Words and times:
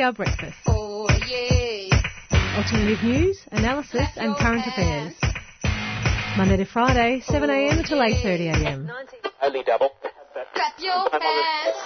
3CR 0.00 0.16
Breakfast. 0.16 0.56
Oh, 0.66 1.06
yeah. 1.28 2.02
Alternative 2.56 3.02
news, 3.04 3.38
analysis 3.52 4.08
and 4.16 4.34
current 4.36 4.66
affairs. 4.66 5.14
Monday 6.38 6.56
to 6.56 6.64
Friday, 6.64 7.20
7am 7.26 7.80
until 7.80 7.98
8.30am. 7.98 8.90
Only 9.42 9.62
double. 9.62 9.90
Clap 10.54 10.78
your 10.78 11.10
hands. 11.20 11.76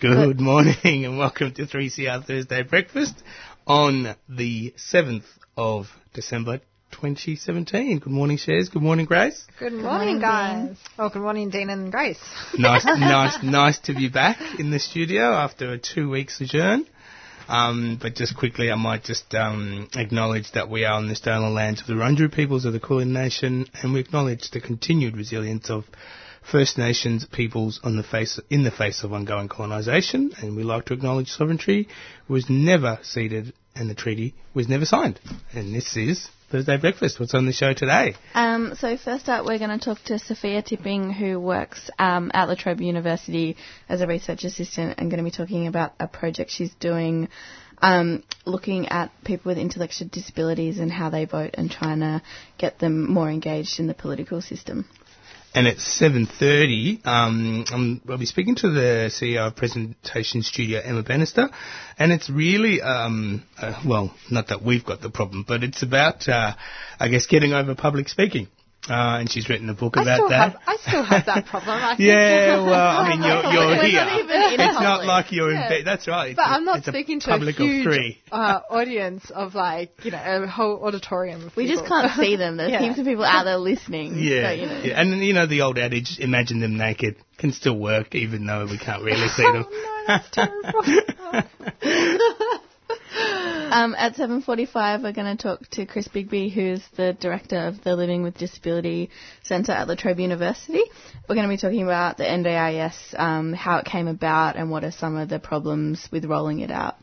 Good 0.00 0.40
morning 0.40 1.04
and 1.06 1.18
welcome 1.18 1.52
to 1.54 1.66
3CR 1.66 2.24
Thursday 2.24 2.62
Breakfast 2.64 3.22
on 3.66 4.14
the 4.28 4.74
7th 4.92 5.24
of 5.56 5.90
December 6.12 6.60
2017. 7.00 7.98
Good 7.98 8.12
morning, 8.12 8.36
Shares. 8.36 8.68
Good 8.68 8.82
morning, 8.82 9.06
Grace. 9.06 9.46
Good 9.58 9.72
morning, 9.72 10.20
guys. 10.20 10.76
Oh, 10.98 11.08
good 11.08 11.22
morning, 11.22 11.48
Dean 11.48 11.70
and 11.70 11.90
Grace. 11.90 12.20
Nice, 12.58 12.84
nice, 12.84 13.38
nice 13.42 13.78
to 13.80 13.94
be 13.94 14.10
back 14.10 14.38
in 14.58 14.70
the 14.70 14.78
studio 14.78 15.32
after 15.32 15.72
a 15.72 15.78
two-week 15.78 16.28
sojourn. 16.30 16.86
Um, 17.48 17.98
but 18.00 18.14
just 18.14 18.36
quickly, 18.36 18.70
I 18.70 18.74
might 18.74 19.02
just 19.02 19.34
um, 19.34 19.88
acknowledge 19.96 20.52
that 20.52 20.68
we 20.68 20.84
are 20.84 20.92
on 20.92 21.08
the 21.08 21.16
stolen 21.16 21.54
lands 21.54 21.80
of 21.80 21.86
the 21.86 21.94
Wurundjeri 21.94 22.32
peoples 22.34 22.66
of 22.66 22.74
the 22.74 22.80
Kulin 22.80 23.14
Nation, 23.14 23.66
and 23.82 23.94
we 23.94 24.00
acknowledge 24.00 24.50
the 24.50 24.60
continued 24.60 25.16
resilience 25.16 25.70
of 25.70 25.84
First 26.42 26.76
Nations 26.76 27.24
peoples 27.24 27.80
on 27.82 27.96
the 27.96 28.02
face, 28.02 28.38
in 28.50 28.62
the 28.62 28.70
face 28.70 29.04
of 29.04 29.14
ongoing 29.14 29.48
colonisation, 29.48 30.32
and 30.38 30.54
we 30.54 30.64
like 30.64 30.84
to 30.86 30.94
acknowledge 30.94 31.28
sovereignty 31.28 31.88
was 32.28 32.50
never 32.50 32.98
ceded 33.02 33.54
and 33.74 33.88
the 33.88 33.94
treaty 33.94 34.34
was 34.52 34.68
never 34.68 34.84
signed. 34.84 35.18
And 35.52 35.74
this 35.74 35.96
is 35.96 36.28
Thursday 36.50 36.78
Breakfast. 36.78 37.20
What's 37.20 37.32
on 37.34 37.46
the 37.46 37.52
show 37.52 37.74
today? 37.74 38.16
Um, 38.34 38.74
so 38.74 38.96
first 38.96 39.28
up, 39.28 39.46
we're 39.46 39.58
going 39.58 39.78
to 39.78 39.84
talk 39.84 40.02
to 40.06 40.18
Sophia 40.18 40.62
Tipping, 40.62 41.12
who 41.12 41.38
works 41.38 41.90
um, 41.96 42.32
at 42.34 42.48
La 42.48 42.56
Trobe 42.56 42.80
University 42.80 43.56
as 43.88 44.00
a 44.00 44.06
research 44.08 44.42
assistant, 44.42 44.98
and 44.98 45.10
going 45.10 45.22
to 45.22 45.30
be 45.30 45.30
talking 45.30 45.68
about 45.68 45.92
a 46.00 46.08
project 46.08 46.50
she's 46.50 46.74
doing, 46.80 47.28
um, 47.82 48.24
looking 48.46 48.88
at 48.88 49.12
people 49.22 49.50
with 49.50 49.58
intellectual 49.58 50.08
disabilities 50.08 50.80
and 50.80 50.90
how 50.90 51.08
they 51.08 51.24
vote, 51.24 51.54
and 51.54 51.70
trying 51.70 52.00
to 52.00 52.20
get 52.58 52.80
them 52.80 53.08
more 53.08 53.30
engaged 53.30 53.78
in 53.78 53.86
the 53.86 53.94
political 53.94 54.42
system. 54.42 54.88
And 55.54 55.66
at 55.66 55.76
7.30, 55.78 57.04
um, 57.06 57.64
um, 57.72 58.00
I'll 58.08 58.18
be 58.18 58.26
speaking 58.26 58.54
to 58.56 58.70
the 58.70 59.10
CEO 59.12 59.48
of 59.48 59.56
Presentation 59.56 60.42
Studio, 60.42 60.80
Emma 60.80 61.02
Bannister, 61.02 61.48
and 61.98 62.12
it's 62.12 62.30
really, 62.30 62.80
um, 62.80 63.42
uh, 63.60 63.80
well, 63.84 64.14
not 64.30 64.48
that 64.48 64.62
we've 64.62 64.84
got 64.84 65.00
the 65.00 65.10
problem, 65.10 65.44
but 65.46 65.64
it's 65.64 65.82
about, 65.82 66.28
uh, 66.28 66.54
I 67.00 67.08
guess, 67.08 67.26
getting 67.26 67.52
over 67.52 67.74
public 67.74 68.08
speaking. 68.08 68.48
Uh, 68.88 69.18
and 69.20 69.30
she's 69.30 69.46
written 69.50 69.68
a 69.68 69.74
book 69.74 69.98
I 69.98 70.02
about 70.02 70.16
still, 70.16 70.28
that. 70.30 70.52
have, 70.52 70.56
I 70.66 70.76
still 70.78 71.04
have 71.04 71.26
that 71.26 71.44
problem. 71.46 71.76
I 71.78 71.88
think. 71.98 72.08
yeah, 72.08 72.56
well, 72.64 72.98
I 72.98 73.08
mean, 73.10 73.22
you're, 73.22 73.42
you're 73.52 73.84
here. 73.84 74.04
not 74.04 74.18
even 74.20 74.36
in 74.54 74.60
it's 74.60 74.80
not 74.80 75.04
like 75.04 75.30
you're 75.32 75.52
Yeah. 75.52 75.64
in 75.64 75.68
bed. 75.68 75.82
That's 75.84 76.08
right. 76.08 76.34
But 76.34 76.42
It's 76.42 76.50
a- 76.50 76.54
I'm 76.54 76.64
not 76.64 76.78
it's 76.78 76.88
a 76.88 76.90
speaking 76.90 77.20
to 77.20 77.26
public 77.28 77.60
a 77.60 77.62
huge 77.62 77.86
of 77.86 77.92
three. 77.92 78.18
uh, 78.32 78.60
audience 78.70 79.30
of 79.30 79.54
like, 79.54 79.92
you 80.02 80.10
know, 80.12 80.42
a 80.42 80.46
whole 80.46 80.82
auditorium 80.82 81.46
of 81.46 81.54
We 81.56 81.68
just 81.68 81.84
can't 81.84 82.10
see 82.18 82.36
them. 82.36 82.56
There's 82.56 82.72
Yeah. 82.72 82.80
heaps 82.80 82.98
of 82.98 83.04
people 83.04 83.24
out 83.24 83.44
there 83.44 83.58
listening. 83.58 84.18
Yeah, 84.18 84.48
So, 84.48 84.52
you 84.54 84.66
know. 84.66 84.80
yeah, 84.82 85.00
and 85.00 85.22
you 85.24 85.34
know 85.34 85.46
the 85.46 85.60
old 85.60 85.76
adage, 85.78 86.18
imagine 86.18 86.60
them 86.60 86.78
naked, 86.78 87.16
can 87.36 87.52
still 87.52 87.78
work 87.78 88.14
even 88.14 88.46
though 88.46 88.64
we 88.64 88.78
can't 88.78 89.02
really 89.04 89.28
see 89.28 89.42
them. 89.42 89.66
Oh, 89.68 90.04
no, 90.08 90.16
that's 90.16 90.30
terrible. 90.30 90.82
Um, 93.72 93.94
at 93.96 94.16
7.45, 94.16 95.04
we're 95.04 95.12
going 95.12 95.36
to 95.36 95.40
talk 95.40 95.60
to 95.70 95.86
Chris 95.86 96.08
Bigby, 96.08 96.52
who's 96.52 96.82
the 96.96 97.12
director 97.12 97.68
of 97.68 97.80
the 97.84 97.94
Living 97.94 98.24
with 98.24 98.36
Disability 98.36 99.10
Centre 99.44 99.70
at 99.70 99.86
La 99.86 99.94
Trobe 99.94 100.18
University. 100.18 100.82
We're 101.28 101.36
going 101.36 101.48
to 101.48 101.54
be 101.54 101.56
talking 101.56 101.84
about 101.84 102.16
the 102.16 102.24
NDIS, 102.24 103.16
um, 103.16 103.52
how 103.52 103.78
it 103.78 103.84
came 103.84 104.08
about, 104.08 104.56
and 104.56 104.72
what 104.72 104.82
are 104.82 104.90
some 104.90 105.16
of 105.16 105.28
the 105.28 105.38
problems 105.38 106.08
with 106.10 106.24
rolling 106.24 106.58
it 106.60 106.72
out. 106.72 106.96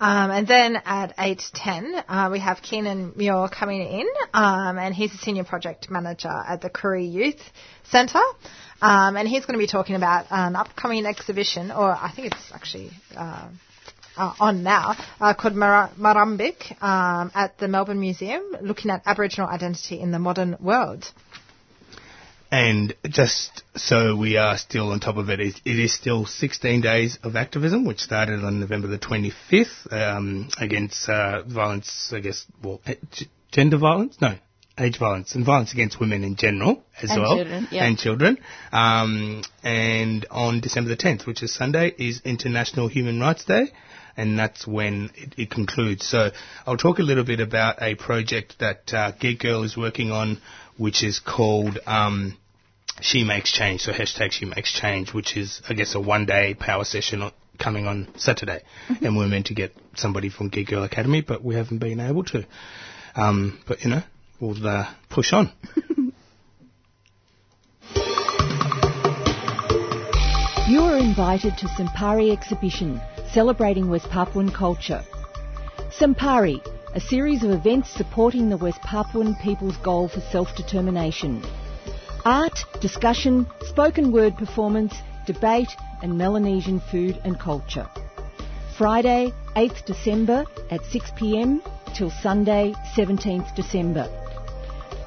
Um, 0.00 0.30
and 0.30 0.48
then 0.48 0.76
at 0.76 1.14
8.10, 1.18 2.04
uh, 2.08 2.28
we 2.32 2.40
have 2.40 2.62
Keenan 2.62 3.12
Muir 3.14 3.48
coming 3.48 3.82
in, 3.82 4.08
um, 4.32 4.78
and 4.78 4.94
he's 4.94 5.12
a 5.12 5.18
senior 5.18 5.44
project 5.44 5.90
manager 5.90 6.32
at 6.48 6.62
the 6.62 6.70
Koori 6.70 7.12
Youth 7.12 7.42
Centre. 7.90 8.18
Um, 8.80 9.18
and 9.18 9.28
he's 9.28 9.44
going 9.44 9.58
to 9.58 9.62
be 9.62 9.68
talking 9.68 9.94
about 9.94 10.24
an 10.30 10.56
upcoming 10.56 11.04
exhibition, 11.04 11.70
or 11.70 11.90
I 11.90 12.10
think 12.16 12.32
it's 12.32 12.50
actually 12.50 12.92
uh, 13.14 13.48
uh, 14.16 14.32
on 14.40 14.62
now, 14.62 14.94
uh, 15.20 15.34
called 15.34 15.54
Mar- 15.54 15.90
Marambik 15.98 16.82
um, 16.82 17.30
at 17.34 17.58
the 17.58 17.68
Melbourne 17.68 18.00
Museum, 18.00 18.42
looking 18.60 18.90
at 18.90 19.02
Aboriginal 19.06 19.48
identity 19.48 20.00
in 20.00 20.10
the 20.10 20.18
modern 20.18 20.56
world. 20.60 21.10
And 22.50 22.94
just 23.08 23.62
so 23.76 24.14
we 24.14 24.36
are 24.36 24.58
still 24.58 24.90
on 24.90 25.00
top 25.00 25.16
of 25.16 25.30
it, 25.30 25.40
it, 25.40 25.54
it 25.64 25.78
is 25.78 25.94
still 25.94 26.26
16 26.26 26.82
days 26.82 27.18
of 27.22 27.34
activism, 27.34 27.86
which 27.86 28.00
started 28.00 28.44
on 28.44 28.60
November 28.60 28.88
the 28.88 28.98
25th 28.98 29.90
um, 29.90 30.50
against 30.60 31.08
uh, 31.08 31.42
violence, 31.44 32.12
I 32.14 32.20
guess, 32.20 32.44
well, 32.62 32.82
eh, 32.84 32.96
gender 33.52 33.78
violence? 33.78 34.18
No, 34.20 34.34
age 34.78 34.98
violence 34.98 35.34
and 35.34 35.46
violence 35.46 35.72
against 35.72 35.98
women 35.98 36.24
in 36.24 36.36
general 36.36 36.82
as 37.02 37.10
And 37.10 37.22
well. 37.22 37.36
children, 37.36 37.68
yeah. 37.70 37.86
And 37.86 37.96
children. 37.96 38.38
Um, 38.70 39.42
and 39.62 40.26
on 40.30 40.60
December 40.60 40.90
the 40.90 40.96
10th, 40.98 41.26
which 41.26 41.42
is 41.42 41.54
Sunday, 41.54 41.94
is 41.98 42.20
International 42.22 42.86
Human 42.88 43.18
Rights 43.18 43.46
Day. 43.46 43.72
And 44.16 44.38
that's 44.38 44.66
when 44.66 45.10
it, 45.14 45.34
it 45.38 45.50
concludes. 45.50 46.06
So 46.06 46.30
I'll 46.66 46.76
talk 46.76 46.98
a 46.98 47.02
little 47.02 47.24
bit 47.24 47.40
about 47.40 47.82
a 47.82 47.94
project 47.94 48.56
that 48.60 48.92
uh, 48.92 49.12
Geek 49.12 49.40
Girl 49.40 49.62
is 49.62 49.76
working 49.76 50.10
on, 50.10 50.40
which 50.76 51.02
is 51.02 51.18
called 51.18 51.78
um, 51.86 52.36
she 53.00 53.24
Makes 53.24 53.52
Change, 53.52 53.80
so 53.80 53.92
hashtag 53.92 54.32
She 54.32 54.44
Makes 54.44 54.72
Change, 54.72 55.14
which 55.14 55.36
is, 55.36 55.62
I 55.68 55.74
guess, 55.74 55.94
a 55.94 56.00
one 56.00 56.26
day 56.26 56.54
power 56.54 56.84
session 56.84 57.22
on, 57.22 57.32
coming 57.58 57.86
on 57.86 58.08
Saturday. 58.16 58.62
And 59.00 59.16
we're 59.16 59.28
meant 59.28 59.46
to 59.46 59.54
get 59.54 59.74
somebody 59.96 60.28
from 60.28 60.48
Geek 60.48 60.68
Girl 60.68 60.84
Academy, 60.84 61.22
but 61.22 61.42
we 61.42 61.54
haven't 61.54 61.78
been 61.78 62.00
able 62.00 62.24
to. 62.24 62.44
Um, 63.14 63.60
but, 63.66 63.82
you 63.82 63.90
know, 63.90 64.02
we'll 64.40 64.66
uh, 64.66 64.92
push 65.08 65.32
on. 65.32 65.52
You 70.68 70.80
are 70.80 70.96
invited 70.96 71.58
to 71.58 71.66
Sampari 71.66 72.32
exhibition 72.32 72.98
celebrating 73.32 73.88
West 73.88 74.08
Papuan 74.10 74.50
culture. 74.50 75.02
Sampari, 75.98 76.60
a 76.94 77.00
series 77.00 77.42
of 77.42 77.50
events 77.50 77.90
supporting 77.90 78.50
the 78.50 78.56
West 78.58 78.80
Papuan 78.82 79.34
people's 79.42 79.76
goal 79.78 80.08
for 80.08 80.20
self-determination. 80.20 81.42
Art, 82.26 82.58
discussion, 82.80 83.46
spoken 83.62 84.12
word 84.12 84.36
performance, 84.36 84.94
debate 85.26 85.70
and 86.02 86.18
Melanesian 86.18 86.80
food 86.90 87.18
and 87.24 87.40
culture. 87.40 87.88
Friday, 88.76 89.32
8th 89.56 89.84
December 89.86 90.44
at 90.70 90.80
6pm 90.82 91.60
till 91.94 92.10
Sunday, 92.10 92.74
17th 92.94 93.54
December. 93.54 94.08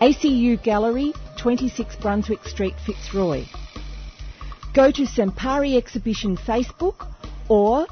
ACU 0.01 0.61
Gallery, 0.63 1.13
26 1.37 1.95
Brunswick 1.97 2.43
Street, 2.45 2.73
Fitzroy. 2.85 3.45
Go 4.73 4.91
to 4.91 5.03
Sampari 5.03 5.77
Exhibition 5.77 6.35
Facebook 6.37 7.07
or 7.47 7.85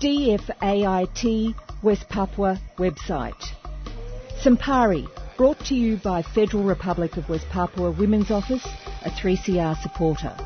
DFAIT 0.00 1.54
West 1.82 2.08
Papua 2.10 2.60
website. 2.76 3.42
Sampari, 4.42 5.08
brought 5.38 5.58
to 5.66 5.74
you 5.74 5.96
by 5.96 6.22
Federal 6.22 6.64
Republic 6.64 7.16
of 7.16 7.28
West 7.30 7.46
Papua 7.50 7.90
Women's 7.90 8.30
Office, 8.30 8.66
a 9.02 9.10
3CR 9.10 9.80
supporter. 9.82 10.36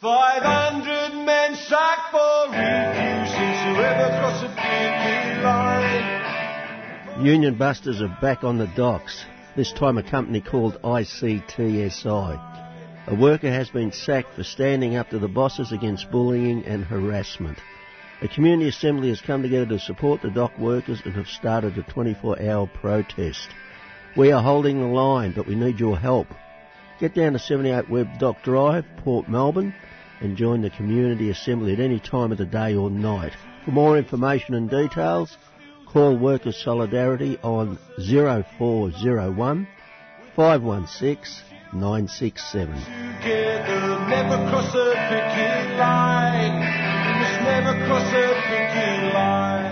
Five 0.00 0.42
hundred 0.42 1.24
men 1.24 1.56
sacked 1.56 2.10
for 2.12 3.01
Union 7.22 7.54
Busters 7.54 8.02
are 8.02 8.18
back 8.20 8.42
on 8.42 8.58
the 8.58 8.66
docks, 8.74 9.24
this 9.54 9.72
time 9.72 9.96
a 9.96 10.02
company 10.02 10.40
called 10.40 10.82
ICTSI. 10.82 12.40
A 13.06 13.14
worker 13.14 13.48
has 13.48 13.70
been 13.70 13.92
sacked 13.92 14.34
for 14.34 14.42
standing 14.42 14.96
up 14.96 15.10
to 15.10 15.20
the 15.20 15.28
bosses 15.28 15.70
against 15.70 16.10
bullying 16.10 16.64
and 16.64 16.84
harassment. 16.84 17.58
A 18.22 18.28
community 18.28 18.70
assembly 18.70 19.10
has 19.10 19.20
come 19.20 19.40
together 19.40 19.66
to 19.66 19.78
support 19.78 20.20
the 20.20 20.30
dock 20.30 20.58
workers 20.58 21.00
and 21.04 21.14
have 21.14 21.28
started 21.28 21.78
a 21.78 21.84
24 21.84 22.42
hour 22.42 22.66
protest. 22.66 23.48
We 24.16 24.32
are 24.32 24.42
holding 24.42 24.80
the 24.80 24.86
line, 24.86 25.30
but 25.30 25.46
we 25.46 25.54
need 25.54 25.78
your 25.78 25.96
help. 25.96 26.26
Get 26.98 27.14
down 27.14 27.34
to 27.34 27.38
78 27.38 27.88
Webb 27.88 28.18
Dock 28.18 28.42
Drive, 28.42 28.84
Port 28.96 29.28
Melbourne, 29.28 29.72
and 30.20 30.36
join 30.36 30.62
the 30.62 30.70
community 30.70 31.30
assembly 31.30 31.72
at 31.72 31.78
any 31.78 32.00
time 32.00 32.32
of 32.32 32.38
the 32.38 32.46
day 32.46 32.74
or 32.74 32.90
night. 32.90 33.34
For 33.64 33.70
more 33.70 33.96
information 33.96 34.54
and 34.54 34.68
details, 34.68 35.38
call 35.92 36.16
Workers 36.16 36.56
Solidarity 36.56 37.38
on 37.42 37.78
0401 37.98 39.68
516 40.34 41.42
967. 41.74 42.74
Together, 42.74 43.80
never 44.08 44.36
cross 44.50 44.72
the 44.72 44.94
picket 45.08 45.78
line. 45.78 46.62
ever 47.46 47.74
cross 47.86 48.12
a 48.12 48.26
picket 48.48 49.14
line. 49.14 49.62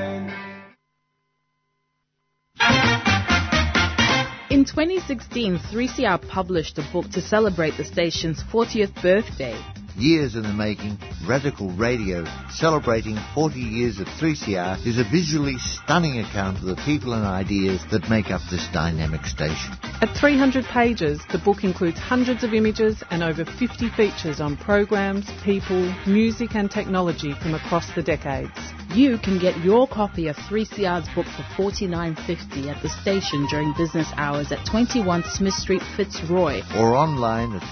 In 4.51 4.65
2016, 4.67 5.59
3CR 5.59 6.29
published 6.29 6.79
a 6.79 6.83
book 6.93 7.09
to 7.13 7.21
celebrate 7.23 7.77
the 7.79 7.85
station's 7.85 8.43
40th 8.43 9.01
birthday. 9.01 9.59
Years 9.97 10.35
in 10.35 10.43
the 10.43 10.53
making, 10.53 10.99
Radical 11.27 11.71
Radio, 11.73 12.25
celebrating 12.51 13.19
40 13.35 13.59
years 13.59 14.01
of 14.01 14.07
3CR, 14.07 14.87
is 14.87 14.99
a 14.99 15.05
visually 15.05 15.59
stunning 15.59 16.21
account 16.21 16.59
of 16.59 16.65
the 16.65 16.77
people 16.85 17.13
and 17.13 17.27
ideas 17.27 17.85
that 17.91 18.09
make 18.09 18.31
up 18.31 18.41
this 18.51 18.67
dynamic 18.73 19.27
station. 19.27 19.77
At 20.01 20.17
300 20.17 20.65
pages, 20.65 21.21
the 21.31 21.39
book 21.39 21.65
includes 21.65 21.99
hundreds 21.99 22.45
of 22.45 22.55
images 22.55 23.03
and 23.11 23.23
over 23.23 23.45
50 23.45 23.91
features 23.91 24.41
on 24.41 24.57
programs, 24.57 25.29
people, 25.45 25.95
music 26.07 26.55
and 26.55 26.71
technology 26.71 27.35
from 27.43 27.55
across 27.55 27.93
the 27.95 28.03
decades. 28.03 28.53
You 28.95 29.19
can 29.19 29.39
get 29.39 29.59
your 29.63 29.87
copy 29.87 30.29
of 30.29 30.37
3CR's 30.37 31.09
book 31.15 31.27
for 31.27 31.43
$49.50 31.63 32.75
at 32.75 32.83
the 32.83 32.89
station 32.89 33.47
during 33.49 33.73
business 33.77 34.09
hours 34.17 34.51
at 34.51 34.67
21 34.67 35.23
Smith 35.35 35.55
Street, 35.55 35.83
Fitzroy. 35.97 36.63
Or 36.77 36.97
online 36.97 37.55
at 37.55 37.63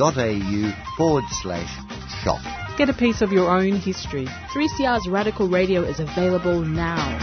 3cr.org.au 0.00 0.96
forward 0.96 1.24
slash 1.42 1.68
shop. 2.22 2.40
Get 2.78 2.88
a 2.88 2.94
piece 2.94 3.20
of 3.20 3.32
your 3.32 3.50
own 3.50 3.76
history. 3.76 4.26
3CR's 4.54 5.06
Radical 5.08 5.48
Radio 5.48 5.82
is 5.82 6.00
available 6.00 6.62
now. 6.64 7.18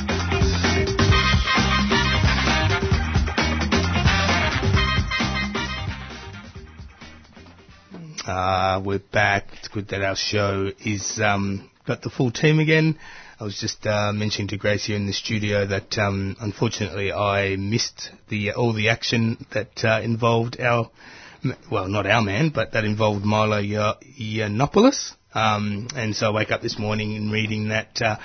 Uh, 8.28 8.82
we're 8.84 9.00
back. 9.00 9.48
It's 9.54 9.70
good 9.70 9.88
that 9.88 10.04
our 10.04 10.16
show 10.16 10.72
is 10.86 11.20
um, 11.24 11.70
got 11.88 12.02
the 12.04 12.10
full 12.10 12.30
team 12.30 12.60
again. 12.60 13.00
I 13.40 13.44
was 13.44 13.58
just 13.58 13.88
uh, 13.88 14.12
mentioning 14.14 14.50
to 14.50 14.58
Grace 14.58 14.86
here 14.86 14.96
in 14.96 15.08
the 15.08 15.14
studio 15.14 15.66
that 15.66 15.98
um, 15.98 16.36
unfortunately 16.40 17.12
I 17.12 17.56
missed 17.56 18.12
the 18.30 18.52
all 18.52 18.74
the 18.74 18.90
action 18.90 19.46
that 19.54 19.84
uh, 19.84 20.02
involved 20.04 20.60
our 20.60 20.90
well 21.72 21.88
not 21.88 22.06
our 22.06 22.22
man 22.22 22.50
but 22.50 22.74
that 22.74 22.84
involved 22.84 23.26
Milo 23.26 23.62
Yiannopoulos. 23.62 25.14
Um, 25.34 25.88
and 25.96 26.16
so 26.16 26.28
I 26.28 26.34
wake 26.34 26.52
up 26.52 26.62
this 26.62 26.80
morning 26.80 27.16
and 27.16 27.32
reading 27.32 27.70
that. 27.70 28.02
Uh, 28.02 28.18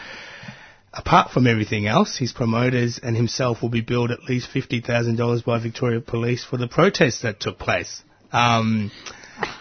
apart 0.93 1.31
from 1.31 1.47
everything 1.47 1.87
else, 1.87 2.19
his 2.19 2.33
promoters 2.33 3.01
and 3.03 3.17
himself 3.17 3.63
will 3.63 3.71
be 3.71 3.81
billed 3.81 4.11
at 4.11 4.25
least 4.25 4.49
$50,000 4.55 5.45
by 5.45 5.59
Victoria 5.59 6.01
Police 6.01 6.45
for 6.45 6.59
the 6.59 6.69
protests 6.69 7.23
that 7.23 7.41
took 7.41 7.59
place. 7.59 8.03
Um, 8.31 8.91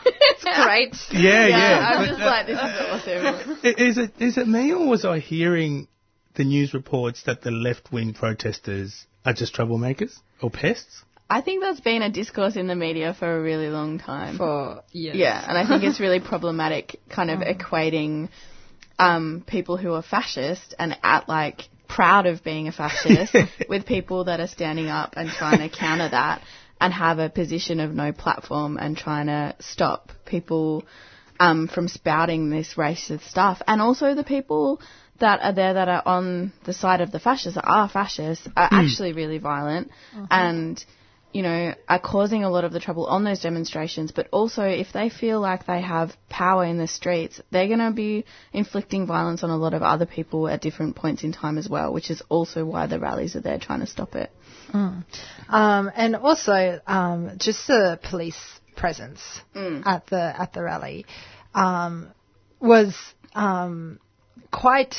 it's 0.06 0.44
great. 0.44 0.96
Yeah, 1.12 1.48
yeah. 1.48 1.58
yeah 1.58 1.90
I'm 1.90 2.02
but, 2.02 2.10
just 2.10 2.22
uh, 2.22 2.26
like, 2.26 2.48
this 2.48 2.58
is 2.58 3.36
awesome. 3.42 3.58
Is 3.64 3.98
it 3.98 4.12
is 4.20 4.38
it 4.38 4.48
me 4.48 4.74
or 4.74 4.88
was 4.88 5.06
I 5.06 5.20
hearing 5.20 5.88
the 6.36 6.44
news 6.44 6.74
reports 6.74 7.24
that 7.26 7.42
the 7.42 7.52
left 7.52 7.92
wing 7.92 8.14
protesters 8.14 9.06
are 9.26 9.34
just 9.34 9.56
troublemakers 9.56 10.14
or 10.42 10.50
pests? 10.50 11.04
I 11.32 11.42
think 11.42 11.62
that's 11.62 11.80
been 11.80 12.02
a 12.02 12.10
discourse 12.10 12.58
in 12.58 12.68
the 12.68 12.76
media 12.76 13.16
for 13.18 13.38
a 13.38 13.42
really 13.42 13.70
long 13.70 14.00
time. 14.00 14.38
For 14.38 14.84
years. 14.92 15.16
Yeah, 15.16 15.44
and 15.48 15.58
I 15.58 15.66
think 15.66 15.84
it's 15.84 16.00
really 16.00 16.20
problematic, 16.34 17.00
kind 17.10 17.32
of 17.32 17.40
equating 17.40 18.28
um, 19.00 19.44
people 19.48 19.78
who 19.78 19.94
are 19.94 20.02
fascist 20.02 20.76
and 20.78 20.98
at 21.02 21.30
like 21.30 21.70
proud 21.88 22.26
of 22.26 22.44
being 22.44 22.68
a 22.68 22.74
fascist 22.74 23.34
with 23.70 23.86
people 23.86 24.26
that 24.26 24.42
are 24.42 24.48
standing 24.48 24.90
up 24.90 25.14
and 25.16 25.30
trying 25.30 25.60
to 25.60 25.70
counter 25.70 26.10
that 26.10 26.42
and 26.82 26.94
have 26.94 27.20
a 27.20 27.30
position 27.30 27.80
of 27.80 27.94
no 27.94 28.12
platform 28.12 28.78
and 28.78 28.98
trying 28.98 29.28
to 29.28 29.56
stop 29.60 30.12
people 30.26 30.84
um, 31.40 31.70
from 31.70 31.88
spouting 31.88 32.50
this 32.50 32.74
racist 32.76 33.24
stuff. 33.30 33.62
And 33.68 33.82
also 33.82 34.16
the 34.16 34.26
people 34.26 34.82
that 35.22 35.40
are 35.42 35.54
there 35.54 35.76
that 35.76 35.88
are 35.88 36.04
on 36.06 36.52
the 36.66 36.74
side 36.74 37.00
of 37.00 37.12
the 37.14 37.20
fascists, 37.20 37.56
that 37.56 37.66
are 37.66 37.88
fascists, 37.88 38.48
are 38.58 38.68
actually 38.70 39.14
really 39.14 39.38
violent 39.38 39.92
and, 40.30 40.84
you 41.34 41.42
know, 41.42 41.74
are 41.88 42.00
causing 42.00 42.44
a 42.44 42.50
lot 42.50 42.64
of 42.64 42.74
the 42.74 42.80
trouble 42.80 43.06
on 43.06 43.24
those 43.24 43.42
demonstrations. 43.42 44.12
But 44.12 44.28
also, 44.32 44.64
if 44.64 44.94
they 44.94 45.10
feel 45.10 45.40
like 45.40 45.66
they 45.66 45.82
have 45.82 46.16
power 46.30 46.66
in 46.66 46.78
the 46.78 46.88
streets, 46.88 47.42
they're 47.52 47.68
going 47.68 47.80
to 47.80 47.92
be 47.92 48.26
inflicting 48.54 49.06
violence 49.06 49.44
on 49.44 49.50
a 49.50 49.58
lot 49.58 49.74
of 49.74 49.82
other 49.82 50.06
people 50.06 50.48
at 50.48 50.62
different 50.62 50.96
points 50.96 51.24
in 51.24 51.32
time 51.32 51.58
as 51.58 51.70
well, 51.70 51.94
which 51.94 52.10
is 52.10 52.22
also 52.30 52.66
why 52.66 52.88
the 52.88 53.00
rallies 53.00 53.36
are 53.36 53.42
there 53.42 53.60
trying 53.60 53.80
to 53.80 53.88
stop 53.88 54.16
it. 54.16 54.32
Mm. 54.74 55.04
Um, 55.50 55.92
and 55.96 56.16
also, 56.16 56.80
um, 56.88 57.32
just 57.38 57.68
the 57.68 58.00
police 58.04 58.40
presence 58.76 59.22
at 59.56 60.08
the 60.08 60.42
at 60.42 60.54
the 60.54 60.64
rally 60.64 61.06
um, 61.54 62.10
was 62.60 62.96
um, 63.36 64.00
quite 64.52 64.96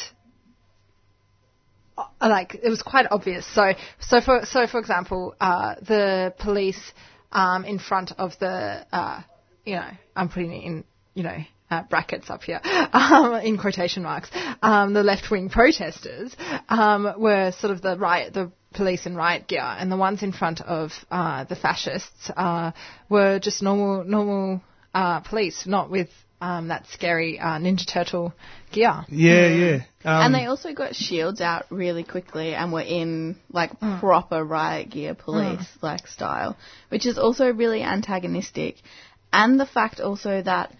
like 2.20 2.54
it 2.62 2.68
was 2.68 2.82
quite 2.82 3.06
obvious. 3.10 3.46
So 3.46 3.72
so 4.00 4.20
for 4.20 4.44
so 4.44 4.66
for 4.66 4.78
example, 4.78 5.34
uh, 5.40 5.76
the 5.80 6.34
police 6.38 6.92
um, 7.30 7.64
in 7.64 7.78
front 7.78 8.12
of 8.18 8.38
the 8.38 8.86
uh, 8.92 9.22
you 9.64 9.76
know 9.76 9.88
I'm 10.16 10.28
putting 10.28 10.52
it 10.52 10.64
in 10.64 10.84
you 11.14 11.22
know. 11.22 11.38
Uh, 11.70 11.82
brackets 11.88 12.28
up 12.28 12.42
here, 12.42 12.60
um, 12.92 13.32
in 13.36 13.56
quotation 13.56 14.02
marks. 14.02 14.28
Um, 14.60 14.92
the 14.92 15.02
left-wing 15.02 15.48
protesters 15.48 16.36
um, 16.68 17.14
were 17.16 17.50
sort 17.52 17.72
of 17.72 17.80
the 17.80 17.96
riot, 17.96 18.34
the 18.34 18.52
police 18.74 19.06
in 19.06 19.16
riot 19.16 19.48
gear, 19.48 19.62
and 19.62 19.90
the 19.90 19.96
ones 19.96 20.22
in 20.22 20.32
front 20.32 20.60
of 20.60 20.92
uh, 21.10 21.44
the 21.44 21.56
fascists 21.56 22.30
uh, 22.36 22.72
were 23.08 23.38
just 23.38 23.62
normal, 23.62 24.04
normal 24.04 24.60
uh, 24.92 25.20
police, 25.20 25.66
not 25.66 25.90
with 25.90 26.10
um, 26.42 26.68
that 26.68 26.88
scary 26.88 27.38
uh, 27.38 27.58
Ninja 27.58 27.86
Turtle 27.86 28.34
gear. 28.72 29.04
Yeah, 29.08 29.46
yeah. 29.46 29.74
Um, 30.04 30.26
and 30.26 30.34
they 30.34 30.46
also 30.46 30.74
got 30.74 30.96
shields 30.96 31.40
out 31.40 31.66
really 31.70 32.02
quickly 32.02 32.52
and 32.52 32.72
were 32.72 32.80
in 32.80 33.36
like 33.52 33.78
proper 33.78 34.44
riot 34.44 34.90
gear 34.90 35.14
police 35.14 35.64
like 35.80 36.08
style, 36.08 36.56
which 36.88 37.06
is 37.06 37.16
also 37.16 37.52
really 37.52 37.82
antagonistic. 37.82 38.74
And 39.32 39.58
the 39.58 39.66
fact 39.66 40.00
also 40.00 40.42
that 40.42 40.74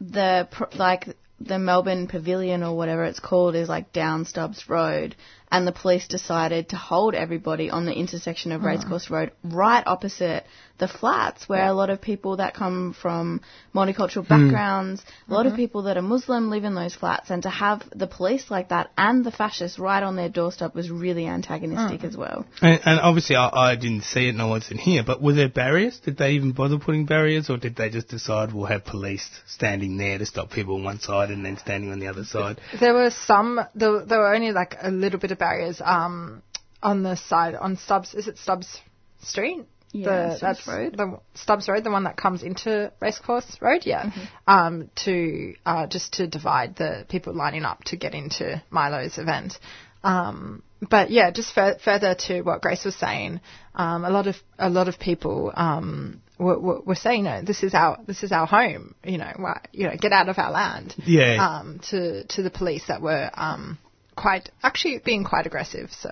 the 0.00 0.48
pr- 0.50 0.76
like 0.76 1.06
the 1.38 1.60
Melbourne 1.60 2.08
Pavilion 2.08 2.64
or 2.64 2.76
whatever 2.76 3.04
it's 3.04 3.20
called 3.20 3.54
is 3.54 3.68
like 3.68 3.92
down 3.92 4.24
Stubbs 4.24 4.68
Road, 4.68 5.14
and 5.52 5.64
the 5.64 5.72
police 5.72 6.08
decided 6.08 6.70
to 6.70 6.76
hold 6.76 7.14
everybody 7.14 7.70
on 7.70 7.86
the 7.86 7.94
intersection 7.94 8.50
of 8.50 8.64
Racecourse 8.64 9.08
Road, 9.10 9.30
right 9.44 9.86
opposite 9.86 10.44
the 10.78 10.88
flats, 10.88 11.48
where 11.48 11.66
a 11.66 11.72
lot 11.72 11.90
of 11.90 12.00
people 12.00 12.36
that 12.36 12.54
come 12.54 12.94
from 12.94 13.40
multicultural 13.74 14.26
hmm. 14.26 14.44
backgrounds, 14.44 15.02
a 15.28 15.32
lot 15.32 15.46
of 15.46 15.52
mm-hmm. 15.52 15.62
people 15.62 15.82
that 15.82 15.96
are 15.96 16.02
Muslim 16.02 16.50
live 16.50 16.64
in 16.64 16.74
those 16.74 16.94
flats, 16.94 17.30
and 17.30 17.42
to 17.42 17.50
have 17.50 17.82
the 17.94 18.06
police 18.06 18.50
like 18.50 18.68
that 18.68 18.90
and 18.96 19.24
the 19.24 19.32
fascists 19.32 19.78
right 19.78 20.02
on 20.02 20.16
their 20.16 20.28
doorstep 20.28 20.74
was 20.74 20.90
really 20.90 21.26
antagonistic 21.26 22.00
hmm. 22.00 22.06
as 22.06 22.16
well. 22.16 22.46
and, 22.62 22.80
and 22.84 23.00
obviously 23.00 23.36
I, 23.36 23.48
I 23.72 23.76
didn't 23.76 24.02
see 24.02 24.26
it 24.26 24.30
and 24.30 24.42
I 24.42 24.46
wasn't 24.46 24.80
here, 24.80 25.02
but 25.04 25.20
were 25.20 25.34
there 25.34 25.48
barriers? 25.48 25.98
Did 25.98 26.16
they 26.16 26.32
even 26.32 26.52
bother 26.52 26.78
putting 26.78 27.06
barriers 27.06 27.50
or 27.50 27.56
did 27.56 27.76
they 27.76 27.90
just 27.90 28.08
decide 28.08 28.52
we'll 28.52 28.66
have 28.66 28.84
police 28.84 29.28
standing 29.46 29.96
there 29.96 30.18
to 30.18 30.26
stop 30.26 30.50
people 30.50 30.76
on 30.76 30.84
one 30.84 31.00
side 31.00 31.30
and 31.30 31.44
then 31.44 31.56
standing 31.58 31.90
on 31.90 31.98
the 31.98 32.06
other 32.06 32.24
side? 32.24 32.60
There 32.78 32.94
were 32.94 33.10
some. 33.10 33.60
There, 33.74 34.04
there 34.04 34.18
were 34.18 34.34
only 34.34 34.52
like 34.52 34.76
a 34.80 34.90
little 34.90 35.18
bit 35.18 35.30
of 35.30 35.38
barriers 35.38 35.80
um, 35.84 36.42
on 36.82 37.02
the 37.02 37.16
side 37.16 37.54
on 37.54 37.76
Stubbs. 37.76 38.14
Is 38.14 38.28
it 38.28 38.38
Stubbs 38.38 38.80
Street? 39.22 39.66
Yeah, 39.92 40.28
the, 40.30 40.36
Stubbs 40.36 40.40
that's 40.40 40.68
Road. 40.68 40.96
the 40.96 41.20
Stubbs 41.34 41.68
Road, 41.68 41.84
the 41.84 41.90
one 41.90 42.04
that 42.04 42.16
comes 42.16 42.42
into 42.42 42.92
Racecourse 43.00 43.56
Road, 43.60 43.82
yeah. 43.84 44.10
Um, 44.46 44.90
to 45.04 45.54
uh, 45.64 45.86
just 45.86 46.14
to 46.14 46.26
divide 46.26 46.76
the 46.76 47.06
people 47.08 47.34
lining 47.34 47.64
up 47.64 47.84
to 47.84 47.96
get 47.96 48.14
into 48.14 48.62
Milo's 48.70 49.18
event. 49.18 49.58
Um, 50.04 50.62
but 50.88 51.10
yeah, 51.10 51.30
just 51.30 51.54
fur- 51.54 51.78
further 51.84 52.14
to 52.26 52.42
what 52.42 52.60
Grace 52.60 52.84
was 52.84 52.94
saying, 52.94 53.40
um, 53.74 54.04
a 54.04 54.10
lot 54.10 54.26
of 54.26 54.36
a 54.58 54.70
lot 54.70 54.88
of 54.88 54.98
people 54.98 55.52
um, 55.54 56.22
were, 56.38 56.58
were, 56.58 56.80
were 56.80 56.94
saying, 56.94 57.24
no, 57.24 57.42
this 57.42 57.62
is 57.62 57.74
our 57.74 57.98
this 58.06 58.22
is 58.22 58.30
our 58.30 58.46
home. 58.46 58.94
You 59.04 59.18
know, 59.18 59.32
why, 59.36 59.60
you 59.72 59.88
know, 59.88 59.96
get 59.98 60.12
out 60.12 60.28
of 60.28 60.38
our 60.38 60.50
land. 60.50 60.94
Yeah. 61.04 61.44
Um, 61.44 61.80
to 61.90 62.24
to 62.24 62.42
the 62.42 62.50
police 62.50 62.84
that 62.88 63.02
were 63.02 63.30
um, 63.34 63.78
quite 64.20 64.50
actually 64.62 65.00
being 65.04 65.24
quite 65.24 65.46
aggressive. 65.46 65.90
So 65.92 66.10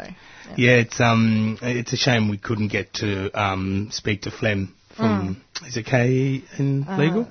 Yeah, 0.57 0.77
it's 0.85 1.01
um, 1.01 1.59
it's 1.63 1.93
a 1.93 1.97
shame 1.97 2.29
we 2.31 2.39
couldn't 2.39 2.69
get 2.69 2.93
to 2.95 3.31
um, 3.41 3.89
speak 3.91 4.23
to 4.23 4.31
Flem 4.31 4.75
from 4.97 5.43
is 5.67 5.77
it 5.77 5.87
K 5.87 6.43
in 6.59 6.87
legal? 6.99 7.29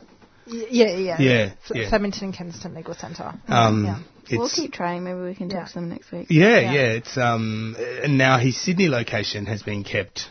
Y- 0.48 0.67
yeah, 0.70 0.96
yeah, 0.98 1.22
Yeah, 1.22 1.51
Fl- 1.67 1.77
yeah. 1.77 1.89
Flemington 1.89 2.25
and 2.25 2.34
Kensington 2.34 2.75
Legal 2.75 2.94
Centre. 2.94 3.34
Um, 3.48 3.86
yeah. 3.86 4.00
We'll 4.38 4.50
keep 4.50 4.74
trying. 4.74 5.03
Maybe 5.03 5.20
we 5.20 5.36
can 5.36 5.50
talk 5.50 5.60
Yeah. 5.62 5.65
to 5.67 5.74
them 5.75 5.89
next 5.89 6.12
week. 6.12 6.27
yeah, 6.29 6.60
Yeah. 6.60 6.74
yeah, 6.74 6.82
It's 7.00 7.17
um, 7.17 7.75
and 8.03 8.17
now 8.17 8.38
his 8.38 8.55
Sydney 8.60 8.88
location 8.89 9.46
has 9.48 9.63
been 9.63 9.84
kept 9.84 10.27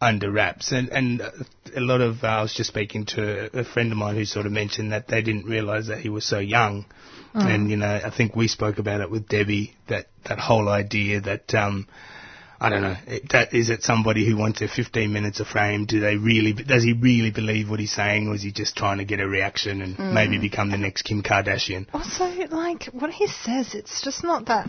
under 0.00 0.30
wraps, 0.30 0.72
and 0.72 0.88
and 0.90 1.20
uh, 1.20 1.30
a 1.76 1.80
lot 1.80 2.00
of 2.00 2.24
uh, 2.24 2.26
I 2.28 2.42
was 2.42 2.54
just 2.54 2.68
speaking 2.70 3.06
to 3.06 3.58
a 3.60 3.64
friend 3.64 3.92
of 3.92 3.98
mine 3.98 4.14
who 4.16 4.24
sort 4.24 4.46
of 4.46 4.52
mentioned 4.52 4.92
that 4.92 5.08
they 5.08 5.22
didn't 5.22 5.44
realise 5.46 5.88
that 5.88 5.98
he 5.98 6.08
was 6.08 6.24
so 6.24 6.38
young, 6.38 6.86
and 7.34 7.70
you 7.70 7.76
know 7.76 8.00
I 8.04 8.10
think 8.10 8.34
we 8.36 8.48
spoke 8.48 8.78
about 8.78 9.00
it 9.00 9.10
with 9.10 9.28
Debbie 9.28 9.74
that 9.88 10.06
that 10.28 10.38
whole 10.38 10.68
idea 10.68 11.20
that 11.22 11.54
um. 11.54 11.86
I 12.62 12.68
don't 12.68 12.82
know. 12.82 12.94
It, 13.06 13.30
that, 13.32 13.54
is 13.54 13.70
it 13.70 13.82
somebody 13.84 14.26
who 14.28 14.36
wants 14.36 14.58
their 14.58 14.68
15 14.68 15.10
minutes 15.10 15.40
of 15.40 15.46
fame? 15.46 15.86
Do 15.86 15.98
they 16.00 16.16
really? 16.16 16.52
Does 16.52 16.82
he 16.84 16.92
really 16.92 17.30
believe 17.30 17.70
what 17.70 17.80
he's 17.80 17.90
saying, 17.94 18.28
or 18.28 18.34
is 18.34 18.42
he 18.42 18.52
just 18.52 18.76
trying 18.76 18.98
to 18.98 19.06
get 19.06 19.18
a 19.18 19.26
reaction 19.26 19.80
and 19.80 19.96
Mm. 19.96 20.12
maybe 20.12 20.36
become 20.36 20.70
the 20.70 20.76
next 20.76 21.04
Kim 21.04 21.22
Kardashian? 21.22 21.86
Also, 21.94 22.24
like 22.50 22.84
what 22.92 23.10
he 23.12 23.28
says, 23.28 23.74
it's 23.74 24.02
just 24.04 24.22
not 24.22 24.44
that 24.52 24.68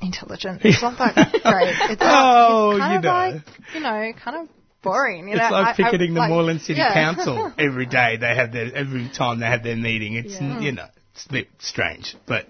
intelligent. 0.00 0.60
It's 0.64 0.80
not 0.80 0.96
that 0.96 1.14
great. 1.14 1.76
It's 1.90 2.00
Oh, 2.02 2.70
it's 2.70 2.80
kind 2.80 2.92
you 2.92 2.98
of 2.98 3.04
know. 3.04 3.10
like 3.10 3.42
you 3.74 3.80
know, 3.80 4.12
kind 4.24 4.36
of 4.38 4.48
boring. 4.82 5.28
You 5.28 5.34
It's 5.34 5.42
know, 5.42 5.50
like 5.50 5.66
I- 5.66 5.70
I- 5.70 5.74
picketing 5.90 6.14
the 6.14 6.20
like- 6.20 6.30
Moreland 6.30 6.62
City 6.62 6.78
yeah. 6.78 6.94
Council 6.94 7.52
every 7.58 7.84
day. 7.86 8.16
They 8.18 8.34
have 8.34 8.50
their 8.52 8.74
every 8.74 9.10
time 9.14 9.40
they 9.40 9.46
have 9.46 9.62
their 9.62 9.76
meeting. 9.76 10.14
It's 10.14 10.40
Yeah. 10.40 10.58
you 10.60 10.72
know 10.72 10.86
it's 11.14 11.26
a 11.26 11.32
bit 11.32 11.48
strange, 11.58 12.16
but 12.26 12.46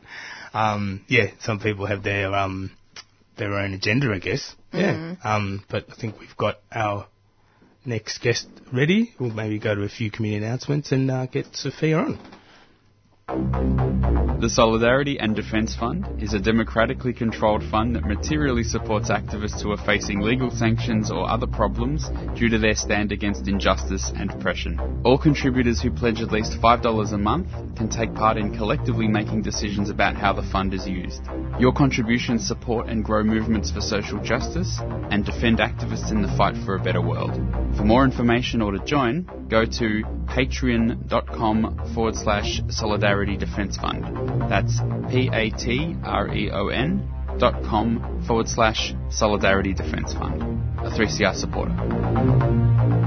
um, 0.54 1.04
yeah, 1.08 1.30
some 1.40 1.60
people 1.60 1.86
have 1.86 2.02
their 2.02 2.34
um, 2.34 2.70
their 3.36 3.54
own 3.54 3.74
agenda, 3.74 4.12
I 4.12 4.18
guess. 4.18 4.54
Yeah. 4.72 4.94
Mhm. 4.94 5.24
Um, 5.24 5.64
but 5.68 5.86
I 5.90 5.94
think 5.94 6.20
we've 6.20 6.36
got 6.36 6.58
our 6.72 7.06
next 7.84 8.18
guest 8.18 8.46
ready. 8.72 9.14
We'll 9.18 9.30
maybe 9.30 9.58
go 9.58 9.74
to 9.74 9.82
a 9.82 9.88
few 9.88 10.10
community 10.10 10.44
announcements 10.44 10.92
and 10.92 11.10
uh, 11.10 11.26
get 11.26 11.56
Sophia 11.56 11.98
on. 11.98 12.18
The 13.30 14.50
Solidarity 14.50 15.20
and 15.20 15.37
Defence 15.37 15.76
Fund 15.76 16.20
is 16.20 16.34
a 16.34 16.40
democratically 16.40 17.12
controlled 17.12 17.62
fund 17.62 17.94
that 17.94 18.04
materially 18.04 18.64
supports 18.64 19.08
activists 19.08 19.62
who 19.62 19.70
are 19.70 19.76
facing 19.76 20.20
legal 20.20 20.50
sanctions 20.50 21.12
or 21.12 21.30
other 21.30 21.46
problems 21.46 22.08
due 22.34 22.49
to 22.49 22.58
their 22.58 22.75
stand 22.75 23.12
against 23.12 23.46
injustice 23.46 24.10
and 24.16 24.32
oppression. 24.32 25.02
All 25.04 25.16
contributors 25.16 25.80
who 25.80 25.92
pledge 25.92 26.22
at 26.22 26.32
least 26.32 26.60
$5 26.60 27.12
a 27.12 27.18
month 27.18 27.49
can 27.76 27.88
take 27.88 28.14
part 28.14 28.37
in 28.37 28.56
collectively 28.56 29.06
making 29.06 29.42
decisions 29.42 29.90
about 29.90 30.16
how 30.16 30.32
the 30.32 30.42
fund 30.50 30.75
is 30.75 30.88
used. 30.88 31.22
Your 31.60 31.72
contributions 31.72 32.49
support 32.49 32.88
and 32.88 33.04
grow 33.04 33.22
movements 33.22 33.70
for 33.70 33.80
social 33.80 34.18
justice 34.22 34.80
and 35.10 35.25
defend 35.25 35.58
activists 35.58 36.10
in 36.10 36.22
the 36.22 36.34
fight 36.37 36.56
for 36.64 36.75
a 36.75 36.82
better 36.82 37.02
world. 37.02 37.34
For 37.76 37.84
more 37.84 38.04
information 38.04 38.60
or 38.60 38.72
to 38.72 38.84
join, 38.84 39.46
go 39.49 39.66
to 39.66 40.02
patreon.com 40.26 41.92
forward 41.94 42.14
slash 42.14 42.62
solidarity 42.68 43.19
defense 43.36 43.76
fund. 43.76 44.04
That's 44.50 44.80
P-A-T-R-E-O-N 45.10 47.08
dot 47.38 47.62
com 47.64 48.22
forward 48.26 48.48
slash 48.48 48.94
solidarity 49.08 49.72
defense 49.72 50.12
fund. 50.12 50.42
A 50.80 50.90
3CR 50.90 51.34
supporter. 51.34 53.00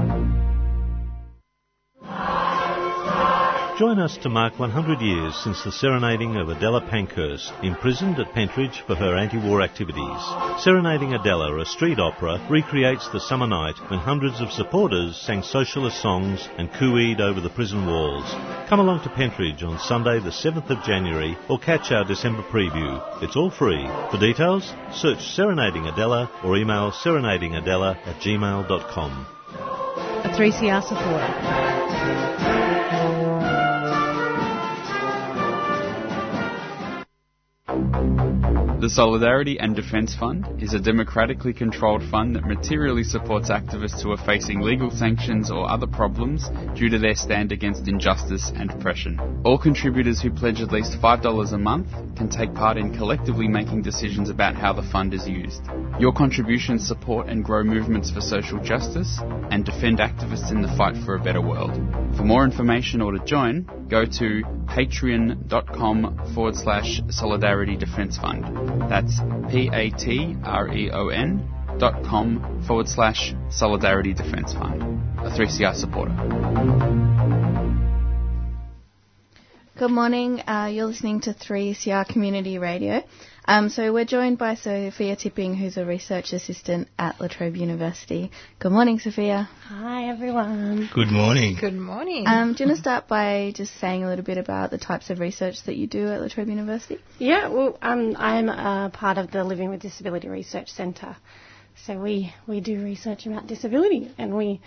Join 3.78 3.98
us 3.98 4.16
to 4.18 4.28
mark 4.28 4.56
100 4.56 5.00
years 5.00 5.34
since 5.42 5.64
the 5.64 5.72
serenading 5.72 6.36
of 6.36 6.48
Adela 6.48 6.80
Pankhurst, 6.80 7.52
imprisoned 7.64 8.20
at 8.20 8.32
Pentridge 8.32 8.84
for 8.86 8.94
her 8.94 9.16
anti-war 9.16 9.62
activities. 9.62 10.20
Serenading 10.62 11.12
Adela, 11.12 11.58
a 11.58 11.66
street 11.66 11.98
opera, 11.98 12.38
recreates 12.48 13.08
the 13.08 13.18
summer 13.18 13.48
night 13.48 13.74
when 13.90 13.98
hundreds 13.98 14.40
of 14.40 14.52
supporters 14.52 15.16
sang 15.16 15.42
socialist 15.42 16.00
songs 16.00 16.48
and 16.56 16.72
cooed 16.74 17.20
over 17.20 17.40
the 17.40 17.50
prison 17.50 17.84
walls. 17.84 18.30
Come 18.68 18.78
along 18.78 19.02
to 19.02 19.10
Pentridge 19.10 19.64
on 19.64 19.80
Sunday 19.80 20.20
the 20.20 20.30
7th 20.30 20.70
of 20.70 20.84
January 20.84 21.36
or 21.48 21.58
catch 21.58 21.90
our 21.90 22.04
December 22.04 22.44
preview. 22.44 23.02
It's 23.24 23.34
all 23.34 23.50
free. 23.50 23.84
For 24.12 24.20
details, 24.20 24.72
search 24.92 25.34
Serenading 25.34 25.86
Adela 25.86 26.30
or 26.44 26.56
email 26.56 26.92
serenadingadela 26.92 27.96
at 28.06 28.20
gmail.com. 28.20 29.26
A 30.24 30.28
3CR 30.28 30.82
supporter. 30.84 31.74
The 38.84 38.90
Solidarity 38.90 39.58
and 39.58 39.74
Defence 39.74 40.14
Fund 40.14 40.62
is 40.62 40.74
a 40.74 40.78
democratically 40.78 41.54
controlled 41.54 42.02
fund 42.10 42.36
that 42.36 42.44
materially 42.44 43.02
supports 43.02 43.48
activists 43.48 44.02
who 44.02 44.12
are 44.12 44.26
facing 44.26 44.60
legal 44.60 44.90
sanctions 44.90 45.50
or 45.50 45.70
other 45.70 45.86
problems 45.86 46.50
due 46.76 46.90
to 46.90 46.98
their 46.98 47.14
stand 47.14 47.50
against 47.50 47.88
injustice 47.88 48.52
and 48.54 48.70
oppression. 48.70 49.40
All 49.42 49.56
contributors 49.56 50.20
who 50.20 50.30
pledge 50.30 50.60
at 50.60 50.70
least 50.70 51.00
$5 51.00 51.52
a 51.54 51.58
month 51.58 51.88
can 52.14 52.28
take 52.28 52.52
part 52.52 52.76
in 52.76 52.94
collectively 52.94 53.48
making 53.48 53.80
decisions 53.80 54.28
about 54.28 54.54
how 54.54 54.74
the 54.74 54.82
fund 54.82 55.14
is 55.14 55.26
used. 55.26 55.62
Your 55.98 56.12
contributions 56.12 56.86
support 56.86 57.28
and 57.28 57.42
grow 57.42 57.64
movements 57.64 58.10
for 58.10 58.20
social 58.20 58.58
justice 58.58 59.18
and 59.50 59.64
defend 59.64 59.98
activists 59.98 60.50
in 60.50 60.60
the 60.60 60.74
fight 60.76 60.96
for 61.06 61.14
a 61.14 61.22
better 61.22 61.40
world. 61.40 61.72
For 62.18 62.24
more 62.24 62.44
information 62.44 63.00
or 63.00 63.12
to 63.12 63.24
join, 63.24 63.66
go 63.88 64.04
to 64.04 64.42
patreon.com 64.66 66.32
forward 66.34 66.56
slash 66.56 67.00
solidarity 67.08 67.63
defense 67.72 68.18
fund. 68.18 68.44
That's 68.90 69.20
P-A-T-R-E-O-N 69.50 71.28
dot 71.78 72.04
com 72.04 72.62
forward 72.66 72.88
slash 72.88 73.34
solidarity 73.50 74.12
defense 74.12 74.52
fund. 74.52 74.82
A 75.18 75.30
3CR 75.30 75.74
supporter. 75.74 76.14
Good 79.76 79.90
morning. 79.90 80.40
Uh, 80.46 80.70
you're 80.72 80.86
listening 80.86 81.20
to 81.22 81.34
3CR 81.34 82.06
Community 82.06 82.58
Radio. 82.58 83.02
Um, 83.46 83.68
so 83.68 83.92
we're 83.92 84.06
joined 84.06 84.38
by 84.38 84.54
Sophia 84.54 85.16
Tipping, 85.16 85.54
who's 85.54 85.76
a 85.76 85.84
research 85.84 86.32
assistant 86.32 86.88
at 86.98 87.20
La 87.20 87.28
Trobe 87.28 87.56
University. 87.56 88.30
Good 88.58 88.72
morning, 88.72 88.98
Sophia. 88.98 89.50
Hi, 89.68 90.08
everyone. 90.08 90.88
Good 90.94 91.10
morning. 91.10 91.58
Good 91.60 91.74
morning. 91.74 92.24
Um, 92.26 92.54
do 92.54 92.64
you 92.64 92.68
want 92.68 92.78
to 92.78 92.82
start 92.82 93.06
by 93.06 93.52
just 93.54 93.78
saying 93.78 94.02
a 94.02 94.08
little 94.08 94.24
bit 94.24 94.38
about 94.38 94.70
the 94.70 94.78
types 94.78 95.10
of 95.10 95.20
research 95.20 95.62
that 95.66 95.76
you 95.76 95.86
do 95.86 96.08
at 96.08 96.22
La 96.22 96.28
Trobe 96.28 96.48
University? 96.48 96.98
Yeah, 97.18 97.48
well, 97.48 97.76
um, 97.82 98.16
I'm 98.18 98.48
a 98.48 98.90
part 98.90 99.18
of 99.18 99.30
the 99.30 99.44
Living 99.44 99.68
with 99.68 99.80
Disability 99.82 100.28
Research 100.28 100.70
Centre. 100.70 101.14
So 101.86 101.98
we, 102.00 102.32
we 102.46 102.62
do 102.62 102.82
research 102.82 103.26
about 103.26 103.46
disability 103.46 104.10
and 104.16 104.34
we, 104.34 104.62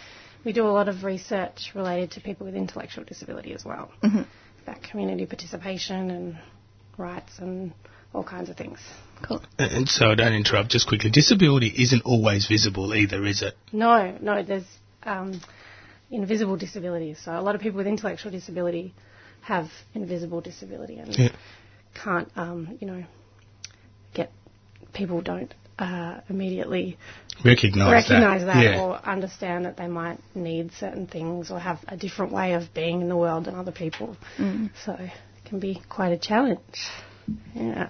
we 0.46 0.54
do 0.54 0.68
a 0.68 0.70
lot 0.70 0.88
of 0.88 1.04
research 1.04 1.72
related 1.74 2.12
to 2.12 2.22
people 2.22 2.46
with 2.46 2.56
intellectual 2.56 3.06
disability 3.06 3.54
as 3.54 3.66
well. 3.66 3.90
Mhm. 4.04 4.28
About 4.62 4.84
community 4.84 5.26
participation 5.26 6.12
and 6.12 6.38
rights 6.98 7.40
and 7.40 7.74
all 8.14 8.24
kinds 8.24 8.50
of 8.50 8.58
things. 8.58 8.80
Cool. 9.28 9.42
And 9.58 9.88
so, 9.90 10.14
don't 10.16 10.34
interrupt. 10.34 10.70
Just 10.70 10.88
quickly, 10.88 11.10
disability 11.10 11.74
isn't 11.76 12.04
always 12.06 12.48
visible 12.48 12.94
either, 12.94 13.26
is 13.26 13.42
it? 13.42 13.56
No, 13.72 14.18
no, 14.22 14.44
there's 14.44 14.66
um, 15.04 15.42
invisible 16.12 16.58
disabilities. 16.58 17.20
So 17.24 17.32
a 17.32 17.42
lot 17.42 17.56
of 17.56 17.62
people 17.62 17.78
with 17.78 17.88
intellectual 17.88 18.32
disability 18.32 18.94
have 19.42 19.70
invisible 19.94 20.42
disability 20.42 20.98
and 20.98 21.18
Yeah. 21.18 21.30
can't, 21.96 22.30
um, 22.36 22.78
you 22.80 22.88
know, 22.88 23.04
get 24.14 24.32
people 24.94 25.22
don't 25.22 25.54
uh, 25.80 26.22
immediately 26.30 26.98
Recognise 27.46 27.92
recognize 27.92 28.42
that. 28.42 28.54
that, 28.56 28.64
Yeah. 28.64 28.82
or 28.82 28.96
understand 29.08 29.66
that 29.66 29.78
they 29.78 29.88
might 29.88 30.20
need 30.34 30.72
certain 30.74 31.06
things 31.06 31.52
or 31.52 31.60
have 31.60 31.80
a 31.88 31.96
different 31.96 32.32
way 32.32 32.54
of 32.54 32.74
being 32.74 33.02
in 33.02 33.10
the 33.10 33.16
world 33.16 33.46
than 33.46 33.56
other 33.56 33.72
people. 33.72 34.18
Mm. 34.38 34.72
So 34.86 34.94
it 34.94 35.12
can 35.46 35.60
be 35.60 35.82
quite 35.88 36.12
a 36.12 36.18
challenge. 36.18 36.60
Yeah. 37.54 37.90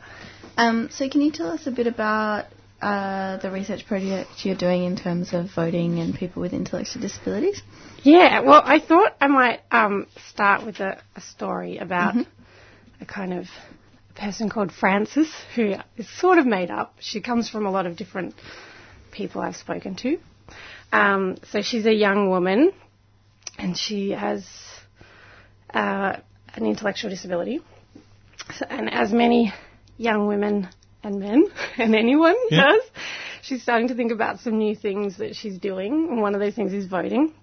Um, 0.57 0.89
so 0.91 1.07
can 1.09 1.21
you 1.21 1.31
tell 1.31 1.51
us 1.51 1.67
a 1.67 1.71
bit 1.71 1.87
about 1.87 2.45
uh, 2.81 3.37
the 3.37 3.51
research 3.51 3.87
project 3.87 4.29
you're 4.43 4.55
doing 4.55 4.83
in 4.83 4.95
terms 4.95 5.33
of 5.33 5.49
voting 5.55 5.99
and 5.99 6.13
people 6.13 6.41
with 6.41 6.53
intellectual 6.53 7.01
disabilities? 7.01 7.61
Yeah, 8.03 8.41
well, 8.41 8.61
I 8.63 8.79
thought 8.79 9.15
I 9.19 9.27
might 9.27 9.61
um, 9.71 10.07
start 10.31 10.65
with 10.65 10.79
a, 10.79 11.01
a 11.15 11.21
story 11.21 11.77
about 11.77 12.15
a 13.01 13.05
kind 13.05 13.33
of 13.33 13.47
person 14.15 14.49
called 14.49 14.71
Frances, 14.71 15.31
who 15.55 15.75
is 15.95 16.09
sort 16.19 16.39
of 16.39 16.45
made 16.45 16.71
up. 16.71 16.95
She 16.99 17.21
comes 17.21 17.49
from 17.49 17.65
a 17.65 17.71
lot 17.71 17.85
of 17.85 17.95
different 17.95 18.35
people 19.11 19.41
I've 19.41 19.55
spoken 19.55 19.95
to. 19.97 20.17
Um, 20.91 21.37
so 21.51 21.61
she's 21.61 21.85
a 21.85 21.93
young 21.93 22.29
woman, 22.29 22.71
and 23.57 23.77
she 23.77 24.11
has 24.11 24.45
uh, 25.73 26.17
an 26.53 26.65
intellectual 26.65 27.09
disability. 27.09 27.61
So, 28.55 28.65
and 28.69 28.91
as 28.93 29.11
many 29.11 29.53
young 29.97 30.27
women 30.27 30.69
and 31.03 31.19
men 31.19 31.45
and 31.77 31.95
anyone 31.95 32.35
Yeah. 32.49 32.63
does, 32.71 32.83
she's 33.41 33.61
starting 33.61 33.87
to 33.89 33.95
think 33.95 34.11
about 34.11 34.39
some 34.39 34.57
new 34.57 34.75
things 34.75 35.17
that 35.17 35.35
she's 35.35 35.57
doing, 35.57 36.07
and 36.09 36.21
one 36.21 36.33
of 36.35 36.39
those 36.41 36.55
things 36.55 36.73
is 36.73 36.85
voting. 36.87 37.33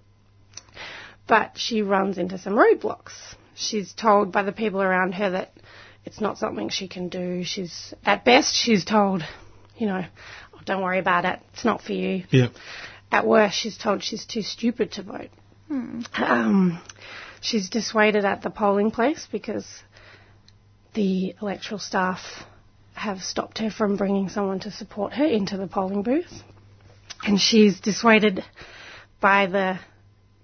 But 1.26 1.52
she 1.56 1.82
runs 1.82 2.18
into 2.18 2.37
some 2.38 2.54
roadblocks. 2.54 3.12
She's 3.54 3.92
told 3.94 4.32
by 4.32 4.42
the 4.42 4.52
people 4.52 4.82
around 4.82 5.12
her 5.12 5.30
that 5.30 5.52
it's 6.04 6.20
not 6.20 6.37
something 6.38 6.68
she 6.68 6.87
can 6.88 7.08
do. 7.08 7.44
She's, 7.44 7.94
at 8.04 8.25
best, 8.25 8.54
she's 8.54 8.84
told, 8.84 9.23
you 9.76 9.87
know, 9.87 10.04
oh, 10.54 10.58
don't 10.66 10.82
worry 10.82 10.99
about 10.99 11.25
it, 11.25 11.40
it's 11.54 11.64
not 11.64 11.80
for 11.80 11.92
you. 11.92 12.25
Yeah. 12.30 12.49
At 13.11 13.26
worst, 13.26 13.56
she's 13.58 13.78
told 13.78 14.02
she's 14.02 14.26
too 14.26 14.42
stupid 14.42 14.92
to 14.92 15.02
vote. 15.02 15.30
Um, 15.70 16.80
she's 17.40 17.70
dissuaded 17.70 18.25
at 18.25 18.42
the 18.42 18.50
polling 18.50 18.90
place 18.90 19.26
because 19.32 19.66
the 20.95 21.35
electoral 21.41 21.79
staff 21.79 22.21
have 22.95 23.21
stopped 23.23 23.59
her 23.59 23.71
from 23.71 23.97
bringing 23.97 24.29
someone 24.29 24.61
to 24.61 24.71
support 24.71 25.13
her 25.13 25.25
into 25.25 25.57
the 25.57 25.67
polling 25.67 26.03
booth. 26.03 26.43
And 27.25 27.41
she's 27.41 27.81
dissuaded 27.81 28.45
by 29.21 29.47
the 29.47 29.79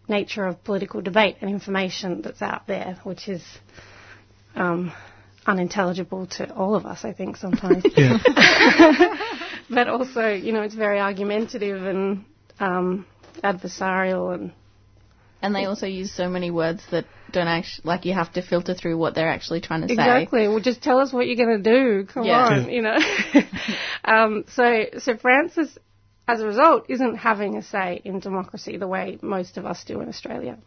nature 0.08 0.44
of 0.46 0.62
political 0.64 1.00
debate 1.00 1.36
and 1.40 1.50
information 1.50 2.22
that's 2.22 2.42
out 2.42 2.66
there, 2.66 2.98
which 3.04 3.28
is 3.28 3.42
um, 4.56 4.92
unintelligible 5.46 6.26
to 6.26 6.52
all 6.54 6.74
of 6.74 6.84
us, 6.86 7.04
I 7.04 7.12
think, 7.12 7.36
sometimes. 7.36 7.84
but 9.70 9.88
also, 9.88 10.28
you 10.28 10.52
know, 10.52 10.62
it's 10.62 10.74
very 10.74 10.98
argumentative 10.98 11.84
and 11.86 12.24
um, 12.58 13.06
adversarial 13.44 14.34
and 14.34 14.52
And 15.42 15.54
they 15.54 15.64
also 15.64 15.86
use 15.86 16.12
so 16.12 16.28
many 16.28 16.50
words 16.50 16.82
that 16.90 17.06
don't 17.32 17.48
actually, 17.48 17.82
like 17.86 18.04
you 18.04 18.12
have 18.12 18.32
to 18.34 18.42
filter 18.42 18.74
through 18.74 18.98
what 18.98 19.14
they're 19.14 19.30
actually 19.30 19.60
trying 19.60 19.82
to 19.82 19.88
say. 19.88 19.94
Exactly. 19.94 20.48
Well, 20.48 20.60
just 20.60 20.82
tell 20.82 20.98
us 20.98 21.12
what 21.12 21.26
you're 21.26 21.36
going 21.44 21.62
to 21.62 21.70
do. 21.70 22.06
Come 22.06 22.24
Yeah. 22.24 22.46
on, 22.46 22.70
you 22.70 22.82
know. 22.82 22.98
um, 24.04 24.44
so, 24.48 24.84
so 24.98 25.16
Frances, 25.16 25.78
as 26.28 26.40
a 26.40 26.46
result, 26.46 26.86
isn't 26.88 27.16
having 27.16 27.56
a 27.56 27.62
say 27.62 28.00
in 28.04 28.20
democracy 28.20 28.76
the 28.76 28.86
way 28.88 29.18
most 29.22 29.56
of 29.56 29.64
us 29.64 29.82
do 29.84 30.00
in 30.00 30.08
Australia. 30.08 30.58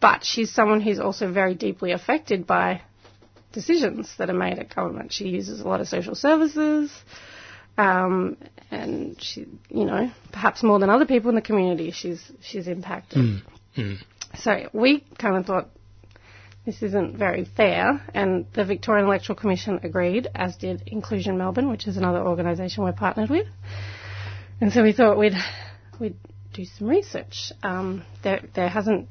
But 0.00 0.24
she's 0.24 0.50
someone 0.52 0.80
who's 0.80 0.98
also 1.00 1.30
very 1.32 1.54
deeply 1.54 1.92
affected 1.92 2.46
by 2.46 2.82
decisions 3.52 4.12
that 4.18 4.28
are 4.30 4.34
made 4.34 4.58
at 4.58 4.74
government. 4.74 5.12
She 5.12 5.28
uses 5.28 5.60
a 5.60 5.68
lot 5.68 5.80
of 5.80 5.88
social 5.88 6.14
services, 6.14 6.90
um, 7.76 8.36
and 8.70 9.20
she, 9.20 9.46
you 9.68 9.84
know, 9.84 10.10
perhaps 10.32 10.62
more 10.62 10.78
than 10.78 10.90
other 10.90 11.06
people 11.06 11.28
in 11.30 11.34
the 11.34 11.42
community, 11.42 11.90
she's 11.90 12.22
she's 12.40 12.68
impacted. 12.68 13.18
Mm. 13.18 13.42
Mm. 13.76 13.96
So 14.38 14.68
we 14.72 15.04
kind 15.18 15.36
of 15.36 15.46
thought 15.46 15.68
this 16.64 16.82
isn't 16.82 17.16
very 17.16 17.44
fair, 17.44 18.00
and 18.14 18.46
the 18.54 18.64
Victorian 18.64 19.06
Electoral 19.06 19.36
Commission 19.36 19.80
agreed, 19.82 20.28
as 20.34 20.56
did 20.56 20.82
Inclusion 20.86 21.36
Melbourne, 21.36 21.68
which 21.68 21.86
is 21.86 21.96
another 21.96 22.20
organisation 22.26 22.84
we're 22.84 22.92
partnered 22.92 23.28
with. 23.30 23.46
And 24.60 24.72
so 24.72 24.82
we 24.82 24.92
thought 24.92 25.18
we'd 25.18 25.36
we'd 26.00 26.16
do 26.52 26.64
some 26.64 26.88
research. 26.88 27.52
Um, 27.62 28.04
there 28.22 28.40
there 28.54 28.68
hasn't 28.68 29.08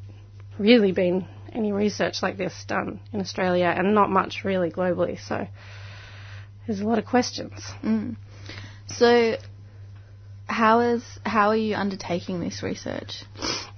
really 0.57 0.91
been 0.93 1.27
any 1.51 1.71
research 1.71 2.23
like 2.23 2.37
this 2.37 2.65
done 2.67 2.99
in 3.11 3.19
Australia, 3.19 3.73
and 3.75 3.93
not 3.93 4.09
much 4.09 4.43
really 4.43 4.71
globally. 4.71 5.19
So 5.19 5.47
there's 6.65 6.79
a 6.79 6.85
lot 6.85 6.97
of 6.97 7.05
questions. 7.05 7.53
Mm. 7.83 8.15
So, 8.97 9.37
how 10.45 10.79
is 10.81 11.03
how 11.25 11.49
are 11.49 11.55
you 11.55 11.75
undertaking 11.75 12.39
this 12.39 12.61
research? 12.63 13.23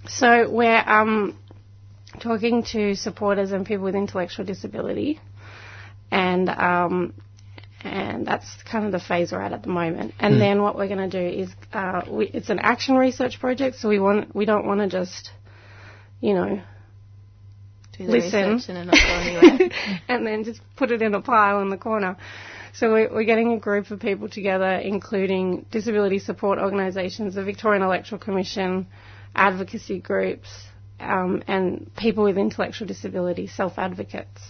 So 0.07 0.49
we're 0.49 0.83
um, 0.85 1.37
talking 2.19 2.63
to 2.71 2.95
supporters 2.95 3.51
and 3.51 3.65
people 3.65 3.85
with 3.85 3.95
intellectual 3.95 4.45
disability, 4.45 5.19
and 6.11 6.49
um, 6.49 7.13
and 7.81 8.25
that's 8.25 8.47
kind 8.63 8.85
of 8.85 8.91
the 8.91 8.99
phase 8.99 9.31
we're 9.31 9.41
at 9.41 9.53
at 9.53 9.63
the 9.63 9.69
moment. 9.69 10.13
And 10.19 10.35
Mm. 10.35 10.39
then 10.39 10.61
what 10.61 10.75
we're 10.75 10.87
going 10.87 11.09
to 11.09 11.19
do 11.31 11.39
is 11.41 11.49
uh, 11.71 12.01
we, 12.09 12.25
it's 12.27 12.49
an 12.49 12.59
action 12.59 12.95
research 12.95 13.39
project, 13.39 13.77
so 13.77 13.87
we 13.89 13.99
want 13.99 14.35
we 14.35 14.45
don't 14.45 14.65
want 14.65 14.81
to 14.81 14.87
just 14.87 15.31
you 16.19 16.33
know 16.33 16.61
Do 17.97 18.05
the 18.07 18.11
listen 18.11 18.53
research 18.55 18.69
and 18.75 18.87
not 18.87 18.95
go 18.95 19.13
anywhere. 19.13 19.69
and 20.09 20.25
then 20.25 20.43
just 20.43 20.61
put 20.75 20.91
it 20.91 21.01
in 21.01 21.13
a 21.13 21.21
pile 21.21 21.61
in 21.61 21.69
the 21.69 21.77
corner. 21.77 22.17
So 22.77 22.91
we're, 22.91 23.09
we're 23.13 23.23
getting 23.23 23.53
a 23.53 23.57
group 23.57 23.89
of 23.91 24.01
people 24.01 24.27
together, 24.27 24.73
including 24.73 25.65
disability 25.71 26.19
support 26.19 26.59
organisations, 26.59 27.35
the 27.35 27.43
Victorian 27.43 27.81
Electoral 27.83 28.19
Commission, 28.19 28.87
advocacy 29.33 29.99
groups, 29.99 30.49
um, 30.99 31.41
and 31.47 31.89
people 31.95 32.25
with 32.25 32.37
intellectual 32.37 32.85
disability, 32.87 33.47
self-advocates 33.47 34.41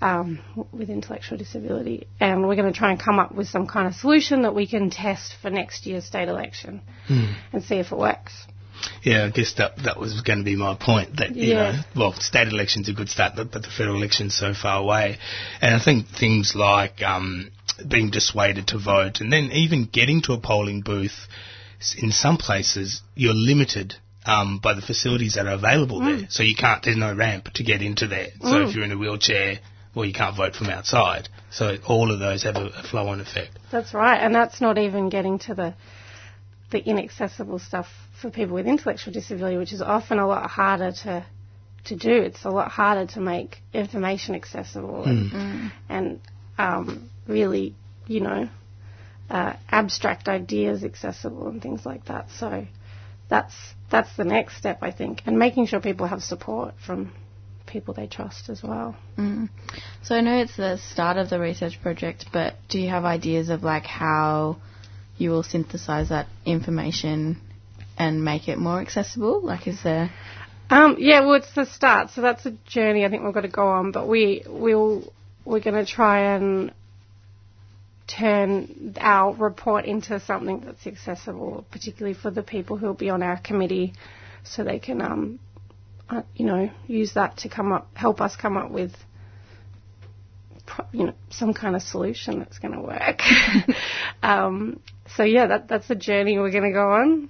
um, 0.00 0.38
with 0.72 0.90
intellectual 0.90 1.38
disability. 1.38 2.06
And 2.20 2.46
we're 2.46 2.54
going 2.54 2.72
to 2.72 2.78
try 2.78 2.90
and 2.92 3.00
come 3.00 3.18
up 3.18 3.34
with 3.34 3.48
some 3.48 3.66
kind 3.66 3.88
of 3.88 3.94
solution 3.94 4.42
that 4.42 4.54
we 4.54 4.68
can 4.68 4.90
test 4.90 5.34
for 5.42 5.50
next 5.50 5.86
year's 5.86 6.04
state 6.04 6.28
election 6.28 6.82
Mm. 7.08 7.34
and 7.52 7.62
see 7.64 7.76
if 7.76 7.90
it 7.92 7.98
works. 7.98 8.32
Yeah, 9.02 9.24
I 9.24 9.30
guess 9.30 9.54
that 9.54 9.76
that 9.84 9.98
was 9.98 10.20
going 10.22 10.40
to 10.40 10.44
be 10.44 10.56
my 10.56 10.74
point. 10.74 11.16
That 11.16 11.34
you 11.34 11.54
Yeah. 11.54 11.72
know, 11.72 11.78
well, 11.96 12.12
state 12.14 12.48
election's 12.48 12.88
a 12.88 12.92
good 12.92 13.08
start, 13.08 13.32
but, 13.36 13.50
but 13.50 13.62
the 13.62 13.70
federal 13.70 13.96
election's 13.96 14.36
so 14.36 14.52
far 14.54 14.80
away, 14.82 15.18
and 15.60 15.74
I 15.74 15.78
think 15.82 16.08
things 16.08 16.54
like 16.54 17.02
um, 17.02 17.50
being 17.88 18.10
dissuaded 18.10 18.68
to 18.68 18.78
vote, 18.78 19.20
and 19.20 19.32
then 19.32 19.50
even 19.52 19.84
getting 19.90 20.22
to 20.22 20.32
a 20.32 20.38
polling 20.40 20.80
booth, 20.82 21.26
in 21.98 22.10
some 22.12 22.36
places 22.36 23.02
you're 23.14 23.34
limited. 23.34 23.94
Um, 24.28 24.58
by 24.60 24.74
the 24.74 24.82
facilities 24.82 25.34
that 25.34 25.46
are 25.46 25.52
available 25.54 26.00
Mm. 26.00 26.18
there, 26.18 26.26
so 26.30 26.42
you 26.42 26.56
can't. 26.56 26.82
There's 26.82 26.96
no 26.96 27.14
ramp 27.14 27.52
to 27.54 27.62
get 27.62 27.80
into 27.80 28.08
there. 28.08 28.30
So 28.40 28.48
Mm. 28.54 28.68
if 28.68 28.74
you're 28.74 28.84
in 28.84 28.90
a 28.90 28.98
wheelchair, 28.98 29.60
well, 29.94 30.04
you 30.04 30.12
can't 30.12 30.34
vote 30.36 30.56
from 30.56 30.68
outside. 30.68 31.28
So 31.50 31.76
all 31.86 32.10
of 32.10 32.18
those 32.18 32.42
have 32.42 32.56
a, 32.56 32.66
a 32.66 32.82
flow-on 32.82 33.20
effect. 33.20 33.56
That's 33.70 33.94
right, 33.94 34.16
and 34.20 34.34
that's 34.34 34.60
not 34.60 34.78
even 34.78 35.10
getting 35.10 35.38
to 35.46 35.54
the 35.54 35.74
the 36.70 36.80
inaccessible 36.84 37.60
stuff 37.60 37.86
for 38.20 38.28
people 38.28 38.54
with 38.56 38.66
intellectual 38.66 39.12
disability, 39.12 39.56
which 39.58 39.72
is 39.72 39.80
often 39.80 40.18
a 40.18 40.26
lot 40.26 40.50
harder 40.50 40.90
to 41.04 41.24
to 41.84 41.94
do. 41.94 42.10
It's 42.10 42.44
a 42.44 42.50
lot 42.50 42.68
harder 42.72 43.06
to 43.12 43.20
make 43.20 43.62
information 43.72 44.34
accessible 44.34 45.04
and, 45.04 45.30
Mm. 45.30 45.72
and 45.88 46.20
um, 46.58 47.10
really, 47.26 47.74
you 48.06 48.20
know, 48.20 48.48
uh, 49.30 49.54
abstract 49.68 50.28
ideas 50.28 50.84
accessible 50.84 51.48
and 51.48 51.60
things 51.60 51.84
like 51.84 52.06
that. 52.06 52.30
So 52.30 52.66
that's 53.28 53.54
that's 53.90 54.14
the 54.16 54.24
next 54.24 54.56
step, 54.56 54.78
I 54.82 54.90
think, 54.90 55.22
and 55.26 55.38
making 55.38 55.66
sure 55.66 55.80
people 55.80 56.06
have 56.06 56.22
support 56.22 56.74
from 56.84 57.12
people 57.66 57.94
they 57.94 58.06
trust 58.06 58.48
as 58.48 58.62
well. 58.62 58.96
Mm. 59.18 59.48
So 60.02 60.14
I 60.14 60.20
know 60.20 60.40
it's 60.40 60.56
the 60.56 60.78
start 60.78 61.16
of 61.16 61.30
the 61.30 61.38
research 61.38 61.80
project, 61.82 62.26
but 62.32 62.54
do 62.68 62.78
you 62.78 62.88
have 62.88 63.04
ideas 63.04 63.48
of 63.48 63.62
like 63.62 63.84
how 63.84 64.58
you 65.18 65.30
will 65.30 65.42
synthesize 65.42 66.10
that 66.10 66.26
information 66.44 67.40
and 67.98 68.24
make 68.24 68.48
it 68.48 68.58
more 68.58 68.80
accessible? 68.80 69.40
Like, 69.40 69.66
is 69.66 69.82
there? 69.82 70.10
Um, 70.68 70.96
yeah, 70.98 71.20
well, 71.20 71.34
it's 71.34 71.52
the 71.54 71.64
start, 71.64 72.10
so 72.10 72.20
that's 72.20 72.44
a 72.46 72.50
journey 72.66 73.04
I 73.04 73.08
think 73.08 73.22
we've 73.22 73.34
got 73.34 73.42
to 73.42 73.48
go 73.48 73.68
on. 73.68 73.92
But 73.92 74.08
we 74.08 74.42
will 74.46 75.12
we're 75.44 75.60
going 75.60 75.84
to 75.84 75.90
try 75.90 76.34
and 76.34 76.72
turn 78.06 78.94
our 79.00 79.34
report 79.34 79.84
into 79.84 80.20
something 80.20 80.60
that's 80.60 80.86
accessible, 80.86 81.66
particularly 81.70 82.14
for 82.14 82.30
the 82.30 82.42
people 82.42 82.76
who 82.76 82.86
will 82.86 82.94
be 82.94 83.10
on 83.10 83.22
our 83.22 83.38
committee, 83.38 83.94
so 84.44 84.62
they 84.62 84.78
can, 84.78 85.02
um, 85.02 85.38
uh, 86.08 86.22
you 86.34 86.46
know, 86.46 86.70
use 86.86 87.14
that 87.14 87.38
to 87.38 87.48
come 87.48 87.72
up, 87.72 87.88
help 87.94 88.20
us 88.20 88.36
come 88.36 88.56
up 88.56 88.70
with, 88.70 88.92
you 90.92 91.06
know, 91.06 91.14
some 91.30 91.52
kind 91.52 91.74
of 91.74 91.82
solution 91.82 92.38
that's 92.38 92.58
going 92.58 92.74
to 92.74 92.80
work. 92.80 93.20
um, 94.22 94.80
so 95.16 95.22
yeah, 95.24 95.46
that 95.46 95.68
that's 95.68 95.90
a 95.90 95.94
journey 95.94 96.38
we're 96.38 96.50
going 96.50 96.64
to 96.64 96.72
go 96.72 96.92
on. 96.92 97.28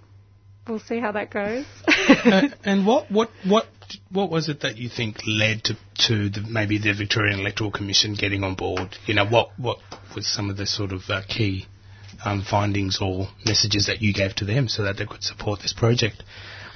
We'll 0.69 0.81
see 0.81 0.99
how 0.99 1.13
that 1.13 1.31
goes. 1.31 1.65
and 2.65 2.87
what, 2.87 3.11
what, 3.11 3.31
what, 3.45 3.67
what 4.11 4.31
was 4.31 4.49
it 4.49 4.61
that 4.61 4.77
you 4.77 4.89
think 4.89 5.19
led 5.27 5.65
to, 5.65 5.77
to 6.07 6.29
the, 6.29 6.41
maybe 6.41 6.79
the 6.79 6.93
Victorian 6.95 7.41
Electoral 7.41 7.71
Commission 7.71 8.15
getting 8.15 8.45
on 8.45 8.55
board? 8.55 8.97
You 9.07 9.15
know, 9.15 9.27
what, 9.27 9.51
what 9.57 9.79
was 10.15 10.27
some 10.27 10.51
of 10.51 10.57
the 10.57 10.67
sort 10.67 10.93
of 10.93 11.03
uh, 11.09 11.23
key 11.29 11.67
um, 12.25 12.45
findings 12.49 12.99
or 13.01 13.29
messages 13.45 13.87
that 13.87 14.01
you 14.01 14.13
gave 14.13 14.35
to 14.37 14.45
them 14.45 14.69
so 14.69 14.83
that 14.85 14.97
they 14.97 15.07
could 15.07 15.23
support 15.23 15.61
this 15.61 15.73
project? 15.73 16.23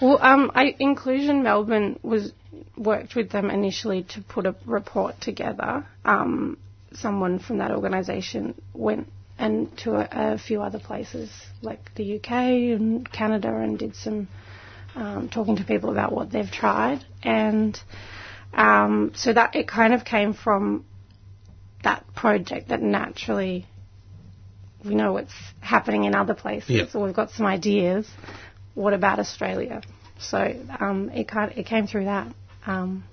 Well, 0.01 0.19
um, 0.21 0.51
I, 0.55 0.75
Inclusion 0.79 1.43
Melbourne 1.43 1.99
was 2.03 2.33
worked 2.77 3.15
with 3.15 3.31
them 3.31 3.51
initially 3.51 4.05
to 4.15 4.23
put 4.23 4.47
a 4.47 4.55
report 4.65 5.21
together. 5.21 5.87
Um, 6.05 6.59
someone 6.93 7.39
from 7.39 7.59
that 7.59 7.71
organisation 7.71 8.61
went 8.75 9.09
and 9.39 9.77
to 9.79 9.95
a, 9.95 10.35
a 10.35 10.39
few 10.39 10.63
other 10.63 10.79
places 10.79 11.31
like 11.63 11.95
the 11.95 12.17
UK 12.17 12.31
and 12.31 13.11
Canada 13.11 13.55
and 13.57 13.79
did 13.79 13.97
some 13.97 14.29
um, 14.95 15.29
talking 15.29 15.57
to 15.57 15.65
people 15.65 15.91
about 15.91 16.13
what 16.13 16.31
they've 16.31 16.51
tried, 16.51 17.05
and 17.23 17.79
um, 18.53 19.13
so 19.15 19.33
that 19.33 19.55
it 19.55 19.69
kind 19.69 19.95
of 19.95 20.05
came 20.05 20.35
from 20.35 20.85
that 21.83 22.05
project 22.15 22.69
that 22.69 22.83
naturally 22.83 23.67
we 24.85 24.95
know 24.95 25.13
what's 25.13 25.33
happening 25.61 26.05
in 26.05 26.15
other 26.15 26.35
places, 26.35 26.71
Yep. 26.71 26.91
so 26.91 27.05
we've 27.05 27.15
got 27.15 27.31
some 27.31 27.47
ideas. 27.47 28.09
What 28.75 28.95
about 28.95 29.19
Australia? 29.19 29.83
So 30.19 30.39
um, 30.81 31.11
it 31.11 31.29
kind 31.29 31.53
it 31.57 31.67
came 31.67 31.87
through 31.87 32.05
that. 32.07 32.33
Um, 32.67 33.05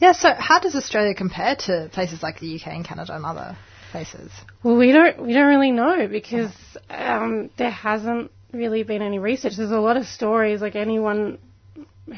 Yeah, 0.00 0.12
so 0.12 0.32
how 0.38 0.60
does 0.60 0.74
Australia 0.76 1.14
compare 1.14 1.56
to 1.66 1.88
places 1.92 2.22
like 2.22 2.38
the 2.40 2.54
UK 2.56 2.68
and 2.68 2.84
Canada 2.84 3.14
and 3.16 3.24
other 3.24 3.56
places? 3.90 4.30
Well, 4.62 4.76
we 4.76 4.92
don't 4.92 5.20
we 5.26 5.32
don't 5.32 5.48
really 5.48 5.72
know 5.72 6.06
because 6.08 6.52
um, 6.90 7.50
there 7.56 7.70
hasn't 7.70 8.30
really 8.52 8.82
been 8.82 9.02
any 9.02 9.18
research. 9.18 9.56
There's 9.56 9.70
a 9.70 9.80
lot 9.80 9.96
of 9.96 10.06
stories. 10.06 10.60
Like 10.60 10.76
anyone 10.76 11.38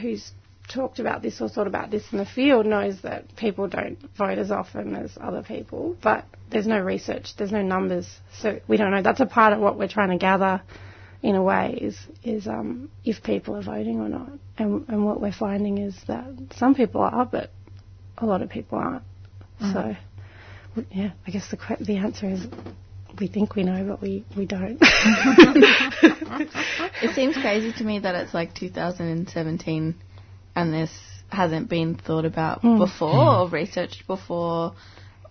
who's 0.00 0.30
talked 0.68 1.00
about 1.00 1.20
this 1.22 1.40
or 1.40 1.48
thought 1.48 1.66
about 1.66 1.90
this 1.90 2.04
in 2.12 2.18
the 2.18 2.26
field 2.26 2.64
knows 2.66 3.00
that 3.02 3.34
people 3.36 3.68
don't 3.68 3.98
vote 4.16 4.38
as 4.38 4.50
often 4.50 4.94
as 4.94 5.10
other 5.20 5.42
people, 5.42 5.96
but 6.02 6.24
there's 6.50 6.66
no 6.66 6.78
research. 6.78 7.34
There's 7.36 7.52
no 7.52 7.62
numbers, 7.62 8.08
so 8.38 8.60
we 8.68 8.76
don't 8.76 8.90
know. 8.90 9.02
That's 9.02 9.20
a 9.20 9.26
part 9.26 9.52
of 9.52 9.60
what 9.60 9.78
we're 9.78 9.88
trying 9.88 10.10
to 10.10 10.18
gather. 10.18 10.62
In 11.22 11.34
a 11.34 11.42
way, 11.42 11.78
is 11.78 11.98
is 12.24 12.46
um, 12.46 12.90
if 13.04 13.22
people 13.22 13.54
are 13.54 13.62
voting 13.62 14.00
or 14.00 14.08
not, 14.08 14.30
and 14.56 14.88
and 14.88 15.04
what 15.04 15.20
we're 15.20 15.32
finding 15.32 15.76
is 15.76 15.94
that 16.06 16.24
some 16.56 16.74
people 16.74 17.02
are, 17.02 17.26
but 17.26 17.50
a 18.16 18.24
lot 18.24 18.40
of 18.40 18.48
people 18.48 18.78
aren't. 18.78 19.02
Mhm. 19.60 19.72
So, 19.74 20.82
yeah, 20.90 21.10
I 21.26 21.30
guess 21.30 21.50
the 21.50 21.58
the 21.78 21.98
answer 21.98 22.26
is 22.26 22.46
we 23.20 23.28
think 23.28 23.54
we 23.54 23.62
know, 23.62 23.84
but 23.86 24.00
we, 24.02 24.24
we 24.36 24.46
don't. 24.46 24.78
It 27.02 27.14
seems 27.14 27.34
crazy 27.36 27.72
to 27.78 27.84
me 27.84 27.98
that 28.00 28.14
it's 28.14 28.34
like 28.34 28.54
2017 28.54 29.94
and 30.56 30.72
this 30.74 30.90
hasn't 31.30 31.68
been 31.68 31.94
thought 31.94 32.24
about 32.24 32.62
Mm. 32.62 32.78
before 32.78 33.12
Mm. 33.14 33.40
or 33.40 33.48
researched 33.48 34.06
before. 34.06 34.74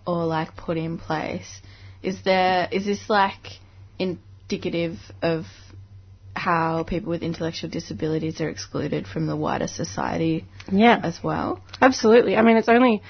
or 0.06 0.24
like 0.24 0.56
put 0.56 0.76
in 0.78 0.96
place. 0.98 1.60
Is 2.02 2.22
there 2.24 2.66
is 2.72 2.86
this 2.86 3.08
like 3.10 3.58
indicative 3.98 4.96
of 5.22 5.44
how 6.34 6.84
people 6.84 7.10
with 7.10 7.22
intellectual 7.22 7.68
disabilities 7.68 8.40
are 8.40 8.48
excluded 8.48 9.06
from 9.06 9.26
the 9.26 9.36
wider 9.36 9.68
society 9.68 10.46
Yeah. 10.72 10.98
as 11.02 11.22
well? 11.22 11.60
Absolutely. 11.82 12.34
I 12.36 12.42
mean, 12.42 12.56
it's 12.56 12.68
only 12.70 13.02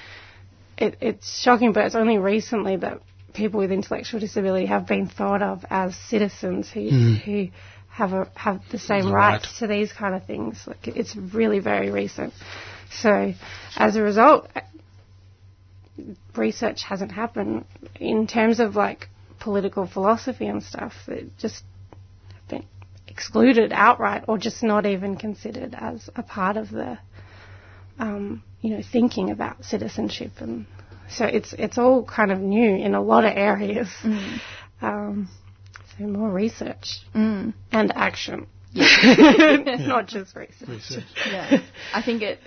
it, 0.77 0.97
it's 1.01 1.41
shocking, 1.41 1.73
but 1.73 1.85
it's 1.87 1.95
only 1.95 2.19
recently 2.19 2.77
that 2.77 3.01
people 3.33 3.61
with 3.61 3.73
intellectual 3.73 4.21
disability 4.21 4.67
have 4.67 4.87
been 4.87 5.07
thought 5.09 5.43
of 5.43 5.65
as 5.71 5.95
citizens 5.97 6.71
who 6.71 6.81
Mm. 6.91 7.21
who 7.23 7.49
have 7.89 8.13
a, 8.13 8.29
have 8.35 8.61
the 8.71 8.79
same 8.79 9.07
Right. 9.11 9.33
rights 9.33 9.59
to 9.59 9.67
these 9.67 9.93
kind 9.93 10.15
of 10.15 10.25
things. 10.25 10.65
Like 10.67 10.89
it's 10.89 11.15
really 11.17 11.59
very 11.59 11.91
recent. 11.91 12.33
So, 12.91 13.35
as 13.77 13.97
a 13.97 14.03
result, 14.03 14.49
research 16.37 16.83
hasn't 16.85 17.13
happened 17.13 17.65
in 17.97 18.27
terms 18.27 18.61
of 18.61 18.77
like 18.77 19.09
political 19.39 19.87
philosophy 19.87 20.47
and 20.47 20.63
stuff. 20.63 20.95
It 21.09 21.37
just 21.39 21.63
have 22.35 22.49
been 22.49 22.65
excluded 23.09 23.73
outright, 23.73 24.25
or 24.29 24.39
just 24.39 24.63
not 24.63 24.87
even 24.87 25.17
considered 25.17 25.75
as 25.75 26.09
a 26.17 26.23
part 26.23 26.57
of 26.57 26.71
the 26.71 26.99
um, 27.99 28.43
you 28.63 28.71
know, 28.71 28.83
thinking 28.83 29.31
about 29.31 29.65
citizenship, 29.65 30.33
and 30.39 30.67
so 31.11 31.25
it's 31.25 31.53
it's 31.53 31.79
all 31.79 32.05
kind 32.05 32.31
of 32.33 32.39
new 32.41 32.75
in 32.77 32.95
a 32.95 33.01
lot 33.03 33.25
of 33.25 33.33
areas. 33.37 33.89
Um, 34.83 35.29
so 35.99 36.05
more 36.07 36.31
research 36.31 37.01
Mm. 37.15 37.53
and 37.73 37.93
action, 37.95 38.47
Yeah. 38.73 38.87
not 39.87 40.07
just 40.07 40.35
research. 40.37 41.03
yeah. 41.31 41.61
I 41.93 42.03
think 42.03 42.23
it, 42.23 42.39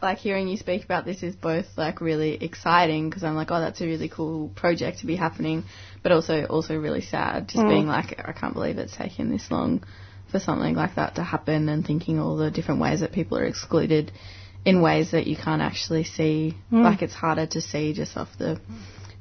like 0.00 0.18
hearing 0.18 0.48
you 0.48 0.56
speak 0.56 0.84
about 0.84 1.04
this 1.04 1.22
is 1.22 1.36
both 1.36 1.66
like 1.76 2.00
really 2.00 2.34
exciting 2.42 3.08
because 3.10 3.22
I'm 3.24 3.34
like, 3.34 3.50
oh, 3.50 3.60
that's 3.60 3.80
a 3.80 3.86
really 3.86 4.08
cool 4.08 4.48
project 4.56 5.00
to 5.00 5.06
be 5.06 5.16
happening, 5.16 5.64
but 6.02 6.12
also 6.12 6.44
also 6.46 6.76
really 6.76 7.02
sad, 7.02 7.48
just 7.48 7.62
Mm. 7.64 7.68
being 7.68 7.86
like, 7.86 8.20
I 8.24 8.32
can't 8.32 8.54
believe 8.54 8.78
it's 8.78 8.96
taken 8.96 9.30
this 9.30 9.50
long 9.50 9.82
for 10.30 10.38
something 10.38 10.74
like 10.74 10.94
that 10.94 11.16
to 11.16 11.22
happen, 11.22 11.68
and 11.68 11.86
thinking 11.86 12.18
all 12.18 12.36
the 12.36 12.50
different 12.50 12.80
ways 12.80 13.00
that 13.00 13.12
people 13.12 13.36
are 13.36 13.44
excluded 13.44 14.10
in 14.64 14.80
ways 14.80 15.10
that 15.10 15.26
you 15.26 15.36
can't 15.36 15.62
actually 15.62 16.04
see. 16.04 16.54
Mm. 16.70 16.84
Like 16.84 17.02
it's 17.02 17.14
harder 17.14 17.46
to 17.46 17.60
see 17.60 17.92
just 17.92 18.16
off 18.16 18.28
the, 18.38 18.60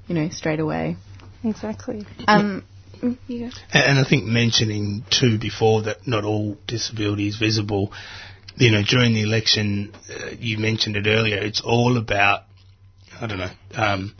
you 0.07 0.15
know, 0.15 0.29
straight 0.29 0.59
away. 0.59 0.97
Exactly. 1.43 2.05
Um, 2.27 2.63
mm, 3.01 3.17
you 3.27 3.49
go. 3.49 3.55
And 3.73 3.97
and 3.97 3.99
I 3.99 4.07
think 4.07 4.25
mentioning 4.25 5.03
too 5.09 5.39
before 5.39 5.83
that 5.83 6.07
not 6.07 6.23
all 6.25 6.57
disability 6.67 7.27
is 7.27 7.37
visible. 7.37 7.91
You 8.57 8.71
know, 8.71 8.83
during 8.83 9.13
the 9.13 9.21
election, 9.23 9.93
uh, 10.09 10.31
you 10.37 10.57
mentioned 10.57 10.97
it 10.97 11.07
earlier. 11.07 11.37
It's 11.37 11.61
all 11.61 11.97
about, 11.97 12.41
I 13.19 13.25
don't 13.27 13.39
know, 13.39 13.51
um, 13.75 14.13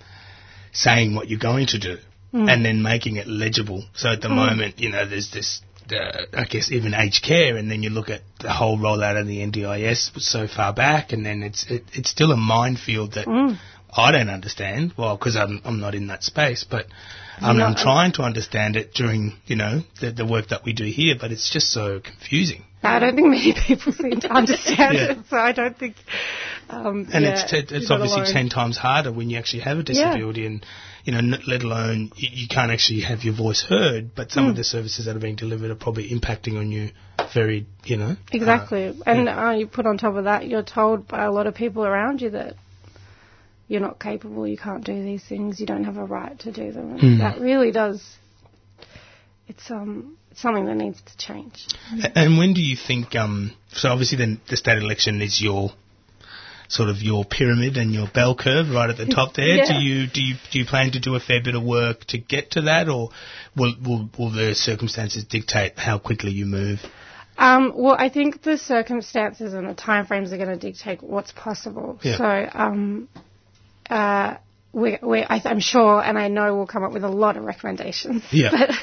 saying 0.71 1.13
what 1.15 1.29
you're 1.29 1.39
going 1.39 1.67
to 1.67 1.79
do 1.79 1.97
Mm. 2.33 2.49
and 2.49 2.63
then 2.63 2.81
making 2.81 3.17
it 3.17 3.27
legible. 3.27 3.83
So 3.93 4.09
at 4.09 4.21
the 4.21 4.29
Mm. 4.29 4.35
moment, 4.35 4.79
you 4.79 4.89
know, 4.89 5.05
there's 5.05 5.31
this, 5.31 5.61
uh, 5.91 6.25
I 6.33 6.45
guess, 6.45 6.71
even 6.71 6.93
aged 6.93 7.23
care, 7.23 7.57
and 7.57 7.69
then 7.71 7.83
you 7.83 7.89
look 7.89 8.09
at 8.09 8.21
the 8.39 8.51
whole 8.51 8.77
rollout 8.77 9.19
of 9.19 9.27
the 9.27 9.39
NDIS 9.39 10.13
was 10.13 10.27
so 10.27 10.47
far 10.47 10.73
back, 10.73 11.11
and 11.13 11.25
then 11.25 11.43
it's 11.43 11.65
it, 11.69 11.83
it's 11.93 12.09
still 12.09 12.31
a 12.31 12.37
minefield 12.37 13.13
that 13.13 13.27
Mm. 13.27 13.57
I 13.93 14.11
don't 14.11 14.29
understand. 14.29 14.93
Well, 14.97 15.17
because 15.17 15.35
I'm 15.35 15.61
I'm 15.65 15.79
not 15.79 15.95
in 15.95 16.07
that 16.07 16.23
space, 16.23 16.63
but 16.69 16.85
I'm, 17.41 17.57
No, 17.57 17.65
I'm 17.65 17.75
trying 17.75 18.13
to 18.13 18.21
understand 18.23 18.75
it 18.75 18.93
during 18.93 19.33
you 19.45 19.55
know 19.57 19.81
the 19.99 20.11
the 20.11 20.25
work 20.25 20.47
that 20.49 20.63
we 20.63 20.73
do 20.73 20.85
here, 20.85 21.15
but 21.19 21.31
it's 21.31 21.49
just 21.51 21.71
so 21.71 21.99
confusing. 21.99 22.63
I 22.83 22.99
don't 22.99 23.15
think 23.15 23.27
many 23.27 23.53
people 23.67 23.91
seem 23.93 24.19
to 24.21 24.31
understand 24.31 24.95
Yeah. 24.97 25.11
it, 25.11 25.17
so 25.29 25.37
I 25.37 25.51
don't 25.51 25.77
think. 25.77 25.95
Um, 26.69 27.07
And 27.13 27.25
yeah, 27.25 27.31
it's 27.31 27.51
t- 27.51 27.75
it's 27.75 27.91
obviously 27.91 28.23
ten 28.31 28.49
times 28.49 28.77
harder 28.77 29.11
when 29.11 29.29
you 29.29 29.37
actually 29.37 29.63
have 29.63 29.77
a 29.77 29.79
Yeah. 29.81 29.85
disability, 29.85 30.45
and 30.45 30.65
you 31.05 31.11
know, 31.13 31.19
n- 31.19 31.41
let 31.47 31.63
alone 31.63 32.11
you, 32.15 32.29
you 32.31 32.47
can't 32.47 32.71
actually 32.71 33.01
have 33.01 33.23
your 33.23 33.33
voice 33.33 33.61
heard. 33.63 34.13
But 34.15 34.31
some 34.31 34.45
Mm. 34.45 34.49
of 34.51 34.55
the 34.55 34.63
services 34.63 35.05
that 35.05 35.15
are 35.15 35.19
being 35.19 35.35
delivered 35.35 35.71
are 35.71 35.75
probably 35.75 36.09
impacting 36.09 36.57
on 36.59 36.71
you 36.71 36.91
very, 37.33 37.65
you 37.85 37.97
know. 37.97 38.15
Exactly. 38.31 38.93
and 39.05 39.29
uh, 39.29 39.51
you 39.57 39.67
put 39.67 39.85
on 39.85 39.97
top 39.97 40.15
of 40.15 40.25
that, 40.25 40.47
you're 40.47 40.63
told 40.63 41.07
by 41.07 41.23
a 41.23 41.31
lot 41.31 41.47
of 41.47 41.55
people 41.55 41.85
around 41.85 42.21
you 42.21 42.31
that 42.31 42.55
you're 43.67 43.81
not 43.81 43.99
capable, 43.99 44.45
you 44.47 44.57
can't 44.57 44.83
do 44.83 45.01
these 45.03 45.23
things, 45.23 45.59
you 45.59 45.65
don't 45.65 45.85
have 45.85 45.97
a 45.97 46.03
right 46.03 46.37
to 46.39 46.51
do 46.51 46.71
them. 46.71 46.99
Hmm. 46.99 47.17
That 47.19 47.39
really 47.39 47.71
does. 47.71 48.03
It's 49.47 49.69
um 49.71 50.17
something 50.35 50.65
that 50.65 50.75
needs 50.75 51.01
to 51.01 51.17
change. 51.17 51.67
And 52.15 52.37
when 52.37 52.53
do 52.53 52.61
you 52.61 52.75
think? 52.77 53.15
Um, 53.15 53.51
so 53.71 53.89
obviously, 53.89 54.17
then 54.17 54.41
the 54.49 54.57
state 54.57 54.77
election 54.77 55.21
is 55.21 55.41
your 55.41 55.71
sort 56.71 56.89
of 56.89 57.01
your 57.01 57.25
pyramid 57.25 57.75
and 57.75 57.93
your 57.93 58.07
bell 58.07 58.33
curve 58.33 58.69
right 58.69 58.89
at 58.89 58.97
the 58.97 59.05
top 59.05 59.33
there. 59.35 59.57
Yeah. 59.57 59.67
Do 59.67 59.73
you 59.75 60.07
do 60.07 60.21
you 60.21 60.35
do 60.51 60.59
you 60.59 60.65
plan 60.65 60.91
to 60.91 60.99
do 60.99 61.15
a 61.15 61.19
fair 61.19 61.41
bit 61.43 61.55
of 61.55 61.63
work 61.63 62.05
to 62.05 62.17
get 62.17 62.51
to 62.51 62.61
that, 62.63 62.87
or 62.87 63.09
will 63.55 63.73
will 63.85 64.09
will 64.17 64.31
the 64.31 64.55
circumstances 64.55 65.25
dictate 65.25 65.77
how 65.77 65.99
quickly 65.99 66.31
you 66.31 66.45
move? 66.45 66.79
Um, 67.37 67.73
well, 67.75 67.95
I 67.97 68.09
think 68.09 68.43
the 68.43 68.57
circumstances 68.57 69.53
and 69.53 69.67
the 69.67 69.73
timeframes 69.73 70.31
are 70.31 70.37
going 70.37 70.49
to 70.49 70.57
dictate 70.57 71.01
what's 71.01 71.31
possible. 71.31 71.99
Yeah. 72.03 72.17
So, 72.17 72.49
um, 72.53 73.09
uh, 73.89 74.35
we, 74.73 74.99
we, 75.01 75.23
I, 75.23 75.41
I'm 75.45 75.59
sure, 75.59 76.01
and 76.01 76.17
I 76.17 76.27
know 76.27 76.55
we'll 76.55 76.67
come 76.67 76.83
up 76.83 76.93
with 76.93 77.03
a 77.03 77.09
lot 77.09 77.37
of 77.37 77.43
recommendations. 77.43 78.23
Yeah. 78.31 78.51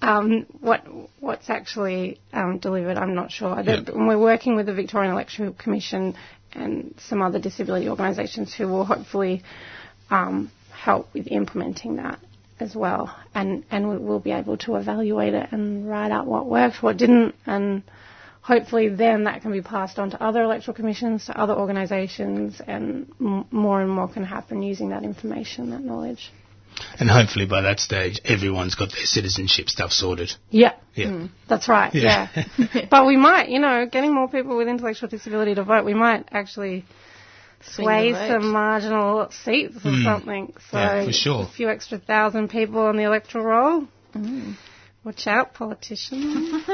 But 0.00 0.08
um, 0.08 0.46
what 0.60 0.84
what's 1.20 1.50
actually 1.50 2.20
um, 2.32 2.58
delivered, 2.58 2.98
I'm 2.98 3.14
not 3.14 3.32
sure. 3.32 3.60
Yeah. 3.62 3.80
We're 3.92 4.18
working 4.18 4.54
with 4.54 4.66
the 4.66 4.74
Victorian 4.74 5.12
Electoral 5.12 5.52
Commission 5.52 6.14
and 6.54 6.94
some 6.98 7.22
other 7.22 7.38
disability 7.38 7.88
organisations 7.88 8.54
who 8.54 8.68
will 8.68 8.84
hopefully 8.84 9.42
um, 10.10 10.50
help 10.72 11.12
with 11.14 11.26
implementing 11.28 11.96
that 11.96 12.18
as 12.60 12.74
well, 12.76 13.14
and 13.34 13.64
and 13.70 13.88
we- 13.88 13.98
we'll 13.98 14.20
be 14.20 14.30
able 14.32 14.56
to 14.58 14.76
evaluate 14.76 15.34
it 15.34 15.48
and 15.52 15.88
write 15.88 16.12
out 16.12 16.26
what 16.26 16.46
worked, 16.46 16.82
what 16.82 16.96
didn't, 16.96 17.34
and 17.46 17.82
hopefully 18.42 18.88
then 18.88 19.24
that 19.24 19.42
can 19.42 19.50
be 19.52 19.62
passed 19.62 19.98
on 19.98 20.10
to 20.10 20.22
other 20.22 20.42
electoral 20.42 20.74
commissions, 20.74 21.26
to 21.26 21.38
other 21.40 21.54
organisations, 21.54 22.60
and 22.66 23.06
m- 23.20 23.44
more 23.50 23.80
and 23.80 23.90
more 23.90 24.06
can 24.08 24.22
happen 24.24 24.62
using 24.62 24.90
that 24.90 25.02
information, 25.02 25.70
that 25.70 25.82
knowledge. 25.82 26.30
And 26.98 27.08
hopefully 27.10 27.46
by 27.46 27.62
that 27.62 27.80
stage, 27.80 28.20
everyone's 28.24 28.74
got 28.74 28.90
their 28.92 29.04
citizenship 29.06 29.68
stuff 29.68 29.92
sorted. 29.92 30.32
Yeah. 30.50 30.72
Yeah. 30.94 31.26
That's 31.48 31.68
right, 31.68 31.94
Yeah. 31.94 32.28
yeah. 32.56 32.86
but 32.90 33.06
we 33.06 33.16
might, 33.16 33.48
you 33.48 33.58
know, 33.60 33.86
getting 33.90 34.14
more 34.14 34.28
people 34.28 34.56
with 34.56 34.68
intellectual 34.68 35.08
disability 35.08 35.54
to 35.56 35.64
vote, 35.64 35.84
we 35.84 35.94
might 35.94 36.28
actually 36.32 36.84
sway 37.62 38.12
some 38.12 38.52
marginal 38.52 39.28
seats 39.44 39.76
or 39.78 39.90
Mm. 39.90 40.04
something. 40.04 40.52
So 40.70 40.78
Yeah, 40.78 41.04
for 41.06 41.12
sure. 41.12 41.42
a 41.44 41.46
few 41.46 41.68
extra 41.68 41.98
thousand 41.98 42.48
people 42.50 42.80
on 42.80 42.96
the 42.96 43.04
electoral 43.04 43.44
roll. 43.44 43.88
Mm. 44.14 44.54
Watch 45.04 45.26
out, 45.26 45.52
politicians. 45.54 46.64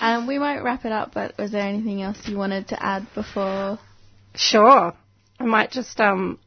um, 0.00 0.26
we 0.26 0.38
might 0.38 0.60
wrap 0.62 0.84
it 0.84 0.92
up, 0.92 1.12
but 1.14 1.36
was 1.38 1.52
there 1.52 1.62
anything 1.62 2.02
else 2.02 2.18
you 2.26 2.36
wanted 2.36 2.68
to 2.68 2.82
add 2.84 3.06
before? 3.14 3.78
Sure. 4.34 4.92
I 5.38 5.44
might 5.44 5.70
just 5.70 6.00
um, 6.00 6.38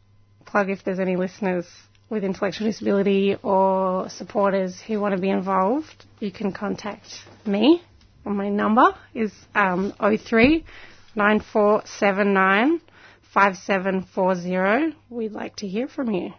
plug 0.48 0.70
if 0.70 0.84
there's 0.84 1.00
any 1.00 1.16
listeners 1.16 1.66
with 2.10 2.24
intellectual 2.24 2.68
disability 2.68 3.38
or 3.44 4.10
supporters 4.10 4.80
who 4.82 5.00
want 5.00 5.14
to 5.14 5.22
be 5.22 5.30
involved, 5.30 6.06
you 6.20 6.32
can 6.32 6.52
contact 6.52 7.08
me. 7.46 7.84
My 8.26 8.50
number 8.50 8.96
is 9.14 9.32
um, 9.56 9.94
03 10.00 10.66
9479 11.16 12.82
5740. 13.34 14.96
We'd 15.10 15.32
like 15.32 15.56
to 15.58 15.68
hear 15.68 15.88
from 15.88 16.12
you. 16.12 16.34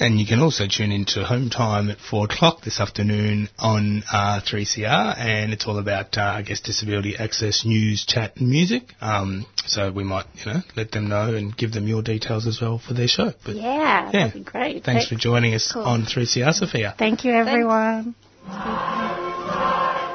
And 0.00 0.20
you 0.20 0.26
can 0.26 0.38
also 0.40 0.66
tune 0.68 0.92
into 0.92 1.24
Home 1.24 1.50
Time 1.50 1.90
at 1.90 1.98
4 1.98 2.26
o'clock 2.26 2.62
this 2.62 2.78
afternoon 2.78 3.48
on 3.58 4.04
uh, 4.12 4.40
3CR, 4.40 5.18
and 5.18 5.52
it's 5.52 5.66
all 5.66 5.76
about, 5.78 6.16
uh, 6.16 6.22
I 6.22 6.42
guess, 6.42 6.60
disability 6.60 7.16
access 7.18 7.64
news, 7.64 8.04
chat, 8.06 8.36
and 8.36 8.48
music. 8.48 8.94
Um, 9.00 9.44
so 9.66 9.90
we 9.90 10.04
might, 10.04 10.26
you 10.36 10.52
know, 10.52 10.60
let 10.76 10.92
them 10.92 11.08
know 11.08 11.34
and 11.34 11.56
give 11.56 11.72
them 11.72 11.88
your 11.88 12.02
details 12.02 12.46
as 12.46 12.60
well 12.60 12.78
for 12.78 12.94
their 12.94 13.08
show. 13.08 13.32
But 13.44 13.56
Yeah, 13.56 13.64
Yeah. 13.64 14.10
that'd 14.12 14.34
be 14.34 14.40
great. 14.50 14.84
thanks 14.84 15.08
for 15.08 15.16
joining 15.16 15.54
us 15.54 15.72
Cool. 15.72 15.82
on 15.82 16.04
3CR, 16.06 16.52
Sophia. 16.52 16.94
Thank 16.96 17.24
you, 17.24 17.32
everyone. 17.32 18.14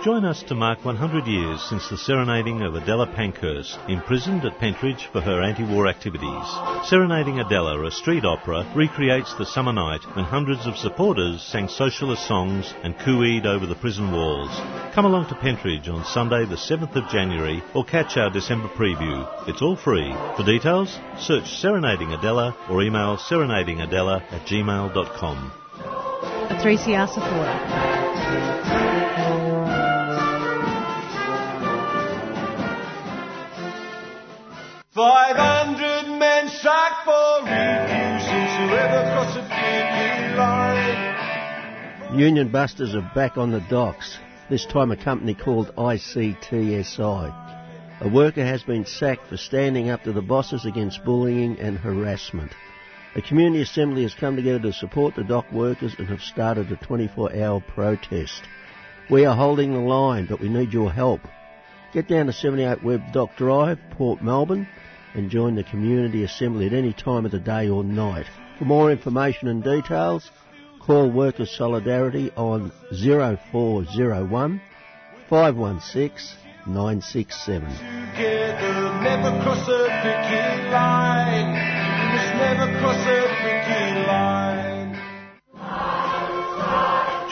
Join 0.03 0.25
us 0.25 0.43
to 0.43 0.55
mark 0.55 0.83
100 0.83 1.25
years 1.27 1.61
since 1.69 1.87
the 1.87 1.97
serenading 1.97 2.61
of 2.61 2.75
Adela 2.75 3.07
Pankhurst, 3.07 3.79
imprisoned 3.87 4.43
at 4.43 4.59
Pentridge 4.59 5.07
for 5.13 5.21
her 5.21 5.41
anti-war 5.41 5.87
activities. 5.87 6.45
Serenading 6.83 7.39
Adela, 7.39 7.81
a 7.85 7.89
street 7.89 8.25
opera, 8.25 8.69
recreates 8.75 9.33
the 9.35 9.45
summer 9.45 9.71
night 9.71 10.01
when 10.13 10.25
hundreds 10.25 10.67
of 10.67 10.75
supporters 10.75 11.41
sang 11.41 11.69
socialist 11.69 12.27
songs 12.27 12.73
and 12.83 12.99
cooed 12.99 13.45
over 13.45 13.65
the 13.65 13.75
prison 13.75 14.11
walls. 14.11 14.51
Come 14.93 15.05
along 15.05 15.29
to 15.29 15.35
Pentridge 15.35 15.87
on 15.87 16.03
Sunday 16.03 16.43
the 16.45 16.57
7th 16.57 16.97
of 16.97 17.07
January 17.09 17.63
or 17.73 17.85
catch 17.85 18.17
our 18.17 18.29
December 18.29 18.67
preview. 18.67 19.25
It's 19.47 19.61
all 19.61 19.77
free. 19.77 20.11
For 20.35 20.43
details, 20.43 20.99
search 21.17 21.47
Serenading 21.47 22.11
Adela 22.11 22.57
or 22.69 22.83
email 22.83 23.15
serenadingadela 23.15 24.21
at 24.33 24.45
gmail.com. 24.47 25.51
A 26.49 26.55
3CR 26.61 27.07
supporter. 27.07 27.83
Five 34.93 35.35
hundred 35.35 36.19
men 36.19 36.49
sacked 36.49 37.03
for 37.03 37.41
refusing 37.41 38.45
to 38.45 38.63
ever 38.79 39.01
cross 39.11 39.35
a 39.35 39.41
duty 39.41 40.35
line. 40.37 42.19
Union 42.19 42.51
busters 42.51 42.93
are 42.93 43.11
back 43.15 43.35
on 43.35 43.49
the 43.49 43.61
docks, 43.71 44.19
this 44.51 44.67
time 44.67 44.91
a 44.91 44.95
company 44.95 45.33
called 45.33 45.75
ICTSI. 45.75 47.33
A 48.01 48.07
worker 48.07 48.45
has 48.45 48.61
been 48.61 48.85
sacked 48.85 49.25
for 49.29 49.37
standing 49.37 49.89
up 49.89 50.03
to 50.03 50.13
the 50.13 50.21
bosses 50.21 50.63
against 50.63 51.03
bullying 51.03 51.57
and 51.57 51.75
harassment. 51.75 52.51
A 53.15 53.21
community 53.23 53.63
assembly 53.63 54.03
has 54.03 54.13
come 54.13 54.35
together 54.35 54.59
to 54.59 54.73
support 54.73 55.15
the 55.15 55.23
dock 55.23 55.51
workers 55.51 55.95
and 55.97 56.07
have 56.07 56.21
started 56.21 56.71
a 56.71 56.75
24 56.75 57.35
hour 57.35 57.61
protest. 57.61 58.43
We 59.09 59.25
are 59.25 59.35
holding 59.35 59.73
the 59.73 59.79
line, 59.79 60.27
but 60.27 60.39
we 60.39 60.49
need 60.49 60.71
your 60.71 60.91
help. 60.91 61.21
Get 61.93 62.07
down 62.07 62.27
to 62.27 62.33
78 62.33 62.83
Webb 62.83 63.11
Dock 63.11 63.35
Drive, 63.37 63.79
Port 63.91 64.21
Melbourne, 64.21 64.67
and 65.13 65.29
join 65.29 65.55
the 65.55 65.63
community 65.63 66.23
assembly 66.23 66.67
at 66.67 66.73
any 66.73 66.93
time 66.93 67.25
of 67.25 67.31
the 67.31 67.39
day 67.39 67.69
or 67.69 67.83
night. 67.83 68.25
For 68.57 68.65
more 68.65 68.91
information 68.91 69.47
and 69.47 69.63
details, 69.63 70.29
call 70.79 71.09
Workers 71.09 71.55
Solidarity 71.57 72.31
on 72.35 72.71
0401 72.91 74.61
516 75.29 76.37
967. 76.65 77.63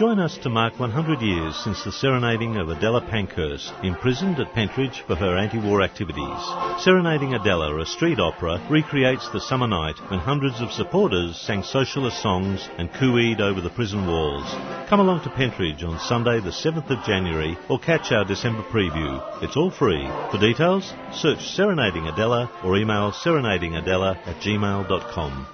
Join 0.02 0.18
us 0.18 0.36
to 0.40 0.50
mark 0.50 0.80
100 0.80 1.22
years 1.22 1.56
since 1.64 1.84
the 1.84 1.92
serenading 1.92 2.58
of 2.58 2.70
Adela 2.70 3.02
Pankhurst, 3.02 3.72
imprisoned 3.84 4.40
at 4.40 4.52
Pentridge 4.52 5.04
for 5.06 5.14
her 5.14 5.38
anti-war 5.38 5.84
activities. 5.84 6.42
Serenading 6.80 7.36
Adela, 7.36 7.80
a 7.80 7.86
street 7.86 8.20
opera, 8.20 8.60
recreates 8.68 9.30
the 9.30 9.40
summer 9.40 9.68
night 9.68 9.94
when 10.10 10.20
hundreds 10.20 10.60
of 10.60 10.72
supporters 10.72 11.40
sang 11.40 11.62
socialist 11.62 12.20
songs 12.20 12.68
and 12.80 12.90
cooeyed 12.94 13.42
over 13.42 13.62
the 13.62 13.70
prison 13.70 14.08
walls. 14.08 14.50
Come 14.90 15.02
along 15.02 15.22
to 15.22 15.30
Pentridge 15.30 15.84
on 15.84 16.00
Sunday 16.00 16.40
the 16.40 16.50
7th 16.50 16.90
of 16.90 17.06
January 17.06 17.56
or 17.70 17.78
catch 17.78 18.12
our 18.12 18.26
December 18.26 18.64
preview. 18.64 19.22
It's 19.44 19.56
all 19.56 19.70
free. 19.70 20.08
For 20.32 20.40
details, 20.40 20.96
search 21.14 21.42
Serenading 21.42 22.08
Adela 22.08 22.50
or 22.64 22.76
email 22.76 23.12
serenadingadela 23.12 24.18
at 24.26 24.42
gmail.com. 24.42 25.48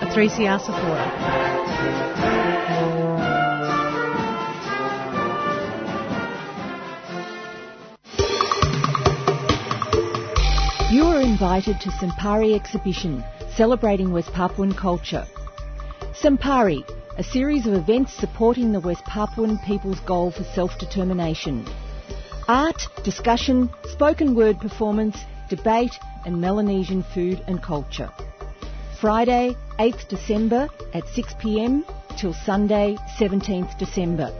A 0.00 0.06
3CR 0.14 0.60
supporter. 0.60 1.58
You 10.90 11.04
are 11.04 11.20
invited 11.20 11.82
to 11.82 11.90
Sampari 11.90 12.54
exhibition 12.54 13.22
celebrating 13.54 14.10
West 14.10 14.32
Papuan 14.32 14.72
culture. 14.72 15.26
Sampari, 16.18 16.82
a 17.18 17.22
series 17.22 17.66
of 17.66 17.74
events 17.74 18.14
supporting 18.14 18.72
the 18.72 18.80
West 18.80 19.04
Papuan 19.04 19.58
people's 19.66 20.00
goal 20.00 20.30
for 20.30 20.44
self-determination. 20.44 21.66
Art, 22.48 22.88
discussion, 23.04 23.68
spoken 23.84 24.34
word 24.34 24.60
performance, 24.60 25.18
debate 25.50 25.92
and 26.24 26.40
Melanesian 26.40 27.02
food 27.02 27.44
and 27.46 27.62
culture. 27.62 28.10
Friday, 28.98 29.56
8th 29.78 30.08
December 30.08 30.70
at 30.94 31.04
6pm 31.04 31.84
till 32.16 32.32
Sunday, 32.32 32.96
17th 33.18 33.76
December. 33.76 34.32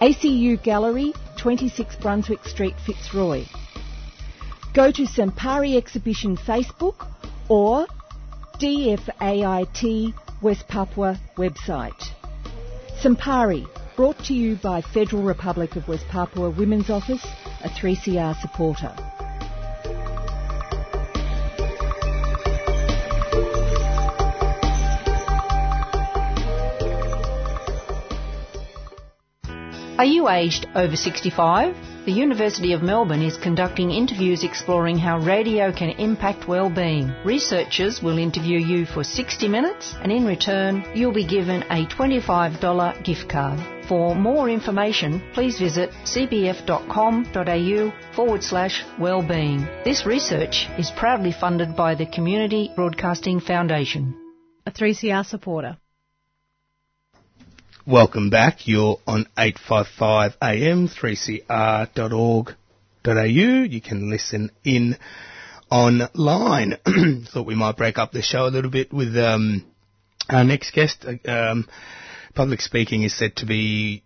ACU 0.00 0.62
Gallery, 0.62 1.12
26 1.36 1.96
Brunswick 1.96 2.44
Street, 2.44 2.76
Fitzroy. 2.86 3.44
Go 4.74 4.92
to 4.92 5.02
Sampari 5.02 5.76
Exhibition 5.76 6.36
Facebook 6.36 7.08
or 7.48 7.86
DFAIT 8.60 10.14
West 10.42 10.68
Papua 10.68 11.18
website. 11.36 12.00
Sampari, 13.02 13.66
brought 13.96 14.18
to 14.26 14.34
you 14.34 14.56
by 14.56 14.80
Federal 14.80 15.22
Republic 15.22 15.74
of 15.74 15.88
West 15.88 16.06
Papua 16.08 16.50
Women's 16.50 16.90
Office, 16.90 17.24
a 17.64 17.68
3CR 17.68 18.40
supporter. 18.40 18.94
Are 29.98 30.04
you 30.04 30.28
aged 30.28 30.68
over 30.76 30.94
65? 30.94 31.87
The 32.08 32.14
University 32.14 32.72
of 32.72 32.82
Melbourne 32.82 33.20
is 33.20 33.36
conducting 33.36 33.90
interviews 33.90 34.42
exploring 34.42 34.96
how 34.96 35.18
radio 35.18 35.70
can 35.70 35.90
impact 35.90 36.48
well-being. 36.48 37.12
Researchers 37.22 38.02
will 38.02 38.16
interview 38.16 38.58
you 38.58 38.86
for 38.86 39.04
60 39.04 39.46
minutes 39.46 39.94
and 40.00 40.10
in 40.10 40.24
return 40.24 40.90
you'll 40.94 41.12
be 41.12 41.26
given 41.26 41.64
a 41.64 41.84
$25 41.84 43.04
gift 43.04 43.28
card. 43.28 43.60
For 43.86 44.14
more 44.14 44.48
information, 44.48 45.20
please 45.34 45.58
visit 45.58 45.90
cbf.com.au 46.04 47.92
forward 48.16 48.42
slash 48.42 48.82
wellbeing. 48.98 49.68
This 49.84 50.06
research 50.06 50.66
is 50.78 50.90
proudly 50.90 51.32
funded 51.32 51.76
by 51.76 51.94
the 51.94 52.06
Community 52.06 52.72
Broadcasting 52.74 53.38
Foundation. 53.38 54.14
A 54.64 54.70
3CR 54.70 55.26
supporter. 55.26 55.76
Welcome 57.88 58.28
back. 58.28 58.68
You're 58.68 58.98
on 59.06 59.24
855 59.38 60.36
AM, 60.42 60.88
3cr.org.au. 60.88 62.52
You 63.24 63.80
can 63.80 64.10
listen 64.10 64.50
in 64.62 64.98
online. 65.70 66.74
Thought 67.32 67.46
we 67.46 67.54
might 67.54 67.78
break 67.78 67.96
up 67.96 68.12
the 68.12 68.20
show 68.20 68.46
a 68.46 68.52
little 68.52 68.70
bit 68.70 68.92
with 68.92 69.16
um, 69.16 69.64
our 70.28 70.44
next 70.44 70.74
guest. 70.74 71.06
Um, 71.26 71.66
public 72.34 72.60
speaking 72.60 73.04
is 73.04 73.16
said 73.16 73.36
to 73.36 73.46
be 73.46 74.02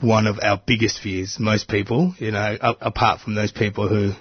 one 0.00 0.26
of 0.26 0.40
our 0.42 0.60
biggest 0.66 0.98
fears. 1.00 1.36
Most 1.38 1.68
people, 1.68 2.16
you 2.18 2.32
know, 2.32 2.56
apart 2.60 3.20
from 3.20 3.36
those 3.36 3.52
people 3.52 3.86
who 3.86 4.14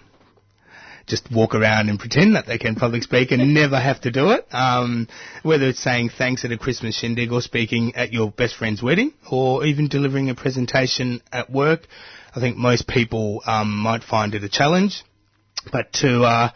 just 1.08 1.32
walk 1.32 1.56
around 1.56 1.90
and 1.90 2.00
pretend 2.00 2.36
that 2.36 2.46
they 2.48 2.58
can 2.58 2.76
public 2.76 3.04
speak 3.04 3.32
and 3.32 3.54
never 3.54 3.80
have 3.80 4.02
to 4.02 4.12
do 4.12 4.32
it. 4.32 4.48
Um, 4.52 5.08
whether 5.44 5.68
it's 5.68 5.82
saying 5.82 6.12
thanks 6.18 6.46
at 6.46 6.52
a 6.52 6.58
Christmas 6.58 6.96
shindig 6.98 7.32
or 7.32 7.42
speaking 7.42 7.96
at 7.96 8.14
your 8.14 8.32
best 8.32 8.56
friend's 8.56 8.82
wedding 8.82 9.14
or 9.30 9.66
even 9.66 9.88
delivering 9.88 10.30
a 10.30 10.36
presentation 10.36 11.22
at 11.32 11.50
work, 11.50 11.88
I 12.36 12.40
think 12.40 12.58
most 12.58 12.88
people 12.88 13.42
um, 13.46 13.76
might 13.78 14.04
find 14.04 14.34
it 14.36 14.44
a 14.44 14.50
challenge. 14.50 15.04
But 15.72 15.94
to 15.94 16.24
uh, 16.24 16.50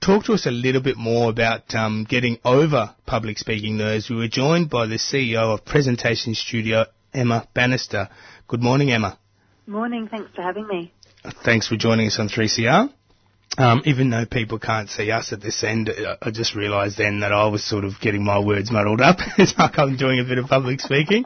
talk 0.00 0.24
to 0.24 0.32
us 0.32 0.46
a 0.46 0.50
little 0.50 0.82
bit 0.82 0.96
more 0.96 1.30
about 1.30 1.74
um, 1.74 2.06
getting 2.08 2.38
over 2.44 2.94
public 3.06 3.38
speaking 3.38 3.76
nerves, 3.76 4.10
we 4.10 4.16
were 4.16 4.28
joined 4.28 4.70
by 4.70 4.86
the 4.86 4.96
CEO 4.96 5.54
of 5.54 5.64
Presentation 5.64 6.34
Studio, 6.34 6.86
Emma 7.12 7.46
Bannister. 7.54 8.08
Good 8.48 8.62
morning, 8.62 8.90
Emma. 8.90 9.18
Morning, 9.66 10.08
thanks 10.10 10.30
for 10.34 10.42
having 10.42 10.66
me. 10.66 10.92
Thanks 11.44 11.68
for 11.68 11.76
joining 11.76 12.06
us 12.06 12.18
on 12.18 12.28
3CR. 12.28 12.92
Um, 13.58 13.82
even 13.86 14.10
though 14.10 14.24
people 14.24 14.60
can't 14.60 14.88
see 14.88 15.10
us 15.10 15.32
at 15.32 15.40
this 15.40 15.64
end, 15.64 15.90
I- 15.90 16.16
I 16.22 16.30
just 16.30 16.54
realised 16.54 16.96
then 16.96 17.20
that 17.20 17.32
I 17.32 17.46
was 17.48 17.64
sort 17.64 17.84
of 17.84 18.00
getting 18.00 18.24
my 18.24 18.38
words 18.38 18.70
muddled 18.70 19.00
up. 19.00 19.16
it's 19.38 19.58
like 19.58 19.78
I'm 19.78 19.96
doing 19.96 20.20
a 20.20 20.24
bit 20.24 20.38
of 20.38 20.46
public 20.46 20.80
speaking. 20.80 21.24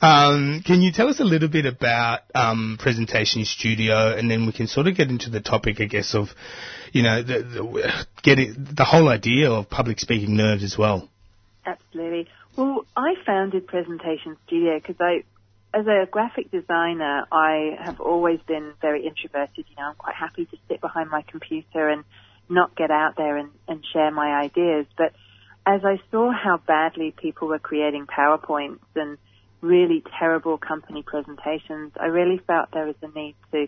Um, 0.00 0.62
can 0.64 0.80
you 0.80 0.92
tell 0.92 1.08
us 1.08 1.20
a 1.20 1.24
little 1.24 1.48
bit 1.48 1.66
about 1.66 2.20
um, 2.34 2.78
Presentation 2.80 3.44
Studio, 3.44 4.16
and 4.16 4.30
then 4.30 4.46
we 4.46 4.52
can 4.52 4.66
sort 4.66 4.86
of 4.86 4.96
get 4.96 5.10
into 5.10 5.28
the 5.28 5.40
topic, 5.40 5.80
I 5.80 5.84
guess, 5.84 6.14
of 6.14 6.28
you 6.92 7.02
know 7.02 7.22
the, 7.22 7.42
the 7.42 8.06
getting 8.22 8.54
the 8.74 8.84
whole 8.84 9.08
idea 9.08 9.50
of 9.50 9.68
public 9.68 10.00
speaking 10.00 10.36
nerves 10.36 10.64
as 10.64 10.76
well. 10.78 11.08
Absolutely. 11.66 12.28
Well, 12.56 12.86
I 12.96 13.14
founded 13.26 13.66
Presentation 13.66 14.36
Studio 14.46 14.78
because 14.78 14.96
I, 15.00 15.22
as 15.74 15.86
a 15.86 16.06
graphic 16.10 16.50
designer, 16.50 17.26
I 17.30 17.76
have 17.80 18.00
always 18.00 18.40
been 18.46 18.72
very 18.80 19.06
introverted. 19.06 19.66
You 19.68 19.76
know, 19.76 19.88
I'm 19.90 19.94
quite 19.96 20.14
happy 20.14 20.46
to 20.46 20.56
sit 20.68 20.80
behind 20.80 21.10
my 21.10 21.22
computer 21.22 21.88
and 21.88 22.04
not 22.48 22.74
get 22.74 22.90
out 22.90 23.16
there 23.16 23.36
and, 23.36 23.50
and 23.66 23.84
share 23.92 24.10
my 24.10 24.40
ideas. 24.40 24.86
But 24.96 25.12
as 25.66 25.82
I 25.84 26.00
saw 26.10 26.32
how 26.32 26.58
badly 26.66 27.14
people 27.16 27.48
were 27.48 27.58
creating 27.58 28.06
PowerPoints 28.06 28.78
and 28.96 29.18
really 29.60 30.02
terrible 30.18 30.56
company 30.56 31.02
presentations, 31.02 31.92
I 32.00 32.06
really 32.06 32.38
felt 32.38 32.70
there 32.72 32.86
was 32.86 32.96
a 33.02 33.08
need 33.08 33.34
to 33.52 33.66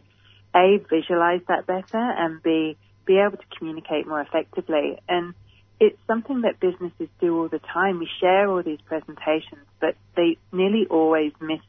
a 0.55 0.79
visualize 0.89 1.43
that 1.47 1.67
better 1.67 1.85
and 1.99 2.43
b 2.43 2.77
be 3.05 3.19
able 3.19 3.37
to 3.37 3.59
communicate 3.59 4.07
more 4.07 4.21
effectively. 4.21 4.99
And 5.09 5.35
it's 5.79 5.99
something 6.07 6.43
that 6.43 6.61
businesses 6.61 7.09
do 7.21 7.39
all 7.39 7.49
the 7.49 7.61
time. 7.61 7.99
We 7.99 8.09
share 8.21 8.51
all 8.51 8.63
these 8.63 8.81
presentations, 8.85 9.67
but 9.81 9.97
they 10.17 10.39
nearly 10.53 10.87
always 10.89 11.33
miss 11.41 11.61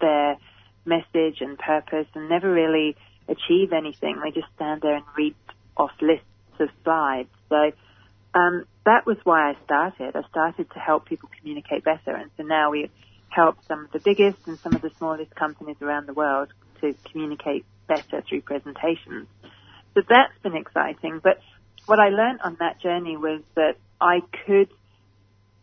their 0.00 0.36
message 0.84 1.40
and 1.40 1.58
purpose 1.58 2.06
and 2.14 2.28
never 2.28 2.50
really 2.50 2.96
achieve 3.28 3.72
anything. 3.72 4.20
They 4.22 4.30
just 4.30 4.52
stand 4.56 4.82
there 4.82 4.96
and 4.96 5.04
read 5.16 5.34
off 5.76 5.92
lists 6.00 6.24
of 6.58 6.68
slides. 6.82 7.28
So 7.48 7.72
um, 8.34 8.64
that 8.84 9.06
was 9.06 9.16
why 9.24 9.50
I 9.50 9.56
started. 9.64 10.16
I 10.16 10.22
started 10.28 10.70
to 10.72 10.78
help 10.78 11.06
people 11.06 11.28
communicate 11.38 11.84
better, 11.84 12.14
and 12.14 12.30
so 12.36 12.42
now 12.42 12.70
we 12.70 12.90
help 13.28 13.56
some 13.66 13.84
of 13.84 13.92
the 13.92 14.00
biggest 14.00 14.38
and 14.46 14.58
some 14.58 14.74
of 14.74 14.82
the 14.82 14.90
smallest 14.98 15.34
companies 15.34 15.76
around 15.82 16.06
the 16.06 16.14
world 16.14 16.48
to 16.80 16.94
communicate 17.10 17.64
better 17.86 18.22
through 18.28 18.40
presentations. 18.42 19.26
So 19.94 20.02
that's 20.08 20.36
been 20.42 20.56
exciting. 20.56 21.20
But 21.22 21.40
what 21.86 22.00
I 22.00 22.08
learned 22.08 22.40
on 22.42 22.56
that 22.60 22.80
journey 22.80 23.16
was 23.16 23.42
that 23.54 23.76
I 24.00 24.20
could 24.46 24.68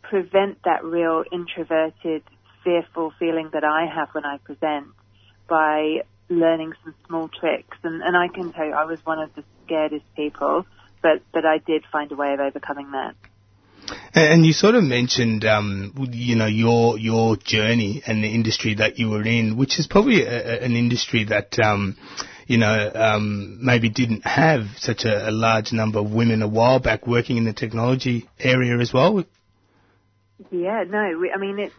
prevent 0.01 0.61
that 0.63 0.83
real 0.83 1.23
introverted 1.31 2.23
fearful 2.65 3.13
feeling 3.17 3.51
that 3.53 3.63
I 3.63 3.85
have 3.85 4.09
when 4.11 4.25
I 4.25 4.37
present 4.39 4.87
by 5.47 6.01
learning 6.27 6.73
some 6.83 6.95
small 7.07 7.29
tricks. 7.29 7.77
And, 7.83 8.01
and 8.01 8.17
I 8.17 8.27
can 8.27 8.51
tell 8.51 8.65
you, 8.65 8.73
I 8.73 8.85
was 8.85 8.99
one 9.05 9.19
of 9.19 9.29
the 9.35 9.43
scaredest 9.65 10.03
people, 10.15 10.65
but, 11.01 11.21
but 11.31 11.45
I 11.45 11.59
did 11.59 11.83
find 11.91 12.11
a 12.11 12.15
way 12.15 12.33
of 12.33 12.39
overcoming 12.39 12.91
that. 12.91 13.15
And 14.15 14.45
you 14.45 14.53
sort 14.53 14.75
of 14.75 14.83
mentioned, 14.83 15.45
um, 15.45 15.93
you 16.11 16.35
know, 16.35 16.47
your 16.47 16.97
your 16.97 17.35
journey 17.35 18.01
and 18.07 18.23
the 18.23 18.29
industry 18.29 18.75
that 18.75 18.97
you 18.97 19.09
were 19.09 19.21
in, 19.21 19.57
which 19.57 19.77
is 19.77 19.85
probably 19.85 20.23
a, 20.23 20.63
an 20.63 20.75
industry 20.75 21.25
that, 21.25 21.59
um, 21.59 21.95
you 22.47 22.57
know, 22.57 22.91
um, 22.95 23.59
maybe 23.61 23.89
didn't 23.89 24.25
have 24.25 24.63
such 24.77 25.05
a, 25.05 25.29
a, 25.29 25.31
large 25.31 25.71
number 25.71 25.99
of 25.99 26.11
women 26.11 26.41
a 26.41 26.47
while 26.47 26.79
back 26.79 27.05
working 27.05 27.37
in 27.37 27.43
the 27.43 27.53
technology 27.53 28.27
area 28.39 28.79
as 28.79 28.91
well. 28.91 29.23
Yeah, 30.49 30.83
no, 30.87 31.19
we, 31.19 31.31
I 31.31 31.37
mean 31.37 31.59
it's 31.59 31.75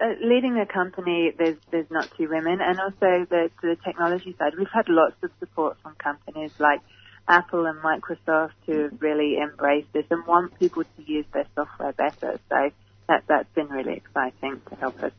uh, 0.00 0.12
leading 0.22 0.58
a 0.58 0.66
company. 0.66 1.32
There's 1.36 1.56
there's 1.70 1.90
not 1.90 2.08
two 2.16 2.28
women, 2.28 2.60
and 2.60 2.78
also 2.80 3.26
the 3.30 3.50
the 3.62 3.76
technology 3.84 4.34
side. 4.38 4.52
We've 4.58 4.68
had 4.72 4.88
lots 4.88 5.14
of 5.22 5.30
support 5.40 5.78
from 5.82 5.94
companies 5.94 6.52
like 6.58 6.80
Apple 7.28 7.66
and 7.66 7.78
Microsoft 7.80 8.52
to 8.66 8.90
really 9.00 9.38
embrace 9.38 9.86
this 9.92 10.04
and 10.10 10.26
want 10.26 10.58
people 10.58 10.84
to 10.84 11.02
use 11.04 11.26
their 11.32 11.46
software 11.54 11.92
better. 11.92 12.38
So 12.48 12.70
that 13.08 13.24
that's 13.28 13.48
been 13.54 13.68
really 13.68 13.94
exciting 13.94 14.60
to 14.68 14.74
help 14.76 15.02
us. 15.02 15.12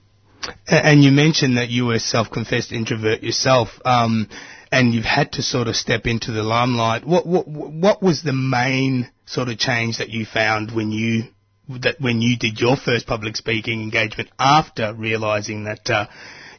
And 0.68 1.04
you 1.04 1.12
mentioned 1.12 1.58
that 1.58 1.70
you 1.70 1.88
were 1.88 1.96
a 1.96 2.00
self-confessed 2.00 2.72
introvert 2.72 3.24
yourself, 3.24 3.70
um, 3.84 4.30
and 4.72 4.94
you've 4.94 5.06
had 5.06 5.34
to 5.34 5.42
sort 5.42 5.68
of 5.68 5.76
step 5.76 6.06
into 6.06 6.32
the 6.32 6.44
limelight. 6.44 7.06
What 7.06 7.26
what 7.26 7.48
what 7.48 8.02
was 8.02 8.22
the 8.22 8.34
main 8.34 9.10
sort 9.26 9.50
of 9.50 9.58
change 9.58 9.98
that 9.98 10.10
you 10.10 10.26
found 10.26 10.72
when 10.72 10.92
you 10.92 11.24
that 11.70 12.00
when 12.00 12.22
you 12.22 12.38
did 12.38 12.60
your 12.60 12.76
first 12.78 13.08
public 13.08 13.36
speaking 13.36 13.82
engagement 13.82 14.30
after 14.40 14.94
realizing 14.94 15.66
that 15.66 15.90
uh, 15.90 16.06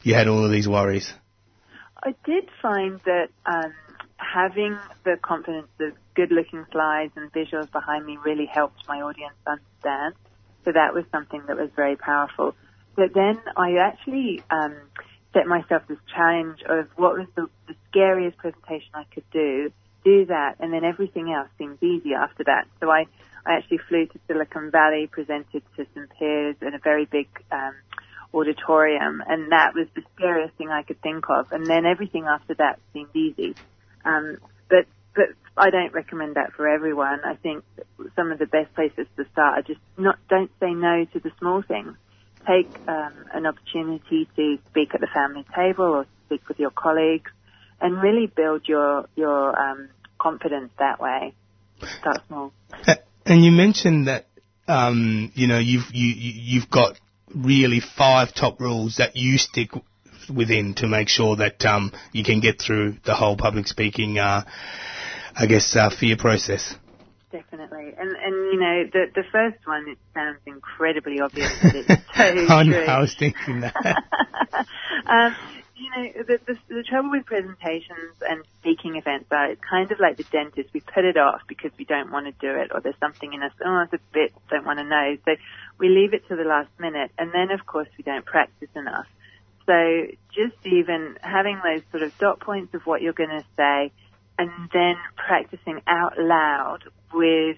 you 0.03 0.13
had 0.13 0.27
all 0.27 0.45
of 0.45 0.51
these 0.51 0.67
worries? 0.67 1.13
I 2.01 2.15
did 2.25 2.49
find 2.61 2.99
that 3.05 3.29
um, 3.45 3.73
having 4.17 4.77
the 5.03 5.17
confidence 5.21 5.67
of 5.79 5.93
good 6.15 6.31
looking 6.31 6.65
slides 6.71 7.13
and 7.15 7.31
visuals 7.31 7.71
behind 7.71 8.05
me 8.05 8.17
really 8.23 8.45
helped 8.45 8.87
my 8.87 9.01
audience 9.01 9.35
understand. 9.45 10.15
So 10.65 10.71
that 10.71 10.93
was 10.93 11.05
something 11.11 11.41
that 11.47 11.57
was 11.57 11.69
very 11.75 11.95
powerful. 11.95 12.55
But 12.95 13.13
then 13.13 13.39
I 13.55 13.77
actually 13.77 14.43
um, 14.51 14.75
set 15.33 15.47
myself 15.47 15.83
this 15.87 15.99
challenge 16.13 16.59
of 16.67 16.87
what 16.95 17.17
was 17.17 17.27
the, 17.35 17.47
the 17.67 17.75
scariest 17.89 18.37
presentation 18.37 18.89
I 18.93 19.05
could 19.13 19.23
do, 19.31 19.71
do 20.03 20.25
that, 20.25 20.55
and 20.59 20.73
then 20.73 20.83
everything 20.83 21.31
else 21.31 21.49
seems 21.57 21.81
easy 21.81 22.13
after 22.13 22.43
that. 22.45 22.67
So 22.79 22.89
I, 22.89 23.05
I 23.45 23.53
actually 23.53 23.79
flew 23.87 24.05
to 24.07 24.19
Silicon 24.27 24.71
Valley, 24.71 25.07
presented 25.07 25.63
to 25.77 25.85
some 25.93 26.07
peers 26.17 26.55
in 26.61 26.73
a 26.73 26.79
very 26.79 27.05
big 27.05 27.27
um, 27.51 27.73
auditorium, 28.33 29.23
and 29.27 29.51
that 29.51 29.73
was 29.73 29.87
the 29.95 30.01
scariest 30.15 30.55
thing 30.55 30.69
I 30.69 30.83
could 30.83 31.01
think 31.01 31.25
of. 31.29 31.51
And 31.51 31.67
then 31.67 31.85
everything 31.85 32.25
after 32.25 32.53
that 32.55 32.79
seemed 32.93 33.15
easy. 33.15 33.55
Um, 34.05 34.37
but 34.69 34.85
but 35.15 35.27
I 35.57 35.69
don't 35.69 35.93
recommend 35.93 36.35
that 36.35 36.53
for 36.53 36.67
everyone. 36.67 37.21
I 37.25 37.35
think 37.35 37.63
some 38.15 38.31
of 38.31 38.39
the 38.39 38.45
best 38.45 38.73
places 38.75 39.07
to 39.17 39.25
start 39.31 39.59
are 39.59 39.61
just 39.61 39.81
not 39.97 40.17
don't 40.29 40.51
say 40.59 40.73
no 40.73 41.05
to 41.13 41.19
the 41.19 41.31
small 41.39 41.61
things. 41.61 41.95
Take 42.47 42.69
um, 42.87 43.13
an 43.33 43.45
opportunity 43.45 44.27
to 44.35 44.57
speak 44.69 44.93
at 44.93 45.01
the 45.01 45.09
family 45.13 45.45
table 45.55 45.85
or 45.85 46.05
speak 46.25 46.47
with 46.47 46.59
your 46.59 46.71
colleagues, 46.71 47.31
and 47.81 48.01
really 48.01 48.27
build 48.27 48.67
your 48.67 49.07
your 49.15 49.59
um, 49.59 49.89
confidence 50.19 50.71
that 50.79 51.01
way. 51.01 51.33
Start 51.99 52.21
small. 52.27 52.53
And 53.29 53.45
you 53.45 53.51
mentioned 53.51 54.07
that 54.07 54.25
um, 54.67 55.31
you 55.35 55.47
know 55.47 55.59
you've 55.59 55.93
you 55.93 56.13
you've 56.15 56.69
got 56.69 56.99
really 57.35 57.79
five 57.79 58.33
top 58.33 58.59
rules 58.59 58.95
that 58.97 59.15
you 59.15 59.37
stick 59.37 59.69
within 60.35 60.73
to 60.75 60.87
make 60.87 61.09
sure 61.09 61.35
that 61.35 61.63
um, 61.63 61.93
you 62.11 62.23
can 62.23 62.39
get 62.39 62.59
through 62.59 62.97
the 63.05 63.13
whole 63.13 63.37
public 63.37 63.67
speaking, 63.67 64.17
uh, 64.17 64.43
I 65.35 65.45
guess, 65.45 65.75
uh, 65.75 65.89
fear 65.89 66.17
process. 66.17 66.75
Definitely, 67.31 67.93
and 67.99 68.09
and 68.09 68.33
you 68.51 68.59
know 68.59 68.83
the 68.91 69.05
the 69.13 69.23
first 69.31 69.59
one 69.65 69.87
it 69.87 69.99
sounds 70.15 70.39
incredibly 70.47 71.19
obvious, 71.19 71.51
but 71.61 71.75
it's 71.75 71.87
so 72.15 72.23
I 72.23 72.63
true. 72.63 72.71
know, 72.71 72.83
I 72.83 72.99
was 72.99 73.13
thinking 73.13 73.61
that. 73.61 73.75
um, 75.07 75.35
you 75.79 75.89
know 75.91 76.23
the, 76.27 76.39
the 76.45 76.57
the 76.67 76.83
trouble 76.83 77.11
with 77.11 77.25
presentations 77.25 78.15
and 78.27 78.43
speaking 78.59 78.95
events 78.95 79.27
are 79.31 79.51
it's 79.51 79.61
kind 79.67 79.91
of 79.91 79.99
like 79.99 80.17
the 80.17 80.23
dentist. 80.25 80.69
We 80.73 80.81
put 80.81 81.05
it 81.05 81.17
off 81.17 81.41
because 81.47 81.71
we 81.77 81.85
don't 81.85 82.11
want 82.11 82.25
to 82.25 82.33
do 82.33 82.53
it, 82.59 82.71
or 82.73 82.81
there's 82.81 82.99
something 82.99 83.33
in 83.33 83.41
us. 83.41 83.51
Oh, 83.65 83.83
it's 83.83 83.93
a 83.93 83.99
bit 84.13 84.33
don't 84.49 84.65
want 84.65 84.79
to 84.79 84.85
know, 84.85 85.17
so 85.25 85.35
we 85.77 85.89
leave 85.89 86.13
it 86.13 86.27
to 86.27 86.35
the 86.35 86.43
last 86.43 86.69
minute, 86.79 87.11
and 87.17 87.31
then 87.33 87.51
of 87.51 87.65
course 87.65 87.87
we 87.97 88.03
don't 88.03 88.25
practice 88.25 88.69
enough. 88.75 89.07
So 89.65 90.07
just 90.33 90.57
even 90.65 91.17
having 91.21 91.61
those 91.63 91.81
sort 91.91 92.03
of 92.03 92.17
dot 92.17 92.39
points 92.39 92.73
of 92.73 92.85
what 92.85 93.01
you're 93.01 93.13
going 93.13 93.29
to 93.29 93.45
say 93.55 93.91
and 94.39 94.49
then 94.73 94.95
practicing 95.15 95.81
out 95.85 96.17
loud 96.17 96.79
with 97.13 97.57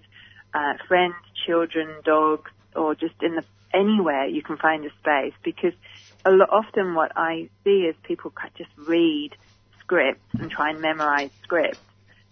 uh, 0.53 0.73
friends, 0.87 1.15
children, 1.45 1.87
dogs, 2.03 2.51
or 2.75 2.95
just 2.95 3.15
in 3.21 3.35
the 3.35 3.43
anywhere 3.73 4.25
you 4.25 4.41
can 4.41 4.57
find 4.57 4.85
a 4.85 4.89
space 4.99 5.33
because 5.43 5.73
a 6.25 6.31
lot, 6.31 6.49
often 6.51 6.93
what 6.93 7.11
I 7.15 7.49
see 7.63 7.81
is 7.81 7.95
people 8.03 8.31
just 8.57 8.69
read 8.77 9.31
scripts 9.79 10.39
and 10.39 10.49
try 10.49 10.69
and 10.69 10.81
memorize 10.81 11.31
scripts 11.43 11.79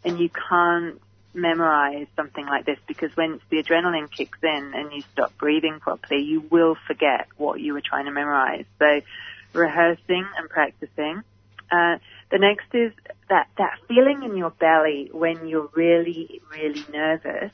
and 0.03 0.19
you 0.19 0.29
can't 0.29 1.01
memorize 1.33 2.07
something 2.15 2.45
like 2.45 2.65
this 2.65 2.79
because 2.87 3.15
when 3.15 3.39
the 3.49 3.61
adrenaline 3.61 4.09
kicks 4.09 4.39
in 4.41 4.71
and 4.73 4.91
you 4.91 5.03
stop 5.13 5.37
breathing 5.37 5.79
properly, 5.79 6.21
you 6.23 6.41
will 6.49 6.75
forget 6.87 7.27
what 7.37 7.59
you 7.59 7.73
were 7.73 7.81
trying 7.81 8.05
to 8.05 8.11
memorize. 8.11 8.65
So 8.79 9.01
rehearsing 9.53 10.25
and 10.37 10.49
practicing. 10.49 11.21
Uh, 11.71 11.97
the 12.31 12.39
next 12.39 12.73
is 12.73 12.91
that, 13.29 13.47
that 13.57 13.77
feeling 13.87 14.23
in 14.23 14.37
your 14.37 14.49
belly 14.51 15.09
when 15.11 15.47
you're 15.47 15.69
really, 15.75 16.41
really 16.51 16.83
nervous. 16.91 17.51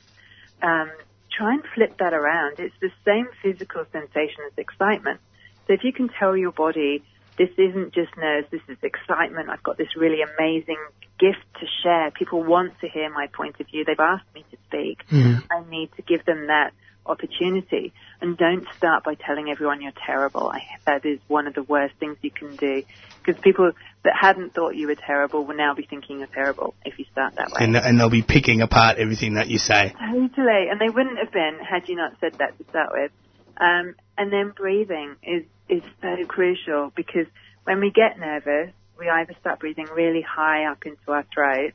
Um, 0.62 0.92
try 1.32 1.54
and 1.54 1.64
flip 1.74 1.98
that 2.00 2.14
around. 2.14 2.60
It's 2.60 2.76
the 2.80 2.92
same 3.06 3.28
physical 3.42 3.86
sensation 3.92 4.40
as 4.48 4.58
excitement. 4.58 5.20
So 5.68 5.74
if 5.74 5.84
you 5.84 5.94
can 5.94 6.10
tell 6.10 6.36
your 6.38 6.52
body, 6.52 7.04
this 7.38 7.50
isn't 7.58 7.94
just 7.94 8.16
nerves, 8.18 8.48
this 8.52 8.62
is 8.68 8.78
excitement. 8.82 9.50
I've 9.50 9.64
got 9.64 9.78
this 9.78 9.96
really 9.98 10.22
amazing 10.22 10.78
gift 11.20 11.46
to 11.60 11.66
share. 11.84 12.12
People 12.12 12.44
want 12.44 12.80
to 12.82 12.88
hear 12.88 13.10
my 13.10 13.28
point 13.28 13.60
of 13.60 13.68
view. 13.68 13.84
They've 13.86 14.00
asked 14.00 14.34
me 14.34 14.46
to 14.52 14.58
speak. 14.68 15.08
Mm-hmm. 15.10 15.52
I 15.52 15.70
need 15.70 15.90
to 15.96 16.02
give 16.02 16.26
them 16.26 16.48
that 16.48 16.72
opportunity. 17.06 17.94
And 18.22 18.38
don't 18.38 18.66
start 18.78 19.04
by 19.04 19.16
telling 19.16 19.50
everyone 19.50 19.82
you're 19.82 19.94
terrible. 20.06 20.50
I, 20.50 20.62
that 20.86 21.06
is 21.06 21.20
one 21.28 21.48
of 21.48 21.54
the 21.54 21.64
worst 21.64 21.96
things 22.00 22.18
you 22.22 22.32
can 22.32 22.56
do. 22.56 22.84
Because 23.24 23.42
people 23.42 23.72
that 24.04 24.14
hadn't 24.20 24.54
thought 24.54 24.76
you 24.76 24.88
were 24.88 24.96
terrible 24.96 25.46
will 25.46 25.56
now 25.56 25.74
be 25.74 25.84
thinking 25.84 26.20
you're 26.20 26.28
terrible 26.28 26.74
if 26.86 26.98
you 27.00 27.06
start 27.12 27.36
that 27.36 27.50
way. 27.50 27.58
And, 27.60 27.76
and 27.76 28.00
they'll 28.00 28.10
be 28.10 28.24
picking 28.24 28.62
apart 28.62 28.98
everything 28.98 29.36
that 29.36 29.48
you 29.48 29.58
say. 29.58 29.94
Totally. 30.00 30.70
And 30.70 30.80
they 30.80 30.90
wouldn't 30.90 31.18
have 31.20 31.32
been 31.32 31.60
had 31.60 31.88
you 31.88 31.96
not 31.96 32.14
said 32.20 32.34
that 32.40 32.58
to 32.58 32.64
start 32.70 32.90
with. 32.94 33.12
Um, 33.58 33.96
and 34.18 34.32
then 34.32 34.54
breathing 34.56 35.16
is, 35.24 35.44
is 35.70 35.84
so 36.02 36.26
crucial 36.28 36.92
because 36.96 37.28
when 37.64 37.80
we 37.80 37.92
get 37.92 38.20
nervous, 38.20 38.74
we 38.98 39.10
either 39.10 39.34
start 39.40 39.60
breathing 39.60 39.88
really 39.94 40.22
high 40.22 40.66
up 40.72 40.86
into 40.86 41.12
our 41.12 41.26
throat 41.34 41.74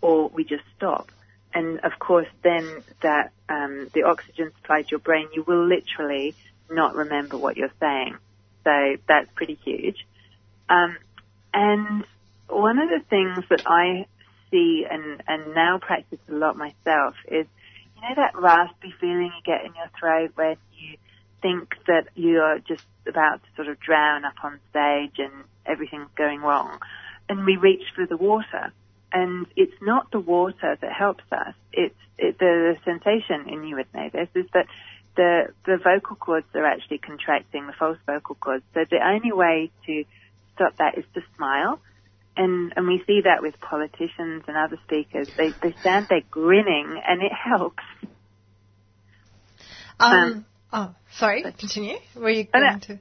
or 0.00 0.28
we 0.28 0.44
just 0.44 0.64
stop 0.76 1.10
and 1.54 1.78
of 1.80 1.92
course 1.98 2.26
then 2.42 2.82
that 3.02 3.30
um, 3.48 3.88
the 3.94 4.02
oxygen 4.02 4.50
supply 4.60 4.82
to 4.82 4.88
your 4.90 5.00
brain, 5.00 5.28
you 5.32 5.44
will 5.46 5.66
literally 5.66 6.34
not 6.70 6.94
remember 6.94 7.38
what 7.38 7.56
you're 7.56 7.72
saying. 7.80 8.16
So 8.64 8.96
that's 9.06 9.28
pretty 9.34 9.58
huge. 9.64 10.04
Um, 10.68 10.96
and 11.52 12.04
one 12.48 12.78
of 12.78 12.88
the 12.88 13.04
things 13.08 13.44
that 13.50 13.60
I 13.66 14.06
see 14.50 14.84
and, 14.90 15.22
and 15.28 15.54
now 15.54 15.78
practice 15.78 16.18
a 16.28 16.34
lot 16.34 16.56
myself 16.56 17.14
is, 17.28 17.46
you 17.94 18.02
know, 18.02 18.14
that 18.16 18.32
raspy 18.34 18.92
feeling 19.00 19.30
you 19.36 19.42
get 19.44 19.64
in 19.64 19.72
your 19.74 19.90
throat 19.98 20.32
when 20.34 20.56
you 20.72 20.96
think 21.44 21.74
that 21.86 22.08
you're 22.14 22.58
just 22.60 22.86
about 23.06 23.42
to 23.42 23.48
sort 23.54 23.68
of 23.68 23.78
drown 23.78 24.24
up 24.24 24.32
on 24.42 24.58
stage 24.70 25.18
and 25.18 25.44
everything's 25.66 26.08
going 26.16 26.40
wrong. 26.40 26.78
And 27.28 27.44
we 27.44 27.56
reach 27.56 27.84
for 27.94 28.06
the 28.06 28.16
water 28.16 28.72
and 29.12 29.46
it's 29.56 29.76
not 29.82 30.10
the 30.10 30.20
water 30.20 30.76
that 30.80 30.92
helps 30.92 31.24
us. 31.30 31.54
It's 31.72 31.94
it, 32.16 32.38
the, 32.38 32.76
sensation, 32.84 33.52
and 33.52 33.68
you 33.68 33.76
would 33.76 33.92
know 33.92 34.08
this, 34.12 34.28
is 34.34 34.46
that 34.54 34.66
the 35.16 35.52
the 35.66 35.78
vocal 35.82 36.16
cords 36.16 36.46
are 36.54 36.66
actually 36.66 36.98
contracting, 36.98 37.66
the 37.66 37.72
false 37.78 37.98
vocal 38.06 38.34
cords. 38.34 38.64
So 38.72 38.80
the 38.90 38.98
only 39.04 39.32
way 39.32 39.70
to 39.86 40.04
stop 40.54 40.76
that 40.78 40.98
is 40.98 41.04
to 41.14 41.20
smile. 41.36 41.80
And 42.36 42.72
and 42.76 42.88
we 42.88 43.02
see 43.06 43.20
that 43.24 43.42
with 43.42 43.60
politicians 43.60 44.42
and 44.48 44.56
other 44.56 44.78
speakers. 44.86 45.28
They 45.36 45.50
they 45.62 45.76
stand 45.80 46.06
there 46.08 46.22
grinning, 46.30 47.00
and 47.06 47.22
it 47.22 47.32
helps. 47.32 47.84
Um, 50.00 50.12
um 50.12 50.46
oh, 50.74 50.94
sorry. 51.16 51.42
But 51.42 51.58
Continue. 51.58 51.96
Were 52.14 52.30
you 52.30 52.44
going 52.44 52.80
to? 52.80 52.98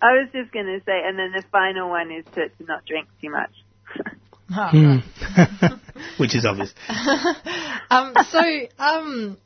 I 0.00 0.12
was 0.12 0.28
just 0.32 0.52
going 0.52 0.66
to 0.66 0.80
say, 0.84 1.00
and 1.04 1.18
then 1.18 1.32
the 1.34 1.42
final 1.50 1.88
one 1.88 2.12
is 2.12 2.24
to, 2.34 2.48
to 2.48 2.64
not 2.68 2.84
drink 2.84 3.08
too 3.20 3.30
much. 3.30 3.50
Oh, 4.54 4.68
Hmm. 4.70 4.98
Which 6.18 6.34
is 6.34 6.44
obvious. 6.44 6.74
um, 7.90 8.14
so, 8.28 8.40
um, 8.78 9.38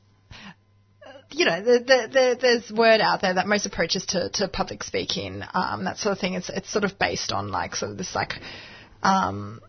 you 1.31 1.45
know, 1.45 1.63
the, 1.63 1.79
the, 1.79 2.09
the, 2.13 2.39
there's 2.41 2.73
word 2.73 3.01
out 3.01 3.21
there 3.21 3.35
that 3.35 3.47
most 3.47 3.65
approaches 3.65 4.07
to, 4.07 4.29
to 4.31 4.49
public 4.49 4.83
speaking, 4.83 5.43
um, 5.55 5.85
that 5.85 5.99
sort 5.99 6.13
of 6.13 6.19
thing, 6.19 6.35
it's, 6.35 6.49
it's 6.49 6.69
sort 6.71 6.85
of 6.85 6.99
based 6.99 7.31
on 7.31 7.53
like 7.53 7.77
sort 7.77 7.93
of 7.93 7.99
this 7.99 8.15
like, 8.15 8.33
um, 9.05 9.61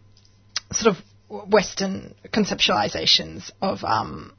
sort 0.71 0.95
of 0.95 1.47
Western 1.47 2.15
conceptualizations 2.33 3.51
of, 3.61 3.83
um, 3.83 4.33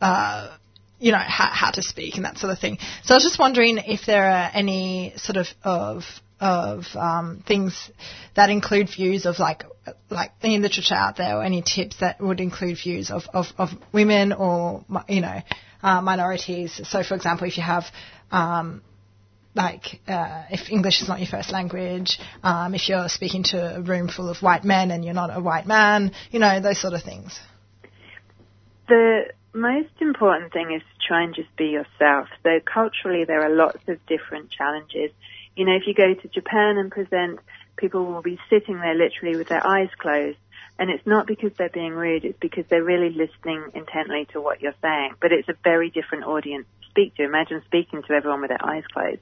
uh, 0.00 0.56
you 0.98 1.12
know, 1.12 1.18
how, 1.18 1.48
how 1.52 1.70
to 1.70 1.82
speak 1.82 2.16
and 2.16 2.24
that 2.24 2.38
sort 2.38 2.52
of 2.52 2.58
thing. 2.58 2.78
So 3.02 3.14
I 3.14 3.16
was 3.16 3.24
just 3.24 3.38
wondering 3.38 3.78
if 3.78 4.06
there 4.06 4.26
are 4.26 4.50
any 4.52 5.12
sort 5.16 5.36
of 5.36 5.46
of 5.62 6.04
of 6.40 6.84
um, 6.94 7.42
things 7.46 7.90
that 8.34 8.50
include 8.50 8.88
views 8.94 9.24
of 9.24 9.38
like 9.38 9.64
like 10.10 10.32
any 10.42 10.58
literature 10.58 10.94
out 10.94 11.16
there 11.16 11.36
or 11.36 11.42
any 11.42 11.62
tips 11.62 11.96
that 12.00 12.20
would 12.20 12.40
include 12.40 12.76
views 12.82 13.10
of, 13.10 13.22
of, 13.32 13.46
of 13.56 13.70
women 13.92 14.32
or 14.32 14.84
you 15.08 15.20
know 15.20 15.40
uh, 15.82 16.00
minorities. 16.00 16.80
So 16.84 17.02
for 17.02 17.14
example, 17.14 17.46
if 17.46 17.56
you 17.56 17.62
have 17.62 17.84
um, 18.30 18.82
like 19.54 20.00
uh, 20.08 20.44
if 20.50 20.70
English 20.70 21.02
is 21.02 21.08
not 21.08 21.20
your 21.20 21.28
first 21.28 21.52
language, 21.52 22.18
um, 22.42 22.74
if 22.74 22.88
you're 22.88 23.08
speaking 23.08 23.44
to 23.44 23.76
a 23.76 23.80
room 23.80 24.08
full 24.08 24.28
of 24.28 24.38
white 24.38 24.64
men 24.64 24.90
and 24.90 25.04
you're 25.04 25.14
not 25.14 25.34
a 25.34 25.40
white 25.40 25.66
man, 25.66 26.12
you 26.30 26.40
know 26.40 26.60
those 26.60 26.80
sort 26.80 26.94
of 26.94 27.02
things. 27.02 27.38
The 28.88 29.30
most 29.54 29.90
important 30.00 30.52
thing 30.52 30.72
is 30.74 30.82
to 30.82 31.06
try 31.06 31.22
and 31.22 31.34
just 31.34 31.54
be 31.56 31.66
yourself. 31.66 32.28
So 32.42 32.60
culturally, 32.60 33.24
there 33.24 33.42
are 33.42 33.54
lots 33.54 33.78
of 33.88 34.04
different 34.06 34.50
challenges. 34.50 35.10
You 35.56 35.64
know, 35.64 35.74
if 35.76 35.86
you 35.86 35.94
go 35.94 36.12
to 36.12 36.28
Japan 36.28 36.76
and 36.76 36.90
present, 36.90 37.40
people 37.76 38.04
will 38.04 38.22
be 38.22 38.38
sitting 38.50 38.78
there 38.80 38.94
literally 38.94 39.36
with 39.36 39.48
their 39.48 39.64
eyes 39.64 39.90
closed. 39.98 40.38
And 40.78 40.90
it's 40.90 41.06
not 41.06 41.28
because 41.28 41.52
they're 41.56 41.68
being 41.68 41.92
rude, 41.92 42.24
it's 42.24 42.38
because 42.40 42.64
they're 42.68 42.82
really 42.82 43.10
listening 43.10 43.70
intently 43.74 44.26
to 44.32 44.40
what 44.40 44.60
you're 44.60 44.74
saying. 44.82 45.14
But 45.20 45.30
it's 45.30 45.48
a 45.48 45.54
very 45.62 45.90
different 45.90 46.24
audience 46.24 46.66
to 46.82 46.88
speak 46.90 47.14
to. 47.16 47.24
Imagine 47.24 47.62
speaking 47.66 48.02
to 48.02 48.12
everyone 48.12 48.40
with 48.40 48.50
their 48.50 48.64
eyes 48.64 48.82
closed. 48.92 49.20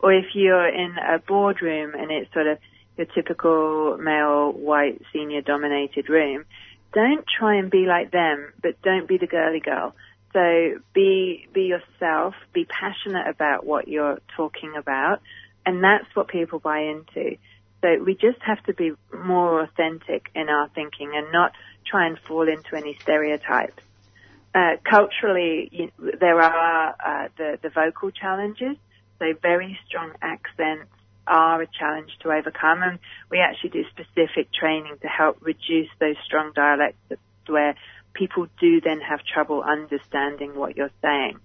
Or 0.00 0.12
if 0.12 0.26
you're 0.34 0.68
in 0.68 0.96
a 0.98 1.18
boardroom 1.20 1.94
and 1.94 2.10
it's 2.10 2.32
sort 2.32 2.48
of 2.48 2.58
your 2.96 3.06
typical 3.06 3.96
male, 3.98 4.50
white, 4.52 5.00
senior 5.12 5.40
dominated 5.40 6.08
room, 6.08 6.44
don't 6.92 7.24
try 7.38 7.56
and 7.56 7.70
be 7.70 7.86
like 7.86 8.10
them, 8.10 8.52
but 8.62 8.80
don't 8.82 9.06
be 9.06 9.18
the 9.18 9.26
girly 9.26 9.60
girl. 9.60 9.94
So 10.32 10.80
be, 10.94 11.48
be 11.52 11.62
yourself, 11.62 12.34
be 12.52 12.64
passionate 12.64 13.28
about 13.28 13.64
what 13.64 13.88
you're 13.88 14.20
talking 14.36 14.74
about, 14.76 15.20
and 15.64 15.82
that's 15.82 16.06
what 16.14 16.28
people 16.28 16.58
buy 16.58 16.80
into. 16.80 17.36
So 17.80 18.02
we 18.04 18.14
just 18.14 18.40
have 18.42 18.62
to 18.64 18.74
be 18.74 18.92
more 19.12 19.62
authentic 19.62 20.30
in 20.34 20.48
our 20.48 20.68
thinking 20.74 21.12
and 21.14 21.32
not 21.32 21.52
try 21.86 22.06
and 22.06 22.18
fall 22.26 22.48
into 22.48 22.76
any 22.76 22.98
stereotypes. 23.02 23.82
Uh, 24.54 24.76
culturally, 24.82 25.68
you, 25.70 25.90
there 26.18 26.40
are 26.40 26.96
uh, 26.98 27.28
the, 27.36 27.58
the 27.62 27.68
vocal 27.68 28.10
challenges, 28.10 28.76
so 29.18 29.26
very 29.40 29.78
strong 29.86 30.12
accents 30.20 30.90
are 31.28 31.62
a 31.62 31.66
challenge 31.66 32.10
to 32.22 32.30
overcome, 32.30 32.82
and 32.82 32.98
we 33.30 33.38
actually 33.38 33.70
do 33.70 33.84
specific 33.90 34.52
training 34.52 34.96
to 35.02 35.08
help 35.08 35.38
reduce 35.40 35.88
those 36.00 36.16
strong 36.24 36.52
dialects 36.54 36.98
where 37.46 37.74
people 38.14 38.46
do 38.60 38.80
then 38.80 39.00
have 39.00 39.20
trouble 39.24 39.62
understanding 39.62 40.54
what 40.56 40.76
you're 40.76 40.90
saying. 41.02 41.38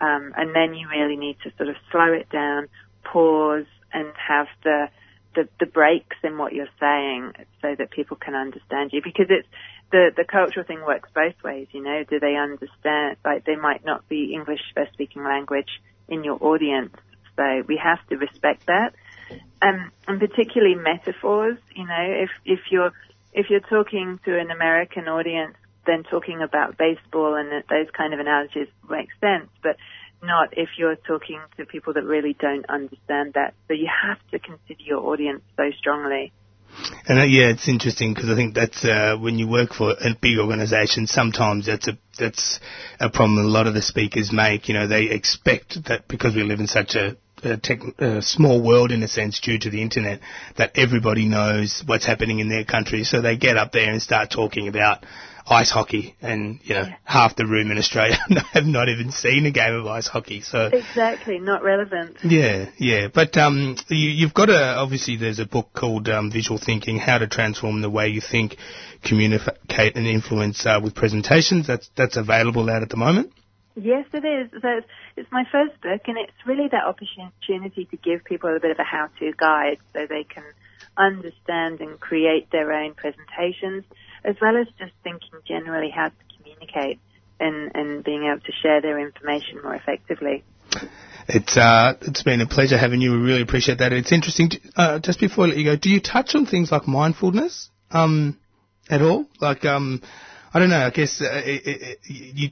Um, 0.00 0.34
and 0.36 0.54
then 0.54 0.74
you 0.74 0.88
really 0.88 1.16
need 1.16 1.36
to 1.44 1.52
sort 1.56 1.68
of 1.68 1.76
slow 1.90 2.12
it 2.12 2.28
down, 2.30 2.68
pause 3.04 3.66
and 3.92 4.12
have 4.16 4.46
the, 4.62 4.88
the, 5.34 5.48
the 5.60 5.66
breaks 5.66 6.16
in 6.22 6.36
what 6.36 6.52
you're 6.52 6.68
saying 6.78 7.32
so 7.62 7.74
that 7.78 7.90
people 7.90 8.16
can 8.16 8.34
understand 8.34 8.90
you. 8.92 9.00
Because 9.02 9.26
it's 9.30 9.48
the 9.92 10.10
the 10.16 10.24
cultural 10.24 10.66
thing 10.66 10.82
works 10.84 11.08
both 11.14 11.34
ways 11.44 11.68
you 11.70 11.82
know. 11.82 12.02
Do 12.08 12.18
they 12.18 12.36
understand 12.36 13.16
like 13.24 13.44
they 13.44 13.56
might 13.56 13.84
not 13.84 14.08
be 14.08 14.34
english 14.34 14.60
first 14.74 14.92
speaking 14.92 15.22
language 15.22 15.80
in 16.08 16.24
your 16.24 16.38
audience. 16.40 16.94
So 17.36 17.62
we 17.66 17.76
have 17.82 18.04
to 18.08 18.16
respect 18.16 18.66
that 18.66 18.94
um, 19.62 19.90
and 20.08 20.20
particularly 20.20 20.74
metaphors 20.74 21.58
you 21.74 21.86
know 21.86 22.06
if 22.24 22.30
if 22.44 22.60
you're 22.70 22.92
if 23.32 23.50
you're 23.50 23.60
talking 23.60 24.18
to 24.24 24.38
an 24.38 24.50
american 24.50 25.08
audience 25.08 25.54
then 25.86 26.02
talking 26.02 26.42
about 26.42 26.76
baseball 26.76 27.36
and 27.36 27.50
those 27.70 27.90
kind 27.96 28.12
of 28.12 28.20
analogies 28.20 28.68
make 28.88 29.08
sense 29.20 29.48
but 29.62 29.76
not 30.22 30.56
if 30.56 30.68
you're 30.78 30.96
talking 30.96 31.40
to 31.56 31.64
people 31.64 31.92
that 31.94 32.04
really 32.04 32.36
don't 32.38 32.68
understand 32.68 33.34
that. 33.34 33.54
So 33.68 33.74
you 33.74 33.88
have 33.88 34.18
to 34.30 34.38
consider 34.38 34.82
your 34.82 35.00
audience 35.00 35.42
so 35.56 35.70
strongly. 35.78 36.32
And 37.06 37.18
uh, 37.18 37.22
yeah, 37.22 37.48
it's 37.48 37.68
interesting 37.68 38.12
because 38.12 38.28
I 38.28 38.34
think 38.34 38.54
that's 38.54 38.84
uh, 38.84 39.16
when 39.18 39.38
you 39.38 39.48
work 39.48 39.72
for 39.72 39.92
a 39.92 40.14
big 40.20 40.38
organisation. 40.38 41.06
Sometimes 41.06 41.66
that's 41.66 41.88
a 41.88 41.98
that's 42.18 42.60
a 43.00 43.08
problem 43.08 43.38
a 43.38 43.48
lot 43.48 43.66
of 43.66 43.72
the 43.72 43.80
speakers 43.80 44.30
make. 44.30 44.68
You 44.68 44.74
know, 44.74 44.86
they 44.86 45.04
expect 45.04 45.82
that 45.86 46.06
because 46.06 46.34
we 46.34 46.42
live 46.42 46.60
in 46.60 46.66
such 46.66 46.94
a 46.94 47.16
a, 47.42 47.56
tech, 47.56 47.80
a 47.98 48.22
small 48.22 48.62
world 48.62 48.92
in 48.92 49.02
a 49.02 49.08
sense 49.08 49.40
due 49.40 49.58
to 49.58 49.70
the 49.70 49.82
internet 49.82 50.20
that 50.56 50.72
everybody 50.76 51.26
knows 51.26 51.82
what's 51.86 52.06
happening 52.06 52.38
in 52.38 52.48
their 52.48 52.64
country. 52.64 53.04
So 53.04 53.20
they 53.20 53.36
get 53.36 53.56
up 53.56 53.72
there 53.72 53.90
and 53.90 54.00
start 54.00 54.30
talking 54.30 54.68
about 54.68 55.04
ice 55.48 55.70
hockey, 55.70 56.16
and 56.20 56.58
you 56.64 56.74
know 56.74 56.82
yeah. 56.82 56.96
half 57.04 57.36
the 57.36 57.46
room 57.46 57.70
in 57.70 57.78
Australia 57.78 58.16
have 58.52 58.64
not 58.64 58.88
even 58.88 59.12
seen 59.12 59.46
a 59.46 59.50
game 59.50 59.74
of 59.74 59.86
ice 59.86 60.08
hockey. 60.08 60.40
So 60.40 60.66
exactly, 60.72 61.38
not 61.38 61.62
relevant. 61.62 62.18
Yeah, 62.24 62.70
yeah. 62.78 63.08
But 63.12 63.36
um, 63.36 63.76
you, 63.88 64.26
have 64.26 64.34
got 64.34 64.50
a 64.50 64.76
obviously 64.76 65.16
there's 65.16 65.38
a 65.38 65.46
book 65.46 65.68
called 65.72 66.08
um, 66.08 66.32
Visual 66.32 66.58
Thinking: 66.58 66.98
How 66.98 67.18
to 67.18 67.28
Transform 67.28 67.80
the 67.80 67.90
Way 67.90 68.08
You 68.08 68.20
Think, 68.20 68.56
Communicate, 69.04 69.96
and 69.96 70.06
Influence 70.06 70.66
uh, 70.66 70.80
with 70.82 70.94
Presentations. 70.94 71.66
That's 71.66 71.88
that's 71.96 72.16
available 72.16 72.68
out 72.68 72.82
at 72.82 72.88
the 72.88 72.96
moment. 72.96 73.32
Yes, 73.76 74.06
it 74.14 74.24
is. 74.24 74.50
So 74.62 74.80
it's, 75.16 75.30
my 75.30 75.44
first 75.52 75.78
book, 75.82 76.00
and 76.06 76.16
it's 76.16 76.32
really 76.46 76.68
that 76.72 76.84
opportunity 76.84 77.84
to 77.84 77.96
give 77.98 78.24
people 78.24 78.56
a 78.56 78.58
bit 78.58 78.70
of 78.70 78.78
a 78.78 78.84
how-to 78.84 79.32
guide 79.36 79.76
so 79.92 80.06
they 80.08 80.24
can 80.24 80.44
understand 80.96 81.80
and 81.80 82.00
create 82.00 82.50
their 82.50 82.72
own 82.72 82.94
presentations 82.94 83.84
as 84.24 84.34
well 84.40 84.56
as 84.56 84.66
just 84.78 84.92
thinking 85.04 85.40
generally 85.46 85.90
how 85.94 86.06
to 86.06 86.36
communicate 86.38 86.98
and, 87.38 87.70
and 87.74 88.02
being 88.02 88.24
able 88.24 88.40
to 88.40 88.52
share 88.62 88.80
their 88.80 88.98
information 88.98 89.60
more 89.62 89.74
effectively. 89.74 90.42
It's 91.28 91.56
uh, 91.56 91.94
it's 92.02 92.22
been 92.22 92.40
a 92.40 92.46
pleasure 92.46 92.78
having 92.78 93.00
you. 93.00 93.12
We 93.12 93.18
really 93.18 93.42
appreciate 93.42 93.78
that. 93.78 93.92
It's 93.92 94.12
interesting. 94.12 94.50
Uh, 94.74 95.00
just 95.00 95.20
before 95.20 95.44
I 95.44 95.48
let 95.48 95.56
you 95.58 95.64
go, 95.64 95.76
do 95.76 95.90
you 95.90 96.00
touch 96.00 96.34
on 96.34 96.46
things 96.46 96.70
like 96.70 96.88
mindfulness 96.88 97.68
um, 97.90 98.38
at 98.88 99.02
all? 99.02 99.26
Like 99.40 99.64
um, 99.64 100.02
I 100.52 100.58
don't 100.58 100.70
know. 100.70 100.86
I 100.86 100.90
guess 100.90 101.20
uh, 101.20 101.42
it, 101.44 101.62
it, 101.66 101.98
you 102.04 102.50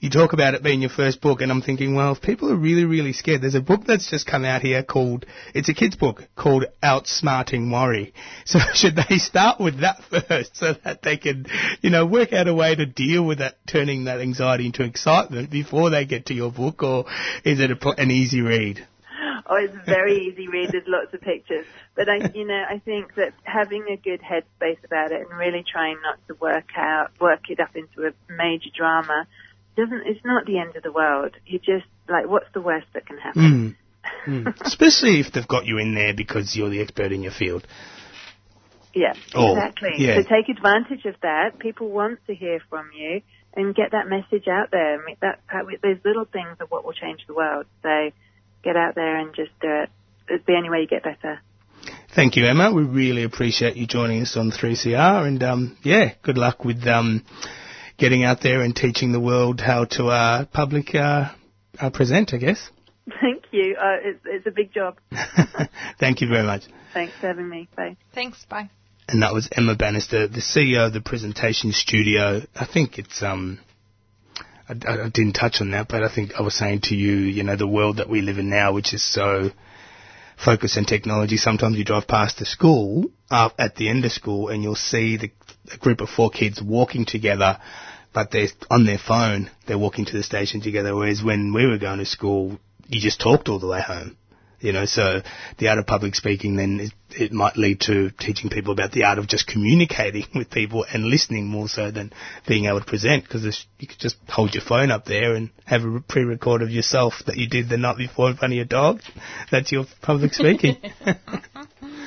you 0.00 0.10
talk 0.10 0.32
about 0.32 0.54
it 0.54 0.62
being 0.62 0.80
your 0.80 0.90
first 0.90 1.20
book, 1.20 1.40
and 1.40 1.50
I'm 1.50 1.62
thinking, 1.62 1.94
well, 1.94 2.12
if 2.12 2.20
people 2.20 2.52
are 2.52 2.56
really 2.56 2.84
really 2.84 3.12
scared, 3.12 3.42
there's 3.42 3.54
a 3.54 3.60
book 3.60 3.84
that's 3.86 4.10
just 4.10 4.26
come 4.26 4.44
out 4.44 4.62
here 4.62 4.82
called 4.82 5.26
it's 5.54 5.68
a 5.68 5.74
kids 5.74 5.96
book 5.96 6.28
called 6.36 6.66
Outsmarting 6.82 7.72
Worry. 7.72 8.14
So 8.44 8.58
should 8.74 8.96
they 8.96 9.18
start 9.18 9.60
with 9.60 9.80
that 9.80 10.02
first, 10.10 10.56
so 10.56 10.74
that 10.84 11.02
they 11.02 11.16
can, 11.16 11.46
you 11.80 11.90
know, 11.90 12.04
work 12.06 12.32
out 12.32 12.48
a 12.48 12.54
way 12.54 12.74
to 12.74 12.86
deal 12.86 13.24
with 13.24 13.38
that, 13.38 13.56
turning 13.66 14.04
that 14.04 14.20
anxiety 14.20 14.66
into 14.66 14.84
excitement 14.84 15.50
before 15.50 15.90
they 15.90 16.04
get 16.04 16.26
to 16.26 16.34
your 16.34 16.50
book, 16.50 16.82
or 16.82 17.06
is 17.44 17.60
it 17.60 17.70
a, 17.70 17.88
an 17.98 18.10
easy 18.10 18.40
read? 18.40 18.86
Oh, 19.46 19.56
it's 19.56 19.76
very 19.86 20.26
easy 20.26 20.48
read. 20.48 20.70
There's 20.72 20.84
lots 20.86 21.12
of 21.14 21.20
pictures. 21.20 21.66
But 21.94 22.08
I, 22.08 22.30
you 22.34 22.46
know, 22.46 22.64
I 22.68 22.78
think 22.78 23.14
that 23.16 23.34
having 23.44 23.86
a 23.90 23.96
good 23.96 24.20
headspace 24.20 24.82
about 24.84 25.12
it 25.12 25.20
and 25.20 25.38
really 25.38 25.64
trying 25.70 25.96
not 26.02 26.18
to 26.28 26.34
work 26.34 26.70
out, 26.76 27.10
work 27.20 27.48
it 27.48 27.60
up 27.60 27.76
into 27.76 28.08
a 28.08 28.32
major 28.32 28.70
drama 28.76 29.26
doesn't, 29.76 30.02
it's 30.06 30.24
not 30.24 30.46
the 30.46 30.58
end 30.58 30.76
of 30.76 30.82
the 30.82 30.92
world. 30.92 31.36
You 31.46 31.58
just, 31.58 31.86
like, 32.08 32.28
what's 32.28 32.52
the 32.52 32.60
worst 32.60 32.86
that 32.94 33.06
can 33.06 33.18
happen? 33.18 33.76
Mm. 34.26 34.44
mm. 34.44 34.60
Especially 34.66 35.20
if 35.20 35.32
they've 35.32 35.46
got 35.46 35.66
you 35.66 35.78
in 35.78 35.94
there 35.94 36.14
because 36.14 36.56
you're 36.56 36.70
the 36.70 36.80
expert 36.80 37.12
in 37.12 37.22
your 37.22 37.32
field. 37.32 37.66
Yeah, 38.94 39.14
oh, 39.34 39.52
exactly. 39.52 39.90
Yeah. 39.96 40.16
So 40.16 40.22
take 40.28 40.48
advantage 40.54 41.06
of 41.06 41.14
that. 41.22 41.58
People 41.58 41.88
want 41.88 42.18
to 42.26 42.34
hear 42.34 42.60
from 42.68 42.90
you 42.94 43.22
and 43.54 43.74
get 43.74 43.92
that 43.92 44.06
message 44.06 44.48
out 44.48 44.70
there. 44.70 45.00
I 45.00 45.04
mean, 45.04 45.16
that, 45.22 45.40
that, 45.50 45.64
those 45.82 45.98
little 46.04 46.26
things 46.26 46.56
are 46.60 46.66
what 46.66 46.84
will 46.84 46.92
change 46.92 47.20
the 47.26 47.34
world. 47.34 47.64
So 47.82 48.10
get 48.62 48.76
out 48.76 48.94
there 48.94 49.18
and 49.18 49.34
just 49.34 49.50
do 49.60 49.68
it. 49.68 49.90
It's 50.28 50.46
the 50.46 50.54
only 50.54 50.70
way 50.70 50.80
you 50.80 50.86
get 50.86 51.02
better. 51.02 51.40
Thank 52.14 52.36
you, 52.36 52.46
Emma. 52.46 52.72
We 52.72 52.82
really 52.82 53.22
appreciate 53.24 53.76
you 53.76 53.86
joining 53.86 54.22
us 54.22 54.36
on 54.36 54.50
3CR, 54.50 55.26
and 55.26 55.42
um, 55.42 55.76
yeah, 55.82 56.12
good 56.22 56.38
luck 56.38 56.64
with 56.64 56.86
um, 56.86 57.24
getting 57.96 58.22
out 58.22 58.42
there 58.42 58.60
and 58.60 58.76
teaching 58.76 59.12
the 59.12 59.20
world 59.20 59.60
how 59.60 59.86
to 59.86 60.06
uh, 60.06 60.44
public 60.46 60.94
uh, 60.94 61.32
uh, 61.80 61.90
present. 61.90 62.34
I 62.34 62.36
guess. 62.36 62.70
Thank 63.20 63.44
you. 63.50 63.76
Uh, 63.76 63.96
it's, 64.02 64.20
it's 64.24 64.46
a 64.46 64.50
big 64.50 64.72
job. 64.72 64.98
Thank 65.98 66.20
you 66.20 66.28
very 66.28 66.46
much. 66.46 66.64
Thanks 66.92 67.14
for 67.20 67.28
having 67.28 67.48
me. 67.48 67.68
Bye. 67.76 67.96
Thanks. 68.14 68.44
Bye. 68.48 68.70
And 69.08 69.22
that 69.22 69.32
was 69.32 69.48
Emma 69.50 69.74
Bannister, 69.74 70.28
the 70.28 70.40
CEO 70.40 70.86
of 70.86 70.92
the 70.92 71.00
Presentation 71.00 71.72
Studio. 71.72 72.42
I 72.54 72.66
think 72.66 72.98
it's 72.98 73.22
um, 73.22 73.58
I, 74.86 75.04
I, 75.04 75.08
didn't 75.08 75.34
touch 75.34 75.60
on 75.60 75.70
that, 75.72 75.88
but 75.88 76.02
I 76.02 76.14
think 76.14 76.32
I 76.38 76.42
was 76.42 76.54
saying 76.54 76.82
to 76.84 76.94
you, 76.94 77.12
you 77.12 77.42
know, 77.42 77.56
the 77.56 77.66
world 77.66 77.98
that 77.98 78.08
we 78.08 78.20
live 78.20 78.38
in 78.38 78.50
now, 78.50 78.72
which 78.72 78.94
is 78.94 79.02
so 79.02 79.50
focused 80.42 80.76
on 80.76 80.84
technology. 80.84 81.36
Sometimes 81.36 81.76
you 81.76 81.84
drive 81.84 82.06
past 82.06 82.38
the 82.38 82.46
school 82.46 83.10
uh, 83.30 83.50
at 83.58 83.76
the 83.76 83.88
end 83.88 84.04
of 84.04 84.12
school, 84.12 84.48
and 84.48 84.62
you'll 84.62 84.74
see 84.74 85.16
the, 85.16 85.30
a 85.72 85.76
group 85.78 86.00
of 86.00 86.08
four 86.08 86.30
kids 86.30 86.60
walking 86.60 87.04
together, 87.04 87.58
but 88.12 88.30
they're 88.30 88.48
on 88.70 88.84
their 88.84 88.98
phone. 88.98 89.50
They're 89.66 89.78
walking 89.78 90.04
to 90.06 90.16
the 90.16 90.22
station 90.22 90.60
together. 90.60 90.94
Whereas 90.94 91.22
when 91.22 91.52
we 91.52 91.66
were 91.66 91.78
going 91.78 91.98
to 91.98 92.06
school, 92.06 92.58
you 92.88 93.00
just 93.00 93.20
talked 93.20 93.48
all 93.48 93.58
the 93.58 93.68
way 93.68 93.80
home. 93.80 94.16
You 94.62 94.72
know, 94.72 94.84
so 94.84 95.22
the 95.58 95.68
art 95.68 95.78
of 95.78 95.86
public 95.86 96.14
speaking 96.14 96.56
then 96.56 96.90
it 97.10 97.32
might 97.32 97.56
lead 97.56 97.80
to 97.80 98.10
teaching 98.10 98.48
people 98.48 98.72
about 98.72 98.92
the 98.92 99.04
art 99.04 99.18
of 99.18 99.26
just 99.26 99.46
communicating 99.46 100.24
with 100.34 100.50
people 100.50 100.86
and 100.92 101.04
listening 101.04 101.46
more 101.46 101.68
so 101.68 101.90
than 101.90 102.12
being 102.46 102.66
able 102.66 102.80
to 102.80 102.86
present 102.86 103.24
because 103.24 103.66
you 103.78 103.86
could 103.86 103.98
just 103.98 104.16
hold 104.28 104.54
your 104.54 104.62
phone 104.62 104.90
up 104.90 105.04
there 105.04 105.34
and 105.34 105.50
have 105.64 105.84
a 105.84 106.00
pre-record 106.00 106.62
of 106.62 106.70
yourself 106.70 107.14
that 107.26 107.36
you 107.36 107.48
did 107.48 107.68
the 107.68 107.76
night 107.76 107.98
before 107.98 108.30
in 108.30 108.36
front 108.36 108.52
of 108.52 108.56
your 108.56 108.64
dog. 108.64 109.00
That's 109.50 109.72
your 109.72 109.84
public 110.00 110.32
speaking. 110.32 110.76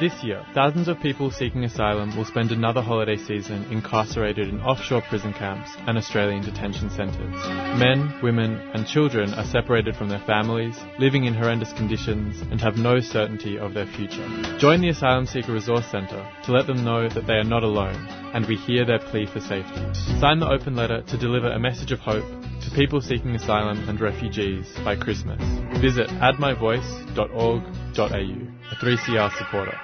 This 0.00 0.24
year, 0.24 0.42
thousands 0.54 0.88
of 0.88 0.98
people 0.98 1.30
seeking 1.30 1.62
asylum 1.64 2.16
will 2.16 2.24
spend 2.24 2.52
another 2.52 2.80
holiday 2.80 3.18
season 3.18 3.66
incarcerated 3.70 4.48
in 4.48 4.58
offshore 4.62 5.02
prison 5.02 5.34
camps 5.34 5.68
and 5.86 5.98
Australian 5.98 6.42
detention 6.42 6.88
centres. 6.88 7.34
Men, 7.78 8.18
women, 8.22 8.62
and 8.72 8.86
children 8.86 9.34
are 9.34 9.44
separated 9.44 9.94
from 9.94 10.08
their 10.08 10.20
families, 10.20 10.74
living 10.98 11.26
in 11.26 11.34
horrendous 11.34 11.74
conditions, 11.74 12.40
and 12.50 12.62
have 12.62 12.78
no 12.78 13.00
certainty 13.00 13.58
of 13.58 13.74
their 13.74 13.84
future. 13.84 14.26
Join 14.58 14.80
the 14.80 14.88
Asylum 14.88 15.26
Seeker 15.26 15.52
Resource 15.52 15.84
Centre 15.90 16.26
to 16.44 16.52
let 16.52 16.66
them 16.66 16.82
know 16.82 17.06
that 17.10 17.26
they 17.26 17.34
are 17.34 17.44
not 17.44 17.62
alone, 17.62 18.08
and 18.32 18.46
we 18.46 18.56
hear 18.56 18.86
their 18.86 19.00
plea 19.00 19.26
for 19.26 19.40
safety. 19.40 19.82
Sign 20.18 20.40
the 20.40 20.48
open 20.48 20.76
letter 20.76 21.02
to 21.02 21.18
deliver 21.18 21.50
a 21.50 21.60
message 21.60 21.92
of 21.92 21.98
hope 21.98 22.24
to 22.24 22.70
people 22.74 23.02
seeking 23.02 23.34
asylum 23.34 23.86
and 23.86 24.00
refugees 24.00 24.66
by 24.82 24.96
Christmas. 24.96 25.42
Visit 25.78 26.08
addmyvoice.org.au, 26.08 28.06
a 28.06 28.74
3CR 28.76 29.36
supporter. 29.36 29.78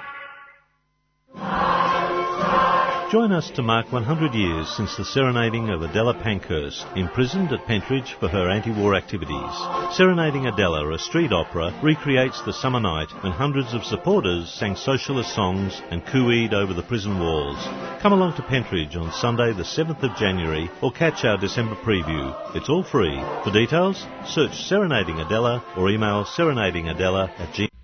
Join 3.09 3.31
us 3.31 3.49
to 3.51 3.61
mark 3.61 3.89
100 3.93 4.33
years 4.33 4.67
since 4.75 4.97
the 4.97 5.05
serenading 5.05 5.69
of 5.69 5.81
Adela 5.81 6.13
Pankhurst, 6.13 6.85
imprisoned 6.97 7.53
at 7.53 7.65
Pentridge 7.65 8.17
for 8.19 8.27
her 8.27 8.49
anti-war 8.49 8.95
activities. 8.95 9.95
Serenading 9.95 10.45
Adela, 10.45 10.91
a 10.91 10.99
street 10.99 11.31
opera, 11.31 11.73
recreates 11.81 12.41
the 12.41 12.51
summer 12.51 12.81
night 12.81 13.07
when 13.21 13.31
hundreds 13.31 13.73
of 13.73 13.85
supporters 13.85 14.51
sang 14.51 14.75
socialist 14.75 15.33
songs 15.33 15.81
and 15.89 16.05
cooed 16.05 16.53
over 16.53 16.73
the 16.73 16.83
prison 16.83 17.17
walls. 17.17 17.57
Come 18.01 18.11
along 18.11 18.35
to 18.35 18.43
Pentridge 18.43 18.97
on 18.97 19.13
Sunday 19.13 19.53
the 19.53 19.63
7th 19.63 20.03
of 20.03 20.17
January 20.17 20.69
or 20.81 20.91
catch 20.91 21.23
our 21.23 21.37
December 21.37 21.75
preview. 21.75 22.35
It's 22.55 22.67
all 22.67 22.83
free. 22.83 23.17
For 23.45 23.51
details, 23.53 24.05
search 24.25 24.67
Serenading 24.67 25.21
Adela 25.21 25.63
or 25.77 25.89
email 25.89 26.25
serenadingadela 26.25 27.29
at 27.39 27.53
gmail. 27.53 27.76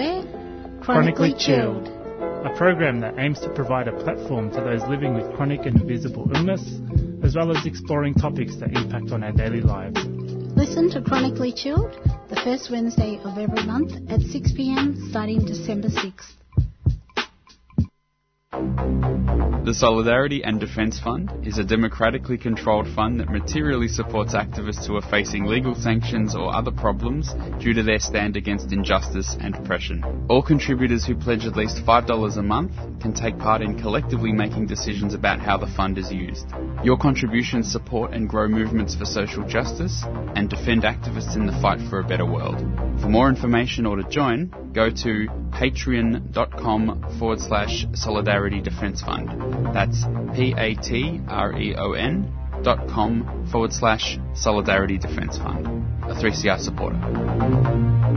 We're 0.00 0.80
Chronically 0.80 1.34
Chilled, 1.36 1.88
a 1.88 2.54
program 2.56 3.00
that 3.00 3.18
aims 3.18 3.38
to 3.40 3.50
provide 3.50 3.86
a 3.86 3.92
platform 3.92 4.50
to 4.50 4.56
those 4.56 4.82
living 4.88 5.14
with 5.14 5.30
chronic 5.36 5.66
and 5.66 5.78
invisible 5.78 6.30
illness, 6.34 6.62
as 7.22 7.36
well 7.36 7.54
as 7.54 7.66
exploring 7.66 8.14
topics 8.14 8.56
that 8.56 8.72
impact 8.74 9.12
on 9.12 9.22
our 9.22 9.32
daily 9.32 9.60
lives. 9.60 9.98
Listen 10.56 10.88
to 10.90 11.02
Chronically 11.02 11.52
Chilled 11.52 11.92
the 12.30 12.40
first 12.42 12.70
Wednesday 12.70 13.20
of 13.24 13.36
every 13.36 13.64
month 13.66 13.92
at 14.10 14.20
6 14.20 14.52
pm 14.52 15.08
starting 15.10 15.44
December 15.44 15.88
6th. 15.88 16.39
The 18.52 19.74
Solidarity 19.74 20.42
and 20.42 20.58
Defence 20.58 20.98
Fund 20.98 21.46
is 21.46 21.58
a 21.58 21.64
democratically 21.64 22.36
controlled 22.36 22.88
fund 22.88 23.20
that 23.20 23.30
materially 23.30 23.86
supports 23.86 24.34
activists 24.34 24.88
who 24.88 24.96
are 24.96 25.02
facing 25.02 25.44
legal 25.44 25.76
sanctions 25.76 26.34
or 26.34 26.52
other 26.52 26.72
problems 26.72 27.32
due 27.60 27.72
to 27.74 27.84
their 27.84 28.00
stand 28.00 28.36
against 28.36 28.72
injustice 28.72 29.36
and 29.38 29.54
oppression. 29.54 30.26
All 30.28 30.42
contributors 30.42 31.04
who 31.04 31.14
pledge 31.14 31.46
at 31.46 31.54
least 31.54 31.84
$5 31.86 32.36
a 32.36 32.42
month 32.42 32.72
can 33.00 33.12
take 33.12 33.38
part 33.38 33.62
in 33.62 33.78
collectively 33.78 34.32
making 34.32 34.66
decisions 34.66 35.14
about 35.14 35.38
how 35.38 35.56
the 35.56 35.68
fund 35.68 35.96
is 35.96 36.10
used. 36.10 36.46
Your 36.82 36.98
contributions 36.98 37.70
support 37.70 38.12
and 38.12 38.28
grow 38.28 38.48
movements 38.48 38.96
for 38.96 39.04
social 39.04 39.46
justice 39.46 40.02
and 40.34 40.50
defend 40.50 40.82
activists 40.82 41.36
in 41.36 41.46
the 41.46 41.60
fight 41.60 41.80
for 41.88 42.00
a 42.00 42.04
better 42.04 42.26
world. 42.26 42.58
For 43.00 43.08
more 43.08 43.28
information 43.28 43.86
or 43.86 43.96
to 43.96 44.08
join, 44.08 44.52
go 44.72 44.90
to 44.90 45.28
patreon.com 45.50 47.18
forward 47.18 47.40
slash 47.40 47.86
solidarity 47.94 48.60
defence 48.60 49.02
fund. 49.02 49.74
That's 49.74 50.04
P-A-T-R-E-O-N 50.34 52.32
dot 52.62 52.88
com 52.88 53.48
forward 53.50 53.72
slash 53.72 54.18
solidarity 54.34 54.98
defence 54.98 55.38
fund. 55.38 55.66
A 56.04 56.14
3CR 56.14 56.58
supporter. 56.60 58.09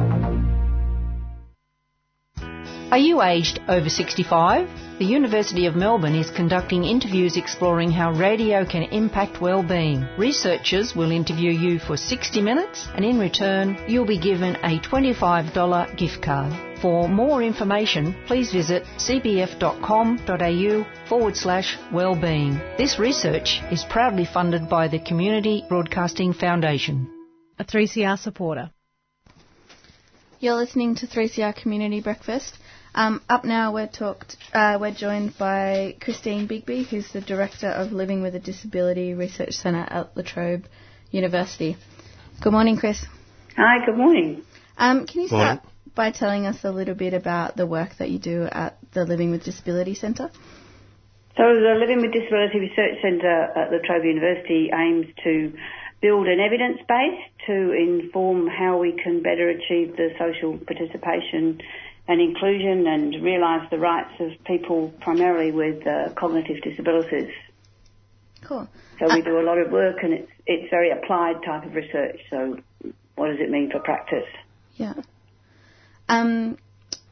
Are 2.94 3.00
you 3.00 3.24
aged 3.24 3.60
over 3.68 3.90
65? 3.90 4.70
The 5.00 5.06
University 5.06 5.66
of 5.66 5.76
Melbourne 5.76 6.14
is 6.14 6.30
conducting 6.30 6.84
interviews 6.84 7.38
exploring 7.38 7.90
how 7.90 8.12
radio 8.12 8.66
can 8.66 8.84
impact 8.84 9.42
well-being. 9.42 10.06
Researchers 10.16 10.96
will 10.96 11.10
interview 11.10 11.50
you 11.50 11.80
for 11.80 11.98
60 11.98 12.40
minutes 12.40 12.88
and 12.94 13.04
in 13.04 13.18
return 13.18 13.84
you'll 13.88 14.06
be 14.06 14.20
given 14.20 14.58
a 14.58 14.78
$25 14.78 15.98
gift 15.98 16.22
card. 16.22 16.54
For 16.84 17.10
more 17.10 17.42
information, 17.42 18.14
please 18.28 18.52
visit 18.52 18.84
cbf.com.au 18.98 20.86
forward 21.10 21.36
slash 21.36 21.76
wellbeing. 21.92 22.60
This 22.78 23.00
research 23.00 23.60
is 23.72 23.84
proudly 23.90 24.26
funded 24.26 24.70
by 24.70 24.88
the 24.88 25.00
Community 25.00 25.66
Broadcasting 25.68 26.32
Foundation. 26.32 27.10
A 27.58 27.66
3CR 27.66 28.20
supporter. 28.20 28.70
You're 30.40 30.56
listening 30.56 30.94
to 30.96 31.08
3CR 31.08 31.56
Community 31.56 32.02
Breakfast. 32.02 32.58
Um, 32.96 33.22
up 33.28 33.44
now, 33.44 33.74
we're 33.74 33.88
talked. 33.88 34.38
Uh, 34.54 34.78
we're 34.80 34.94
joined 34.94 35.36
by 35.38 35.96
Christine 36.00 36.48
Bigby, 36.48 36.86
who's 36.86 37.12
the 37.12 37.22
director 37.22 37.68
of 37.68 37.92
Living 37.92 38.22
with 38.22 38.36
a 38.36 38.40
Disability 38.40 39.16
Research 39.16 39.54
Centre 39.54 39.88
at 39.90 40.16
La 40.16 40.22
Trobe 40.24 40.66
University. 41.10 41.76
Good 42.42 42.52
morning, 42.52 42.78
Chris. 42.78 43.04
Hi. 43.58 43.84
Good 43.84 43.98
morning. 43.98 44.44
Um, 44.78 45.08
can 45.08 45.22
you 45.22 45.30
Morning. 45.30 45.60
start 45.60 45.74
by 45.96 46.12
telling 46.12 46.46
us 46.46 46.58
a 46.64 46.72
little 46.72 46.94
bit 46.94 47.16
about 47.16 47.58
the 47.58 47.66
work 47.66 47.98
that 47.98 48.12
you 48.12 48.20
do 48.20 48.44
at 48.44 48.78
the 48.94 49.06
Living 49.06 49.32
with 49.32 49.44
Disability 49.44 49.96
Centre? 49.96 50.30
So 51.36 51.44
the 51.44 51.76
Living 51.80 52.02
with 52.02 52.14
Disability 52.14 52.60
Research 52.60 53.02
Centre 53.02 53.44
at 53.56 53.72
La 53.72 53.80
Trobe 53.84 54.06
University 54.06 54.70
aims 54.72 55.08
to 55.24 55.54
build 56.00 56.28
an 56.28 56.40
evidence 56.40 56.78
base 56.88 57.22
to 57.48 57.74
inform 57.74 58.46
how 58.48 58.78
we 58.78 58.92
can 59.04 59.24
better 59.24 59.50
achieve 59.50 59.96
the 59.96 60.10
social 60.20 60.60
participation 60.60 61.60
and 62.08 62.20
inclusion 62.20 62.86
and 62.86 63.24
realise 63.24 63.70
the 63.72 63.80
rights 63.80 64.14
of 64.20 64.32
people 64.46 64.94
primarily 65.02 65.52
with 65.52 65.86
uh, 65.88 66.14
cognitive 66.16 66.62
disabilities. 66.62 67.32
Cool. 68.42 68.68
So 69.00 69.14
we 69.14 69.22
do 69.22 69.40
a 69.40 69.46
lot 69.46 69.58
of 69.58 69.72
work 69.72 69.98
and 70.04 70.14
it's, 70.14 70.32
it's 70.46 70.70
very 70.70 70.92
applied 70.92 71.44
type 71.46 71.66
of 71.66 71.74
research. 71.74 72.20
So 72.30 72.60
what 73.16 73.28
does 73.28 73.40
it 73.40 73.50
mean 73.50 73.72
for 73.72 73.80
practice? 73.80 74.28
Yeah. 74.76 74.94
Um, 76.10 76.58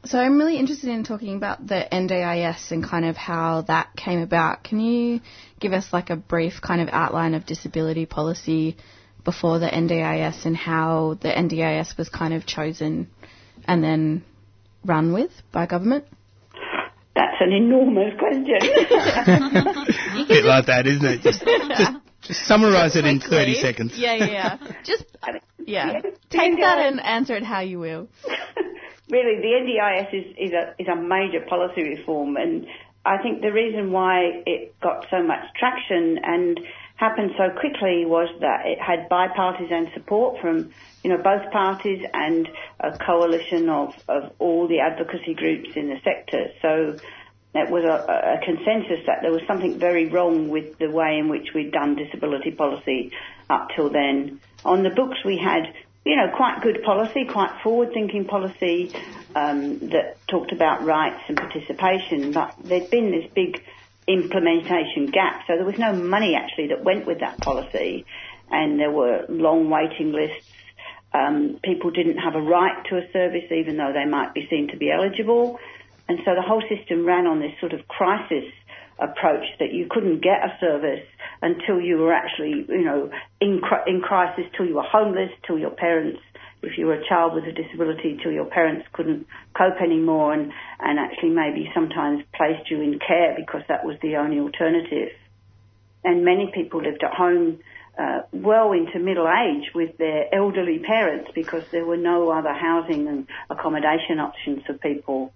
so 0.04 0.18
I'm 0.18 0.36
really 0.36 0.58
interested 0.58 0.90
in 0.90 1.04
talking 1.04 1.36
about 1.36 1.66
the 1.66 1.86
NDIS 1.90 2.70
and 2.70 2.84
kind 2.84 3.04
of 3.06 3.16
how 3.16 3.62
that 3.62 3.96
came 3.96 4.20
about. 4.20 4.62
Can 4.64 4.80
you 4.80 5.20
give 5.58 5.72
us 5.72 5.92
like 5.92 6.10
a 6.10 6.16
brief 6.16 6.60
kind 6.60 6.80
of 6.80 6.88
outline 6.92 7.34
of 7.34 7.46
disability 7.46 8.04
policy 8.04 8.76
before 9.24 9.58
the 9.58 9.68
NDIS 9.68 10.44
and 10.44 10.56
how 10.56 11.16
the 11.20 11.28
NDIS 11.28 11.96
was 11.96 12.08
kind 12.08 12.34
of 12.34 12.44
chosen 12.44 13.08
and 13.66 13.82
then 13.82 14.24
run 14.84 15.12
with 15.12 15.30
by 15.52 15.66
government? 15.66 16.04
That's 17.14 17.36
an 17.40 17.52
enormous 17.52 18.14
question. 18.18 18.56
A 18.62 20.26
bit 20.26 20.44
like 20.44 20.66
that, 20.66 20.86
isn't 20.86 21.04
it? 21.04 21.20
Just, 21.20 21.44
just, 21.44 21.92
just 22.22 22.46
summarise 22.46 22.96
it 22.96 23.04
in 23.04 23.20
30 23.20 23.54
seconds. 23.54 23.92
Yeah, 23.96 24.14
yeah, 24.14 24.26
yeah. 24.26 24.72
Just 24.82 25.04
yeah. 25.66 25.92
Yeah. 25.92 26.00
Take 26.30 26.58
that 26.60 26.78
and 26.78 27.00
answer 27.00 27.36
it 27.36 27.44
how 27.44 27.60
you 27.60 27.78
will. 27.78 28.08
really, 29.10 29.40
the 29.40 29.52
NDIS 29.60 30.14
is, 30.14 30.36
is 30.38 30.52
a 30.52 30.74
is 30.80 30.88
a 30.88 30.96
major 30.96 31.44
policy 31.48 31.82
reform, 31.82 32.36
and 32.36 32.66
I 33.04 33.18
think 33.22 33.42
the 33.42 33.52
reason 33.52 33.92
why 33.92 34.42
it 34.46 34.74
got 34.80 35.06
so 35.10 35.22
much 35.22 35.44
traction 35.58 36.18
and 36.22 36.60
happened 37.02 37.32
so 37.36 37.50
quickly 37.50 38.06
was 38.06 38.28
that 38.40 38.64
it 38.64 38.80
had 38.80 39.08
bipartisan 39.08 39.90
support 39.92 40.40
from 40.40 40.70
you 41.02 41.10
know 41.10 41.18
both 41.18 41.50
parties 41.50 42.00
and 42.14 42.48
a 42.78 42.96
coalition 42.96 43.68
of 43.68 43.92
of 44.08 44.32
all 44.38 44.68
the 44.68 44.78
advocacy 44.78 45.34
groups 45.34 45.70
in 45.76 45.88
the 45.88 45.98
sector. 46.04 46.46
So. 46.62 46.96
It 47.54 47.68
was 47.68 47.84
a, 47.84 48.38
a 48.40 48.42
consensus 48.42 49.04
that 49.04 49.18
there 49.20 49.30
was 49.30 49.42
something 49.46 49.78
very 49.78 50.06
wrong 50.06 50.48
with 50.48 50.78
the 50.78 50.88
way 50.88 51.18
in 51.18 51.28
which 51.28 51.48
we'd 51.54 51.70
done 51.70 51.96
disability 51.96 52.50
policy 52.50 53.12
up 53.50 53.68
till 53.76 53.90
then. 53.90 54.40
On 54.64 54.82
the 54.82 54.88
books 54.88 55.18
we 55.22 55.36
had 55.36 55.64
you 56.04 56.16
know, 56.16 56.28
quite 56.34 56.62
good 56.62 56.82
policy, 56.82 57.26
quite 57.26 57.52
forward-thinking 57.62 58.24
policy 58.24 58.92
um, 59.34 59.78
that 59.90 60.16
talked 60.28 60.52
about 60.52 60.82
rights 60.82 61.20
and 61.28 61.36
participation, 61.36 62.32
but 62.32 62.54
there'd 62.64 62.90
been 62.90 63.10
this 63.10 63.30
big 63.34 63.62
implementation 64.08 65.10
gap, 65.12 65.42
so 65.46 65.54
there 65.56 65.64
was 65.64 65.78
no 65.78 65.92
money 65.92 66.34
actually 66.34 66.68
that 66.68 66.84
went 66.84 67.06
with 67.06 67.20
that 67.20 67.40
policy, 67.40 68.04
and 68.50 68.78
there 68.78 68.90
were 68.90 69.24
long 69.28 69.70
waiting 69.70 70.12
lists. 70.12 70.46
Um, 71.14 71.58
people 71.62 71.90
didn't 71.90 72.18
have 72.18 72.34
a 72.34 72.40
right 72.40 72.84
to 72.88 72.96
a 72.96 73.12
service 73.12 73.44
even 73.50 73.76
though 73.76 73.92
they 73.92 74.08
might 74.08 74.32
be 74.32 74.46
seen 74.48 74.68
to 74.68 74.76
be 74.76 74.90
eligible. 74.90 75.58
And 76.08 76.18
so 76.24 76.34
the 76.34 76.42
whole 76.42 76.62
system 76.68 77.06
ran 77.06 77.26
on 77.26 77.38
this 77.40 77.52
sort 77.60 77.72
of 77.72 77.86
crisis 77.86 78.44
approach 78.98 79.44
that 79.58 79.72
you 79.72 79.86
couldn't 79.90 80.22
get 80.22 80.44
a 80.44 80.56
service 80.60 81.04
until 81.40 81.80
you 81.80 81.98
were 81.98 82.12
actually, 82.12 82.64
you 82.68 82.84
know, 82.84 83.10
in, 83.40 83.60
in 83.86 84.00
crisis, 84.00 84.44
till 84.56 84.66
you 84.66 84.76
were 84.76 84.82
homeless, 84.82 85.30
till 85.46 85.58
your 85.58 85.70
parents, 85.70 86.20
if 86.62 86.78
you 86.78 86.86
were 86.86 86.94
a 86.94 87.08
child 87.08 87.34
with 87.34 87.44
a 87.44 87.52
disability, 87.52 88.18
till 88.22 88.32
your 88.32 88.44
parents 88.46 88.86
couldn't 88.92 89.26
cope 89.56 89.80
anymore 89.82 90.32
and, 90.32 90.52
and 90.82 90.98
actually 90.98 91.30
maybe 91.30 91.70
sometimes 91.74 92.24
placed 92.34 92.70
you 92.70 92.80
in 92.80 92.98
care 92.98 93.34
because 93.36 93.62
that 93.68 93.84
was 93.84 93.96
the 94.02 94.16
only 94.16 94.40
alternative. 94.40 95.10
And 96.04 96.24
many 96.24 96.50
people 96.52 96.82
lived 96.82 97.02
at 97.04 97.14
home 97.14 97.60
uh, 97.98 98.22
well 98.32 98.72
into 98.72 98.98
middle 98.98 99.28
age 99.28 99.70
with 99.74 99.96
their 99.98 100.34
elderly 100.34 100.78
parents 100.80 101.30
because 101.34 101.62
there 101.70 101.84
were 101.84 101.96
no 101.96 102.30
other 102.30 102.52
housing 102.52 103.06
and 103.06 103.26
accommodation 103.50 104.18
options 104.18 104.64
for 104.66 104.74
people. 104.74 105.32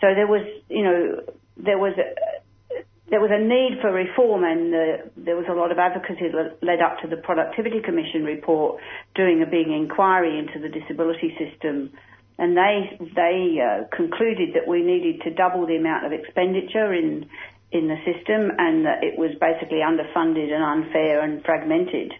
So 0.00 0.14
there 0.14 0.26
was, 0.26 0.46
you 0.68 0.84
know, 0.84 1.22
there 1.56 1.78
was 1.78 1.94
a, 1.98 2.80
there 3.10 3.20
was 3.20 3.30
a 3.32 3.38
need 3.38 3.80
for 3.82 3.92
reform 3.92 4.44
and 4.44 4.74
uh, 4.74 5.04
there 5.16 5.36
was 5.36 5.46
a 5.48 5.52
lot 5.52 5.70
of 5.70 5.78
advocacy 5.78 6.28
that 6.32 6.62
led 6.62 6.80
up 6.80 7.00
to 7.02 7.08
the 7.08 7.16
Productivity 7.16 7.80
Commission 7.80 8.24
report 8.24 8.80
doing 9.14 9.42
a 9.42 9.46
big 9.46 9.68
inquiry 9.68 10.38
into 10.38 10.58
the 10.58 10.68
disability 10.68 11.36
system. 11.38 11.92
And 12.38 12.56
they, 12.56 12.98
they 13.14 13.58
uh, 13.62 13.84
concluded 13.94 14.54
that 14.54 14.66
we 14.66 14.82
needed 14.82 15.22
to 15.22 15.30
double 15.30 15.66
the 15.66 15.76
amount 15.76 16.04
of 16.04 16.12
expenditure 16.12 16.92
in, 16.92 17.28
in 17.70 17.86
the 17.86 17.96
system 18.04 18.50
and 18.58 18.86
that 18.86 19.04
it 19.04 19.18
was 19.18 19.30
basically 19.40 19.78
underfunded 19.78 20.50
and 20.50 20.62
unfair 20.62 21.22
and 21.22 21.44
fragmented. 21.44 22.12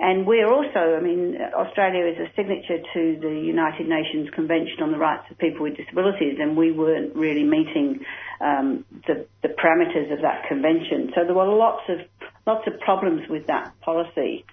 And 0.00 0.26
we're 0.26 0.46
also, 0.46 0.96
I 0.96 1.00
mean, 1.00 1.36
Australia 1.56 2.06
is 2.06 2.18
a 2.18 2.30
signature 2.36 2.78
to 2.94 3.18
the 3.20 3.34
United 3.34 3.88
Nations 3.88 4.30
Convention 4.30 4.80
on 4.80 4.92
the 4.92 4.98
Rights 4.98 5.24
of 5.28 5.38
People 5.38 5.62
with 5.62 5.76
Disabilities, 5.76 6.38
and 6.38 6.56
we 6.56 6.70
weren't 6.70 7.16
really 7.16 7.42
meeting 7.42 8.06
um, 8.40 8.84
the, 9.08 9.26
the 9.42 9.48
parameters 9.48 10.12
of 10.12 10.22
that 10.22 10.46
convention. 10.46 11.10
So 11.16 11.24
there 11.24 11.34
were 11.34 11.48
lots 11.48 11.82
of 11.88 11.98
lots 12.46 12.66
of 12.68 12.78
problems 12.80 13.28
with 13.28 13.48
that 13.48 13.72
policy. 13.80 14.44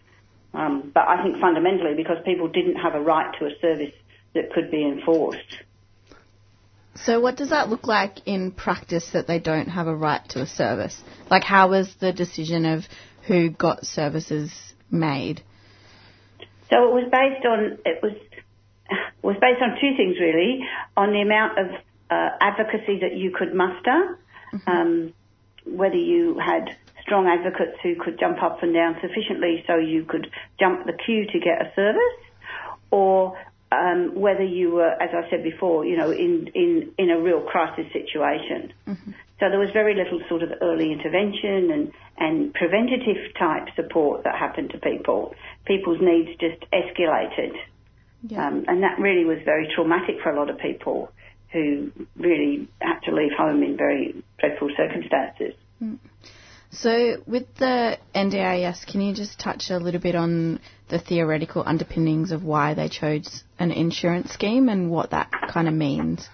Um, 0.53 0.91
but 0.93 1.07
I 1.07 1.21
think 1.21 1.39
fundamentally 1.39 1.93
because 1.95 2.17
people 2.25 2.47
didn't 2.47 2.75
have 2.75 2.95
a 2.95 2.99
right 2.99 3.31
to 3.39 3.45
a 3.45 3.51
service 3.61 3.93
that 4.35 4.51
could 4.53 4.69
be 4.69 4.83
enforced. 4.85 5.63
So 6.95 7.19
what 7.19 7.35
does 7.35 7.49
that 7.49 7.69
look 7.69 7.87
like 7.87 8.25
in 8.25 8.51
practice 8.51 9.09
that 9.11 9.27
they 9.27 9.39
don't 9.39 9.67
have 9.67 9.87
a 9.87 9.95
right 9.95 10.21
to 10.29 10.41
a 10.41 10.47
service? 10.47 11.01
Like 11.29 11.43
how 11.43 11.69
was 11.69 11.93
the 11.99 12.13
decision 12.13 12.65
of 12.65 12.85
who 13.27 13.49
got 13.49 13.85
services 13.85 14.51
made? 14.89 15.41
So 16.69 16.87
it 16.87 16.93
was 16.93 17.09
based 17.11 17.45
on 17.45 17.77
it 17.85 18.01
was 18.01 18.13
was 19.21 19.35
based 19.41 19.61
on 19.61 19.77
two 19.81 19.97
things 19.97 20.17
really, 20.19 20.61
on 20.95 21.11
the 21.11 21.21
amount 21.21 21.57
of 21.59 21.65
uh, 22.09 22.29
advocacy 22.39 22.99
that 23.01 23.15
you 23.15 23.31
could 23.31 23.53
muster, 23.53 24.19
mm-hmm. 24.53 24.69
um, 24.69 25.13
whether 25.65 25.95
you 25.95 26.39
had 26.39 26.69
strong 27.01 27.27
advocates 27.27 27.77
who 27.83 27.95
could 27.95 28.19
jump 28.19 28.41
up 28.41 28.63
and 28.63 28.73
down 28.73 28.95
sufficiently 29.01 29.63
so 29.67 29.77
you 29.77 30.05
could 30.05 30.27
jump 30.59 30.85
the 30.85 30.93
queue 30.93 31.25
to 31.25 31.39
get 31.39 31.61
a 31.61 31.73
service, 31.75 32.19
or 32.91 33.37
um, 33.75 34.15
whether 34.15 34.43
you 34.43 34.71
were, 34.71 34.89
as 34.89 35.09
I 35.13 35.29
said 35.29 35.43
before, 35.43 35.85
you 35.85 35.97
know, 35.97 36.11
in 36.11 36.49
in 36.53 36.91
in 36.97 37.09
a 37.09 37.19
real 37.19 37.41
crisis 37.41 37.85
situation. 37.93 38.73
Mm-hmm. 38.87 39.11
So 39.39 39.49
there 39.49 39.59
was 39.59 39.69
very 39.73 39.95
little 39.95 40.21
sort 40.29 40.43
of 40.43 40.49
early 40.61 40.93
intervention 40.93 41.69
and, 41.71 41.91
and 42.17 42.53
preventative 42.53 43.33
type 43.37 43.67
support 43.75 44.23
that 44.23 44.35
happened 44.37 44.69
to 44.69 44.77
people. 44.77 45.35
People's 45.65 45.99
needs 45.99 46.29
just 46.39 46.63
escalated. 46.71 47.51
Yeah. 48.27 48.47
Um, 48.47 48.63
and 48.67 48.81
that 48.81 48.97
really 48.97 49.25
was 49.25 49.39
very 49.43 49.67
traumatic 49.75 50.15
for 50.23 50.31
a 50.31 50.39
lot 50.39 50.49
of 50.49 50.57
people 50.57 51.11
who 51.51 51.91
really 52.15 52.67
had 52.81 52.99
to 53.01 53.11
leave 53.13 53.33
home 53.37 53.61
in 53.61 53.75
very 53.77 54.23
dreadful 54.39 54.69
circumstances. 54.75 55.53
Mm. 55.83 55.99
So, 56.79 57.23
with 57.25 57.45
the 57.55 57.97
NDIS, 58.13 58.85
can 58.85 58.99
you 59.01 59.13
just 59.13 59.39
touch 59.39 59.69
a 59.69 59.77
little 59.77 60.01
bit 60.01 60.15
on 60.15 60.59
the 60.89 60.99
theoretical 60.99 61.63
underpinnings 61.65 62.31
of 62.31 62.43
why 62.43 62.73
they 62.73 62.89
chose 62.89 63.43
an 63.57 63.71
insurance 63.71 64.31
scheme 64.33 64.67
and 64.67 64.91
what 64.91 65.11
that 65.11 65.31
kind 65.49 65.67
of 65.67 65.73
means? 65.73 66.27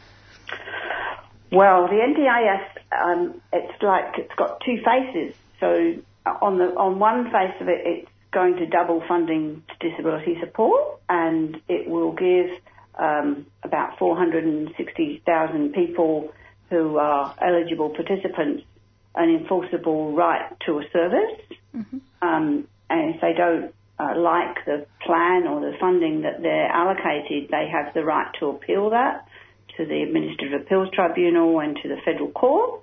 Well, 1.51 1.87
the 1.87 1.95
NDIS, 1.95 2.65
um, 2.91 3.41
it's 3.53 3.83
like 3.83 4.17
it's 4.17 4.33
got 4.35 4.61
two 4.65 4.77
faces. 4.83 5.35
So, 5.59 6.01
on 6.25 6.57
the 6.57 6.73
on 6.75 6.97
one 6.97 7.25
face 7.25 7.55
of 7.59 7.67
it, 7.67 7.81
it's 7.85 8.09
going 8.31 8.55
to 8.55 8.65
double 8.65 9.03
funding 9.07 9.63
to 9.67 9.89
disability 9.89 10.37
support, 10.39 11.01
and 11.07 11.61
it 11.67 11.87
will 11.87 12.13
give 12.13 12.47
um, 12.97 13.45
about 13.63 13.99
460,000 13.99 15.73
people 15.73 16.31
who 16.69 16.97
are 16.97 17.35
eligible 17.41 17.89
participants 17.89 18.63
an 19.15 19.29
enforceable 19.29 20.13
right 20.13 20.55
to 20.65 20.79
a 20.79 20.83
service. 20.91 21.41
Mm-hmm. 21.75 21.97
Um, 22.21 22.67
and 22.89 23.15
if 23.15 23.21
they 23.21 23.33
don't 23.33 23.73
uh, 23.99 24.17
like 24.17 24.65
the 24.65 24.85
plan 25.05 25.47
or 25.47 25.61
the 25.61 25.77
funding 25.79 26.21
that 26.21 26.41
they're 26.41 26.67
allocated, 26.67 27.49
they 27.49 27.67
have 27.71 27.93
the 27.93 28.03
right 28.03 28.27
to 28.39 28.47
appeal 28.47 28.89
that 28.91 29.27
to 29.77 29.85
the 29.85 30.01
Administrative 30.03 30.61
Appeals 30.61 30.89
Tribunal 30.93 31.59
and 31.59 31.77
to 31.77 31.87
the 31.87 31.97
Federal 32.03 32.31
Court. 32.31 32.81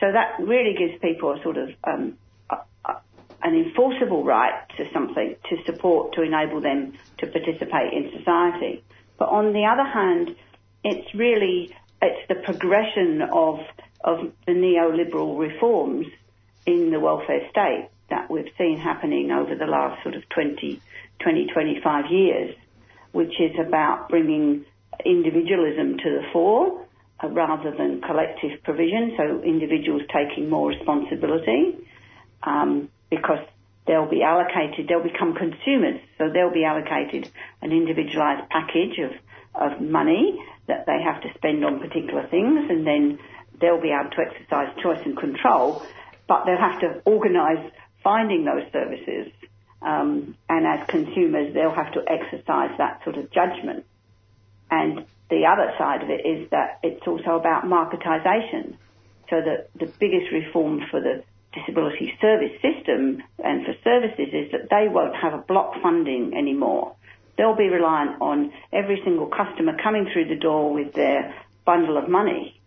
So 0.00 0.10
that 0.10 0.36
really 0.40 0.74
gives 0.76 1.00
people 1.00 1.32
a 1.32 1.42
sort 1.42 1.56
of 1.56 1.70
um, 1.84 2.18
a, 2.50 2.56
a, 2.84 2.96
an 3.42 3.54
enforceable 3.54 4.24
right 4.24 4.54
to 4.76 4.90
something 4.92 5.36
to 5.48 5.56
support 5.64 6.14
to 6.14 6.22
enable 6.22 6.60
them 6.60 6.94
to 7.18 7.26
participate 7.26 7.92
in 7.92 8.10
society. 8.18 8.82
But 9.18 9.28
on 9.28 9.52
the 9.52 9.64
other 9.66 9.88
hand, 9.88 10.34
it's 10.82 11.14
really 11.14 11.74
it's 12.02 12.28
the 12.28 12.34
progression 12.34 13.22
of 13.22 13.60
of 14.04 14.18
the 14.46 14.52
neoliberal 14.52 15.38
reforms 15.38 16.06
in 16.66 16.90
the 16.90 17.00
welfare 17.00 17.48
state 17.50 17.88
that 18.10 18.30
we've 18.30 18.52
seen 18.58 18.78
happening 18.78 19.30
over 19.30 19.54
the 19.54 19.66
last 19.66 20.02
sort 20.02 20.14
of 20.14 20.28
20, 20.28 20.80
20, 21.20 21.46
25 21.46 22.10
years, 22.10 22.54
which 23.12 23.40
is 23.40 23.58
about 23.58 24.10
bringing 24.10 24.64
individualism 25.04 25.96
to 25.98 26.10
the 26.10 26.22
fore 26.32 26.86
uh, 27.22 27.28
rather 27.28 27.74
than 27.76 28.02
collective 28.02 28.62
provision, 28.62 29.14
so 29.16 29.42
individuals 29.42 30.02
taking 30.12 30.50
more 30.50 30.68
responsibility 30.68 31.76
um, 32.42 32.90
because 33.10 33.38
they'll 33.86 34.08
be 34.08 34.22
allocated, 34.22 34.86
they'll 34.86 35.02
become 35.02 35.34
consumers, 35.34 36.00
so 36.18 36.28
they'll 36.30 36.52
be 36.52 36.64
allocated 36.64 37.28
an 37.62 37.72
individualised 37.72 38.48
package 38.50 38.98
of, 38.98 39.12
of 39.54 39.80
money 39.80 40.44
that 40.66 40.86
they 40.86 41.02
have 41.02 41.22
to 41.22 41.28
spend 41.34 41.64
on 41.64 41.80
particular 41.80 42.26
things 42.28 42.70
and 42.70 42.86
then 42.86 43.18
they'll 43.60 43.80
be 43.80 43.92
able 43.92 44.10
to 44.10 44.20
exercise 44.22 44.74
choice 44.82 45.00
and 45.04 45.16
control, 45.16 45.82
but 46.28 46.44
they'll 46.44 46.56
have 46.56 46.80
to 46.80 47.02
organise 47.04 47.72
finding 48.02 48.44
those 48.44 48.70
services. 48.72 49.32
Um, 49.82 50.36
and 50.48 50.66
as 50.66 50.86
consumers, 50.88 51.52
they'll 51.54 51.74
have 51.74 51.92
to 51.92 52.02
exercise 52.08 52.70
that 52.78 53.00
sort 53.04 53.16
of 53.16 53.30
judgment. 53.32 53.84
And 54.70 55.06
the 55.30 55.46
other 55.46 55.72
side 55.78 56.02
of 56.02 56.10
it 56.10 56.26
is 56.26 56.50
that 56.50 56.80
it's 56.82 57.06
also 57.06 57.36
about 57.36 57.64
marketisation. 57.64 58.76
So 59.30 59.40
that 59.40 59.68
the 59.78 59.86
biggest 59.86 60.30
reform 60.32 60.82
for 60.90 61.00
the 61.00 61.24
disability 61.54 62.12
service 62.20 62.52
system 62.60 63.22
and 63.42 63.64
for 63.64 63.74
services 63.82 64.28
is 64.32 64.52
that 64.52 64.68
they 64.70 64.88
won't 64.88 65.16
have 65.16 65.32
a 65.32 65.38
block 65.38 65.74
funding 65.82 66.34
anymore. 66.36 66.94
They'll 67.38 67.56
be 67.56 67.68
reliant 67.68 68.20
on 68.20 68.52
every 68.72 69.00
single 69.04 69.26
customer 69.26 69.76
coming 69.82 70.08
through 70.12 70.28
the 70.28 70.36
door 70.36 70.72
with 70.72 70.94
their 70.94 71.34
bundle 71.64 71.96
of 71.96 72.08
money, 72.08 72.60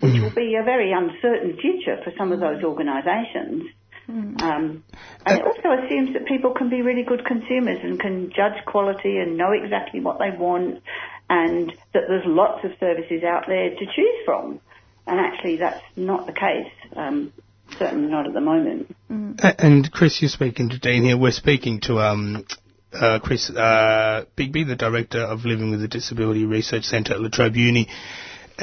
which 0.00 0.20
will 0.20 0.34
be 0.34 0.56
a 0.60 0.64
very 0.64 0.92
uncertain 0.92 1.56
future 1.60 1.98
for 2.04 2.12
some 2.18 2.32
of 2.32 2.40
those 2.40 2.62
organisations. 2.62 3.64
Mm. 4.08 4.42
Um, 4.42 4.84
and 5.24 5.38
it 5.38 5.44
also 5.44 5.82
assumes 5.82 6.12
that 6.12 6.26
people 6.26 6.52
can 6.52 6.68
be 6.68 6.82
really 6.82 7.04
good 7.04 7.24
consumers 7.24 7.78
and 7.82 7.98
can 7.98 8.30
judge 8.30 8.64
quality 8.66 9.16
and 9.18 9.38
know 9.38 9.52
exactly 9.52 10.00
what 10.00 10.18
they 10.18 10.30
want 10.36 10.82
and 11.30 11.70
that 11.94 12.02
there's 12.08 12.26
lots 12.26 12.64
of 12.64 12.72
services 12.78 13.22
out 13.24 13.44
there 13.46 13.70
to 13.70 13.86
choose 13.96 14.24
from. 14.24 14.60
And 15.06 15.20
actually, 15.20 15.56
that's 15.56 15.82
not 15.96 16.26
the 16.26 16.32
case. 16.32 16.72
Um, 16.96 17.32
certainly 17.78 18.10
not 18.10 18.26
at 18.26 18.34
the 18.34 18.40
moment. 18.40 18.94
Mm. 19.10 19.54
And 19.58 19.90
Chris, 19.90 20.20
you're 20.20 20.28
speaking 20.28 20.70
to 20.70 20.78
Dean 20.78 21.04
here. 21.04 21.16
We're 21.16 21.32
speaking 21.32 21.80
to 21.82 21.98
um, 22.00 22.44
uh, 22.92 23.18
Chris 23.20 23.50
uh, 23.50 24.24
Bigby, 24.36 24.66
the 24.66 24.76
director 24.76 25.20
of 25.20 25.44
Living 25.44 25.70
with 25.70 25.82
a 25.82 25.88
Disability 25.88 26.44
Research 26.44 26.84
Centre 26.84 27.14
at 27.14 27.20
La 27.20 27.28
Trobe 27.28 27.56
Uni. 27.56 27.88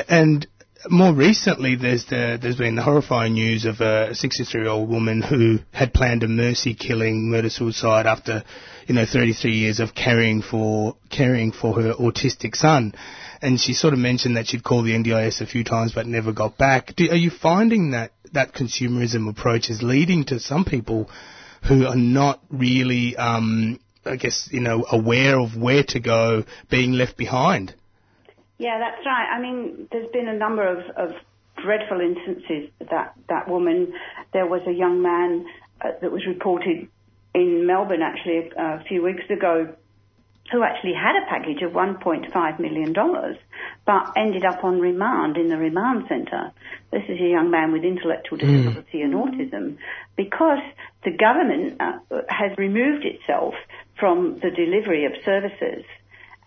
And 0.07 0.47
more 0.89 1.13
recently, 1.13 1.75
there's 1.75 2.05
the, 2.05 2.39
there's 2.41 2.57
been 2.57 2.75
the 2.75 2.81
horrifying 2.81 3.33
news 3.33 3.65
of 3.65 3.81
a 3.81 4.09
63-year-old 4.11 4.89
woman 4.89 5.21
who 5.21 5.59
had 5.71 5.93
planned 5.93 6.23
a 6.23 6.27
mercy 6.27 6.73
killing, 6.73 7.29
murder 7.29 7.49
suicide 7.49 8.05
after, 8.05 8.43
you 8.87 8.95
know, 8.95 9.05
33 9.05 9.51
years 9.51 9.79
of 9.79 9.93
caring 9.93 10.41
for 10.41 10.95
caring 11.09 11.51
for 11.51 11.81
her 11.81 11.93
autistic 11.93 12.55
son. 12.55 12.93
And 13.41 13.59
she 13.59 13.73
sort 13.73 13.93
of 13.93 13.99
mentioned 13.99 14.37
that 14.37 14.47
she'd 14.47 14.63
called 14.63 14.85
the 14.85 14.93
NDIS 14.93 15.41
a 15.41 15.45
few 15.45 15.63
times 15.63 15.93
but 15.93 16.07
never 16.07 16.31
got 16.31 16.57
back. 16.57 16.95
Do, 16.95 17.09
are 17.09 17.15
you 17.15 17.29
finding 17.29 17.91
that 17.91 18.11
that 18.33 18.53
consumerism 18.53 19.29
approach 19.29 19.69
is 19.69 19.81
leading 19.81 20.25
to 20.25 20.39
some 20.39 20.63
people 20.63 21.09
who 21.67 21.85
are 21.85 21.95
not 21.95 22.41
really, 22.49 23.15
um, 23.17 23.79
I 24.05 24.15
guess, 24.15 24.49
you 24.51 24.61
know, 24.61 24.85
aware 24.91 25.39
of 25.39 25.55
where 25.55 25.83
to 25.89 25.99
go, 25.99 26.45
being 26.69 26.93
left 26.93 27.17
behind? 27.17 27.75
Yeah, 28.61 28.77
that's 28.77 29.03
right. 29.07 29.27
I 29.35 29.41
mean, 29.41 29.87
there's 29.91 30.11
been 30.11 30.27
a 30.27 30.37
number 30.37 30.61
of, 30.67 30.87
of 30.95 31.15
dreadful 31.57 31.99
instances 31.99 32.69
that 32.91 33.15
that 33.27 33.49
woman. 33.49 33.93
There 34.33 34.45
was 34.45 34.61
a 34.67 34.71
young 34.71 35.01
man 35.01 35.47
uh, 35.81 35.93
that 35.99 36.11
was 36.11 36.27
reported 36.27 36.87
in 37.33 37.65
Melbourne 37.65 38.03
actually 38.03 38.51
a, 38.55 38.61
a 38.61 38.83
few 38.87 39.01
weeks 39.01 39.23
ago 39.31 39.75
who 40.51 40.61
actually 40.61 40.93
had 40.93 41.15
a 41.15 41.25
package 41.27 41.63
of 41.63 41.71
$1.5 41.71 42.59
million, 42.59 42.93
but 43.85 44.13
ended 44.15 44.45
up 44.45 44.63
on 44.63 44.79
remand 44.79 45.37
in 45.37 45.47
the 45.47 45.57
remand 45.57 46.05
centre. 46.07 46.51
This 46.91 47.03
is 47.09 47.19
a 47.19 47.29
young 47.29 47.49
man 47.49 47.71
with 47.71 47.83
intellectual 47.83 48.37
disability 48.37 49.01
and 49.01 49.13
autism 49.15 49.77
because 50.15 50.59
the 51.03 51.17
government 51.17 51.77
uh, 51.79 51.99
has 52.29 52.55
removed 52.59 53.05
itself 53.05 53.55
from 53.97 54.39
the 54.39 54.51
delivery 54.51 55.05
of 55.05 55.13
services 55.25 55.83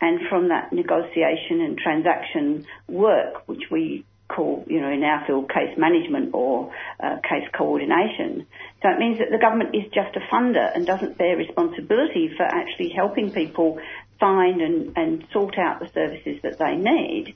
and 0.05 0.21
from 0.29 0.49
that 0.49 0.71
negotiation 0.71 1.63
and 1.63 1.79
transaction 1.79 2.67
work, 2.89 3.49
which 3.49 3.71
we 3.71 4.05
call, 4.29 4.63
you 4.67 4.79
know, 4.79 4.91
in 4.91 5.03
our 5.03 5.25
field, 5.27 5.49
case 5.49 5.79
management 5.79 6.35
or 6.35 6.71
uh, 7.03 7.17
case 7.23 7.49
coordination. 7.57 8.47
So 8.83 8.91
it 8.91 8.99
means 8.99 9.17
that 9.19 9.31
the 9.31 9.39
government 9.39 9.75
is 9.75 9.85
just 9.95 10.15
a 10.15 10.21
funder 10.31 10.67
and 10.75 10.87
doesn't 10.87 11.17
bear 11.17 11.39
responsibility 11.39 12.31
for 12.37 12.43
actually 12.43 12.91
helping 12.91 13.31
people 13.31 13.81
find 14.21 14.61
and, 14.61 14.93
and 14.95 15.27
sort 15.33 15.57
out 15.59 15.81
the 15.81 15.89
services 15.95 16.37
that 16.43 16.59
they 16.59 16.77
need. 16.77 17.35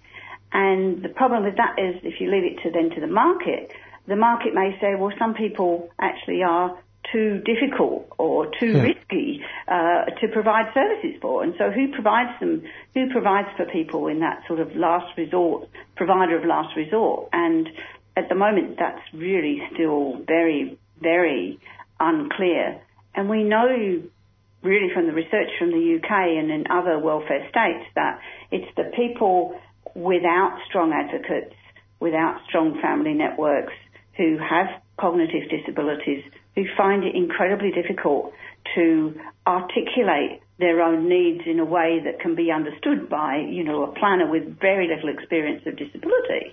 And 0.52 1.02
the 1.02 1.08
problem 1.08 1.44
with 1.44 1.56
that 1.56 1.78
is 1.78 1.96
if 2.02 2.20
you 2.20 2.30
leave 2.30 2.44
it 2.44 2.62
to 2.64 2.70
then 2.70 2.90
to 2.90 3.00
the 3.00 3.06
market, 3.24 3.72
the 4.06 4.16
market 4.16 4.52
may 4.52 4.76
say, 4.78 4.94
well, 4.94 5.12
some 5.18 5.32
people 5.32 5.88
actually 5.98 6.42
are 6.42 6.78
too 7.12 7.40
difficult 7.44 8.06
or 8.18 8.46
too 8.58 8.72
Yeah. 8.72 8.82
risky 8.82 9.40
uh, 9.66 10.04
to 10.20 10.28
provide 10.28 10.72
services 10.74 11.16
for. 11.20 11.42
And 11.42 11.54
so 11.58 11.70
who 11.70 11.92
provides 11.92 12.38
them? 12.40 12.62
Who 12.94 13.10
provides 13.10 13.48
for 13.56 13.64
people 13.66 14.06
in 14.08 14.20
that 14.20 14.42
sort 14.46 14.60
of 14.60 14.74
last 14.76 15.16
resort, 15.16 15.68
provider 15.96 16.36
of 16.38 16.44
last 16.44 16.76
resort? 16.76 17.28
And 17.32 17.68
at 18.16 18.28
the 18.28 18.34
moment, 18.34 18.76
that's 18.78 19.02
really 19.14 19.62
still 19.72 20.20
very, 20.26 20.78
very 21.00 21.58
unclear. 22.00 22.80
And 23.14 23.28
we 23.28 23.42
know 23.44 24.02
really 24.62 24.90
from 24.92 25.06
the 25.06 25.12
research 25.12 25.50
from 25.58 25.70
the 25.70 25.96
UK 25.96 26.10
and 26.10 26.50
in 26.50 26.64
other 26.70 26.98
welfare 26.98 27.46
states 27.48 27.86
that 27.94 28.20
it's 28.50 28.70
the 28.76 28.90
people 28.96 29.58
without 29.94 30.58
strong 30.68 30.92
advocates, 30.92 31.54
without 32.00 32.40
strong 32.48 32.80
family 32.80 33.14
networks, 33.14 33.72
who 34.16 34.36
have 34.38 34.66
cognitive 34.98 35.48
disabilities, 35.48 36.24
who 36.54 36.64
find 36.76 37.04
it 37.04 37.14
incredibly 37.14 37.70
difficult 37.70 38.32
to 38.74 39.18
articulate 39.46 40.40
their 40.58 40.82
own 40.82 41.08
needs 41.08 41.42
in 41.46 41.60
a 41.60 41.64
way 41.64 42.00
that 42.04 42.20
can 42.20 42.34
be 42.34 42.50
understood 42.50 43.08
by, 43.08 43.36
you 43.48 43.62
know, 43.62 43.84
a 43.84 43.92
planner 43.94 44.28
with 44.28 44.58
very 44.58 44.88
little 44.88 45.08
experience 45.08 45.62
of 45.66 45.76
disability. 45.76 46.52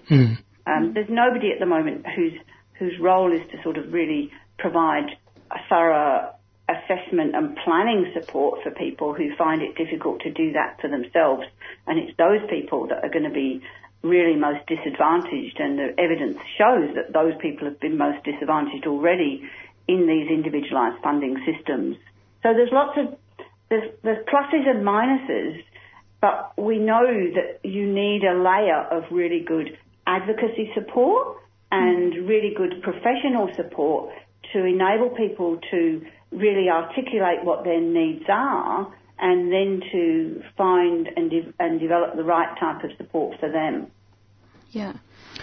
Um, 0.67 0.93
there's 0.93 1.09
nobody 1.09 1.51
at 1.51 1.59
the 1.59 1.65
moment 1.65 2.05
whose 2.15 2.33
whose 2.77 2.99
role 2.99 3.31
is 3.31 3.41
to 3.51 3.61
sort 3.63 3.77
of 3.77 3.93
really 3.93 4.31
provide 4.57 5.07
a 5.51 5.57
thorough 5.69 6.33
assessment 6.67 7.35
and 7.35 7.55
planning 7.63 8.11
support 8.13 8.63
for 8.63 8.71
people 8.71 9.13
who 9.13 9.35
find 9.37 9.61
it 9.61 9.75
difficult 9.75 10.19
to 10.21 10.31
do 10.31 10.51
that 10.53 10.81
for 10.81 10.89
themselves. 10.89 11.43
And 11.87 11.99
it's 11.99 12.17
those 12.17 12.41
people 12.49 12.87
that 12.87 13.03
are 13.03 13.09
going 13.09 13.23
to 13.23 13.33
be 13.33 13.61
really 14.01 14.35
most 14.35 14.65
disadvantaged 14.67 15.59
and 15.59 15.79
the 15.79 15.95
evidence 15.97 16.37
shows 16.57 16.93
that 16.95 17.13
those 17.13 17.33
people 17.41 17.65
have 17.65 17.79
been 17.79 17.97
most 17.97 18.23
disadvantaged 18.23 18.85
already 18.85 19.49
in 19.87 20.07
these 20.07 20.29
individualised 20.29 21.01
funding 21.03 21.37
systems. 21.45 21.97
So 22.43 22.53
there's 22.53 22.71
lots 22.71 22.97
of, 22.97 23.17
there's, 23.69 23.91
there's 24.03 24.25
pluses 24.25 24.67
and 24.67 24.85
minuses, 24.85 25.63
but 26.21 26.53
we 26.57 26.79
know 26.79 27.05
that 27.05 27.67
you 27.67 27.91
need 27.91 28.23
a 28.23 28.33
layer 28.33 28.81
of 28.91 29.03
really 29.11 29.43
good 29.45 29.77
advocacy 30.07 30.71
support 30.73 31.37
and 31.71 32.27
really 32.27 32.53
good 32.55 32.81
professional 32.81 33.49
support 33.55 34.11
to 34.53 34.63
enable 34.63 35.09
people 35.09 35.59
to 35.71 36.05
really 36.31 36.69
articulate 36.69 37.43
what 37.43 37.63
their 37.63 37.81
needs 37.81 38.23
are 38.29 38.93
and 39.17 39.51
then 39.51 39.81
to 39.91 40.41
find 40.57 41.09
and, 41.15 41.29
de- 41.29 41.53
and 41.59 41.79
develop 41.79 42.15
the 42.15 42.23
right 42.23 42.57
type 42.59 42.83
of 42.83 42.91
support 42.97 43.39
for 43.39 43.51
them. 43.51 43.87
Yeah. 44.71 44.93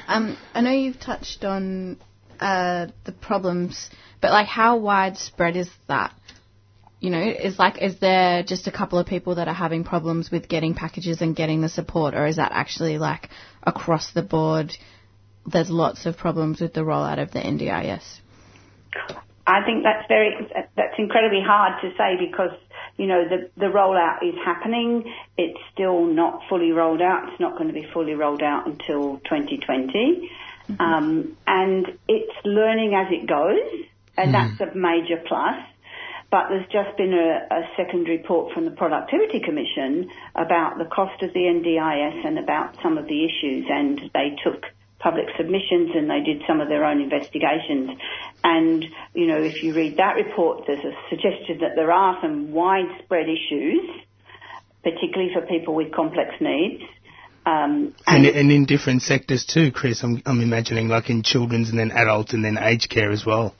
Um, 0.07 0.37
I 0.55 0.61
know 0.61 0.73
you've 0.73 1.01
touched 1.01 1.45
on 1.45 1.99
uh, 2.41 2.89
the 3.05 3.13
problems, 3.13 3.91
but 4.23 4.31
like 4.31 4.47
how 4.47 4.79
widespread 4.79 5.57
is 5.57 5.69
that? 5.89 6.15
You 7.01 7.11
know, 7.11 7.21
is 7.21 7.59
like 7.59 7.83
is 7.83 7.99
there 7.99 8.45
just 8.45 8.69
a 8.69 8.73
couple 8.73 8.99
of 8.99 9.07
people 9.07 9.35
that 9.35 9.49
are 9.49 9.55
having 9.55 9.83
problems 9.83 10.31
with 10.31 10.49
getting 10.49 10.75
packages 10.75 11.21
and 11.21 11.35
getting 11.35 11.61
the 11.61 11.69
support, 11.69 12.15
or 12.15 12.27
is 12.27 12.37
that 12.37 12.53
actually 12.53 12.97
like 12.97 13.29
across 13.63 14.13
the 14.13 14.23
board? 14.23 14.73
There's 15.45 15.69
lots 15.69 16.07
of 16.07 16.17
problems 16.17 16.61
with 16.61 16.73
the 16.73 16.83
rollout 16.83 17.21
of 17.21 17.33
the 17.33 17.41
NDIS. 17.41 18.21
I 19.45 19.65
think 19.67 19.83
that's 19.83 20.07
very 20.07 20.31
that's 20.77 20.95
incredibly 20.99 21.43
hard 21.45 21.83
to 21.83 21.91
say 21.99 22.25
because 22.25 22.57
you 22.97 23.07
know 23.07 23.25
the 23.29 23.51
the 23.57 23.67
rollout 23.67 24.23
is 24.23 24.37
happening. 24.45 25.13
It's 25.37 25.59
still 25.75 26.05
not 26.05 26.43
fully 26.49 26.71
rolled 26.71 27.03
out. 27.03 27.29
It's 27.31 27.41
not 27.41 27.59
going 27.59 27.67
to 27.67 27.75
be 27.75 27.87
fully 27.93 28.15
rolled 28.15 28.43
out 28.43 28.69
until 28.69 29.19
2020, 29.25 30.31
um, 30.79 31.37
and 31.49 31.87
it's 32.07 32.33
learning 32.45 32.95
as 32.95 33.09
it 33.11 33.27
goes, 33.27 33.89
and 34.17 34.35
that's 34.35 34.61
a 34.61 34.75
major 34.75 35.23
plus. 35.27 35.57
But 36.31 36.49
there's 36.49 36.67
just 36.73 36.97
been 36.97 37.13
a, 37.13 37.55
a 37.55 37.63
second 37.77 38.09
report 38.09 38.55
from 38.55 38.65
the 38.65 38.71
Productivity 38.71 39.41
Commission 39.41 40.11
about 40.35 40.79
the 40.79 40.87
cost 40.87 41.23
of 41.23 41.35
the 41.35 41.41
NDIS 41.41 42.27
and 42.27 42.39
about 42.39 42.77
some 42.83 42.97
of 42.97 43.07
the 43.07 43.25
issues, 43.25 43.67
and 43.69 44.01
they 44.15 44.35
took 44.43 44.65
public 44.99 45.27
submissions 45.37 45.91
and 45.95 46.09
they 46.09 46.21
did 46.21 46.43
some 46.47 46.61
of 46.61 46.69
their 46.69 46.85
own 46.85 47.01
investigations. 47.03 47.91
And, 48.43 48.85
you 49.15 49.27
know, 49.27 49.43
if 49.43 49.63
you 49.63 49.75
read 49.75 49.99
that 49.99 50.15
report, 50.15 50.65
there's 50.67 50.85
a 50.85 50.95
suggestion 51.11 51.59
that 51.61 51.73
there 51.75 51.93
are 51.93 52.19
some 52.23 52.53
widespread 52.53 53.27
issues, 53.29 53.83
particularly 54.83 55.33
for 55.35 55.43
people 55.43 55.75
with 55.75 55.93
complex 55.93 56.31
needs. 56.41 56.83
Um, 57.45 57.95
And, 58.07 58.25
and 58.25 58.53
in 58.53 58.65
different 58.65 59.03
sectors 59.03 59.45
too, 59.45 59.73
Chris. 59.73 60.03
I'm, 60.05 60.23
I'm 60.25 60.41
imagining 60.41 60.89
like 60.89 61.11
in 61.11 61.23
children's 61.25 61.71
and 61.71 61.79
then 61.79 61.91
adults 61.91 62.33
and 62.33 62.45
then 62.45 62.57
aged 62.57 62.89
care 62.89 63.11
as 63.11 63.27
well. 63.27 63.55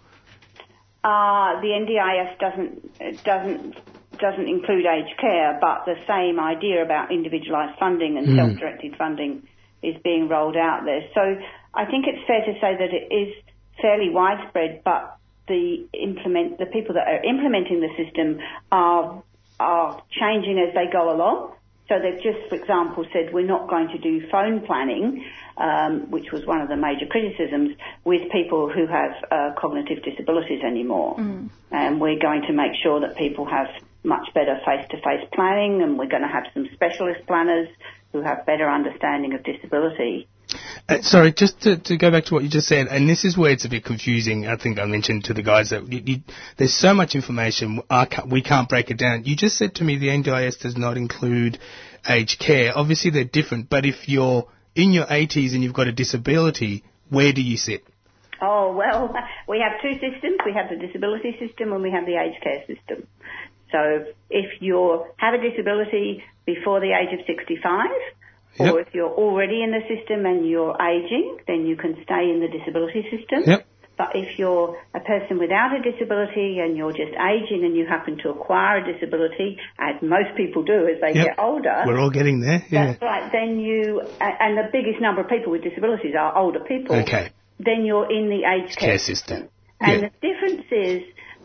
Uh, 1.05 1.61
the 1.61 1.69
NDIS 1.69 2.39
doesn't 2.39 3.25
doesn't 3.25 3.77
doesn't 4.19 4.49
include 4.49 4.87
aged 4.87 5.17
care, 5.19 5.59
but 5.61 5.85
the 5.85 5.97
same 6.07 6.39
idea 6.39 6.83
about 6.83 7.11
individualised 7.11 7.77
funding 7.79 8.19
and 8.19 8.29
Mm. 8.29 8.37
self-directed 8.37 8.95
funding 8.97 9.43
is 9.83 9.97
being 10.05 10.29
rolled 10.29 10.57
out 10.57 10.85
there. 10.85 11.03
So 11.15 11.39
I 11.75 11.87
think 11.87 12.07
it's 12.07 12.25
fair 12.27 12.45
to 12.45 12.55
say 12.61 12.77
that 12.77 12.93
it 12.95 13.13
is 13.13 13.35
fairly 13.81 14.11
widespread, 14.11 14.83
but 14.85 15.17
the 15.49 15.85
implement 15.93 16.59
the 16.59 16.67
people 16.67 16.95
that 16.95 17.09
are 17.09 17.23
implementing 17.25 17.81
the 17.81 17.91
system 17.97 18.39
are 18.71 19.23
are 19.59 20.01
changing 20.11 20.59
as 20.59 20.73
they 20.75 20.87
go 20.87 21.13
along. 21.13 21.53
So 21.89 21.99
they've 21.99 22.23
just, 22.23 22.49
for 22.49 22.55
example, 22.55 23.05
said 23.13 23.33
we're 23.35 23.47
not 23.47 23.69
going 23.69 23.89
to 23.89 23.99
do 23.99 24.29
phone 24.31 24.61
planning, 24.65 25.25
um, 25.57 26.11
which 26.11 26.33
was 26.33 26.47
one 26.47 26.61
of 26.61 26.69
the 26.69 26.77
major 26.77 27.07
criticisms, 27.07 27.77
with 28.05 28.31
people 28.31 28.71
who 28.71 28.87
have 28.87 29.13
uh, 29.31 29.51
cognitive 29.59 30.03
disabilities 30.03 30.63
anymore. 30.63 31.17
And 31.71 32.01
we're 32.01 32.19
going 32.19 32.43
to 32.43 32.53
make 32.53 32.73
sure 32.83 33.01
that 33.01 33.17
people 33.17 33.45
have 33.47 33.69
much 34.05 34.33
better 34.35 34.59
face-to-face 34.65 35.29
planning, 35.35 35.83
and 35.83 35.99
we're 35.99 36.09
going 36.09 36.23
to 36.23 36.29
have 36.29 36.45
some 36.55 36.69
specialist 36.73 37.27
planners 37.27 37.69
who 38.13 38.21
have 38.23 38.47
better 38.47 38.69
understanding 38.69 39.35
of 39.35 39.43
disability. 39.43 40.29
Uh, 40.89 41.01
sorry, 41.03 41.33
just 41.33 41.61
to, 41.63 41.79
to 41.79 41.97
go 41.97 42.11
back 42.11 42.25
to 42.25 42.35
what 42.35 42.43
you 42.43 42.51
just 42.51 42.67
said, 42.67 42.87
and 42.89 43.09
this 43.09 43.25
is 43.25 43.37
where 43.37 43.53
it's 43.53 43.65
a 43.65 43.69
bit 43.69 43.85
confusing. 43.85 44.47
I 44.47 44.57
think 44.57 44.79
I 44.79 44.85
mentioned 44.87 45.25
to 45.25 45.35
the 45.35 45.43
guys 45.43 45.71
that 45.71 45.91
you, 45.91 46.03
you, 46.05 46.17
there's 46.59 46.75
so 46.75 46.93
much 46.95 47.15
information, 47.15 47.81
can't, 47.89 48.29
we 48.29 48.43
can't 48.43 48.69
break 48.69 48.91
it 48.91 48.99
down. 48.99 49.25
You 49.25 49.37
just 49.37 49.57
said 49.57 49.77
to 49.77 49.85
me 49.85 49.99
the 49.99 50.09
NDIS 50.09 50.61
does 50.61 50.77
not 50.77 50.97
include 50.97 51.59
aged 52.09 52.39
care. 52.39 52.73
Obviously, 52.75 53.11
they're 53.11 53.25
different, 53.25 53.71
but 53.71 53.85
if 53.85 54.09
you're 54.09 54.49
in 54.75 54.93
your 54.93 55.07
80s 55.07 55.55
and 55.55 55.63
you've 55.63 55.75
got 55.75 55.89
a 55.89 55.93
disability, 55.93 56.85
where 57.09 57.33
do 57.33 57.43
you 57.43 57.57
sit? 57.57 57.85
Oh, 58.41 58.73
well, 58.73 59.15
we 59.49 59.61
have 59.61 59.81
two 59.81 59.95
systems. 59.95 60.39
We 60.45 60.53
have 60.55 60.69
the 60.69 60.85
disability 60.85 61.37
system 61.39 61.73
and 61.73 61.83
we 61.83 61.91
have 61.91 62.07
the 62.07 62.17
aged 62.17 62.43
care 62.43 62.61
system. 62.67 63.07
So 63.71 64.07
if 64.29 64.61
you 64.61 65.07
have 65.17 65.35
a 65.35 65.39
disability 65.39 66.23
before 66.45 66.81
the 66.81 66.93
age 66.93 67.19
of 67.19 67.25
65, 67.27 67.89
or 68.59 68.81
if 68.81 68.89
you're 68.95 69.11
already 69.11 69.63
in 69.63 69.71
the 69.71 69.81
system 69.89 70.27
and 70.27 70.49
you're 70.49 70.77
aging, 70.81 71.39
then 71.47 71.67
you 71.67 71.77
can 71.77 71.95
stay 72.05 72.31
in 72.31 72.41
the 72.41 72.49
disability 72.49 73.03
system. 73.11 73.43
Yep. 73.47 73.67
But 73.99 74.17
if 74.17 74.39
you're 74.39 74.77
a 74.95 75.01
person 75.01 75.39
without 75.39 75.77
a 75.79 75.83
disability 75.83 76.59
and 76.61 76.77
you're 76.77 76.93
just 76.93 77.13
aging 77.13 77.63
and 77.65 77.77
you 77.77 77.87
happen 77.87 78.17
to 78.23 78.31
acquire 78.31 78.79
a 78.83 78.93
disability, 78.93 79.59
as 79.79 80.01
most 80.03 80.35
people 80.37 80.63
do 80.65 80.89
as 80.89 81.01
they 81.01 81.13
Yep. 81.15 81.27
get 81.27 81.39
older, 81.39 81.83
We're 81.87 81.99
all 81.99 82.11
getting 82.11 82.41
there. 82.41 82.65
Yeah. 82.71 82.87
that's 82.87 83.03
right. 83.03 83.31
Then 83.31 83.61
you, 83.61 84.01
and 84.21 84.57
the 84.57 84.69
biggest 84.73 85.01
number 85.01 85.21
of 85.21 85.29
people 85.29 85.53
with 85.53 85.63
disabilities 85.63 86.15
are 86.19 86.37
older 86.37 86.61
people. 86.61 86.97
Okay. 86.97 87.31
Then 87.61 87.85
you're 87.85 88.11
in 88.11 88.29
the 88.29 88.45
aged 88.45 88.77
care, 88.79 88.91
Care 88.91 88.99
system. 88.99 89.49
And 89.81 90.03
Yeah. 90.03 90.09
the 90.09 90.27
difference 90.27 90.67
is 90.73 91.03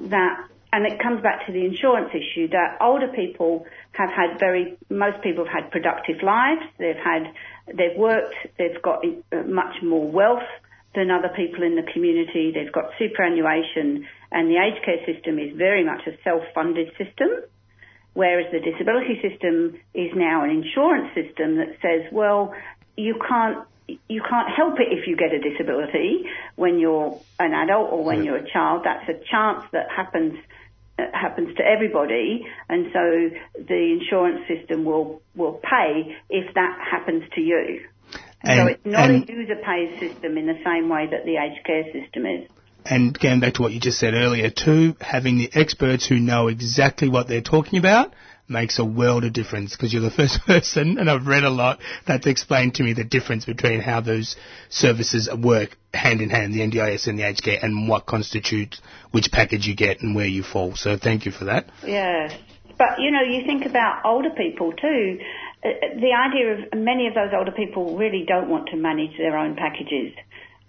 that, 0.10 0.46
and 0.72 0.86
it 0.86 1.00
comes 1.00 1.22
back 1.22 1.46
to 1.48 1.52
the 1.52 1.66
insurance 1.66 2.10
issue, 2.14 2.48
that 2.50 2.78
older 2.82 3.10
people 3.10 3.66
have 3.98 4.10
had 4.10 4.40
very, 4.40 4.78
most 4.90 5.22
people 5.24 5.46
have 5.46 5.64
had 5.64 5.72
productive 5.72 6.22
lives. 6.22 6.62
They've 6.78 6.96
had 6.96 7.34
they've 7.68 7.98
worked, 7.98 8.36
they've 8.58 8.82
got 8.82 9.04
uh, 9.04 9.44
much 9.44 9.82
more 9.84 10.10
wealth 10.10 10.48
than 10.96 11.12
other 11.12 11.30
people 11.36 11.64
in 11.64 11.76
the 11.76 11.84
community, 11.94 12.52
they've 12.54 12.72
got 12.72 12.86
superannuation, 12.98 14.08
and 14.32 14.50
the 14.50 14.58
aged 14.58 14.84
care 14.86 15.06
system 15.06 15.38
is 15.38 15.56
very 15.56 15.84
much 15.84 16.02
a 16.08 16.12
self-funded 16.24 16.90
system, 16.98 17.30
whereas 18.14 18.52
the 18.52 18.60
disability 18.60 19.22
system 19.22 19.78
is 19.94 20.12
now 20.16 20.44
an 20.44 20.50
insurance 20.50 21.14
system 21.14 21.58
that 21.58 21.78
says, 21.82 22.12
well, 22.12 22.54
you 22.96 23.20
can't 23.28 23.66
you 24.10 24.22
can't 24.22 24.50
help 24.54 24.80
it 24.82 24.90
if 24.92 25.08
you 25.08 25.16
get 25.16 25.32
a 25.32 25.40
disability 25.40 26.26
when 26.58 26.78
you're 26.78 27.18
an 27.40 27.54
adult 27.54 27.90
or 27.90 28.04
when 28.04 28.22
you're 28.26 28.36
a 28.36 28.52
child. 28.52 28.82
That's 28.84 29.08
a 29.08 29.14
chance 29.32 29.64
that 29.72 29.88
happens 29.96 30.38
happens 31.14 31.56
to 31.58 31.64
everybody, 31.64 32.46
and 32.70 32.88
so 32.94 33.30
the 33.68 33.98
insurance 34.00 34.48
system 34.48 34.86
will 34.86 35.22
will 35.36 35.60
pay 35.64 36.16
if 36.30 36.54
that 36.56 36.78
happens 36.92 37.24
to 37.36 37.42
you. 37.42 37.82
And, 38.42 38.60
so 38.60 38.68
it's 38.68 38.86
not 38.86 39.10
and- 39.10 39.30
a 39.30 39.34
user 39.34 39.56
pays 39.56 40.00
system 40.00 40.38
in 40.38 40.46
the 40.48 40.60
same 40.64 40.90
way 40.90 41.08
that 41.08 41.26
the 41.26 41.38
aged 41.38 41.66
care 41.66 41.84
system 41.92 42.26
is. 42.26 42.50
And 42.90 43.18
going 43.20 43.42
back 43.42 43.56
to 43.56 43.64
what 43.64 43.74
you 43.74 43.82
just 43.82 44.00
said 44.00 44.14
earlier 44.14 44.50
too, 44.50 44.96
having 45.02 45.38
the 45.38 45.50
experts 45.54 46.06
who 46.08 46.20
know 46.20 46.48
exactly 46.48 47.10
what 47.10 47.28
they're 47.28 47.42
talking 47.42 47.80
about 47.80 48.14
makes 48.50 48.80
a 48.80 48.86
world 48.86 49.24
of 49.24 49.34
difference 49.34 49.76
because 49.76 49.94
you're 49.94 50.02
the 50.02 50.12
first 50.12 50.40
person, 50.46 50.98
and 50.98 51.10
I've 51.10 51.28
read 51.28 51.44
a 51.44 51.50
lot, 51.50 51.80
that's 52.06 52.28
explained 52.28 52.76
to 52.76 52.84
me 52.84 52.94
the 52.94 53.04
difference 53.04 53.46
between 53.46 53.82
how 53.82 54.02
those 54.02 54.36
services 54.70 55.30
work 55.34 55.78
hand 55.94 56.22
in 56.22 56.30
hand, 56.30 56.54
the 56.54 56.60
NDIS 56.60 57.08
and 57.08 57.18
the 57.18 57.24
aged 57.24 57.44
care, 57.44 57.60
and 57.62 57.88
what 57.88 58.06
constitutes 58.06 58.82
which 59.12 59.32
package 59.32 59.68
you 59.68 59.76
get 59.76 60.02
and 60.02 60.16
where 60.16 60.28
you 60.28 60.44
fall. 60.44 60.76
So 60.76 60.98
thank 60.98 61.26
you 61.26 61.32
for 61.32 61.46
that. 61.46 61.70
Yeah. 61.86 62.36
But, 62.78 63.00
you 63.00 63.12
know, 63.12 63.22
you 63.22 63.46
think 63.46 63.66
about 63.66 64.06
older 64.06 64.30
people 64.30 64.72
too. 64.72 65.20
Uh, 65.64 65.70
The 65.96 66.14
idea 66.14 66.54
of 66.54 66.80
many 66.80 67.08
of 67.08 67.16
those 67.16 67.32
older 67.36 67.52
people 67.52 67.98
really 67.98 68.24
don't 68.28 68.50
want 68.50 68.70
to 68.70 68.76
manage 68.76 69.18
their 69.18 69.38
own 69.38 69.56
packages. 69.56 70.14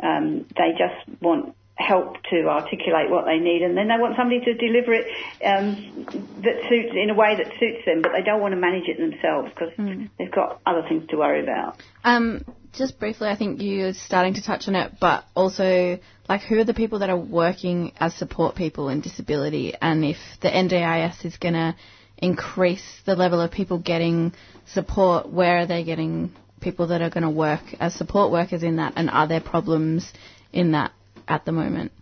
Um, 0.03 0.47
they 0.57 0.71
just 0.73 1.21
want 1.21 1.55
help 1.79 2.17
to 2.29 2.49
articulate 2.49 3.09
what 3.09 3.25
they 3.25 3.39
need 3.39 3.63
and 3.63 3.77
then 3.77 3.87
they 3.87 3.97
want 3.97 4.17
somebody 4.17 4.41
to 4.41 4.53
deliver 4.55 4.93
it 4.93 5.07
um, 5.45 6.05
that 6.43 6.59
suits 6.69 6.93
in 6.93 7.09
a 7.09 7.15
way 7.15 7.37
that 7.37 7.47
suits 7.61 7.85
them 7.87 8.03
but 8.03 8.11
they 8.13 8.23
don't 8.23 8.41
want 8.41 8.53
to 8.53 8.61
manage 8.61 8.89
it 8.89 8.99
themselves 8.99 9.49
because 9.55 9.73
they've 10.19 10.33
got 10.33 10.61
other 10.67 10.83
things 10.89 11.07
to 11.09 11.17
worry 11.17 11.41
about. 11.41 11.81
Um, 12.03 12.45
just 12.73 12.99
briefly, 12.99 13.29
I 13.29 13.37
think 13.37 13.63
you're 13.63 13.93
starting 13.93 14.35
to 14.35 14.43
touch 14.43 14.69
on 14.69 14.75
it, 14.75 14.95
but 15.01 15.25
also, 15.35 15.99
like, 16.29 16.43
who 16.43 16.59
are 16.59 16.65
the 16.65 16.75
people 16.75 17.01
that 17.01 17.11
are 17.11 17.17
working 17.17 17.93
as 17.99 18.15
support 18.15 18.55
people 18.55 18.89
in 18.89 19.01
disability, 19.01 19.75
and 19.81 20.05
if 20.05 20.17
the 20.43 20.49
NDIS 20.49 21.25
is 21.25 21.37
going 21.39 21.55
to 21.55 21.75
increase 22.19 23.01
the 23.07 23.17
level 23.17 23.41
of 23.41 23.51
people 23.51 23.79
getting 23.79 24.33
support, 24.67 25.29
where 25.33 25.59
are 25.59 25.67
they 25.67 25.83
getting 25.83 26.33
people 26.61 26.89
that 26.89 27.03
are 27.03 27.11
going 27.11 27.23
to 27.23 27.31
work 27.31 27.63
as 27.81 27.95
support 27.95 28.31
workers 28.31 28.63
in 28.63 28.77
that, 28.77 28.93
and 28.97 29.09
are 29.11 29.27
there 29.27 29.41
problems 29.41 30.13
in 30.53 30.73
that 30.73 30.93
at 31.29 31.45
the 31.45 31.53
moment? 31.53 31.93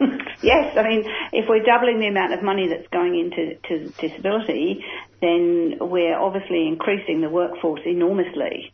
Yes, 0.42 0.76
I 0.76 0.82
mean, 0.82 1.04
if 1.32 1.48
we're 1.48 1.62
doubling 1.62 2.00
the 2.00 2.08
amount 2.08 2.34
of 2.34 2.42
money 2.42 2.66
that's 2.68 2.88
going 2.88 3.14
into 3.14 3.54
to 3.68 3.92
disability, 4.08 4.84
then 5.20 5.78
we're 5.80 6.18
obviously 6.18 6.66
increasing 6.66 7.20
the 7.20 7.30
workforce 7.30 7.82
enormously. 7.86 8.72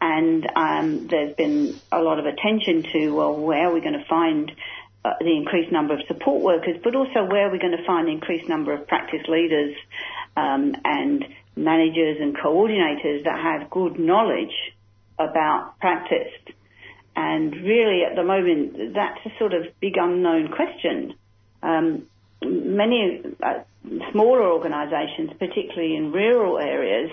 And 0.00 0.46
um, 0.56 1.06
there's 1.08 1.36
been 1.36 1.78
a 1.92 2.00
lot 2.00 2.18
of 2.18 2.24
attention 2.24 2.84
to, 2.94 3.10
well, 3.10 3.36
where 3.36 3.68
are 3.68 3.74
we 3.74 3.82
going 3.82 3.98
to 3.98 4.06
find 4.08 4.50
uh, 5.04 5.10
the 5.20 5.36
increased 5.36 5.70
number 5.70 5.92
of 5.92 6.00
support 6.08 6.42
workers, 6.42 6.80
but 6.82 6.94
also 6.94 7.24
where 7.28 7.48
are 7.48 7.52
we 7.52 7.58
going 7.58 7.76
to 7.76 7.84
find 7.86 8.08
the 8.08 8.12
increased 8.12 8.48
number 8.48 8.72
of 8.72 8.88
practice 8.88 9.28
leaders 9.28 9.76
um, 10.38 10.72
and 10.86 11.26
managers 11.54 12.16
and 12.18 12.34
coordinators 12.34 13.24
that 13.24 13.38
have 13.38 13.68
good 13.70 13.98
knowledge 13.98 14.54
about 15.18 15.78
practice. 15.80 16.32
And 17.16 17.52
really, 17.52 18.02
at 18.02 18.16
the 18.16 18.24
moment, 18.24 18.94
that's 18.94 19.20
a 19.26 19.38
sort 19.38 19.54
of 19.54 19.62
big 19.80 19.94
unknown 19.96 20.48
question. 20.48 21.14
Um, 21.62 22.06
many 22.42 23.22
uh, 23.42 23.60
smaller 24.10 24.42
organisations, 24.42 25.30
particularly 25.38 25.96
in 25.96 26.12
rural 26.12 26.58
areas, 26.58 27.10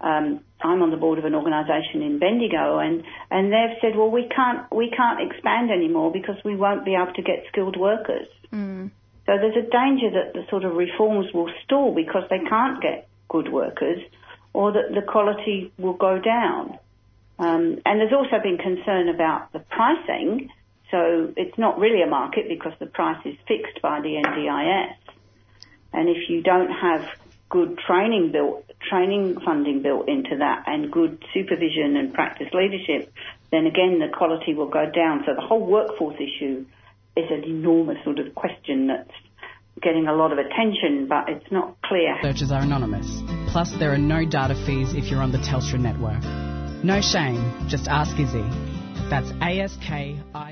um, 0.00 0.40
I'm 0.60 0.82
on 0.82 0.90
the 0.90 0.96
board 0.96 1.18
of 1.18 1.24
an 1.24 1.34
organisation 1.34 2.02
in 2.02 2.18
Bendigo, 2.18 2.78
and, 2.78 3.04
and 3.30 3.52
they've 3.52 3.76
said, 3.80 3.96
well, 3.96 4.10
we 4.10 4.28
can't 4.34 4.70
we 4.74 4.90
can't 4.90 5.20
expand 5.20 5.70
anymore 5.70 6.12
because 6.12 6.36
we 6.44 6.56
won't 6.56 6.84
be 6.84 6.94
able 6.94 7.12
to 7.14 7.22
get 7.22 7.44
skilled 7.48 7.76
workers. 7.76 8.26
Mm. 8.52 8.90
So 9.26 9.32
there's 9.38 9.56
a 9.56 9.70
danger 9.70 10.10
that 10.10 10.34
the 10.34 10.44
sort 10.50 10.64
of 10.64 10.74
reforms 10.74 11.32
will 11.32 11.50
stall 11.64 11.94
because 11.94 12.24
they 12.30 12.40
can't 12.48 12.82
get 12.82 13.08
good 13.28 13.52
workers, 13.52 14.00
or 14.52 14.72
that 14.72 14.94
the 14.94 15.02
quality 15.02 15.72
will 15.78 15.94
go 15.94 16.18
down. 16.18 16.78
Um, 17.42 17.80
and 17.84 18.00
there's 18.00 18.12
also 18.12 18.40
been 18.40 18.56
concern 18.56 19.08
about 19.08 19.52
the 19.52 19.58
pricing. 19.58 20.48
So 20.92 21.32
it's 21.36 21.58
not 21.58 21.80
really 21.80 22.00
a 22.02 22.06
market 22.06 22.44
because 22.48 22.72
the 22.78 22.86
price 22.86 23.18
is 23.24 23.34
fixed 23.48 23.82
by 23.82 24.00
the 24.00 24.22
NDIS. 24.24 24.94
And 25.92 26.08
if 26.08 26.28
you 26.28 26.42
don't 26.42 26.70
have 26.70 27.02
good 27.50 27.78
training 27.84 28.30
built, 28.30 28.64
training 28.88 29.40
funding 29.44 29.82
built 29.82 30.08
into 30.08 30.36
that 30.38 30.64
and 30.68 30.92
good 30.92 31.22
supervision 31.34 31.96
and 31.96 32.14
practice 32.14 32.46
leadership, 32.52 33.12
then 33.50 33.66
again 33.66 33.98
the 33.98 34.16
quality 34.16 34.54
will 34.54 34.70
go 34.70 34.88
down. 34.88 35.24
So 35.26 35.34
the 35.34 35.44
whole 35.44 35.66
workforce 35.66 36.16
issue 36.20 36.64
is 37.16 37.24
an 37.28 37.42
enormous 37.44 37.98
sort 38.04 38.20
of 38.20 38.36
question 38.36 38.86
that's 38.86 39.10
getting 39.82 40.06
a 40.06 40.14
lot 40.14 40.32
of 40.32 40.38
attention, 40.38 41.08
but 41.08 41.28
it's 41.28 41.50
not 41.50 41.76
clear. 41.82 42.16
Searches 42.22 42.52
are 42.52 42.62
anonymous. 42.62 43.20
Plus, 43.48 43.72
there 43.72 43.92
are 43.92 43.98
no 43.98 44.24
data 44.24 44.54
fees 44.54 44.94
if 44.94 45.10
you're 45.10 45.20
on 45.20 45.32
the 45.32 45.38
Telstra 45.38 45.80
network. 45.80 46.22
No 46.84 47.00
shame, 47.00 47.68
just 47.68 47.86
ask 47.86 48.18
Izzy. 48.18 48.44
That's 49.08 49.30
A-S-K-I... 49.40 50.51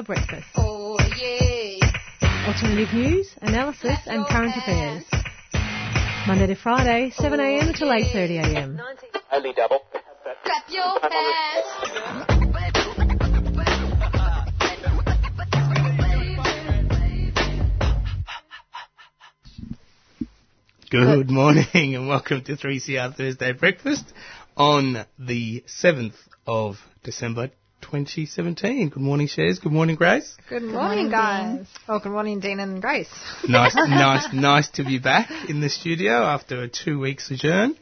3CR 0.00 0.06
Breakfast. 0.06 0.46
Oh, 0.56 0.98
yeah. 1.18 1.92
Alternative 2.46 2.94
news, 2.94 3.34
analysis 3.42 3.98
and 4.06 4.26
current 4.26 4.56
affairs. 4.56 5.04
Monday 6.26 6.46
to 6.46 6.54
Friday, 6.54 7.12
7am 7.16 7.76
till 7.76 7.88
8.30am. 7.88 8.80
Only 9.32 9.52
double. 9.52 9.80
Clap 10.44 10.68
your 10.68 11.00
hands. 11.10 11.66
Good 20.90 21.30
morning 21.30 21.94
and 21.94 22.08
welcome 22.08 22.42
to 22.44 22.56
3CR 22.56 23.14
Thursday 23.14 23.52
Breakfast 23.52 24.12
on 24.56 25.06
the 25.18 25.62
7th 25.68 26.16
of 26.46 26.80
December 27.04 27.50
2017. 27.90 28.90
Good 28.90 29.02
morning, 29.02 29.26
Shares. 29.26 29.58
Good 29.58 29.72
morning, 29.72 29.96
Grace. 29.96 30.36
Good 30.48 30.62
morning, 30.62 30.74
morning, 30.74 31.10
guys. 31.10 31.66
Oh, 31.88 31.98
good 31.98 32.12
morning, 32.12 32.38
Dean 32.38 32.60
and 32.60 32.80
Grace. 32.80 33.10
Nice, 33.48 33.74
nice, 33.76 34.32
nice 34.32 34.68
to 34.70 34.84
be 34.84 35.00
back 35.00 35.28
in 35.48 35.60
the 35.60 35.68
studio 35.68 36.12
after 36.12 36.62
a 36.62 36.68
two-week 36.68 37.20
sojourn. 37.20 37.76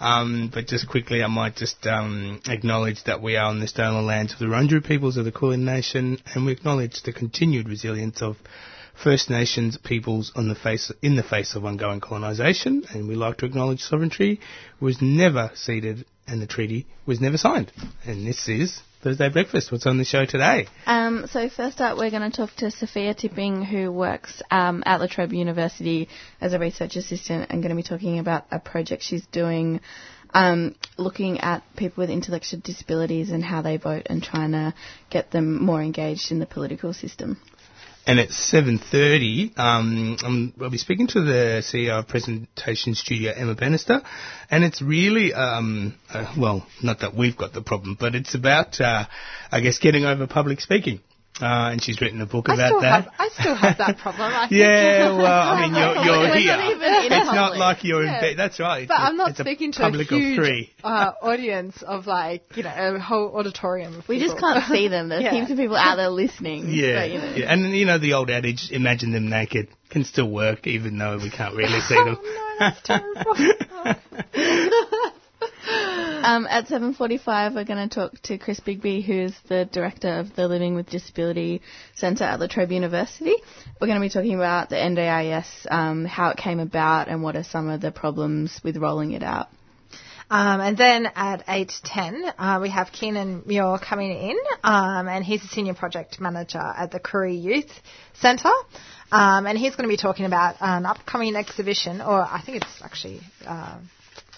Um, 0.00 0.50
but 0.52 0.66
just 0.68 0.88
quickly, 0.88 1.22
I 1.22 1.26
might 1.26 1.54
just 1.54 1.86
um, 1.86 2.40
acknowledge 2.48 3.04
that 3.04 3.20
we 3.20 3.36
are 3.36 3.44
on 3.44 3.60
the 3.60 3.68
stolen 3.68 4.06
lands 4.06 4.32
of 4.32 4.38
the 4.38 4.46
Wurundjeri 4.46 4.86
peoples 4.86 5.18
of 5.18 5.26
the 5.26 5.32
Kulin 5.32 5.66
Nation, 5.66 6.18
and 6.34 6.46
we 6.46 6.52
acknowledge 6.52 7.02
the 7.02 7.12
continued 7.12 7.68
resilience 7.68 8.22
of 8.22 8.38
First 8.94 9.28
Nations 9.28 9.76
peoples 9.76 10.32
on 10.34 10.48
the 10.48 10.54
face, 10.54 10.90
in 11.02 11.16
the 11.16 11.22
face 11.22 11.54
of 11.54 11.66
ongoing 11.66 12.00
colonisation, 12.00 12.84
and 12.90 13.06
we 13.06 13.16
like 13.16 13.36
to 13.38 13.46
acknowledge 13.46 13.80
sovereignty 13.80 14.40
was 14.80 15.02
never 15.02 15.50
ceded 15.54 16.06
and 16.26 16.40
the 16.40 16.46
treaty 16.46 16.86
was 17.04 17.20
never 17.20 17.36
signed. 17.36 17.70
And 18.04 18.26
this 18.26 18.48
is 18.48 18.80
Thursday 19.02 19.28
Breakfast. 19.30 19.72
What's 19.72 19.84
on 19.86 19.98
the 19.98 20.04
show 20.04 20.26
today? 20.26 20.68
Um, 20.86 21.26
so 21.26 21.48
first 21.48 21.80
up, 21.80 21.98
we're 21.98 22.10
going 22.10 22.30
to 22.30 22.36
talk 22.36 22.54
to 22.58 22.70
Sophia 22.70 23.14
Tipping, 23.14 23.64
who 23.64 23.90
works 23.90 24.42
um, 24.48 24.84
at 24.86 25.00
La 25.00 25.08
Trobe 25.08 25.32
University 25.32 26.08
as 26.40 26.52
a 26.52 26.58
research 26.60 26.94
assistant, 26.94 27.50
and 27.50 27.62
going 27.62 27.70
to 27.70 27.76
be 27.76 27.82
talking 27.82 28.20
about 28.20 28.46
a 28.52 28.60
project 28.60 29.02
she's 29.02 29.26
doing, 29.26 29.80
um, 30.34 30.76
looking 30.98 31.40
at 31.40 31.64
people 31.74 32.02
with 32.02 32.10
intellectual 32.10 32.60
disabilities 32.60 33.30
and 33.30 33.42
how 33.42 33.60
they 33.60 33.76
vote, 33.76 34.06
and 34.06 34.22
trying 34.22 34.52
to 34.52 34.72
get 35.10 35.32
them 35.32 35.60
more 35.60 35.82
engaged 35.82 36.30
in 36.30 36.38
the 36.38 36.46
political 36.46 36.92
system. 36.92 37.40
And 38.06 38.18
at 38.18 38.30
7.30, 38.30 39.58
um, 39.58 40.52
I'll 40.60 40.70
be 40.70 40.78
speaking 40.78 41.06
to 41.08 41.20
the 41.20 41.62
CEO 41.64 42.00
of 42.00 42.08
Presentation 42.08 42.94
Studio, 42.94 43.32
Emma 43.34 43.54
Bannister, 43.54 44.02
and 44.50 44.64
it's 44.64 44.82
really, 44.82 45.32
um, 45.32 45.94
uh, 46.12 46.34
well, 46.36 46.66
not 46.82 47.00
that 47.00 47.14
we've 47.14 47.36
got 47.36 47.52
the 47.52 47.62
problem, 47.62 47.96
but 47.98 48.14
it's 48.14 48.34
about, 48.34 48.80
uh, 48.80 49.04
I 49.52 49.60
guess, 49.60 49.78
getting 49.78 50.04
over 50.04 50.26
public 50.26 50.60
speaking. 50.60 51.00
Uh, 51.42 51.70
and 51.72 51.82
she's 51.82 52.00
written 52.00 52.20
a 52.20 52.26
book 52.26 52.48
I 52.48 52.54
about 52.54 52.68
still, 52.68 52.80
that. 52.82 53.04
have, 53.04 53.12
I 53.18 53.28
still 53.30 53.54
have 53.56 53.78
that 53.78 53.98
problem. 53.98 54.32
I 54.32 54.40
think. 54.48 54.60
Yeah, 54.60 55.16
well, 55.16 55.26
I 55.26 55.60
mean, 55.62 55.74
you're, 55.74 55.94
you're 56.04 56.18
We're 56.20 56.36
here. 56.38 56.56
not 56.56 56.70
even 56.70 56.82
in 57.06 57.12
it's 57.12 57.26
not 57.34 57.56
like 57.56 57.82
you're 57.82 58.04
Yeah. 58.04 58.14
in 58.14 58.20
bed. 58.20 58.34
That's 58.38 58.60
right. 58.60 58.86
But 58.86 58.94
It's- 58.94 59.08
I'm 59.10 59.16
not 59.16 59.30
it's 59.30 59.40
a 59.40 59.42
speaking 59.42 59.72
to 59.72 59.80
public 59.80 60.12
a 60.12 60.14
huge 60.14 60.38
of 60.38 60.44
three. 60.44 60.70
uh, 60.84 61.12
audience 61.20 61.82
of 61.82 62.06
like, 62.06 62.44
you 62.56 62.62
know, 62.62 62.70
a 62.94 62.98
whole 63.00 63.36
auditorium. 63.36 63.96
Of 63.98 64.06
We 64.08 64.20
just 64.20 64.38
can't 64.38 64.64
see 64.66 64.86
them. 64.86 65.08
There's 65.08 65.22
Yeah. 65.24 65.32
heaps 65.32 65.50
of 65.50 65.56
people 65.58 65.74
out 65.76 65.96
there 65.96 66.10
listening. 66.10 66.68
Yeah, 66.68 67.00
but, 67.00 67.10
you 67.10 67.18
know. 67.18 67.34
yeah, 67.34 67.52
and 67.52 67.76
you 67.76 67.86
know 67.86 67.98
the 67.98 68.12
old 68.12 68.30
adage, 68.30 68.70
imagine 68.70 69.10
them 69.10 69.28
naked, 69.28 69.66
can 69.90 70.04
still 70.04 70.30
work 70.30 70.68
even 70.68 70.96
though 70.96 71.18
we 71.18 71.28
can't 71.30 71.56
really 71.56 71.80
see 71.80 71.94
them. 71.96 72.18
Um, 76.22 76.46
at 76.48 76.66
7.45, 76.66 77.56
we're 77.56 77.64
going 77.64 77.88
to 77.88 77.92
talk 77.92 78.12
to 78.22 78.38
Chris 78.38 78.60
Bigby, 78.60 79.02
who's 79.02 79.34
the 79.48 79.64
director 79.64 80.20
of 80.20 80.36
the 80.36 80.46
Living 80.46 80.76
with 80.76 80.88
Disability 80.88 81.62
Centre 81.96 82.22
at 82.22 82.38
La 82.38 82.46
Trobe 82.46 82.70
University. 82.70 83.34
We're 83.80 83.88
going 83.88 84.00
to 84.00 84.06
be 84.06 84.08
talking 84.08 84.36
about 84.36 84.68
the 84.68 84.76
NDIS, 84.76 85.66
um, 85.68 86.04
how 86.04 86.30
it 86.30 86.36
came 86.36 86.60
about, 86.60 87.08
and 87.08 87.24
what 87.24 87.34
are 87.34 87.42
some 87.42 87.68
of 87.68 87.80
the 87.80 87.90
problems 87.90 88.60
with 88.62 88.76
rolling 88.76 89.12
it 89.12 89.24
out. 89.24 89.48
Um, 90.30 90.60
and 90.60 90.78
then 90.78 91.08
at 91.16 91.44
8.10, 91.48 92.34
uh, 92.38 92.58
we 92.62 92.70
have 92.70 92.92
Keenan 92.92 93.42
Muir 93.44 93.78
coming 93.78 94.12
in, 94.12 94.38
um, 94.62 95.08
and 95.08 95.24
he's 95.24 95.42
a 95.42 95.48
senior 95.48 95.74
project 95.74 96.20
manager 96.20 96.62
at 96.62 96.92
the 96.92 97.00
Koori 97.00 97.42
Youth 97.42 97.70
Centre. 98.14 98.48
Um, 99.10 99.46
and 99.46 99.58
he's 99.58 99.74
going 99.74 99.88
to 99.88 99.92
be 99.92 99.98
talking 99.98 100.24
about 100.24 100.54
an 100.60 100.86
upcoming 100.86 101.34
exhibition, 101.34 102.00
or 102.00 102.22
I 102.22 102.40
think 102.46 102.62
it's 102.62 102.80
actually 102.80 103.20
uh, 103.44 103.78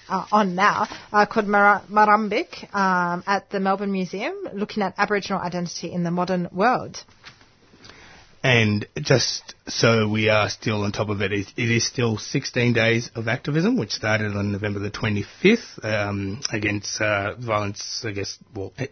uh, 0.08 0.26
on 0.32 0.54
now, 0.54 0.86
uh, 1.12 1.26
called 1.26 1.46
Mar- 1.46 1.82
Marambik 1.90 2.74
um, 2.74 3.22
at 3.26 3.50
the 3.50 3.60
Melbourne 3.60 3.92
Museum, 3.92 4.34
looking 4.52 4.82
at 4.82 4.94
Aboriginal 4.98 5.40
identity 5.40 5.92
in 5.92 6.02
the 6.04 6.10
modern 6.10 6.48
world. 6.52 7.02
And 8.42 8.86
just 9.00 9.54
so 9.66 10.06
we 10.06 10.28
are 10.28 10.50
still 10.50 10.82
on 10.82 10.92
top 10.92 11.08
of 11.08 11.22
it, 11.22 11.32
it, 11.32 11.46
it 11.56 11.70
is 11.70 11.86
still 11.86 12.18
16 12.18 12.74
days 12.74 13.10
of 13.14 13.26
activism, 13.26 13.78
which 13.78 13.92
started 13.92 14.36
on 14.36 14.52
November 14.52 14.80
the 14.80 14.90
25th 14.90 15.82
um, 15.82 16.42
against 16.52 17.00
uh, 17.00 17.36
violence, 17.36 18.04
I 18.06 18.12
guess, 18.12 18.36
well, 18.54 18.74
eh, 18.76 18.88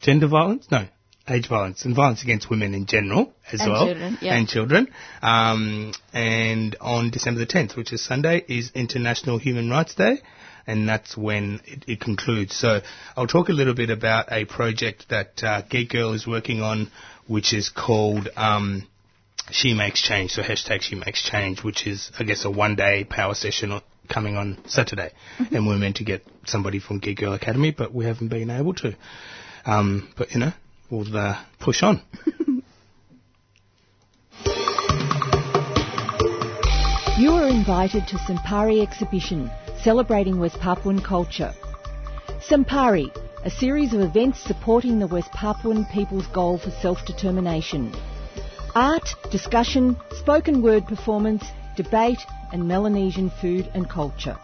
gender 0.00 0.28
violence? 0.28 0.68
No, 0.70 0.86
age 1.28 1.48
violence 1.48 1.84
and 1.84 1.96
violence 1.96 2.22
against 2.22 2.48
women 2.48 2.74
in 2.74 2.86
general 2.86 3.32
as 3.52 3.60
And 3.60 3.72
well. 3.72 3.86
children, 3.86 4.18
yeah. 4.20 4.36
And 4.36 4.48
children. 4.48 4.88
Um, 5.20 5.92
and 6.12 6.76
on 6.80 7.10
December 7.10 7.40
the 7.40 7.46
10th, 7.46 7.76
which 7.76 7.92
is 7.92 8.04
Sunday, 8.04 8.44
is 8.48 8.70
International 8.72 9.38
Human 9.38 9.68
Rights 9.68 9.96
Day. 9.96 10.20
And 10.66 10.88
that's 10.88 11.16
when 11.16 11.60
it, 11.66 11.84
it 11.88 12.00
concludes. 12.00 12.56
So 12.56 12.80
I'll 13.16 13.26
talk 13.26 13.48
a 13.48 13.52
little 13.52 13.74
bit 13.74 13.90
about 13.90 14.30
a 14.30 14.44
project 14.44 15.06
that 15.10 15.42
uh, 15.42 15.62
Geek 15.62 15.90
Girl 15.90 16.12
is 16.12 16.26
working 16.26 16.62
on, 16.62 16.90
which 17.26 17.52
is 17.52 17.68
called 17.68 18.28
um, 18.36 18.86
she 19.50 19.74
Makes 19.74 20.02
Change, 20.02 20.30
so 20.30 20.42
hashtag 20.42 20.82
She 20.82 20.94
Makes 20.94 21.22
Change, 21.28 21.62
which 21.62 21.86
is, 21.86 22.10
I 22.18 22.24
guess, 22.24 22.44
a 22.44 22.50
one 22.50 22.76
day 22.76 23.04
power 23.04 23.34
session 23.34 23.72
o- 23.72 23.82
coming 24.08 24.36
on 24.36 24.58
Saturday. 24.66 25.12
And 25.50 25.66
we're 25.66 25.78
meant 25.78 25.96
to 25.96 26.04
get 26.04 26.24
somebody 26.46 26.78
from 26.78 26.98
Geek 26.98 27.18
Girl 27.18 27.32
Academy, 27.32 27.72
but 27.72 27.92
we 27.92 28.04
haven't 28.04 28.28
been 28.28 28.50
able 28.50 28.74
to. 28.74 28.94
Um, 29.64 30.12
but, 30.16 30.32
you 30.32 30.40
know, 30.40 30.52
we'll 30.90 31.16
uh, 31.16 31.42
push 31.60 31.82
on. 31.82 32.02
You 37.18 37.30
are 37.32 37.46
invited 37.46 38.08
to 38.08 38.16
Sampari 38.16 38.82
exhibition 38.82 39.50
celebrating 39.82 40.38
West 40.38 40.60
Papuan 40.60 41.00
culture. 41.02 41.52
Sampari, 42.48 43.10
a 43.44 43.50
series 43.50 43.92
of 43.92 44.00
events 44.00 44.40
supporting 44.40 44.98
the 44.98 45.06
West 45.08 45.32
Papuan 45.32 45.84
people's 45.92 46.26
goal 46.28 46.58
for 46.58 46.70
self-determination. 46.70 47.92
Art, 48.76 49.08
discussion, 49.30 49.96
spoken 50.12 50.62
word 50.62 50.86
performance, 50.86 51.44
debate 51.76 52.20
and 52.52 52.68
Melanesian 52.68 53.30
food 53.40 53.68
and 53.74 53.90
culture. 53.90 54.38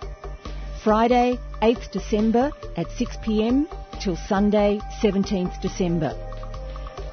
Friday, 0.82 1.39
8th 1.62 1.93
December 1.93 2.51
at 2.76 2.86
6pm 2.89 3.66
till 4.01 4.16
Sunday, 4.16 4.80
17th 5.01 5.61
December. 5.61 6.16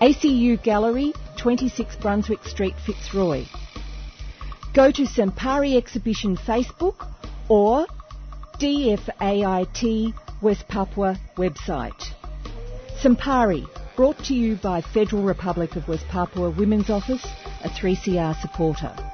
ACU 0.02 0.62
Gallery, 0.64 1.14
26 1.38 1.96
Brunswick 1.98 2.44
Street, 2.44 2.76
Fitzroy. 2.86 3.46
Go 4.74 4.92
to 4.92 5.04
Sampari 5.04 5.78
Exhibition 5.78 6.36
Facebook 6.36 7.08
or 7.50 7.86
DFAIT 8.60 10.14
West 10.42 10.68
Papua 10.70 11.18
website. 11.36 12.14
Sampari, 13.02 13.66
brought 13.98 14.18
to 14.26 14.34
you 14.34 14.56
by 14.56 14.80
Federal 14.82 15.24
Republic 15.24 15.76
of 15.76 15.88
West 15.90 16.06
Papua 16.08 16.50
Women's 16.52 16.90
Office, 16.90 17.26
a 17.64 17.70
3CR 17.70 18.40
supporter. 18.42 19.05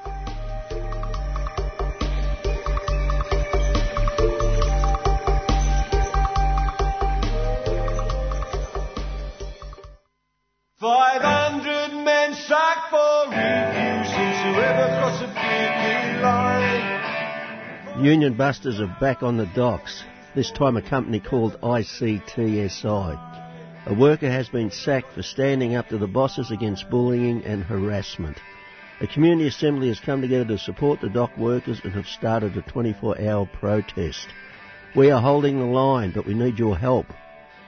Union 18.01 18.33
Busters 18.33 18.79
are 18.81 18.97
back 18.99 19.21
on 19.21 19.37
the 19.37 19.45
docks, 19.45 20.03
this 20.33 20.49
time 20.49 20.75
a 20.75 20.81
company 20.81 21.19
called 21.19 21.61
ICTSI. 21.61 23.15
A 23.85 23.93
worker 23.93 24.27
has 24.27 24.49
been 24.49 24.71
sacked 24.71 25.13
for 25.13 25.21
standing 25.21 25.75
up 25.75 25.89
to 25.89 25.99
the 25.99 26.07
bosses 26.07 26.49
against 26.49 26.89
bullying 26.89 27.43
and 27.45 27.63
harassment. 27.63 28.39
A 29.01 29.07
community 29.07 29.47
assembly 29.49 29.89
has 29.89 29.99
come 29.99 30.19
together 30.19 30.45
to 30.45 30.57
support 30.57 30.99
the 30.99 31.09
dock 31.09 31.37
workers 31.37 31.79
and 31.83 31.93
have 31.93 32.07
started 32.07 32.57
a 32.57 32.63
24 32.63 33.21
hour 33.21 33.45
protest. 33.45 34.27
We 34.95 35.11
are 35.11 35.21
holding 35.21 35.59
the 35.59 35.65
line, 35.65 36.09
but 36.09 36.25
we 36.25 36.33
need 36.33 36.57
your 36.57 36.75
help. 36.75 37.05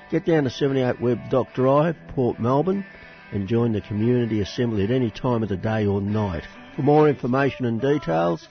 Get 0.10 0.26
down 0.26 0.46
to 0.46 0.50
78 0.50 1.00
Webb 1.00 1.30
Dock 1.30 1.54
Drive, 1.54 1.96
Port 2.08 2.40
Melbourne, 2.40 2.84
and 3.32 3.48
join 3.48 3.72
the 3.72 3.82
community 3.82 4.42
assembly 4.42 4.84
at 4.84 4.90
any 4.90 5.12
time 5.12 5.44
of 5.44 5.50
the 5.50 5.58
day 5.58 5.86
or 5.86 6.02
night. 6.02 6.44
For 6.76 6.82
more 6.82 7.08
information 7.08 7.66
and 7.66 7.80
details, 7.80 8.48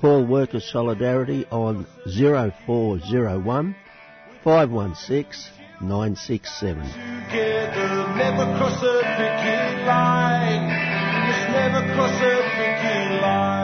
call 0.00 0.24
Workers 0.24 0.64
Solidarity 0.72 1.44
on 1.50 1.86
0401 2.06 3.76
516 4.42 5.52
967. 5.82 6.82
Together, 6.82 7.88
never 8.16 8.44
cross 8.56 8.82
a 8.82 9.00
picket 9.16 9.86
line. 9.86 10.68
cross 11.94 12.20
a 12.22 12.24
picket 12.56 13.22
line. 13.22 13.60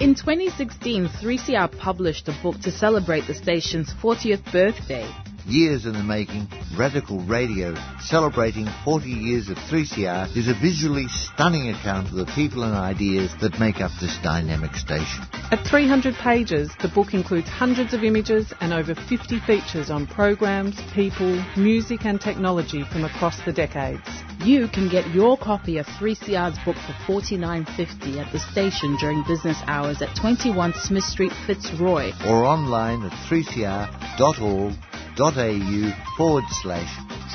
In 0.00 0.14
2016, 0.14 1.06
3CR 1.06 1.78
published 1.78 2.28
a 2.28 2.32
book 2.42 2.58
to 2.62 2.70
celebrate 2.72 3.26
the 3.26 3.34
station's 3.34 3.92
40th 4.02 4.50
birthday. 4.50 5.08
Years 5.46 5.86
in 5.86 5.94
the 5.94 6.02
making, 6.02 6.46
Radical 6.76 7.20
Radio, 7.20 7.74
celebrating 8.00 8.68
40 8.84 9.08
years 9.08 9.48
of 9.48 9.56
3CR, 9.56 10.36
is 10.36 10.48
a 10.48 10.54
visually 10.54 11.06
stunning 11.08 11.70
account 11.70 12.08
of 12.08 12.14
the 12.14 12.26
people 12.34 12.62
and 12.62 12.74
ideas 12.74 13.34
that 13.40 13.58
make 13.58 13.80
up 13.80 13.90
this 14.00 14.16
dynamic 14.22 14.74
station. 14.74 15.24
At 15.50 15.66
300 15.66 16.14
pages, 16.14 16.70
the 16.80 16.88
book 16.88 17.14
includes 17.14 17.48
hundreds 17.48 17.94
of 17.94 18.04
images 18.04 18.52
and 18.60 18.72
over 18.72 18.94
50 18.94 19.40
features 19.40 19.90
on 19.90 20.06
programs, 20.06 20.80
people, 20.94 21.42
music 21.56 22.04
and 22.04 22.20
technology 22.20 22.84
from 22.92 23.04
across 23.04 23.40
the 23.44 23.52
decades. 23.52 24.06
You 24.44 24.68
can 24.68 24.88
get 24.88 25.08
your 25.10 25.36
copy 25.36 25.78
of 25.78 25.86
3CR's 25.86 26.58
book 26.64 26.76
for 26.76 26.92
$49.50 27.20 28.24
at 28.24 28.32
the 28.32 28.38
station 28.38 28.96
during 29.00 29.24
business 29.26 29.58
hours 29.66 30.00
at 30.02 30.14
21 30.16 30.72
Smith 30.74 31.04
Street, 31.04 31.32
Fitzroy. 31.46 32.12
Or 32.26 32.44
online 32.44 33.02
at 33.04 33.12
3cr.org.au 35.20 36.16
forward 36.16 36.44
slash 36.48 36.88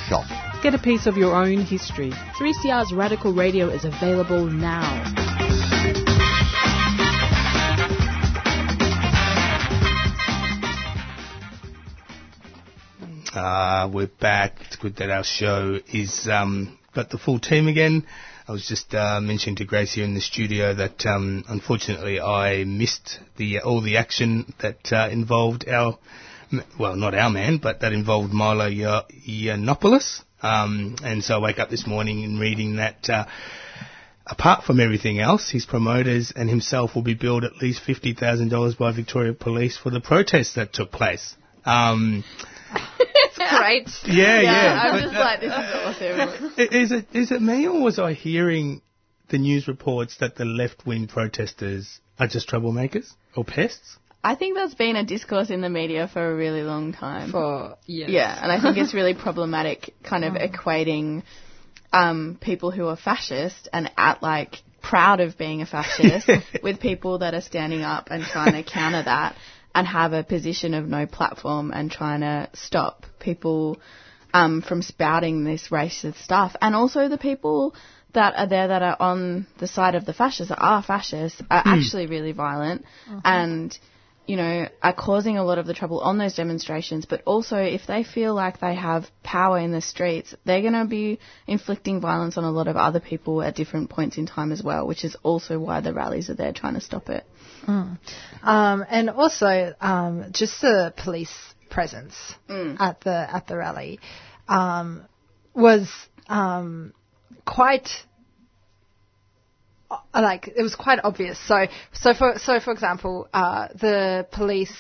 shop. 0.08 0.26
Get 0.64 0.74
a 0.74 0.80
piece 0.80 1.06
of 1.06 1.18
your 1.18 1.36
own 1.36 1.62
history. 1.62 2.12
3CR's 2.40 2.92
Radical 2.92 3.34
Radio 3.34 3.70
is 3.70 3.86
available 3.86 4.48
now. 4.48 5.14
Uh, 13.34 13.90
we're 13.94 14.08
back. 14.08 14.56
It's 14.62 14.78
good 14.78 14.96
that 14.96 15.12
our 15.12 15.24
show 15.24 15.80
is 15.94 16.28
um, 16.32 16.80
got 16.94 17.10
the 17.10 17.18
full 17.18 17.40
team 17.40 17.68
again. 17.68 18.08
I 18.48 18.52
was 18.52 18.66
just 18.66 18.96
uh, 18.96 19.20
mentioning 19.22 19.58
to 19.58 19.66
Grace 19.66 19.94
here 19.94 20.06
in 20.06 20.14
the 20.14 20.22
studio 20.22 20.74
that 20.74 21.06
um, 21.06 21.44
unfortunately 21.48 22.20
I 22.22 22.64
missed 22.64 23.20
the 23.38 23.60
all 23.60 23.82
the 23.82 23.98
action 23.98 24.54
that 24.62 24.92
uh, 24.92 25.10
involved 25.12 25.68
our 25.68 25.98
well 26.80 26.96
not 26.96 27.16
our 27.16 27.30
man 27.30 27.58
but 27.58 27.82
that 27.82 27.94
involved 27.94 28.34
Milo 28.34 28.70
Yiannopoulos. 28.70 30.22
Um, 30.42 30.96
and 31.04 31.24
so 31.24 31.36
I 31.36 31.40
wake 31.40 31.60
up 31.60 31.70
this 31.70 31.88
morning 31.88 32.24
and 32.24 32.40
reading 32.40 32.76
that. 32.76 33.10
Uh, 33.10 33.26
apart 34.28 34.64
from 34.64 34.80
everything 34.80 35.20
else, 35.20 35.50
his 35.52 35.66
promoters 35.66 36.34
and 36.36 36.50
himself 36.50 36.96
will 36.96 37.04
be 37.04 37.14
billed 37.14 37.44
at 37.44 37.58
least 37.62 37.82
$50,000 37.88 38.78
by 38.78 38.92
Victoria 38.92 39.34
Police 39.34 39.78
for 39.78 39.92
the 39.92 40.02
protests 40.02 40.56
that 40.56 40.74
took 40.74 40.92
place. 40.92 41.36
Um, 41.64 42.24
It's 43.38 43.38
great. 43.38 43.90
Yeah, 44.16 44.42
yeah. 44.42 44.80
I'm 44.82 44.94
but, 44.94 45.02
just 45.02 45.16
uh, 45.16 45.20
like, 45.20 45.40
this 45.42 45.52
is 45.52 46.30
awesome. 46.32 46.54
Is 46.82 46.92
it 46.92 47.08
is 47.14 47.32
it 47.32 47.42
me 47.42 47.68
or 47.68 47.82
was 47.82 48.00
I 48.00 48.14
hearing 48.14 48.82
the 49.30 49.38
news 49.38 49.68
reports 49.68 50.18
that 50.20 50.36
the 50.36 50.46
left 50.46 50.86
wing 50.86 51.08
protesters 51.08 52.00
are 52.20 52.28
just 52.28 52.50
troublemakers 52.50 53.12
or 53.36 53.44
pests? 53.44 53.98
I 54.26 54.34
think 54.34 54.56
that's 54.56 54.74
been 54.74 54.96
a 54.96 55.04
discourse 55.06 55.52
in 55.52 55.62
the 55.62 55.70
media 55.70 56.10
for 56.12 56.32
a 56.32 56.36
really 56.36 56.64
long 56.64 56.94
time. 56.94 57.32
For 57.32 57.76
years. 57.86 58.10
Yeah, 58.10 58.36
and 58.42 58.52
I 58.52 58.60
think 58.60 58.76
it's 58.78 58.94
really 58.94 59.14
problematic, 59.28 59.94
kind 60.04 60.26
of 60.26 60.34
equating 60.34 61.22
um, 61.94 62.38
people 62.42 62.72
who 62.72 62.88
are 62.88 62.98
fascist 62.98 63.70
and 63.72 63.92
at 63.96 64.24
like 64.24 64.64
proud 64.82 65.20
of 65.20 65.38
being 65.38 65.62
a 65.62 65.68
fascist 65.68 66.28
with 66.64 66.80
people 66.80 67.20
that 67.20 67.36
are 67.36 67.42
standing 67.42 67.84
up 67.84 68.08
and 68.10 68.24
trying 68.24 68.54
to 68.54 68.64
counter 68.64 69.04
that 69.06 69.36
and 69.76 69.86
have 69.86 70.14
a 70.14 70.24
position 70.24 70.74
of 70.74 70.88
no 70.88 71.06
platform 71.06 71.72
and 71.72 71.92
trying 71.92 72.22
to 72.22 72.50
stop 72.54 73.06
people 73.20 73.78
um, 74.34 74.64
from 74.64 74.82
spouting 74.82 75.44
this 75.44 75.70
racist 75.70 76.18
stuff. 76.24 76.56
And 76.62 76.76
also 76.76 77.10
the 77.10 77.20
people 77.20 77.76
that 78.14 78.34
are 78.36 78.48
there 78.48 78.70
that 78.70 78.82
are 78.82 78.98
on 79.00 79.46
the 79.60 79.68
side 79.68 79.94
of 79.94 80.06
the 80.06 80.14
fascists 80.14 80.50
that 80.50 80.60
are 80.60 80.82
fascists 80.82 81.44
are 81.52 81.62
Hmm. 81.62 81.70
actually 81.70 82.08
really 82.08 82.32
violent 82.32 82.86
and 83.24 83.78
you 84.28 84.36
know, 84.36 84.68
are 84.82 84.94
causing 84.94 85.38
a 85.38 85.44
lot 85.44 85.58
of 85.58 85.66
the 85.66 85.74
trouble 85.74 86.00
on 86.00 86.18
those 86.18 86.36
demonstrations, 86.36 87.06
but 87.06 87.22
also 87.26 87.58
if 87.58 87.82
they 87.88 88.04
feel 88.04 88.34
like 88.34 88.60
they 88.60 88.76
have 88.76 89.06
power 89.24 89.60
in 89.60 89.72
the 89.72 89.82
streets, 89.82 90.34
they're 90.46 90.62
going 90.62 90.74
to 90.74 90.86
be 90.86 91.20
inflicting 91.48 92.02
violence 92.02 92.38
on 92.38 92.44
a 92.44 92.52
lot 92.52 92.68
of 92.68 92.76
other 92.76 93.00
people 93.00 93.42
at 93.42 93.56
different 93.56 93.90
points 93.90 94.18
in 94.18 94.26
time 94.26 94.52
as 94.52 94.64
well, 94.64 94.88
which 94.88 95.04
is 95.04 95.16
also 95.24 95.60
why 95.60 95.82
the 95.82 95.94
rallies 95.94 96.30
are 96.30 96.36
there 96.36 96.54
trying 96.54 96.74
to 96.74 96.82
stop 96.82 97.10
it. 97.10 97.26
Mm. 97.68 97.98
Um, 98.44 98.86
and 98.90 99.10
also, 99.10 99.74
um, 99.80 100.26
just 100.32 100.62
the 100.62 100.94
police 100.98 101.34
presence 101.70 102.16
at 102.50 103.02
the 103.02 103.36
at 103.36 103.48
the 103.48 103.58
rally 103.58 104.00
um, 104.48 105.04
was 105.54 105.92
um, 106.28 106.94
quite 107.46 107.90
like 110.14 110.48
it 110.56 110.62
was 110.62 110.76
quite 110.76 111.00
obvious. 111.04 111.40
So 111.48 111.68
so 111.94 112.14
for 112.14 112.38
so 112.38 112.60
for 112.60 112.72
example, 112.72 113.28
uh, 113.34 113.68
the 113.74 114.28
police 114.32 114.74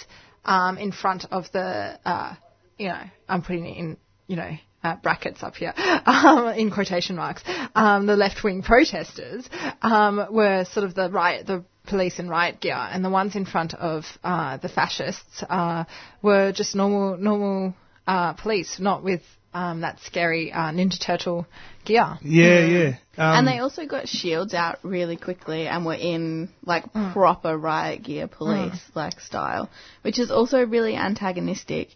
um, 0.43 0.77
in 0.77 0.91
front 0.91 1.25
of 1.31 1.51
the 1.51 1.99
uh, 2.05 2.35
you 2.77 2.87
know 2.89 3.01
I'm 3.27 3.41
putting 3.41 3.65
it 3.65 3.77
in 3.77 3.97
you 4.27 4.35
know. 4.37 4.51
Uh, 4.83 4.95
brackets 5.01 5.41
up 5.41 5.55
here, 5.55 5.73
um, 6.05 6.49
in 6.49 6.69
quotation 6.69 7.15
marks. 7.15 7.41
Um, 7.73 8.05
the 8.05 8.15
left-wing 8.15 8.61
protesters 8.61 9.49
um, 9.81 10.27
were 10.29 10.63
sort 10.65 10.85
of 10.85 10.93
the 10.93 11.09
riot, 11.09 11.47
the 11.47 11.65
police 11.87 12.19
in 12.19 12.29
riot 12.29 12.59
gear, 12.59 12.75
and 12.91 13.03
the 13.03 13.09
ones 13.09 13.35
in 13.35 13.45
front 13.45 13.73
of 13.73 14.03
uh, 14.23 14.57
the 14.57 14.69
fascists 14.69 15.43
uh, 15.49 15.85
were 16.21 16.51
just 16.51 16.75
normal, 16.75 17.17
normal 17.17 17.73
uh, 18.05 18.33
police, 18.33 18.79
not 18.79 19.03
with 19.03 19.21
um, 19.55 19.81
that 19.81 19.99
scary 20.01 20.51
uh, 20.51 20.71
Ninja 20.71 20.99
Turtle 20.99 21.47
gear. 21.85 22.17
Yeah, 22.21 22.59
yeah. 22.65 22.87
Um, 23.17 23.37
and 23.37 23.47
they 23.47 23.59
also 23.59 23.85
got 23.85 24.09
shields 24.09 24.53
out 24.53 24.79
really 24.83 25.15
quickly 25.15 25.67
and 25.67 25.85
were 25.85 25.93
in 25.95 26.49
like 26.65 26.91
Mm. 26.93 27.13
proper 27.13 27.57
riot 27.57 28.03
gear 28.03 28.27
police 28.27 28.81
like 28.93 29.19
style, 29.21 29.69
which 30.01 30.19
is 30.19 30.29
also 30.29 30.65
really 30.65 30.95
antagonistic. 30.95 31.87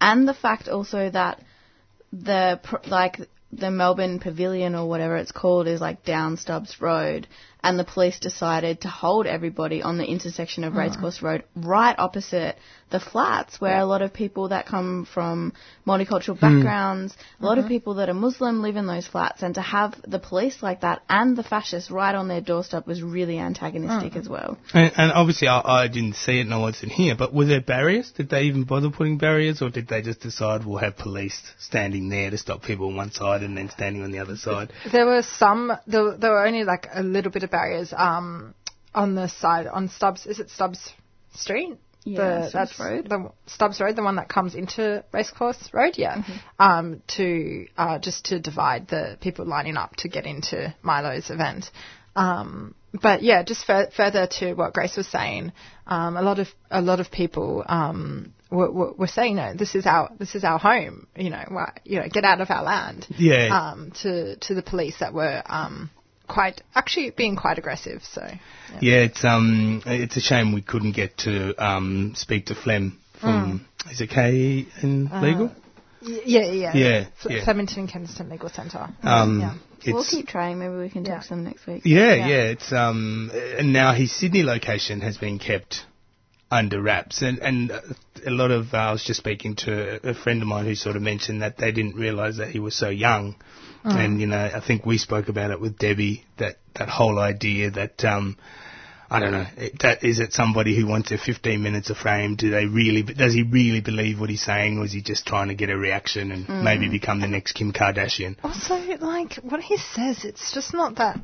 And 0.00 0.26
the 0.28 0.34
fact 0.34 0.68
also 0.68 1.10
that 1.10 1.42
the 2.12 2.60
pr- 2.62 2.88
like 2.88 3.20
the 3.52 3.70
Melbourne 3.72 4.20
Pavilion 4.20 4.76
or 4.76 4.88
whatever 4.88 5.16
it's 5.16 5.32
called 5.32 5.66
is 5.66 5.80
like 5.80 6.04
down 6.04 6.36
Stubbs 6.36 6.80
Road, 6.80 7.26
and 7.64 7.76
the 7.76 7.84
police 7.84 8.20
decided 8.20 8.82
to 8.82 8.88
hold 8.88 9.26
everybody 9.26 9.82
on 9.82 9.98
the 9.98 10.06
intersection 10.06 10.62
of 10.62 10.74
Mm. 10.74 10.78
Racecourse 10.78 11.20
Road, 11.22 11.42
right 11.56 11.98
opposite 11.98 12.56
the 12.90 13.00
flats, 13.00 13.60
where 13.60 13.78
a 13.78 13.84
lot 13.86 14.02
of 14.02 14.12
people 14.12 14.48
that 14.48 14.66
come 14.66 15.04
from 15.04 15.52
multicultural 15.86 16.36
Hmm. 16.38 16.46
backgrounds, 16.56 17.16
a 17.40 17.46
lot 17.46 17.58
of 17.58 17.64
Mhm. 17.66 17.68
people 17.68 17.94
that 17.94 18.08
are 18.08 18.14
Muslim 18.14 18.62
live 18.62 18.76
in 18.76 18.86
those 18.86 19.06
flats, 19.06 19.42
and 19.42 19.54
to 19.54 19.60
have 19.60 19.94
the 20.06 20.18
police 20.18 20.62
like 20.62 20.80
that 20.80 21.02
and 21.08 21.36
the 21.36 21.42
fascists 21.44 21.90
right 21.90 22.14
on 22.14 22.26
their 22.28 22.40
doorstep 22.40 22.86
was 22.86 23.02
really 23.02 23.38
antagonistic 23.38 24.12
Mm. 24.14 24.16
as 24.16 24.28
well. 24.28 24.58
and, 24.74 24.92
and 24.96 25.12
obviously 25.12 25.48
I, 25.48 25.60
I 25.84 25.88
didn't 25.88 26.16
see 26.16 26.38
it 26.38 26.42
and 26.42 26.54
I 26.54 26.58
wasn't 26.58 26.92
here, 26.92 27.14
but 27.14 27.32
were 27.32 27.44
there 27.44 27.60
barriers? 27.60 28.10
Did 28.10 28.28
they 28.28 28.42
even 28.44 28.64
bother 28.64 28.90
putting 28.90 29.18
barriers 29.18 29.62
or 29.62 29.70
did 29.70 29.86
they 29.88 30.02
just 30.02 30.20
decide 30.20 30.64
we'll 30.64 30.78
have 30.78 30.96
police 30.96 31.40
standing 31.58 32.08
there 32.08 32.30
to 32.30 32.38
stop 32.38 32.62
people 32.62 32.88
on 32.88 32.96
one 32.96 33.12
side 33.12 33.42
and 33.42 33.56
then 33.56 33.70
standing 33.70 34.02
on 34.02 34.10
the 34.10 34.18
other 34.18 34.36
side? 34.36 34.72
There 34.90 35.06
were 35.06 35.22
some. 35.22 35.72
There, 35.86 36.16
there 36.16 36.30
were 36.32 36.44
only 36.46 36.64
like 36.64 36.88
a 36.92 37.02
little 37.02 37.30
bit 37.30 37.42
of 37.44 37.50
barriers 37.50 37.92
um, 37.96 38.54
on 38.94 39.14
the 39.14 39.28
side 39.28 39.66
on 39.68 39.88
Stubbs. 39.88 40.26
Is 40.26 40.40
it 40.40 40.50
Stubbs 40.50 40.92
Street? 41.34 41.78
Yeah, 42.04 42.40
the, 42.42 42.48
Stubbs 42.48 42.52
that's 42.52 42.80
Road. 42.80 43.08
The 43.08 43.32
Stubbs 43.46 43.80
Road, 43.80 43.96
the 43.96 44.02
one 44.02 44.16
that 44.16 44.28
comes 44.28 44.54
into 44.54 45.04
Racecourse 45.12 45.70
Road, 45.72 45.94
yeah. 45.96 46.16
Mm-hmm. 46.16 46.32
Um, 46.58 47.02
to 47.16 47.66
uh, 47.76 47.98
just 47.98 48.26
to 48.26 48.40
divide 48.40 48.88
the 48.88 49.18
people 49.20 49.44
lining 49.44 49.76
up 49.76 49.96
to 49.96 50.08
get 50.08 50.26
into 50.26 50.74
Milo's 50.82 51.30
event. 51.30 51.70
Um, 52.16 52.74
but 52.92 53.22
yeah, 53.22 53.42
just 53.42 53.64
fur- 53.66 53.90
further 53.96 54.26
to 54.38 54.54
what 54.54 54.72
Grace 54.72 54.96
was 54.96 55.06
saying, 55.06 55.52
um, 55.86 56.16
a 56.16 56.22
lot 56.22 56.38
of 56.38 56.48
a 56.70 56.82
lot 56.82 57.00
of 57.00 57.10
people 57.10 57.64
um, 57.66 58.32
were, 58.50 58.70
were, 58.70 58.92
were 58.92 59.06
saying, 59.06 59.36
no, 59.36 59.54
this 59.54 59.74
is 59.74 59.86
our 59.86 60.10
this 60.18 60.34
is 60.34 60.42
our 60.42 60.58
home. 60.58 61.06
You 61.16 61.30
know, 61.30 61.44
why, 61.48 61.78
you 61.84 62.00
know, 62.00 62.08
get 62.08 62.24
out 62.24 62.40
of 62.40 62.50
our 62.50 62.62
land. 62.62 63.06
Yeah. 63.16 63.48
Um, 63.56 63.92
to 64.02 64.36
to 64.36 64.54
the 64.54 64.62
police 64.62 64.96
that 65.00 65.14
were 65.14 65.42
um, 65.46 65.90
quite 66.30 66.62
actually 66.74 67.10
being 67.10 67.36
quite 67.36 67.58
aggressive. 67.58 68.02
So 68.04 68.22
Yeah, 68.80 69.00
it's 69.08 69.24
um, 69.24 69.82
it's 69.86 70.16
a 70.16 70.20
shame 70.20 70.52
we 70.54 70.62
couldn't 70.62 70.92
get 70.92 71.16
to 71.26 71.54
um, 71.64 72.12
speak 72.16 72.46
to 72.46 72.54
Flem 72.54 72.98
from 73.20 73.66
is 73.90 74.00
it 74.00 74.10
KE 74.10 74.68
and 74.82 75.10
Uh, 75.12 75.20
legal? 75.20 75.46
y- 76.02 76.22
yeah, 76.24 76.46
yeah, 76.62 76.76
Yeah, 76.76 77.04
Fle- 77.20 77.32
yeah. 77.32 77.44
Flemington 77.44 77.80
and 77.80 77.88
Kensington 77.88 78.28
Legal 78.30 78.48
Centre. 78.48 78.88
Um, 79.02 79.40
yeah. 79.40 79.54
We'll 79.86 80.04
keep 80.04 80.26
trying. 80.28 80.58
Maybe 80.58 80.74
we 80.74 80.90
can 80.90 81.04
talk 81.04 81.14
Yeah. 81.16 81.20
to 81.22 81.28
them 81.30 81.44
next 81.44 81.66
week. 81.66 81.82
Yeah, 81.84 82.14
yeah, 82.14 82.52
it's 82.54 82.70
um, 82.72 83.30
and 83.58 83.72
now 83.72 83.92
his 83.94 84.12
Sydney 84.12 84.42
location 84.42 85.00
has 85.00 85.16
been 85.16 85.38
kept 85.38 85.84
under 86.50 86.80
wraps, 86.82 87.22
and 87.22 87.38
and 87.38 87.70
a 88.26 88.30
lot 88.30 88.50
of 88.50 88.74
uh, 88.74 88.76
I 88.76 88.92
was 88.92 89.02
just 89.04 89.20
speaking 89.20 89.56
to 89.64 89.72
a 90.10 90.14
friend 90.14 90.42
of 90.42 90.48
mine 90.48 90.66
who 90.66 90.74
sort 90.74 90.96
of 90.96 91.02
mentioned 91.02 91.40
that 91.42 91.56
they 91.56 91.72
didn't 91.72 91.96
realise 91.96 92.36
that 92.38 92.48
he 92.50 92.58
was 92.58 92.74
so 92.74 92.88
young, 92.90 93.36
Mm. 93.84 93.96
and 94.04 94.20
you 94.20 94.26
know 94.26 94.50
I 94.54 94.60
think 94.60 94.84
we 94.84 94.98
spoke 94.98 95.28
about 95.28 95.50
it 95.50 95.60
with 95.60 95.78
Debbie 95.78 96.24
that 96.38 96.56
that 96.74 96.88
whole 96.88 97.18
idea 97.18 97.70
that 97.70 98.04
um. 98.04 98.36
I 99.12 99.18
don't 99.18 99.32
know. 99.32 99.46
It, 99.56 99.72
that, 99.82 100.04
is 100.04 100.20
it 100.20 100.32
somebody 100.32 100.76
who 100.76 100.86
wants 100.86 101.08
their 101.08 101.18
15 101.18 101.60
minutes 101.60 101.90
of 101.90 101.96
fame? 101.96 102.36
Do 102.36 102.48
they 102.50 102.66
really? 102.66 103.02
Does 103.02 103.34
he 103.34 103.42
really 103.42 103.80
believe 103.80 104.20
what 104.20 104.30
he's 104.30 104.44
saying, 104.44 104.78
or 104.78 104.84
is 104.84 104.92
he 104.92 105.02
just 105.02 105.26
trying 105.26 105.48
to 105.48 105.54
get 105.56 105.68
a 105.68 105.76
reaction 105.76 106.30
and 106.30 106.46
Mm. 106.46 106.62
maybe 106.62 106.88
become 106.88 107.20
the 107.20 107.26
next 107.26 107.54
Kim 107.54 107.72
Kardashian? 107.72 108.36
Also, 108.44 108.76
like 109.00 109.34
what 109.42 109.60
he 109.62 109.78
says, 109.78 110.24
it's 110.24 110.54
just 110.54 110.72
not 110.74 110.94
that 111.02 111.18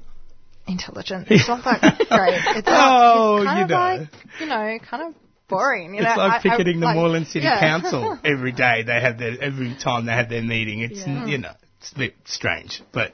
intelligent. 0.67 1.29
It's 1.31 1.47
not 1.47 1.63
that 1.65 1.81
great. 1.81 2.57
It's 2.57 2.67
Oh, 2.69 3.43
like, 3.45 3.45
it's 3.45 3.47
kind 3.47 3.59
you 3.59 3.65
of 3.65 3.71
know. 3.71 3.77
like 3.77 4.41
you 4.41 4.47
know, 4.47 4.79
kind 4.91 5.03
of 5.05 5.15
boring. 5.49 5.95
You 5.95 6.03
know, 6.03 6.09
it's 6.09 6.19
like 6.19 6.33
I- 6.33 6.37
I- 6.37 6.43
picketing 6.57 6.81
the 6.81 6.87
like- 6.87 6.97
Moreland 6.97 7.29
City 7.29 7.45
yeah. 7.45 7.61
Council 7.61 8.19
every 8.25 8.51
day. 8.53 8.83
They 8.85 9.01
have 9.01 9.17
their 9.19 9.41
every 9.41 9.77
time 9.81 10.07
they 10.07 10.13
have 10.13 10.29
their 10.29 10.43
meeting. 10.43 10.81
It's 10.81 11.07
Yeah. 11.07 11.27
you 11.27 11.39
know 11.39 11.53
it's 11.81 11.93
a 11.93 11.99
bit 11.99 12.15
strange, 12.25 12.83
but 12.93 13.13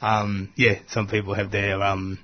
um, 0.00 0.52
yeah, 0.56 0.78
some 0.88 1.08
people 1.08 1.34
have 1.34 1.50
their 1.50 1.82
um, 1.82 2.18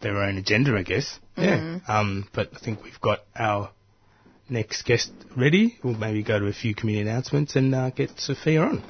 their 0.00 0.18
own 0.22 0.36
agenda, 0.38 0.76
I 0.76 0.82
guess. 0.82 1.18
Yeah. 1.36 1.58
Mhm. 1.58 1.88
Um, 1.88 2.28
but 2.32 2.50
I 2.54 2.58
think 2.58 2.82
we've 2.84 3.00
got 3.00 3.20
our 3.36 3.70
next 4.48 4.82
guest 4.82 5.10
ready. 5.36 5.78
We'll 5.82 5.94
maybe 5.94 6.22
go 6.22 6.38
to 6.38 6.46
a 6.46 6.52
few 6.52 6.74
community 6.74 7.08
announcements 7.08 7.56
and 7.56 7.74
uh, 7.74 7.90
get 7.90 8.18
Sophia 8.20 8.62
on. 8.62 8.82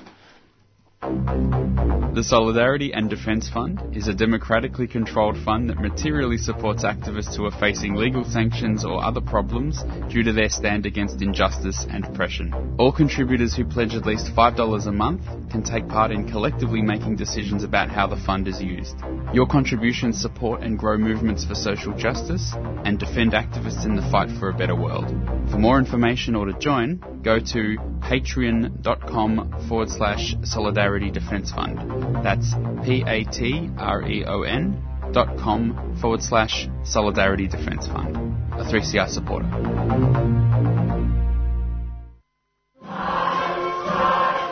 The 1.04 2.22
Solidarity 2.22 2.94
and 2.94 3.10
Defence 3.10 3.50
Fund 3.50 3.94
is 3.94 4.08
a 4.08 4.14
democratically 4.14 4.86
controlled 4.86 5.36
fund 5.36 5.68
that 5.68 5.78
materially 5.78 6.38
supports 6.38 6.82
activists 6.82 7.36
who 7.36 7.44
are 7.44 7.60
facing 7.60 7.94
legal 7.94 8.24
sanctions 8.24 8.86
or 8.86 9.04
other 9.04 9.20
problems 9.20 9.82
due 10.08 10.22
to 10.22 10.32
their 10.32 10.48
stand 10.48 10.86
against 10.86 11.20
injustice 11.20 11.86
and 11.90 12.06
oppression. 12.06 12.76
All 12.78 12.90
contributors 12.90 13.54
who 13.54 13.66
pledge 13.66 13.94
at 13.94 14.06
least 14.06 14.34
$5 14.34 14.86
a 14.86 14.92
month 14.92 15.22
can 15.50 15.62
take 15.62 15.88
part 15.88 16.10
in 16.10 16.26
collectively 16.30 16.80
making 16.80 17.16
decisions 17.16 17.64
about 17.64 17.90
how 17.90 18.06
the 18.06 18.16
fund 18.24 18.48
is 18.48 18.62
used. 18.62 18.96
Your 19.34 19.46
contributions 19.46 20.18
support 20.18 20.62
and 20.62 20.78
grow 20.78 20.96
movements 20.96 21.44
for 21.44 21.54
social 21.54 21.92
justice 21.92 22.54
and 22.84 22.98
defend 22.98 23.32
activists 23.32 23.84
in 23.84 23.96
the 23.96 24.08
fight 24.10 24.30
for 24.38 24.48
a 24.48 24.54
better 24.54 24.76
world. 24.76 25.08
For 25.50 25.58
more 25.58 25.78
information 25.78 26.34
or 26.34 26.46
to 26.46 26.58
join, 26.58 27.20
go 27.22 27.40
to 27.40 27.76
patreon.com 28.00 29.66
forward 29.68 29.90
slash 29.90 30.34
solidarity 30.44 30.93
defense 31.10 31.52
fund. 31.52 31.78
That's 32.24 32.54
P-A-T-R-E-O-N 32.84 34.82
dot 35.12 35.36
com 35.38 35.96
forward 36.00 36.22
slash 36.22 36.68
solidarity 36.84 37.46
defense 37.46 37.86
fund. 37.86 38.16
A 38.54 38.64
3CR 38.64 39.08
supporter. 39.08 40.83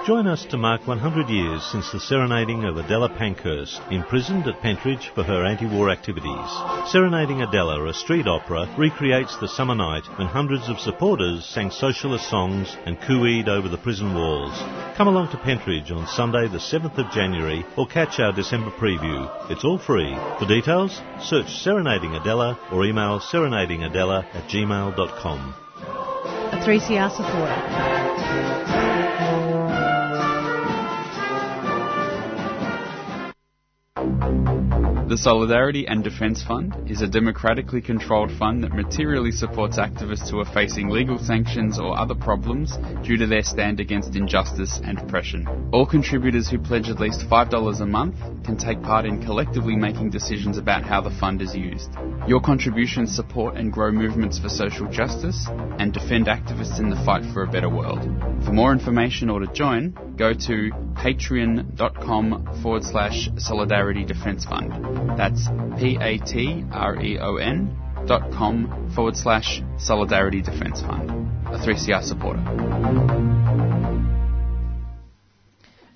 Join 0.07 0.27
us 0.27 0.45
to 0.47 0.57
mark 0.57 0.85
100 0.89 1.29
years 1.29 1.63
since 1.63 1.93
the 1.93 2.01
serenading 2.01 2.65
of 2.65 2.77
Adela 2.77 3.09
Pankhurst, 3.09 3.81
imprisoned 3.93 4.49
at 4.49 4.61
Pentridge 4.61 5.13
for 5.15 5.23
her 5.23 5.45
anti-war 5.45 5.91
activities. 5.91 6.51
Serenading 6.91 7.41
Adela, 7.41 7.87
a 7.87 7.95
street 7.95 8.27
opera, 8.27 8.67
recreates 8.77 9.37
the 9.37 9.47
summer 9.47 9.77
night 9.77 10.03
when 10.19 10.27
hundreds 10.27 10.69
of 10.69 10.81
supporters 10.81 11.47
sang 11.47 11.71
socialist 11.71 12.29
songs 12.29 12.77
and 12.85 13.01
cooed 13.03 13.49
over 13.49 13.69
the 13.69 13.79
prison 13.79 14.13
walls. 14.13 14.59
Come 14.97 15.07
along 15.07 15.31
to 15.31 15.39
Pentridge 15.39 15.93
on 15.93 16.09
Sunday 16.09 16.49
the 16.49 16.59
7th 16.59 16.99
of 16.99 17.13
January 17.13 17.65
or 17.77 17.87
catch 17.87 18.19
our 18.19 18.33
December 18.33 18.73
preview. 18.73 19.31
It's 19.53 19.65
all 19.65 19.79
free. 19.79 20.17
For 20.41 20.47
details, 20.47 21.01
search 21.21 21.49
Serenading 21.63 22.17
Adela 22.17 22.59
or 22.73 22.85
email 22.85 23.21
serenadingadela 23.21 24.25
at 24.35 24.49
gmail.com. 24.51 25.55
A 26.51 26.57
3CR 26.67 27.11
supporter. 27.17 28.63
Thank 34.03 34.49
you. 34.49 34.52
The 35.13 35.19
Solidarity 35.19 35.87
and 35.87 36.03
Defence 36.03 36.43
Fund 36.43 36.89
is 36.91 37.03
a 37.03 37.07
democratically 37.07 37.83
controlled 37.83 38.33
fund 38.33 38.65
that 38.65 38.73
materially 38.73 39.31
supports 39.31 39.77
activists 39.77 40.31
who 40.31 40.41
are 40.41 40.55
facing 40.55 40.89
legal 40.89 41.19
sanctions 41.19 41.79
or 41.79 41.99
other 41.99 42.15
problems 42.15 42.79
due 43.05 43.19
to 43.19 43.27
their 43.27 43.43
stand 43.43 43.79
against 43.79 44.17
injustice 44.17 44.81
and 44.83 44.99
oppression. 44.99 45.69
All 45.71 45.85
contributors 45.85 46.49
who 46.49 46.59
pledge 46.59 46.89
at 46.89 46.99
least 46.99 47.29
$5 47.29 47.81
a 47.83 47.85
month 47.85 48.17
can 48.43 48.57
take 48.57 48.81
part 48.83 49.05
in 49.05 49.23
collectively 49.23 49.77
making 49.77 50.09
decisions 50.09 50.57
about 50.57 50.83
how 50.83 51.03
the 51.03 51.11
fund 51.21 51.43
is 51.43 51.55
used. 51.55 51.91
Your 52.27 52.41
contributions 52.41 53.15
support 53.15 53.57
and 53.57 53.71
grow 53.71 53.93
movements 53.93 54.39
for 54.39 54.49
social 54.49 54.87
justice 54.87 55.47
and 55.79 55.93
defend 55.93 56.27
activists 56.27 56.79
in 56.79 56.89
the 56.89 57.05
fight 57.05 57.25
for 57.35 57.43
a 57.43 57.51
better 57.51 57.69
world. 57.69 58.01
For 58.47 58.53
more 58.53 58.73
information 58.73 59.29
or 59.29 59.41
to 59.41 59.53
join, 59.53 59.95
go 60.17 60.33
to 60.33 60.71
patreon.com 60.95 62.61
forward 62.63 62.85
slash 62.85 63.29
solidarity 63.37 64.05
defense 64.05 64.45
fund. 64.45 65.02
That's 65.17 65.49
P-A-T-R-E-O-N 65.79 66.59
dot 68.07 68.33
com 68.33 68.91
forward 68.95 69.17
slash 69.17 69.63
solidarity 69.79 70.43
defense 70.43 70.81
fund. 70.81 71.11
A 71.47 71.59
3CR 71.59 72.03
supporter. 72.03 72.43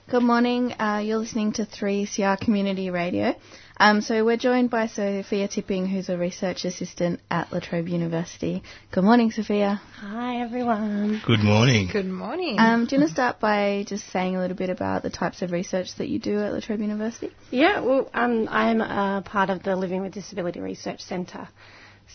Good 0.09 0.23
morning. 0.23 0.73
Uh, 0.79 1.03
you're 1.05 1.19
listening 1.19 1.53
to 1.55 1.67
3CR 1.67 2.39
Community 2.39 2.91
Radio. 2.91 3.35
Um, 3.79 4.01
so 4.01 4.25
we're 4.25 4.39
joined 4.39 4.71
by 4.71 4.87
Sophia 4.87 5.49
Tipping, 5.49 5.87
who's 5.87 6.09
a 6.09 6.17
research 6.17 6.65
assistant 6.65 7.21
at 7.31 7.53
La 7.53 7.61
Trobe 7.61 7.89
University. 7.89 8.63
Good 8.91 9.05
morning, 9.05 9.31
Sophia. 9.31 9.83
Hi, 10.01 10.41
everyone. 10.41 11.21
Good 11.27 11.41
morning. 11.41 11.91
Good 11.93 12.07
morning. 12.07 12.59
Um, 12.59 12.87
do 12.87 12.97
you 12.97 13.01
want 13.03 13.11
to 13.11 13.15
start 13.15 13.39
by 13.39 13.85
just 13.87 14.11
saying 14.11 14.35
a 14.35 14.41
little 14.41 14.57
bit 14.57 14.71
about 14.71 15.03
the 15.03 15.11
types 15.11 15.43
of 15.43 15.53
research 15.53 15.95
that 15.97 16.09
you 16.09 16.19
do 16.19 16.39
at 16.41 16.55
La 16.55 16.61
Trobe 16.61 16.81
University? 16.81 17.31
Yeah, 17.51 17.81
well, 17.81 18.09
um, 18.15 18.49
I'm 18.51 18.81
a 18.81 19.23
part 19.23 19.51
of 19.51 19.63
the 19.63 19.77
Living 19.77 20.01
with 20.01 20.15
Disability 20.15 20.61
Research 20.61 21.03
Centre. 21.03 21.47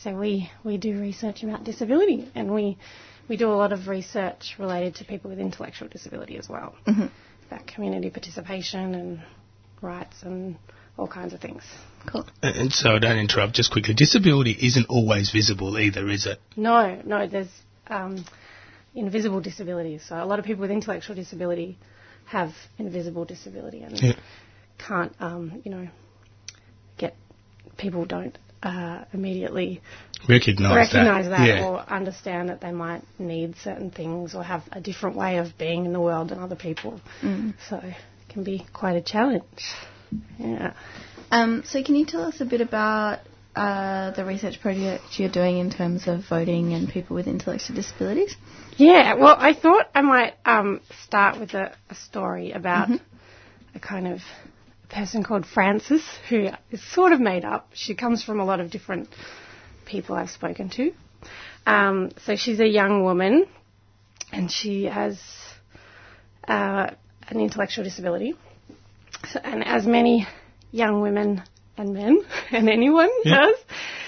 So 0.04 0.16
we, 0.16 0.50
we 0.64 0.78
do 0.78 1.00
research 1.00 1.44
about 1.44 1.64
disability 1.64 2.28
and 2.34 2.52
we, 2.52 2.80
we 3.30 3.38
do 3.38 3.52
a 3.52 3.54
lot 3.54 3.72
of 3.72 3.88
research 3.88 4.56
related 4.58 4.96
to 4.96 5.06
people 5.06 5.30
with 5.30 5.40
intellectual 5.40 5.90
disability 5.90 6.38
as 6.38 6.50
well. 6.50 6.74
Mhm. 6.88 7.12
About 7.48 7.68
community 7.68 8.10
participation 8.10 8.96
and 8.96 9.22
rights 9.82 10.24
and 10.24 10.58
all 10.98 11.08
kinds 11.08 11.34
of 11.34 11.40
things. 11.40 11.64
Cool. 12.12 12.26
And 12.42 12.56
and 12.56 12.74
so, 12.74 13.00
don't 13.00 13.18
interrupt. 13.18 13.54
Just 13.54 13.72
quickly, 13.72 13.94
disability 13.94 14.56
isn't 14.60 14.88
always 14.90 15.32
visible 15.32 15.78
either, 15.78 16.08
is 16.10 16.26
it? 16.26 16.40
No, 16.56 17.02
no, 17.06 17.28
there's 17.28 17.50
um, 17.88 18.24
invisible 18.96 19.42
disabilities. 19.42 20.04
So 20.08 20.16
a 20.16 20.26
lot 20.26 20.40
of 20.40 20.46
people 20.46 20.62
with 20.62 20.72
intellectual 20.72 21.16
disability 21.16 21.78
have 22.26 22.52
invisible 22.78 23.26
disability 23.26 23.82
and 23.82 24.00
Yeah. 24.02 24.14
can't, 24.78 25.14
um, 25.20 25.62
you 25.64 25.72
know, 25.72 25.88
get 26.98 27.16
people 27.78 28.06
don't 28.06 28.38
uh, 28.64 29.06
immediately 29.12 29.82
Recognise 30.30 30.76
recognize 30.76 31.26
that. 31.26 31.38
that, 31.38 31.48
Yeah. 31.48 31.66
or 31.68 31.80
understand 31.80 32.50
that 32.50 32.62
they 32.62 32.72
might 32.72 33.02
need 33.18 33.56
certain 33.58 33.90
things 33.90 34.36
or 34.36 34.44
have 34.44 34.64
a 34.72 34.80
different 34.80 35.16
way 35.16 35.38
of 35.38 35.58
being 35.58 35.86
in 35.86 35.94
the 35.94 36.00
world 36.00 36.30
than 36.30 36.40
other 36.40 36.56
people. 36.56 37.02
Mm. 37.22 37.56
So 37.70 37.78
it 37.78 37.96
can 38.30 38.44
be 38.44 38.66
quite 38.72 38.96
a 38.96 39.02
challenge. 39.02 39.44
Yeah. 40.38 40.74
Um, 41.32 41.64
so 41.66 41.84
can 41.84 41.96
you 41.96 42.06
tell 42.06 42.24
us 42.24 42.42
a 42.42 42.46
bit 42.46 42.62
about 42.62 43.20
uh, 43.56 44.12
the 44.12 44.26
research 44.26 44.62
project 44.62 45.04
you're 45.18 45.30
doing 45.30 45.58
in 45.58 45.70
terms 45.72 46.08
of 46.08 46.24
voting 46.30 46.74
and 46.74 46.90
people 46.90 47.16
with 47.16 47.28
intellectual 47.28 47.76
disabilities? 47.76 48.36
Yeah, 48.78 49.16
well, 49.16 49.36
I 49.38 49.54
thought 49.54 49.90
I 49.94 50.02
might 50.02 50.34
um, 50.46 50.82
start 51.06 51.40
with 51.40 51.54
a, 51.54 51.76
a 51.90 51.96
story 51.96 52.52
about 52.52 52.90
a 53.76 53.80
kind 53.80 54.08
of 54.08 54.22
person 54.90 55.24
called 55.24 55.46
Frances, 55.46 56.04
who 56.30 56.50
is 56.70 56.84
sort 56.92 57.14
of 57.14 57.20
made 57.20 57.46
up. 57.46 57.70
She 57.74 57.96
comes 57.96 58.24
from 58.24 58.40
a 58.40 58.46
lot 58.46 58.60
of 58.60 58.70
different 58.72 59.10
people 59.86 60.16
I've 60.16 60.30
spoken 60.30 60.70
to. 60.72 60.92
Um, 61.66 62.12
so 62.26 62.36
she's 62.36 62.60
a 62.60 62.68
young 62.68 63.04
woman, 63.04 63.48
and 64.32 64.52
she 64.52 64.86
has 64.86 65.20
uh, 66.48 66.92
an 67.28 67.40
intellectual 67.40 67.84
disability. 67.84 68.36
So, 69.30 69.40
and 69.44 69.64
as 69.66 69.86
many 69.86 70.28
young 70.72 71.02
women 71.02 71.44
and 71.78 71.94
men 71.94 72.22
and 72.52 72.70
anyone 72.70 73.10
Yeah. 73.24 73.38
does, 73.42 73.56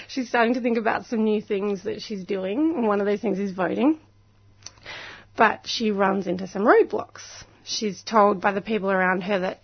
she's 0.07 0.29
starting 0.29 0.53
to 0.55 0.61
think 0.61 0.77
about 0.77 1.05
some 1.05 1.23
new 1.23 1.41
things 1.41 1.83
that 1.83 2.01
she's 2.01 2.23
doing, 2.23 2.73
and 2.77 2.87
one 2.87 2.99
of 2.99 3.05
those 3.07 3.21
things 3.21 3.39
is 3.39 3.51
voting. 3.51 3.99
But 5.35 5.61
she 5.65 5.91
runs 5.91 6.27
into 6.27 6.47
some 6.47 6.63
roadblocks. 6.63 7.21
She's 7.63 8.03
told 8.03 8.41
by 8.41 8.51
the 8.51 8.61
people 8.61 8.91
around 8.91 9.21
her 9.21 9.39
that 9.39 9.61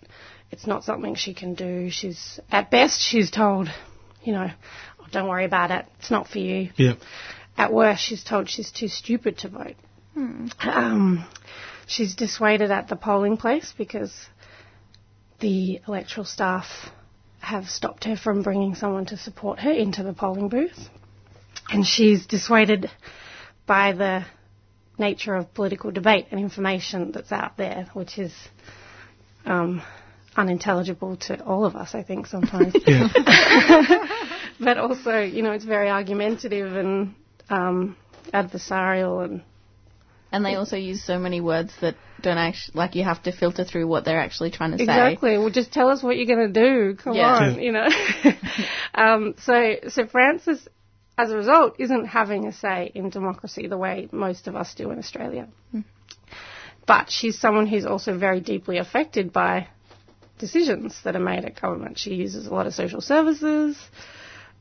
it's 0.50 0.66
not 0.66 0.82
something 0.84 1.14
she 1.14 1.32
can 1.34 1.54
do. 1.54 1.90
She's 1.90 2.40
at 2.50 2.70
best 2.70 3.00
she's 3.00 3.30
told, 3.30 3.68
you 4.24 4.32
know, 4.32 4.50
oh, 5.00 5.06
don't 5.12 5.28
worry 5.28 5.44
about 5.44 5.70
it. 5.70 5.86
It's 6.00 6.10
not 6.10 6.26
for 6.26 6.38
you. 6.38 6.70
Yeah. 6.76 6.94
At 7.56 7.72
worst, 7.72 8.02
she's 8.02 8.24
told 8.24 8.48
she's 8.48 8.72
too 8.72 8.88
stupid 8.88 9.38
to 9.38 9.48
vote. 9.48 9.76
Um, 10.16 11.24
she's 11.86 12.14
dissuaded 12.16 12.70
at 12.70 12.88
the 12.88 12.96
polling 12.96 13.36
place 13.36 13.72
because 13.78 14.12
the 15.40 15.80
electoral 15.86 16.24
staff 16.24 16.66
have 17.40 17.68
stopped 17.68 18.04
her 18.04 18.16
from 18.16 18.42
bringing 18.42 18.74
someone 18.74 19.06
to 19.06 19.16
support 19.16 19.58
her 19.60 19.70
into 19.70 20.02
the 20.02 20.12
polling 20.12 20.48
booth. 20.48 20.88
And 21.70 21.86
she's 21.86 22.26
dissuaded 22.26 22.90
by 23.66 23.92
the 23.92 24.24
nature 24.98 25.34
of 25.34 25.52
political 25.54 25.90
debate 25.90 26.26
and 26.30 26.38
information 26.38 27.12
that's 27.12 27.32
out 27.32 27.56
there, 27.56 27.88
which 27.94 28.18
is 28.18 28.32
um, 29.46 29.82
unintelligible 30.36 31.16
to 31.16 31.42
all 31.44 31.64
of 31.64 31.74
us, 31.74 31.94
I 31.94 32.02
think, 32.02 32.26
sometimes. 32.26 32.74
but 34.60 34.78
also, 34.78 35.20
you 35.20 35.42
know, 35.42 35.52
it's 35.52 35.64
very 35.64 35.88
argumentative 35.88 36.76
and 36.76 37.14
um, 37.48 37.96
adversarial 38.32 39.24
and. 39.24 39.42
And 40.32 40.44
they 40.44 40.54
also 40.54 40.76
use 40.76 41.02
so 41.02 41.18
many 41.18 41.40
words 41.40 41.72
that 41.80 41.96
don't 42.22 42.38
actually, 42.38 42.78
like 42.78 42.94
you 42.94 43.02
have 43.02 43.22
to 43.24 43.32
filter 43.32 43.64
through 43.64 43.88
what 43.88 44.04
they're 44.04 44.20
actually 44.20 44.50
trying 44.50 44.72
to 44.72 44.78
say. 44.78 44.84
Exactly. 44.84 45.38
Well, 45.38 45.50
just 45.50 45.72
tell 45.72 45.88
us 45.88 46.02
what 46.02 46.16
you're 46.16 46.26
going 46.26 46.52
to 46.52 46.60
do. 46.60 46.94
Come 46.96 47.14
Yeah. 47.14 47.34
on, 47.34 47.60
you 47.60 47.72
know. 47.72 47.88
um, 48.94 49.34
so, 49.42 49.76
so 49.88 50.06
Frances, 50.06 50.68
as 51.18 51.30
a 51.32 51.36
result, 51.36 51.76
isn't 51.78 52.06
having 52.06 52.46
a 52.46 52.52
say 52.52 52.92
in 52.94 53.10
democracy 53.10 53.66
the 53.66 53.76
way 53.76 54.08
most 54.12 54.46
of 54.46 54.54
us 54.54 54.74
do 54.74 54.90
in 54.90 54.98
Australia. 54.98 55.48
Mm. 55.74 55.84
But 56.86 57.10
she's 57.10 57.38
someone 57.38 57.66
who's 57.66 57.86
also 57.86 58.16
very 58.16 58.40
deeply 58.40 58.78
affected 58.78 59.32
by 59.32 59.68
decisions 60.38 60.98
that 61.04 61.16
are 61.16 61.20
made 61.20 61.44
at 61.44 61.60
government. 61.60 61.98
She 61.98 62.14
uses 62.14 62.46
a 62.46 62.54
lot 62.54 62.66
of 62.66 62.74
social 62.74 63.00
services. 63.00 63.76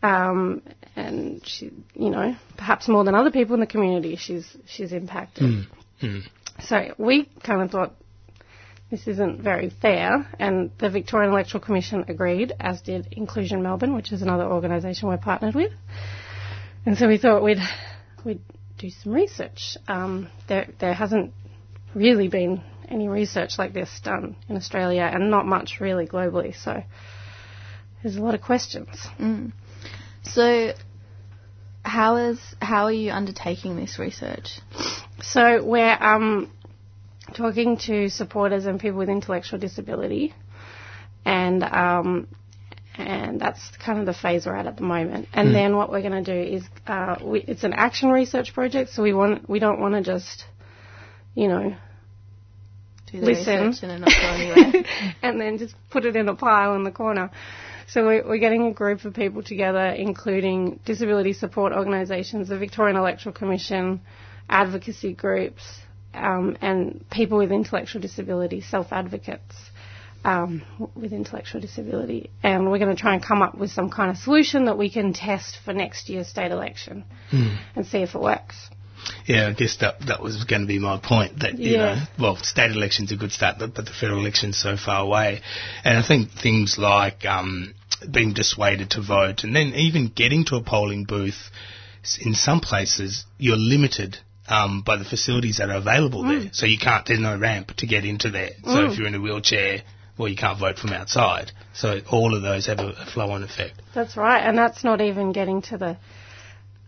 Um, 0.01 0.61
and 0.95 1.45
she, 1.45 1.71
you 1.93 2.09
know, 2.09 2.35
perhaps 2.57 2.87
more 2.87 3.03
than 3.03 3.15
other 3.15 3.31
people 3.31 3.53
in 3.53 3.59
the 3.59 3.67
community, 3.67 4.15
she's 4.15 4.45
she's 4.65 4.93
impacted. 4.93 5.43
Mm. 5.43 5.65
Mm. 6.01 6.21
So 6.63 6.93
we 6.97 7.29
kind 7.43 7.61
of 7.61 7.71
thought 7.71 7.95
this 8.89 9.07
isn't 9.07 9.41
very 9.41 9.69
fair, 9.69 10.27
and 10.39 10.71
the 10.79 10.89
Victorian 10.89 11.31
Electoral 11.31 11.63
Commission 11.63 12.05
agreed, 12.07 12.53
as 12.59 12.81
did 12.81 13.07
Inclusion 13.11 13.61
Melbourne, 13.61 13.93
which 13.93 14.11
is 14.11 14.21
another 14.21 14.45
organisation 14.45 15.09
we're 15.09 15.17
partnered 15.17 15.53
with. 15.53 15.71
And 16.85 16.97
so 16.97 17.07
we 17.07 17.17
thought 17.17 17.43
we'd 17.43 17.59
we'd 18.25 18.41
do 18.77 18.89
some 18.89 19.13
research. 19.13 19.77
Um, 19.87 20.29
there 20.47 20.69
there 20.79 20.93
hasn't 20.93 21.33
really 21.93 22.29
been 22.29 22.61
any 22.87 23.07
research 23.07 23.59
like 23.59 23.73
this 23.73 23.99
done 24.03 24.35
in 24.47 24.55
Australia, 24.55 25.09
and 25.11 25.29
not 25.29 25.45
much 25.45 25.79
really 25.79 26.07
globally. 26.07 26.55
So 26.55 26.81
there's 28.01 28.15
a 28.15 28.21
lot 28.21 28.33
of 28.33 28.41
questions. 28.41 28.87
Mm. 29.19 29.51
So, 30.23 30.73
how 31.83 32.17
is 32.17 32.39
how 32.61 32.85
are 32.85 32.91
you 32.91 33.11
undertaking 33.11 33.75
this 33.75 33.97
research? 33.99 34.59
So 35.21 35.63
we're 35.63 35.97
um, 35.99 36.51
talking 37.33 37.77
to 37.85 38.09
supporters 38.09 38.65
and 38.65 38.79
people 38.79 38.99
with 38.99 39.09
intellectual 39.09 39.59
disability, 39.59 40.33
and 41.25 41.63
um, 41.63 42.27
and 42.95 43.39
that's 43.39 43.61
kind 43.83 43.99
of 43.99 44.05
the 44.05 44.13
phase 44.13 44.45
we're 44.45 44.55
at 44.55 44.67
at 44.67 44.75
the 44.77 44.83
moment. 44.83 45.27
And 45.33 45.49
Mm. 45.49 45.53
then 45.53 45.75
what 45.77 45.89
we're 45.91 46.01
going 46.01 46.23
to 46.23 46.33
do 46.33 46.55
is 46.55 46.63
uh, 46.87 47.15
we, 47.23 47.39
it's 47.41 47.63
an 47.63 47.73
action 47.73 48.09
research 48.09 48.53
project, 48.53 48.91
so 48.91 49.01
we 49.03 49.13
want 49.13 49.49
we 49.49 49.59
don't 49.59 49.79
want 49.79 49.95
to 49.95 50.01
just 50.01 50.45
you 51.33 51.47
know 51.47 51.75
Do 53.11 53.19
the 53.21 53.25
listen 53.25 53.67
research 53.67 53.83
and 53.89 54.01
not 54.01 54.09
go 54.09 54.27
anywhere. 54.27 54.83
and 55.23 55.39
then 55.39 55.57
just 55.57 55.75
put 55.89 56.05
it 56.05 56.15
in 56.15 56.27
a 56.27 56.35
pile 56.35 56.75
in 56.75 56.83
the 56.83 56.91
corner. 56.91 57.31
So 57.91 58.05
we're, 58.05 58.27
we're 58.27 58.37
getting 58.37 58.67
a 58.67 58.71
group 58.71 59.03
of 59.05 59.13
people 59.15 59.41
together, 59.41 59.87
including 59.87 60.79
disability 60.85 61.33
support 61.33 61.73
organisations, 61.73 62.49
the 62.49 62.57
Victorian 62.57 62.95
Electoral 62.97 63.33
Commission, 63.33 64.01
advocacy 64.47 65.13
groups, 65.13 65.63
um, 66.13 66.55
and 66.61 67.03
people 67.09 67.39
with 67.39 67.51
intellectual 67.51 67.99
disability, 68.01 68.61
self-advocates 68.61 69.55
um, 70.23 70.61
with 70.95 71.13
intellectual 71.13 71.61
disability. 71.61 72.29
And 72.43 72.69
we're 72.69 72.77
going 72.79 72.95
to 72.95 73.01
try 73.01 73.13
and 73.15 73.23
come 73.23 73.41
up 73.41 73.55
with 73.57 73.71
some 73.71 73.89
kind 73.89 74.11
of 74.11 74.17
solution 74.17 74.65
that 74.65 74.77
we 74.77 74.91
can 74.91 75.13
test 75.13 75.57
for 75.65 75.73
next 75.73 76.09
year's 76.09 76.27
state 76.27 76.51
election 76.51 77.05
Mm. 77.31 77.57
and 77.75 77.85
see 77.87 77.99
if 77.99 78.13
it 78.15 78.21
works. 78.21 78.55
Yeah, 79.25 79.47
I 79.47 79.53
guess 79.53 79.77
that 79.77 79.99
that 80.07 80.21
was 80.21 80.43
going 80.43 80.61
to 80.63 80.67
be 80.67 80.77
my 80.79 80.97
point. 80.99 81.39
That 81.39 81.57
you 81.57 81.73
Yeah. 81.73 81.77
know, 81.95 82.01
well, 82.19 82.35
state 82.37 82.71
election's 82.71 83.11
a 83.11 83.15
good 83.15 83.31
start, 83.31 83.57
but, 83.59 83.73
but 83.73 83.85
the 83.85 83.91
federal 83.93 84.19
election's 84.19 84.57
so 84.57 84.75
far 84.77 85.03
away, 85.03 85.41
and 85.83 85.97
I 85.97 86.01
think 86.05 86.31
things 86.31 86.77
like 86.77 87.25
um, 87.25 87.73
being 88.11 88.33
dissuaded 88.33 88.91
to 88.91 89.01
vote, 89.01 89.43
and 89.43 89.55
then 89.55 89.73
even 89.75 90.07
getting 90.07 90.45
to 90.45 90.55
a 90.55 90.63
polling 90.63 91.03
booth, 91.05 91.49
in 92.21 92.33
some 92.33 92.59
places 92.61 93.25
you're 93.37 93.57
limited. 93.57 94.17
Um, 94.51 94.81
by 94.81 94.95
the 94.97 95.05
facilities 95.05 95.57
that 95.57 95.69
are 95.69 95.77
available 95.77 96.23
Mm. 96.23 96.41
there, 96.41 96.49
so 96.53 96.65
you 96.65 96.79
can't. 96.79 97.05
There's 97.05 97.19
no 97.19 97.37
ramp 97.37 97.75
to 97.77 97.85
get 97.85 98.03
into 98.03 98.31
there. 98.31 98.49
So 98.63 98.71
Mm. 98.79 98.91
if 98.91 98.97
you're 98.97 99.05
in 99.07 99.13
a 99.13 99.21
wheelchair, 99.21 99.83
well, 100.17 100.27
you 100.27 100.35
can't 100.35 100.57
vote 100.57 100.79
from 100.79 100.89
outside. 100.91 101.51
So 101.73 102.01
all 102.09 102.33
of 102.33 102.41
those 102.41 102.65
have 102.65 102.79
a, 102.79 102.87
a 102.99 103.05
flow-on 103.05 103.43
effect. 103.43 103.79
That's 103.93 104.17
right, 104.17 104.39
and 104.39 104.57
that's 104.57 104.83
not 104.83 105.01
even 105.01 105.33
getting 105.33 105.61
to 105.69 105.77
the 105.77 105.97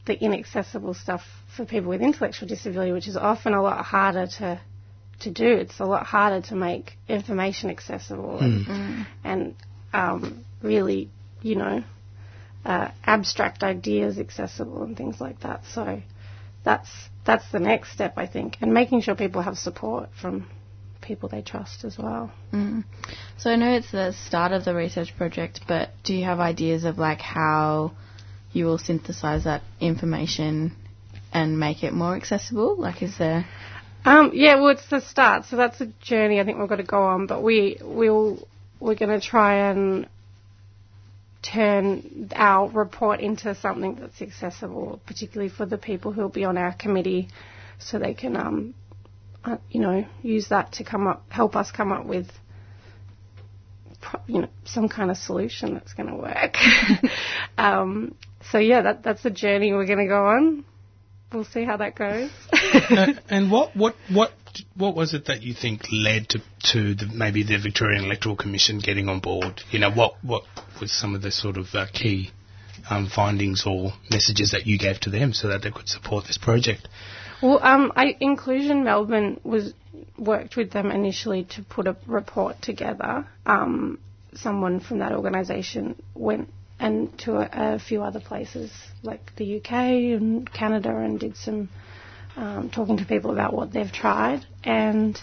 the 0.05 0.19
inaccessible 0.19 0.95
stuff 0.95 1.21
for 1.55 1.63
people 1.63 1.89
with 1.89 2.01
intellectual 2.01 2.47
disability, 2.47 2.91
which 2.93 3.07
is 3.07 3.15
often 3.15 3.53
a 3.53 3.61
lot 3.61 3.85
harder 3.85 4.25
to 4.39 4.59
to 5.19 5.29
do. 5.29 5.45
It's 5.45 5.79
a 5.79 5.85
lot 5.85 6.03
harder 6.07 6.41
to 6.47 6.55
make 6.55 6.97
information 7.07 7.69
accessible 7.69 8.39
and, 8.39 8.65
Mm. 8.65 9.05
and 9.23 9.55
um, 9.93 10.45
really, 10.61 11.09
you 11.41 11.55
know, 11.55 11.83
uh, 12.65 12.91
abstract 13.03 13.63
ideas 13.63 14.19
accessible 14.19 14.83
and 14.83 14.95
things 14.95 15.19
like 15.19 15.39
that. 15.41 15.63
So 15.73 16.01
that's 16.63 16.89
that's 17.25 17.49
the 17.51 17.59
next 17.59 17.91
step, 17.91 18.13
I 18.17 18.27
think, 18.27 18.57
and 18.61 18.73
making 18.73 19.01
sure 19.01 19.15
people 19.15 19.41
have 19.41 19.57
support 19.57 20.09
from 20.19 20.47
people 21.01 21.29
they 21.29 21.41
trust 21.41 21.83
as 21.83 21.97
well. 21.97 22.31
Mm. 22.53 22.83
So 23.37 23.49
I 23.49 23.55
know 23.55 23.75
it's 23.75 23.91
the 23.91 24.13
start 24.13 24.51
of 24.51 24.65
the 24.65 24.75
research 24.75 25.15
project, 25.17 25.61
but 25.67 25.89
do 26.03 26.13
you 26.13 26.25
have 26.25 26.39
ideas 26.39 26.83
of 26.83 26.97
like 26.97 27.21
how 27.21 27.93
you 28.53 28.65
will 28.65 28.77
synthesize 28.77 29.45
that 29.45 29.61
information 29.79 30.75
and 31.33 31.59
make 31.59 31.83
it 31.83 31.93
more 31.93 32.15
accessible? 32.15 32.75
Like, 32.77 33.01
is 33.01 33.17
there? 33.17 33.45
Um, 34.03 34.31
yeah, 34.33 34.55
well, 34.55 34.69
it's 34.69 34.87
the 34.89 34.99
start, 34.99 35.45
so 35.45 35.55
that's 35.57 35.79
a 35.81 35.87
journey 36.01 36.39
I 36.39 36.43
think 36.43 36.57
we've 36.57 36.67
got 36.69 36.77
to 36.77 36.83
go 36.83 37.03
on. 37.03 37.27
But 37.27 37.43
we 37.43 37.77
will 37.81 38.47
we're 38.79 38.95
going 38.95 39.19
to 39.19 39.25
try 39.25 39.69
and 39.69 40.07
turn 41.41 42.29
our 42.35 42.69
report 42.69 43.19
into 43.19 43.55
something 43.55 43.95
that's 43.95 44.21
accessible, 44.21 45.01
particularly 45.05 45.49
for 45.49 45.65
the 45.65 45.77
people 45.77 46.11
who 46.11 46.21
will 46.21 46.29
be 46.29 46.45
on 46.45 46.57
our 46.57 46.73
committee, 46.73 47.29
so 47.79 47.97
they 47.97 48.13
can, 48.13 48.35
um, 48.37 48.73
uh, 49.43 49.57
you 49.69 49.81
know, 49.81 50.05
use 50.21 50.49
that 50.49 50.73
to 50.73 50.83
come 50.83 51.07
up, 51.07 51.23
help 51.29 51.55
us 51.55 51.71
come 51.71 51.91
up 51.91 52.05
with, 52.05 52.27
you 54.27 54.41
know, 54.41 54.49
some 54.65 54.87
kind 54.87 55.09
of 55.09 55.17
solution 55.17 55.73
that's 55.73 55.93
going 55.93 56.09
to 56.09 56.15
work. 56.15 56.55
um, 57.57 58.15
so 58.51 58.57
yeah, 58.57 58.81
that 58.81 59.03
that's 59.03 59.23
the 59.23 59.29
journey 59.29 59.73
we're 59.73 59.85
going 59.85 59.99
to 59.99 60.07
go 60.07 60.25
on. 60.27 60.63
We'll 61.33 61.45
see 61.45 61.63
how 61.63 61.77
that 61.77 61.95
goes. 61.95 62.29
Uh, 62.73 63.13
and 63.29 63.51
what, 63.51 63.75
what, 63.75 63.95
what, 64.09 64.31
what 64.75 64.95
was 64.95 65.13
it 65.13 65.25
that 65.25 65.41
you 65.41 65.53
think 65.53 65.83
led 65.91 66.29
to, 66.29 66.39
to 66.71 66.95
the, 66.95 67.07
maybe 67.13 67.43
the 67.43 67.57
Victorian 67.57 68.05
Electoral 68.05 68.35
Commission 68.35 68.79
getting 68.79 69.09
on 69.09 69.19
board? 69.19 69.61
You 69.71 69.79
know, 69.79 69.91
what, 69.91 70.15
what 70.21 70.43
was 70.79 70.91
some 70.91 71.15
of 71.15 71.21
the 71.21 71.31
sort 71.31 71.57
of 71.57 71.67
uh, 71.73 71.85
key 71.93 72.31
um, 72.89 73.09
findings 73.13 73.65
or 73.65 73.91
messages 74.09 74.51
that 74.51 74.65
you 74.65 74.77
gave 74.77 74.99
to 75.01 75.09
them 75.09 75.33
so 75.33 75.47
that 75.49 75.61
they 75.61 75.71
could 75.71 75.87
support 75.87 76.25
this 76.25 76.37
project? 76.37 76.87
Well, 77.41 77.59
um, 77.63 77.91
I, 77.95 78.15
Inclusion 78.19 78.83
Melbourne 78.83 79.39
was 79.43 79.73
worked 80.17 80.55
with 80.55 80.71
them 80.71 80.91
initially 80.91 81.45
to 81.55 81.63
put 81.63 81.87
a 81.87 81.95
report 82.05 82.61
together. 82.61 83.27
Um, 83.45 83.99
someone 84.33 84.79
from 84.79 84.99
that 84.99 85.11
organisation 85.11 86.01
went 86.13 86.49
and 86.79 87.17
to 87.19 87.37
a, 87.37 87.75
a 87.75 87.79
few 87.79 88.01
other 88.01 88.19
places 88.19 88.71
like 89.03 89.35
the 89.35 89.57
UK 89.57 89.71
and 89.71 90.51
Canada 90.51 90.95
and 90.95 91.19
did 91.19 91.37
some 91.37 91.69
um, 92.37 92.69
talking 92.69 92.97
to 92.97 93.05
people 93.05 93.31
about 93.31 93.53
what 93.53 93.71
they've 93.71 93.91
tried, 93.91 94.45
and 94.63 95.19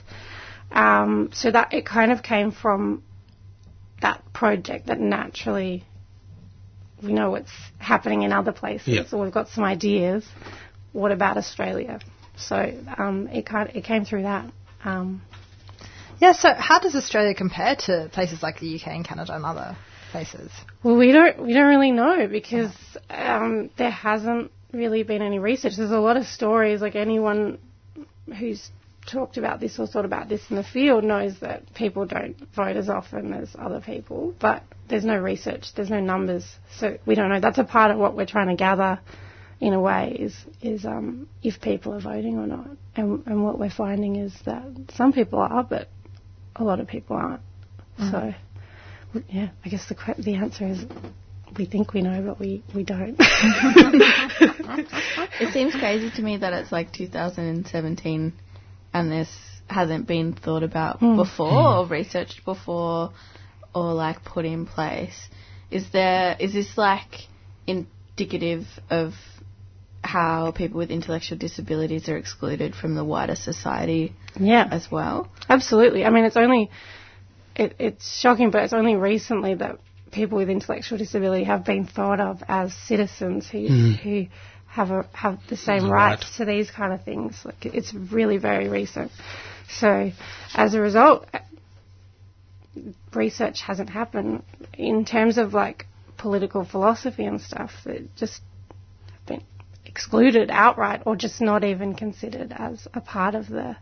um, 0.73 1.31
so 1.33 1.51
that 1.51 1.73
it 1.73 1.87
kind 1.87 2.13
of 2.13 2.23
came 2.23 2.53
from 2.53 3.03
that 4.01 4.23
project 4.33 4.87
that 4.87 5.01
naturally 5.01 5.85
we 7.03 7.13
know 7.13 7.31
what's 7.31 7.53
happening 7.79 8.23
in 8.23 8.33
other 8.33 8.53
places, 8.53 8.89
Yeah. 8.89 9.07
so 9.07 9.23
we've 9.23 9.33
got 9.33 9.49
some 9.49 9.65
ideas. 9.65 10.25
What 10.93 11.13
about 11.13 11.37
Australia? 11.37 12.01
So 12.37 12.57
um, 12.97 13.29
it 13.29 13.47
kind 13.47 13.71
it 13.75 13.85
came 13.85 14.05
through 14.05 14.23
that. 14.23 14.51
Um, 14.85 15.23
Yeah, 16.21 16.33
so 16.33 16.53
how 16.57 16.79
does 16.81 16.95
Australia 16.97 17.35
compare 17.35 17.77
to 17.87 18.09
places 18.13 18.43
like 18.43 18.59
the 18.61 18.75
UK 18.77 18.89
and 18.89 19.05
Canada 19.05 19.35
and 19.35 19.45
other 19.45 19.77
places? 20.11 20.51
Well, 20.83 20.97
we 20.97 21.13
don't 21.13 21.41
we 21.41 21.53
don't 21.55 21.69
really 21.69 21.93
know 21.93 22.27
because 22.29 22.73
um, 23.11 23.71
there 23.77 23.91
hasn't 23.91 24.51
really 24.73 25.03
been 25.03 25.23
any 25.23 25.39
research. 25.39 25.75
There's 25.77 25.91
a 25.91 25.99
lot 25.99 26.17
of 26.17 26.27
stories. 26.27 26.81
Like 26.81 26.97
anyone 26.97 27.59
who's 28.39 28.71
talked 29.11 29.39
about 29.39 29.61
this 29.61 29.79
or 29.79 29.87
thought 29.87 30.05
about 30.05 30.29
this 30.29 30.43
in 30.51 30.57
the 30.57 30.65
field 30.65 31.05
knows 31.05 31.41
that 31.41 31.73
people 31.75 32.07
don't 32.07 32.37
vote 32.55 32.77
as 32.77 32.89
often 32.89 33.33
as 33.33 33.49
other 33.59 33.81
people, 33.81 34.35
but 34.39 34.63
there's 34.89 35.05
no 35.05 35.17
research. 35.17 35.75
There's 35.75 35.91
no 35.91 36.01
numbers, 36.01 36.45
so 36.79 36.99
we 37.07 37.15
don't 37.15 37.29
know. 37.29 37.41
That's 37.41 37.59
a 37.59 37.65
part 37.65 37.91
of 37.91 37.99
what 37.99 38.17
we're 38.17 38.27
trying 38.27 38.49
to 38.49 38.57
gather. 38.57 39.01
In 39.61 39.73
a 39.73 39.81
way, 39.81 40.17
is 40.21 40.37
is 40.63 40.85
um, 40.85 41.29
if 41.43 41.61
people 41.61 41.93
are 41.93 42.01
voting 42.01 42.39
or 42.39 42.47
not, 42.47 42.69
and 42.95 43.27
and 43.27 43.43
what 43.43 43.59
we're 43.59 43.71
finding 43.71 44.15
is 44.15 44.33
that 44.45 44.63
some 44.95 45.13
people 45.13 45.41
are, 45.41 45.65
but 45.65 45.89
a 46.55 46.63
lot 46.63 46.79
of 46.79 46.87
people 46.87 47.17
aren't. 47.17 47.43
Mm. 47.99 48.11
So, 48.13 49.21
yeah, 49.29 49.49
I 49.65 49.69
guess 49.69 49.89
the 49.89 49.97
the 50.17 50.35
answer 50.35 50.65
is 50.69 50.85
we 51.57 51.65
think 51.67 51.93
we 51.93 52.03
know, 52.03 52.23
but 52.23 52.39
we, 52.41 52.63
we 52.75 52.85
don't. 52.85 53.17
It 55.41 55.53
seems 55.53 55.73
crazy 55.75 56.11
to 56.17 56.23
me 56.23 56.37
that 56.39 56.53
it's 56.53 56.73
like 56.73 56.93
2017 56.93 58.33
and 58.93 59.13
this 59.13 59.29
hasn't 59.69 60.07
been 60.07 60.33
thought 60.33 60.63
about 60.63 61.01
Mm. 61.01 61.17
before 61.17 61.77
or 61.77 61.87
researched 61.87 62.45
before 62.45 63.13
or 63.75 63.93
like 63.95 64.25
put 64.25 64.45
in 64.45 64.67
place. 64.67 65.29
Is 65.71 65.91
there 65.93 66.37
is 66.41 66.53
this 66.53 66.77
like 66.77 67.27
indicative 67.67 68.67
of 68.91 69.15
how 70.03 70.51
people 70.53 70.79
with 70.79 70.91
intellectual 70.91 71.39
disabilities 71.39 72.09
are 72.09 72.17
excluded 72.17 72.75
from 72.75 72.95
the 72.95 73.05
wider 73.05 73.35
society 73.37 74.15
Yeah. 74.39 74.67
as 74.71 74.91
well. 74.91 75.29
Absolutely. 75.49 76.05
I 76.05 76.11
mean, 76.11 76.25
it's 76.25 76.37
only 76.37 76.71
it, 77.55 77.75
it's 77.79 78.19
shocking, 78.21 78.51
but 78.51 78.63
it's 78.63 78.73
only 78.73 78.97
recently 78.97 79.55
that 79.55 79.79
people 80.13 80.39
with 80.39 80.49
intellectual 80.51 80.99
disability 80.99 81.45
have 81.45 81.65
been 81.65 81.87
thought 81.87 82.21
of 82.21 82.43
as 82.49 82.73
citizens 82.75 83.49
who 83.49 83.59
Mm. 83.69 83.97
who 84.01 84.27
have 84.67 84.91
a, 84.91 85.07
have 85.13 85.39
the 85.49 85.57
same 85.57 85.85
Right. 85.91 86.11
rights 86.11 86.37
to 86.37 86.45
these 86.45 86.71
kind 86.71 86.93
of 86.93 87.03
things. 87.03 87.43
Like 87.45 87.67
it's 87.67 87.93
really 87.95 88.37
very 88.37 88.69
recent. 88.69 89.11
So, 89.69 90.13
as 90.55 90.75
a 90.75 90.81
result, 90.81 91.27
research 93.15 93.61
hasn't 93.63 93.91
happened 93.91 94.43
in 94.75 95.05
terms 95.05 95.39
of 95.39 95.55
like 95.55 95.87
political 96.17 96.65
philosophy 96.65 97.25
and 97.25 97.41
stuff. 97.41 97.73
That 97.85 98.15
just 98.17 98.41
have 99.13 99.27
been 99.27 99.43
excluded 99.87 100.51
outright, 100.51 101.03
or 101.07 101.17
just 101.17 101.41
not 101.41 101.65
even 101.65 101.95
considered 101.95 102.53
as 102.57 102.87
a 102.95 103.01
part 103.01 103.35
of 103.35 103.49
the 103.49 103.77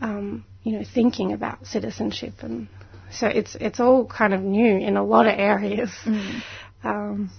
um, 0.00 0.44
you 0.64 0.72
know, 0.78 0.84
thinking 0.84 1.32
about 1.32 1.66
citizenship, 1.66 2.34
and 2.40 2.66
so 3.12 3.26
it's 3.26 3.56
it's 3.60 3.80
all 3.80 4.06
kind 4.06 4.34
of 4.34 4.40
new 4.42 4.76
in 4.78 4.96
a 4.96 5.04
lot 5.04 5.26
of 5.26 5.38
areas. 5.38 5.90
Um, 6.84 7.30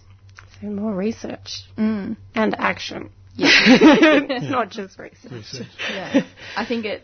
so 0.62 0.68
more 0.68 0.94
research 0.96 1.64
Mm. 1.78 2.16
and 2.36 2.56
action. 2.58 3.10
Yeah. 3.36 3.50
not 4.42 4.70
just 4.70 4.98
research. 5.00 5.66
yeah. 5.92 6.22
I 6.56 6.66
think 6.66 6.86
it, 6.86 7.02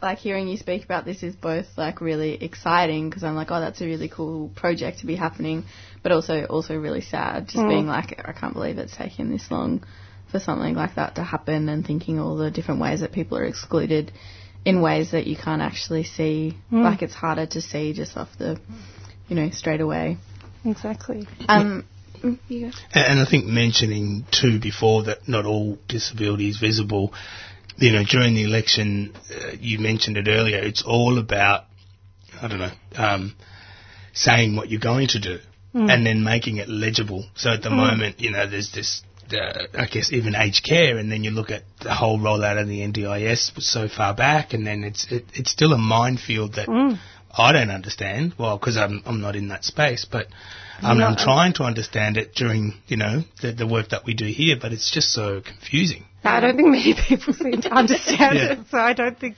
like 0.00 0.18
hearing 0.18 0.48
you 0.48 0.56
speak 0.56 0.84
about 0.84 1.04
this 1.04 1.22
is 1.22 1.34
both 1.34 1.66
like 1.76 2.00
really 2.00 2.34
exciting 2.42 3.10
because 3.10 3.24
I'm 3.24 3.34
like, 3.34 3.50
oh, 3.50 3.60
that's 3.60 3.80
a 3.80 3.84
really 3.86 4.08
cool 4.08 4.48
project 4.54 5.00
to 5.00 5.06
be 5.06 5.16
happening, 5.16 5.64
but 6.02 6.12
also 6.12 6.44
also 6.46 6.76
really 6.76 7.00
sad, 7.02 7.46
just 7.48 7.58
Mm. 7.58 7.68
being 7.68 7.86
like, 7.86 8.22
I 8.24 8.32
can't 8.32 8.54
believe 8.54 8.78
it's 8.78 8.96
taken 8.96 9.30
this 9.30 9.50
long 9.50 9.84
for 10.30 10.38
something 10.40 10.74
like 10.74 10.94
that 10.94 11.16
to 11.16 11.22
happen, 11.22 11.68
and 11.68 11.86
thinking 11.86 12.18
all 12.18 12.36
the 12.36 12.50
different 12.50 12.80
ways 12.80 13.00
that 13.00 13.12
people 13.12 13.36
are 13.36 13.44
excluded 13.44 14.12
in 14.64 14.80
ways 14.80 15.10
that 15.12 15.26
you 15.26 15.36
can't 15.36 15.62
actually 15.62 16.04
see. 16.04 16.56
Mm. 16.70 16.84
Like 16.84 17.02
it's 17.02 17.14
harder 17.14 17.46
to 17.46 17.60
see 17.60 17.92
just 17.92 18.16
off 18.16 18.28
the, 18.38 18.60
you 19.28 19.36
know, 19.36 19.50
straight 19.50 19.80
away. 19.80 20.18
Exactly. 20.64 21.26
Um, 21.48 21.84
you 22.48 22.70
go. 22.70 22.76
And 22.94 23.06
and 23.18 23.20
I 23.20 23.24
think 23.28 23.46
mentioning 23.46 24.24
too 24.30 24.60
before 24.60 25.04
that 25.04 25.28
not 25.28 25.46
all 25.46 25.78
disability 25.88 26.48
is 26.48 26.58
visible. 26.58 27.12
You 27.78 27.92
know, 27.92 28.04
during 28.04 28.34
the 28.34 28.44
election, 28.44 29.14
uh, 29.34 29.52
you 29.58 29.78
mentioned 29.78 30.16
it 30.16 30.28
earlier. 30.28 30.58
It's 30.58 30.82
all 30.86 31.18
about, 31.18 31.64
I 32.40 32.46
don't 32.48 32.58
know, 32.58 32.70
um, 32.96 33.34
saying 34.12 34.54
what 34.56 34.68
you're 34.70 34.80
going 34.80 35.08
to 35.08 35.18
do 35.20 35.38
Mm. 35.74 35.90
and 35.90 36.04
then 36.04 36.22
making 36.22 36.58
it 36.58 36.68
legible. 36.68 37.24
So 37.34 37.50
at 37.50 37.62
the 37.62 37.70
Mm. 37.70 37.76
moment, 37.76 38.20
you 38.20 38.30
know, 38.30 38.46
there's 38.46 38.70
this, 38.72 39.00
uh, 39.32 39.66
I 39.78 39.86
guess, 39.86 40.12
even 40.12 40.34
aged 40.34 40.64
care, 40.64 40.98
and 40.98 41.10
then 41.10 41.24
you 41.24 41.30
look 41.30 41.50
at 41.50 41.62
the 41.80 41.94
whole 41.94 42.18
rollout 42.18 42.60
of 42.60 42.68
the 42.68 42.80
NDIS 42.80 43.54
was 43.54 43.66
so 43.66 43.88
far 43.88 44.14
back, 44.14 44.52
and 44.54 44.66
then 44.66 44.84
it's 44.84 45.10
it, 45.10 45.24
it's 45.34 45.50
still 45.50 45.72
a 45.72 45.78
minefield 45.78 46.54
that 46.54 46.68
Mm. 46.68 46.98
I 47.36 47.52
don't 47.52 47.70
understand. 47.70 48.34
Well, 48.38 48.58
because 48.58 48.76
I'm 48.76 49.02
I'm 49.06 49.20
not 49.20 49.36
in 49.36 49.48
that 49.48 49.64
space, 49.64 50.04
but 50.10 50.26
um, 50.82 50.98
No, 50.98 51.04
I'm 51.06 51.14
I'm- 51.14 51.16
trying 51.24 51.52
to 51.54 51.62
understand 51.64 52.16
it 52.16 52.34
during 52.34 52.74
you 52.88 52.96
know 52.98 53.22
the, 53.40 53.52
the 53.52 53.66
work 53.66 53.88
that 53.90 54.04
we 54.04 54.14
do 54.14 54.26
here, 54.26 54.56
but 54.60 54.72
it's 54.72 54.90
just 54.90 55.12
so 55.12 55.40
confusing. 55.40 56.04
I 56.24 56.38
don't 56.40 56.56
think 56.56 56.68
many 56.68 56.94
people 57.08 57.32
seem 57.34 57.62
to 57.62 57.70
understand 57.72 58.36
Yeah. 58.38 58.52
it, 58.52 58.58
so 58.70 58.78
I 58.78 58.92
don't 58.92 59.18
think. 59.18 59.36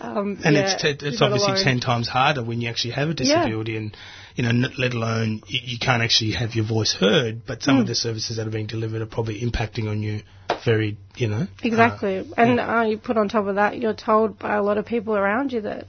Um, 0.00 0.38
And 0.44 0.56
yeah, 0.56 0.62
it's 0.72 0.82
t- 0.82 1.06
it's 1.06 1.22
obviously 1.22 1.62
ten 1.62 1.80
times 1.80 2.08
harder 2.08 2.42
when 2.44 2.60
you 2.60 2.68
actually 2.68 2.94
have 2.94 3.08
a 3.08 3.12
Yeah. 3.12 3.16
disability, 3.44 3.76
and 3.76 3.96
you 4.36 4.42
know, 4.44 4.50
n- 4.50 4.72
let 4.78 4.94
alone 4.94 5.42
you, 5.46 5.60
you 5.62 5.78
can't 5.78 6.02
actually 6.02 6.32
have 6.32 6.54
your 6.54 6.64
voice 6.64 6.92
heard. 6.94 7.44
But 7.46 7.62
some 7.62 7.76
Mm. 7.76 7.80
of 7.82 7.86
the 7.86 7.94
services 7.94 8.36
that 8.36 8.46
are 8.46 8.50
being 8.50 8.66
delivered 8.66 9.02
are 9.02 9.06
probably 9.06 9.40
impacting 9.40 9.88
on 9.90 10.02
you 10.02 10.22
very, 10.64 10.96
you 11.16 11.28
know. 11.28 11.46
Exactly. 11.62 12.24
and 12.36 12.60
uh, 12.60 12.84
you 12.88 12.98
put 12.98 13.16
on 13.16 13.28
top 13.28 13.46
of 13.46 13.56
that, 13.56 13.78
you're 13.78 13.94
told 13.94 14.38
by 14.38 14.54
a 14.56 14.62
lot 14.62 14.78
of 14.78 14.86
people 14.86 15.14
around 15.16 15.52
you 15.52 15.62
that 15.62 15.86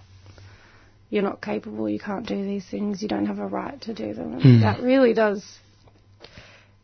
you're 1.09 1.23
not 1.23 1.41
capable, 1.41 1.87
you 1.89 1.99
can't 1.99 2.25
do 2.25 2.43
these 2.43 2.65
things, 2.65 3.01
you 3.03 3.07
don't 3.07 3.27
have 3.27 3.39
a 3.39 3.45
right 3.45 3.79
to 3.81 3.93
do 3.93 4.13
them. 4.13 4.41
Hmm. 4.41 4.61
That 4.61 4.81
really 4.81 5.13
does. 5.13 5.43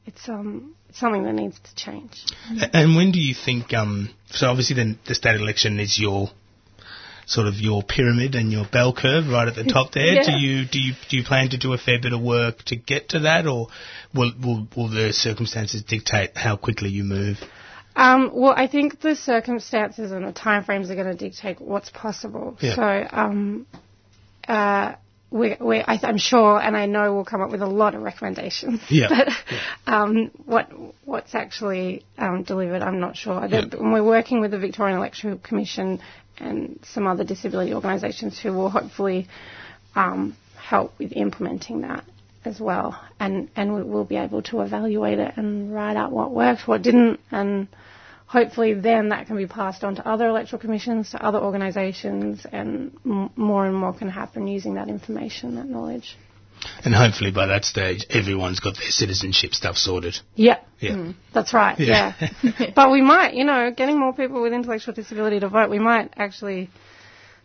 It's 0.06 0.28
um 0.30 0.76
something 0.94 1.24
that 1.24 1.34
needs 1.34 1.60
to 1.60 1.76
change. 1.76 2.24
And 2.74 2.96
when 2.96 3.12
do 3.12 3.20
you 3.20 3.34
think? 3.36 3.74
Um, 3.74 4.10
so 4.32 4.48
obviously, 4.48 4.76
then 4.76 5.00
the 5.08 5.16
state 5.16 5.36
election 5.36 5.80
is 5.80 6.00
your 6.00 6.30
sort 7.30 7.46
of 7.46 7.56
your 7.56 7.84
pyramid 7.84 8.34
and 8.34 8.52
your 8.52 8.66
bell 8.66 8.92
curve 8.92 9.28
right 9.28 9.48
at 9.48 9.56
the 9.56 9.64
top 9.64 9.92
there. 9.94 10.16
Yeah. 10.16 10.24
Do 10.26 10.32
you 10.34 10.66
do 10.66 10.80
you 10.80 10.94
do 11.10 11.18
you 11.18 11.24
plan 11.24 11.50
to 11.50 11.58
do 11.58 11.74
a 11.74 11.78
fair 11.78 12.00
bit 12.02 12.12
of 12.12 12.22
work 12.22 12.64
to 12.66 12.76
get 12.76 13.10
to 13.10 13.20
that, 13.20 13.46
or 13.46 13.68
will 14.14 14.32
will, 14.44 14.68
will 14.76 14.90
the 14.90 15.14
circumstances 15.14 15.84
dictate 15.84 16.36
how 16.36 16.58
quickly 16.58 16.90
you 16.90 17.04
move? 17.04 17.38
Um, 17.96 18.32
well, 18.34 18.54
I 18.56 18.68
think 18.68 19.02
the 19.02 19.16
circumstances 19.16 20.12
and 20.12 20.26
the 20.26 20.32
timeframes 20.32 20.90
are 20.90 20.96
going 20.96 21.08
to 21.08 21.16
dictate 21.16 21.60
what's 21.60 21.90
possible. 21.90 22.58
Yeah. 22.62 22.76
So, 22.76 23.08
um, 23.12 23.68
uh, 24.48 24.94
we, 25.32 25.56
we, 25.60 25.80
I, 25.80 26.00
I'm 26.04 26.18
sure, 26.18 26.60
and 26.60 26.76
I 26.76 26.86
know 26.88 27.14
we'll 27.14 27.26
come 27.26 27.42
up 27.42 27.52
with 27.52 27.62
a 27.62 27.68
lot 27.68 27.94
of 27.96 28.02
recommendations. 28.02 28.82
Yeah. 28.90 29.08
But 29.86 29.94
um, 29.94 30.32
what 30.46 30.70
what's 31.06 31.36
actually 31.36 32.04
um, 32.18 32.44
delivered, 32.44 32.82
I'm 32.82 33.00
not 33.00 33.16
sure. 33.16 33.48
The- 33.48 33.78
We're 33.80 34.04
working 34.04 34.42
with 34.42 34.52
the 34.52 34.60
Victorian 34.60 34.98
Electoral 34.98 35.38
Commission 35.38 36.00
and 36.38 36.80
some 36.84 37.06
other 37.08 37.24
disability 37.24 37.74
organisations 37.74 38.40
who 38.40 38.54
will 38.54 38.70
hopefully 38.70 39.28
um, 39.96 40.36
help 40.58 40.98
with 41.00 41.12
implementing 41.14 41.82
that 41.82 42.04
as 42.46 42.60
well, 42.60 43.00
and 43.20 43.50
and 43.56 43.76
we- 43.76 43.84
we'll 43.84 44.06
be 44.06 44.16
able 44.18 44.42
to 44.44 44.62
evaluate 44.62 45.20
it 45.20 45.34
and 45.38 45.74
write 45.74 45.98
out 45.98 46.12
what 46.12 46.32
worked, 46.32 46.68
what 46.68 46.82
didn't, 46.82 47.20
and 47.32 47.68
hopefully 48.30 48.74
then 48.76 49.10
that 49.10 49.26
can 49.28 49.36
be 49.36 49.48
passed 49.48 49.84
on 49.84 49.96
to 49.96 50.08
other 50.08 50.28
electoral 50.28 50.60
commissions, 50.62 51.10
to 51.12 51.18
other 51.26 51.40
organisations, 51.40 52.46
and 52.52 52.92
m- 53.06 53.32
more 53.36 53.66
and 53.66 53.76
more 53.76 53.92
can 53.92 54.08
happen 54.10 54.46
using 54.48 54.76
that 54.76 54.88
information, 54.88 55.56
that 55.56 55.66
knowledge. 55.66 56.16
And 56.86 56.94
hopefully 56.94 57.32
by 57.32 57.48
that 57.48 57.66
stage, 57.66 58.06
everyone's 58.10 58.60
got 58.60 58.76
their 58.78 58.92
citizenship 58.92 59.54
stuff 59.56 59.78
sorted. 59.78 60.16
Yeah. 60.36 60.58
Yeah. 60.80 61.14
That's 61.34 61.54
right, 61.54 61.80
Yeah. 61.80 62.14
yeah. 62.44 62.72
but 62.76 62.92
we 62.92 63.02
might, 63.02 63.34
you 63.34 63.46
know, 63.46 63.72
getting 63.76 63.98
more 64.00 64.14
people 64.14 64.42
with 64.44 64.54
intellectual 64.54 64.94
disability 64.94 65.40
to 65.40 65.50
vote, 65.50 65.70
we 65.70 65.80
might 65.80 66.14
actually 66.18 66.70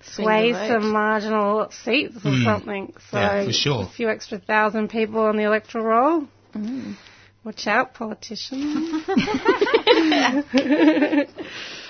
sway 0.03 0.53
some 0.53 0.91
marginal 0.93 1.71
seats 1.85 2.17
or 2.17 2.31
Mm. 2.33 2.45
something. 2.45 2.93
So 3.11 3.17
Yeah, 3.19 3.45
for 3.47 3.53
sure. 3.53 3.83
a 3.85 3.87
few 3.87 4.11
extra 4.11 4.39
thousand 4.39 4.91
people 4.91 5.21
on 5.21 5.37
the 5.39 5.45
electoral 5.45 5.85
roll. 5.85 6.29
Mm. 6.55 6.97
Watch 7.45 7.67
out, 7.67 7.93
politicians. 7.93 9.05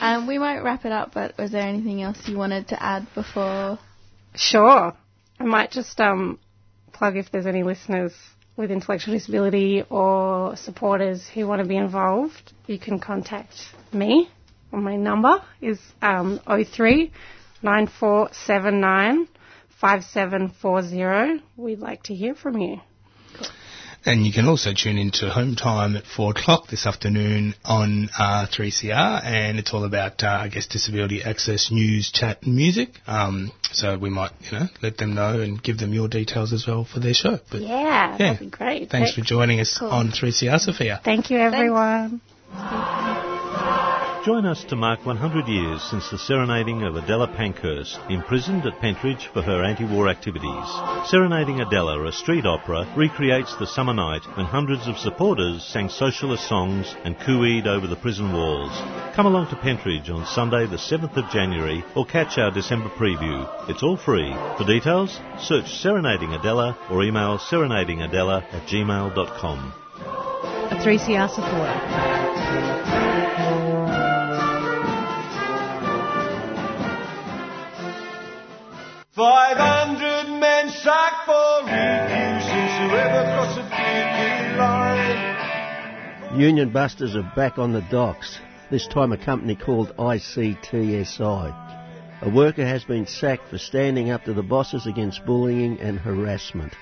um, 0.01 0.26
we 0.26 0.36
might 0.39 0.60
wrap 0.64 0.85
it 0.85 0.90
up, 0.90 1.14
but 1.14 1.39
was 1.39 1.52
there 1.52 1.62
anything 1.62 2.02
else 2.02 2.18
you 2.26 2.36
wanted 2.36 2.66
to 2.68 2.82
add 2.82 3.06
before? 3.14 3.78
Sure. 4.35 4.93
I 5.39 5.44
might 5.44 5.70
just 5.70 6.01
um, 6.01 6.40
plug 6.93 7.16
if 7.16 7.31
there's 7.31 7.47
any 7.47 7.62
listeners 7.62 8.12
with 8.56 8.72
intellectual 8.72 9.14
disability 9.14 9.85
or 9.90 10.56
supporters 10.56 11.24
who 11.28 11.47
want 11.47 11.62
to 11.62 11.68
be 11.68 11.76
involved, 11.76 12.52
you 12.66 12.78
can 12.81 12.98
contact 12.98 13.55
me. 13.93 14.28
My 14.72 14.97
number 14.97 15.40
is 15.60 15.78
um, 16.02 16.40
03 16.47 17.12
9479 17.62 19.28
5740. 19.81 21.44
We'd 21.56 21.78
like 21.78 22.02
to 22.05 22.14
hear 22.14 22.35
from 22.35 22.59
you. 22.59 22.81
And 24.06 24.26
you 24.26 24.32
can 24.35 24.47
also 24.47 24.72
tune 24.74 24.98
into 24.98 25.31
Home 25.31 25.56
Time 25.56 25.97
at 25.97 26.05
4 26.05 26.32
o'clock 26.32 26.68
this 26.68 26.85
afternoon 26.86 27.55
on 27.64 28.10
uh, 28.18 28.47
3CR, 28.47 29.24
and 29.24 29.59
it's 29.59 29.72
all 29.72 29.85
about, 29.85 30.22
uh, 30.22 30.26
I 30.28 30.48
guess, 30.48 30.66
disability 30.66 31.22
access 31.22 31.70
news, 31.70 32.10
chat, 32.12 32.43
and 32.43 32.55
music. 32.55 32.90
Um, 33.06 33.51
so 33.72 33.97
we 33.97 34.10
might, 34.10 34.32
you 34.43 34.59
know, 34.59 34.66
let 34.82 34.98
them 34.98 35.14
know 35.14 35.40
and 35.40 35.62
give 35.62 35.78
them 35.78 35.94
your 35.94 36.09
details 36.09 36.52
as 36.52 36.66
well 36.66 36.85
for 36.85 37.01
their 37.01 37.14
show. 37.14 37.39
But 37.51 37.62
Yeah, 37.62 38.18
that'd 38.18 38.40
be 38.40 38.51
great. 38.51 38.90
thanks 38.90 39.14
for 39.14 39.22
joining 39.22 39.60
us 39.60 39.78
Cool. 39.78 39.89
on 39.89 40.10
3CR, 40.10 40.60
Sophia. 40.60 41.01
Thank 41.02 41.31
you, 41.31 41.39
everyone. 41.39 42.20
Join 44.25 44.47
us 44.47 44.65
to 44.65 44.77
mark 44.77 45.05
100 45.05 45.47
years 45.49 45.83
since 45.83 46.11
the 46.11 46.17
serenading 46.17 46.83
of 46.83 46.97
Adela 46.97 47.29
Pankhurst, 47.29 47.99
imprisoned 48.09 48.65
at 48.65 48.81
Pentridge 48.81 49.27
for 49.35 49.43
her 49.43 49.63
anti-war 49.63 50.09
activities. 50.09 50.65
Serenading 51.05 51.61
Adela, 51.61 52.03
a 52.07 52.11
street 52.11 52.47
opera, 52.47 52.91
recreates 52.97 53.55
the 53.57 53.67
summer 53.67 53.93
night 53.93 54.23
when 54.35 54.47
hundreds 54.47 54.89
of 54.89 54.97
supporters 54.97 55.63
sang 55.63 55.91
socialist 55.91 56.49
songs 56.49 56.95
and 57.05 57.21
cooed 57.21 57.67
over 57.67 57.87
the 57.87 57.97
prison 57.97 58.33
walls. 58.33 58.73
Come 59.15 59.27
along 59.27 59.51
to 59.51 59.57
Pentridge 59.57 60.09
on 60.09 60.25
Sunday 60.25 60.67
the 60.67 60.79
7th 60.79 61.19
of 61.19 61.31
January 61.31 61.85
or 61.95 62.07
catch 62.07 62.39
our 62.39 62.51
December 62.51 62.89
preview. 62.89 63.47
It's 63.69 63.83
all 63.83 63.99
free. 63.99 64.33
For 64.57 64.65
details, 64.65 65.21
search 65.39 65.69
Serenading 65.69 66.33
Adela 66.33 66.79
or 66.91 67.05
email 67.05 67.37
serenadingadela 67.37 68.43
at 68.55 68.67
gmail.com. 68.69 69.75
A 70.71 70.77
3CR 70.77 71.29
supporter. 71.29 72.25
500 79.15 80.41
men 80.41 80.69
sacked 80.70 81.24
for 81.24 81.62
refusing 81.62 82.66
to 82.81 82.97
ever 82.99 83.23
cross 83.36 83.57
a 83.57 83.62
picket 83.62 84.59
line. 84.59 86.41
Union 86.41 86.70
Busters 86.73 87.15
are 87.15 87.32
back 87.36 87.57
on 87.57 87.73
the 87.73 87.86
docks, 87.93 88.41
this 88.73 88.89
time 88.89 89.12
a 89.12 89.16
company 89.16 89.55
called 89.55 89.97
ICTSI. 89.97 91.55
A 92.23 92.28
worker 92.28 92.66
has 92.66 92.82
been 92.82 93.07
sacked 93.07 93.51
for 93.51 93.59
standing 93.59 94.11
up 94.11 94.24
to 94.24 94.35
the 94.35 94.43
bosses 94.43 94.89
against 94.89 95.24
bullying 95.24 95.78
and 95.78 95.97
harassment. 96.01 96.74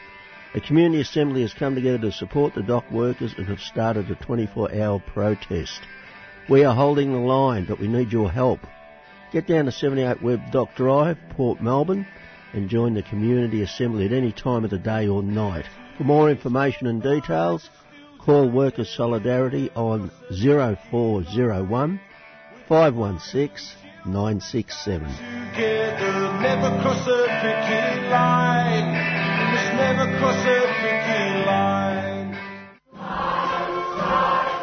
A 0.54 0.60
community 0.60 1.02
assembly 1.02 1.42
has 1.42 1.52
come 1.52 1.74
together 1.74 1.98
to 1.98 2.12
support 2.12 2.54
the 2.54 2.62
dock 2.62 2.90
workers 2.90 3.34
and 3.36 3.46
have 3.46 3.60
started 3.60 4.10
a 4.10 4.14
24 4.14 4.74
hour 4.74 5.00
protest. 5.00 5.82
We 6.48 6.64
are 6.64 6.74
holding 6.74 7.12
the 7.12 7.18
line, 7.18 7.66
but 7.66 7.78
we 7.78 7.88
need 7.88 8.10
your 8.10 8.30
help. 8.30 8.60
Get 9.32 9.46
down 9.46 9.66
to 9.66 9.72
78 9.72 10.22
Webb 10.22 10.50
Dock 10.50 10.74
Drive, 10.74 11.18
Port 11.36 11.62
Melbourne, 11.62 12.06
and 12.52 12.68
join 12.68 12.94
the 12.94 13.02
community 13.02 13.62
assembly 13.62 14.06
at 14.06 14.12
any 14.12 14.32
time 14.32 14.64
of 14.64 14.70
the 14.70 14.78
day 14.78 15.08
or 15.08 15.22
night. 15.22 15.64
For 15.96 16.04
more 16.04 16.30
information 16.30 16.86
and 16.86 17.02
details, 17.02 17.68
call 18.18 18.48
Workers 18.50 18.88
Solidarity 18.96 19.70
on 19.74 20.10
0401 20.30 22.00
516 22.68 23.82
967. 24.04 25.06
Together, 25.52 26.22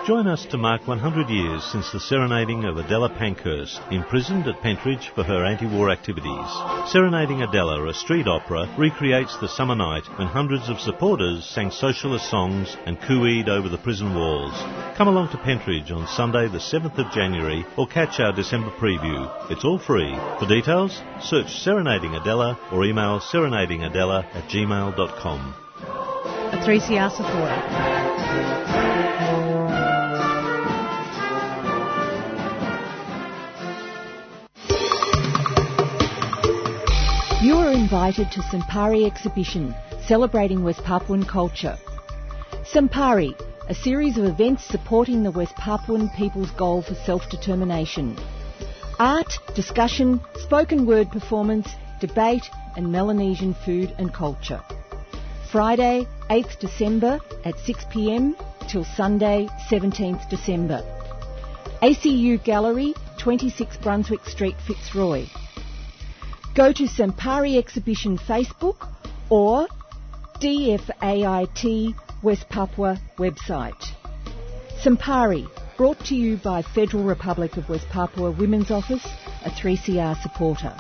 Join 0.09 0.25
us 0.25 0.43
to 0.47 0.57
mark 0.57 0.87
100 0.87 1.29
years 1.29 1.63
since 1.65 1.91
the 1.91 1.99
serenading 1.99 2.65
of 2.65 2.77
Adela 2.77 3.09
Pankhurst, 3.09 3.79
imprisoned 3.91 4.47
at 4.47 4.59
Pentridge 4.59 5.11
for 5.13 5.21
her 5.21 5.45
anti-war 5.45 5.91
activities. 5.91 6.49
Serenading 6.87 7.43
Adela, 7.43 7.87
a 7.87 7.93
street 7.93 8.27
opera, 8.27 8.67
recreates 8.75 9.37
the 9.37 9.47
summer 9.47 9.75
night 9.75 10.01
when 10.17 10.27
hundreds 10.27 10.67
of 10.67 10.79
supporters 10.79 11.45
sang 11.45 11.69
socialist 11.69 12.27
songs 12.27 12.75
and 12.87 12.99
cooed 13.01 13.49
over 13.49 13.69
the 13.69 13.77
prison 13.77 14.15
walls. 14.15 14.53
Come 14.97 15.09
along 15.09 15.29
to 15.29 15.37
Pentridge 15.37 15.91
on 15.91 16.07
Sunday 16.07 16.47
the 16.47 16.57
7th 16.57 16.97
of 16.97 17.13
January 17.13 17.63
or 17.77 17.85
catch 17.85 18.19
our 18.19 18.33
December 18.33 18.71
preview. 18.71 19.29
It's 19.51 19.63
all 19.63 19.77
free. 19.77 20.15
For 20.39 20.47
details, 20.47 21.03
search 21.21 21.51
Serenading 21.51 22.15
Adela 22.15 22.57
or 22.71 22.83
email 22.83 23.19
serenadingadela 23.19 24.25
at 24.33 24.49
gmail.com. 24.49 25.53
A 26.51 26.57
3CR 26.65 27.11
supporter. 27.11 29.08
You 37.41 37.55
are 37.55 37.71
invited 37.71 38.33
to 38.33 38.41
Sampari 38.41 39.05
exhibition 39.05 39.73
celebrating 40.05 40.61
West 40.61 40.83
Papuan 40.83 41.23
culture. 41.23 41.77
Sampari, 42.69 43.33
a 43.69 43.73
series 43.73 44.17
of 44.17 44.25
events 44.25 44.65
supporting 44.65 45.23
the 45.23 45.31
West 45.31 45.55
Papuan 45.55 46.09
people's 46.17 46.51
goal 46.51 46.81
for 46.81 46.95
self-determination. 46.95 48.17
Art, 48.99 49.39
discussion, 49.55 50.19
spoken 50.35 50.85
word 50.85 51.11
performance, 51.11 51.69
debate 52.01 52.43
and 52.75 52.91
Melanesian 52.91 53.53
food 53.53 53.95
and 53.97 54.13
culture. 54.13 54.61
Friday, 55.49 56.07
8th 56.29 56.59
December 56.59 57.21
at 57.45 57.55
6pm 57.55 58.35
till 58.67 58.83
Sunday, 58.83 59.47
17th 59.71 60.27
December. 60.29 60.83
ACU 61.81 62.43
Gallery, 62.43 62.93
26 63.17 63.77
Brunswick 63.77 64.25
Street, 64.25 64.55
Fitzroy. 64.67 65.25
Go 66.55 66.73
to 66.73 66.83
Sampari 66.83 67.57
Exhibition 67.57 68.17
Facebook 68.17 68.87
or 69.29 69.67
DFAIT 70.41 71.93
West 72.21 72.49
Papua 72.49 72.99
website. 73.17 73.81
Sampari, 74.83 75.47
brought 75.77 75.99
to 76.05 76.15
you 76.15 76.37
by 76.37 76.61
Federal 76.61 77.03
Republic 77.03 77.55
of 77.55 77.69
West 77.69 77.87
Papua 77.89 78.31
Women's 78.31 78.71
Office, 78.71 79.05
a 79.45 79.49
3CR 79.49 80.21
supporter. 80.21 80.75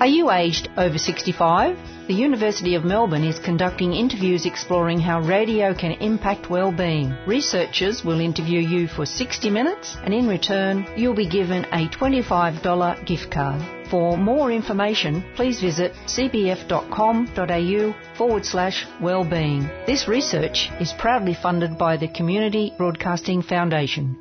Are 0.00 0.06
you 0.06 0.30
aged 0.30 0.70
over 0.78 0.96
65? 0.96 1.89
The 2.10 2.16
University 2.16 2.74
of 2.74 2.84
Melbourne 2.84 3.22
is 3.22 3.38
conducting 3.38 3.94
interviews 3.94 4.44
exploring 4.44 4.98
how 4.98 5.20
radio 5.20 5.72
can 5.72 5.92
impact 5.92 6.50
well-being. 6.50 7.14
Researchers 7.24 8.04
will 8.04 8.18
interview 8.18 8.58
you 8.58 8.88
for 8.88 9.06
60 9.06 9.48
minutes 9.48 9.96
and 10.02 10.12
in 10.12 10.26
return 10.26 10.88
you'll 10.96 11.14
be 11.14 11.28
given 11.28 11.66
a 11.66 11.86
$25 11.86 13.06
gift 13.06 13.30
card. 13.30 13.62
For 13.88 14.18
more 14.18 14.50
information, 14.50 15.22
please 15.36 15.60
visit 15.60 15.92
cbf.com.au 16.06 17.94
forward 18.18 18.44
slash 18.44 18.88
wellbeing. 19.00 19.70
This 19.86 20.08
research 20.08 20.68
is 20.80 20.92
proudly 20.92 21.34
funded 21.34 21.78
by 21.78 21.96
the 21.96 22.08
Community 22.08 22.74
Broadcasting 22.76 23.40
Foundation. 23.40 24.16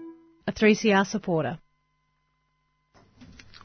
A 0.46 0.52
3CR 0.52 1.08
supporter. 1.08 1.58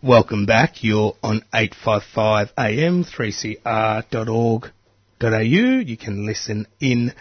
Welcome 0.05 0.45
back. 0.45 0.85
You're 0.85 1.15
on 1.23 1.41
855 1.55 2.53
AM, 2.59 3.05
3cr.org.au. 3.05 4.69
You 5.41 5.97
can 5.97 6.27
listen 6.27 6.67
in 6.79 7.15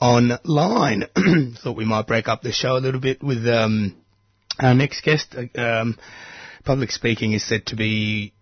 online. 0.00 1.04
Thought 1.62 1.76
we 1.76 1.84
might 1.84 2.08
break 2.08 2.26
up 2.26 2.42
the 2.42 2.50
show 2.50 2.76
a 2.76 2.80
little 2.82 3.00
bit 3.00 3.22
with 3.22 3.46
um, 3.46 3.94
our 4.58 4.74
next 4.74 5.04
guest. 5.04 5.32
Um, 5.54 5.96
public 6.64 6.90
speaking 6.90 7.34
is 7.34 7.46
said 7.46 7.66
to 7.66 7.76
be 7.76 8.32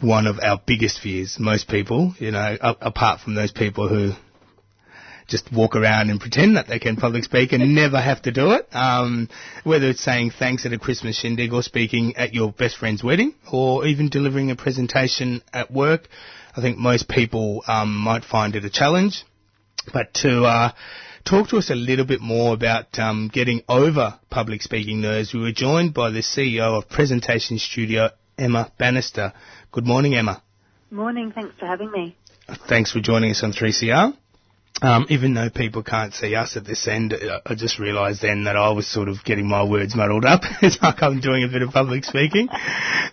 one 0.00 0.26
of 0.26 0.40
our 0.40 0.60
biggest 0.66 0.98
fears. 1.00 1.36
Most 1.38 1.68
people, 1.68 2.16
you 2.18 2.32
know, 2.32 2.56
apart 2.60 3.20
from 3.20 3.36
those 3.36 3.52
people 3.52 3.88
who 3.88 4.14
just 5.28 5.52
walk 5.52 5.76
around 5.76 6.10
and 6.10 6.20
pretend 6.20 6.56
that 6.56 6.68
they 6.68 6.78
can 6.78 6.96
public 6.96 7.24
speak 7.24 7.52
and 7.52 7.74
never 7.74 8.00
have 8.00 8.22
to 8.22 8.32
do 8.32 8.52
it. 8.52 8.68
Um, 8.72 9.28
whether 9.64 9.88
it's 9.88 10.02
saying 10.02 10.32
thanks 10.38 10.66
at 10.66 10.72
a 10.72 10.78
Christmas 10.78 11.18
shindig 11.18 11.52
or 11.52 11.62
speaking 11.62 12.16
at 12.16 12.34
your 12.34 12.52
best 12.52 12.76
friend's 12.76 13.02
wedding 13.02 13.34
or 13.50 13.86
even 13.86 14.08
delivering 14.08 14.50
a 14.50 14.56
presentation 14.56 15.42
at 15.52 15.70
work, 15.70 16.08
I 16.56 16.60
think 16.60 16.78
most 16.78 17.08
people 17.08 17.62
um, 17.66 17.96
might 17.96 18.24
find 18.24 18.54
it 18.54 18.64
a 18.64 18.70
challenge. 18.70 19.24
But 19.92 20.14
to 20.14 20.44
uh, 20.44 20.72
talk 21.24 21.48
to 21.48 21.56
us 21.56 21.70
a 21.70 21.74
little 21.74 22.04
bit 22.04 22.20
more 22.20 22.54
about 22.54 22.98
um, 22.98 23.30
getting 23.32 23.62
over 23.68 24.18
public 24.30 24.62
speaking 24.62 25.00
nerves, 25.00 25.32
we 25.32 25.40
were 25.40 25.52
joined 25.52 25.94
by 25.94 26.10
the 26.10 26.20
CEO 26.20 26.78
of 26.78 26.88
Presentation 26.88 27.58
Studio, 27.58 28.10
Emma 28.38 28.72
Bannister. 28.78 29.32
Good 29.72 29.86
morning, 29.86 30.14
Emma. 30.14 30.42
Morning, 30.90 31.32
thanks 31.34 31.54
for 31.58 31.66
having 31.66 31.90
me. 31.90 32.16
Thanks 32.68 32.92
for 32.92 33.00
joining 33.00 33.30
us 33.30 33.42
on 33.42 33.52
3CR. 33.52 34.16
Um, 34.82 35.06
even 35.10 35.34
though 35.34 35.48
people 35.48 35.84
can't 35.84 36.12
see 36.12 36.34
us 36.34 36.56
at 36.56 36.64
this 36.64 36.88
end, 36.88 37.14
I- 37.14 37.40
I 37.46 37.54
just 37.54 37.78
realised 37.78 38.20
then 38.20 38.44
that 38.44 38.56
I 38.56 38.70
was 38.70 38.86
sort 38.86 39.08
of 39.08 39.24
getting 39.24 39.46
my 39.48 39.62
words 39.62 39.94
muddled 39.94 40.24
up. 40.24 40.42
it's 40.62 40.82
like 40.82 41.02
I'm 41.02 41.20
doing 41.20 41.44
a 41.44 41.48
bit 41.48 41.62
of 41.62 41.70
public 41.70 42.04
speaking. 42.04 42.48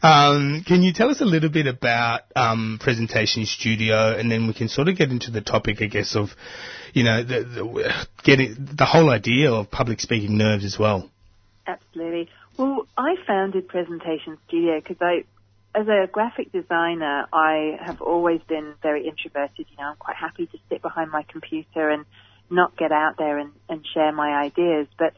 Um, 0.02 0.64
can 0.66 0.82
you 0.82 0.94
tell 0.94 1.10
us 1.10 1.22
a 1.22 1.26
little 1.26 1.50
bit 1.50 1.68
about 1.68 2.22
um, 2.36 2.80
Presentation 2.82 3.46
Studio, 3.46 4.18
and 4.18 4.32
then 4.32 4.48
we 4.48 4.54
can 4.54 4.68
sort 4.68 4.88
of 4.88 4.98
get 4.98 5.12
into 5.12 5.30
the 5.30 5.42
topic, 5.42 5.82
I 5.82 5.86
guess, 5.86 6.16
of 6.16 6.30
you 6.94 7.04
know 7.04 7.24
the, 7.24 7.44
the 7.44 8.08
getting 8.24 8.56
the 8.76 8.86
whole 8.86 9.10
idea 9.12 9.52
of 9.52 9.70
public 9.70 10.00
speaking 10.00 10.38
nerves 10.38 10.66
as 10.66 10.78
well. 10.80 11.10
Absolutely. 11.68 12.30
Well, 12.58 12.88
I 12.98 13.16
founded 13.28 13.68
Presentation 13.68 14.38
Studio 14.48 14.80
because 14.80 14.98
I, 15.02 15.24
as 15.76 15.88
a 15.88 16.08
graphic 16.12 16.52
designer, 16.52 17.28
I 17.32 17.78
have 17.82 18.02
always 18.02 18.42
been 18.48 18.74
very 18.82 19.08
introverted. 19.08 19.68
You 19.70 19.78
know, 19.78 19.90
I'm 19.92 19.98
quite 19.98 20.16
happy 20.16 20.48
to 20.48 20.58
sit 20.70 20.82
behind 20.82 21.12
my 21.12 21.24
computer 21.24 21.90
and 21.90 22.06
not 22.50 22.76
get 22.76 22.92
out 22.92 23.18
there 23.18 23.38
and, 23.38 23.52
and 23.68 23.86
share 23.94 24.12
my 24.12 24.42
ideas. 24.44 24.88
But 24.98 25.14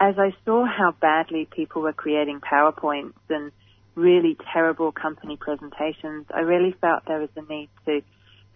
as 0.00 0.16
I 0.18 0.34
saw 0.44 0.66
how 0.66 0.92
badly 1.00 1.46
people 1.50 1.82
were 1.82 1.92
creating 1.92 2.40
PowerPoints 2.40 3.14
and 3.30 3.52
really 3.94 4.36
terrible 4.52 4.90
company 4.90 5.36
presentations, 5.36 6.26
I 6.34 6.40
really 6.40 6.74
felt 6.80 7.04
there 7.06 7.20
was 7.20 7.30
a 7.36 7.42
need 7.42 7.68
to 7.86 8.02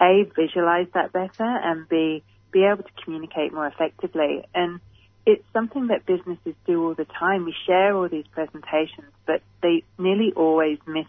a 0.00 0.24
visualize 0.34 0.88
that 0.92 1.12
better 1.12 1.30
and 1.38 1.88
b 1.88 2.22
be 2.50 2.64
able 2.64 2.82
to 2.82 2.90
communicate 3.04 3.52
more 3.52 3.66
effectively. 3.66 4.44
And 4.54 4.80
it's 5.24 5.44
something 5.52 5.88
that 5.88 6.06
businesses 6.06 6.54
do 6.66 6.84
all 6.84 6.94
the 6.94 7.06
time. 7.06 7.44
We 7.44 7.54
share 7.66 7.96
all 7.96 8.08
these 8.08 8.26
presentations, 8.30 9.12
but 9.26 9.42
they 9.62 9.84
nearly 9.98 10.32
always 10.34 10.78
miss 10.86 11.06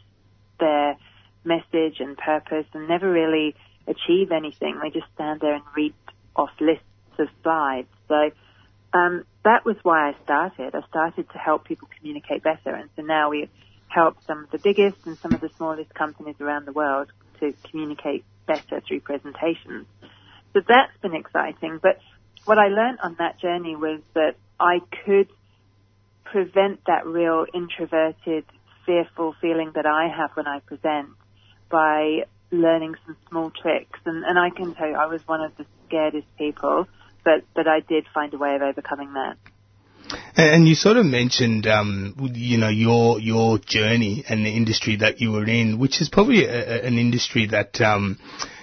their 0.59 0.97
message 1.43 1.99
and 1.99 2.17
purpose 2.17 2.65
and 2.73 2.87
never 2.87 3.09
really 3.09 3.55
achieve 3.87 4.31
anything. 4.31 4.79
They 4.81 4.89
just 4.89 5.11
stand 5.15 5.41
there 5.41 5.55
and 5.55 5.63
read 5.75 5.93
off 6.35 6.51
lists 6.59 6.83
of 7.17 7.27
slides. 7.41 7.87
So 8.07 8.31
um, 8.93 9.23
that 9.43 9.65
was 9.65 9.77
why 9.83 10.09
I 10.09 10.15
started. 10.23 10.75
I 10.75 10.81
started 10.87 11.29
to 11.31 11.37
help 11.37 11.65
people 11.65 11.87
communicate 11.97 12.43
better, 12.43 12.73
and 12.75 12.89
so 12.95 13.01
now 13.01 13.29
we 13.29 13.49
help 13.87 14.17
some 14.25 14.43
of 14.43 14.51
the 14.51 14.59
biggest 14.59 14.97
and 15.05 15.17
some 15.17 15.33
of 15.33 15.41
the 15.41 15.49
smallest 15.57 15.93
companies 15.93 16.35
around 16.41 16.65
the 16.65 16.73
world 16.73 17.07
to 17.39 17.53
communicate 17.69 18.25
better 18.45 18.81
through 18.81 18.99
presentations. 19.01 19.85
So 20.53 20.61
that's 20.67 20.97
been 21.01 21.15
exciting. 21.15 21.79
But 21.81 21.99
what 22.45 22.57
I 22.57 22.67
learned 22.67 22.99
on 23.01 23.15
that 23.19 23.39
journey 23.39 23.75
was 23.75 24.01
that 24.13 24.35
I 24.59 24.79
could 25.05 25.29
prevent 26.25 26.81
that 26.87 27.05
real 27.05 27.45
introverted 27.53 28.45
fearful 28.87 29.35
feeling 29.39 29.73
that 29.75 29.85
I 29.85 30.07
have 30.07 30.31
when 30.33 30.47
I 30.47 30.61
present 30.61 31.09
by 31.69 32.23
learning 32.49 32.95
some 33.05 33.17
small 33.29 33.51
tricks. 33.51 33.99
And, 34.05 34.23
and 34.23 34.39
I 34.39 34.49
can 34.49 34.73
tell 34.73 34.87
you, 34.87 34.95
I 34.95 35.05
was 35.05 35.21
one 35.27 35.41
of 35.41 35.51
the 35.57 35.65
scaredest 35.87 36.25
people, 36.39 36.87
but, 37.23 37.43
but 37.53 37.67
I 37.67 37.81
did 37.81 38.05
find 38.13 38.33
a 38.33 38.37
way 38.37 38.55
of 38.55 38.61
overcoming 38.63 39.13
that. 39.13 39.37
And 40.37 40.67
you 40.67 40.75
sort 40.75 40.97
of 40.97 41.05
mentioned, 41.05 41.67
um, 41.67 42.15
you 42.33 42.57
know, 42.57 42.69
your 42.69 43.19
your 43.19 43.57
journey 43.57 44.23
and 44.29 44.45
the 44.45 44.51
industry 44.51 44.97
that 44.97 45.19
you 45.19 45.31
were 45.31 45.45
in, 45.45 45.79
which 45.79 45.99
is 45.99 46.07
probably 46.07 46.45
a, 46.45 46.85
an 46.85 46.97
industry 46.97 47.47
that, 47.47 47.81
um, 47.81 48.17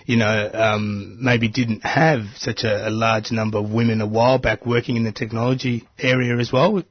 you 0.06 0.16
know, 0.16 0.50
um, 0.54 1.18
maybe 1.20 1.48
didn't 1.48 1.84
have 1.84 2.20
such 2.36 2.64
a, 2.64 2.88
a, 2.88 2.90
large 2.90 3.30
number 3.30 3.58
of 3.58 3.70
women 3.70 4.00
a 4.00 4.06
while 4.06 4.38
back 4.38 4.64
working 4.64 4.96
in 4.96 5.04
the 5.04 5.12
technology 5.12 5.86
area 5.98 6.38
as 6.38 6.50
well. 6.50 6.82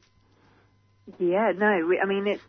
Yeah, 1.17 1.53
no, 1.57 1.87
we, 1.87 1.99
I 1.99 2.05
mean 2.05 2.27
it's 2.27 2.43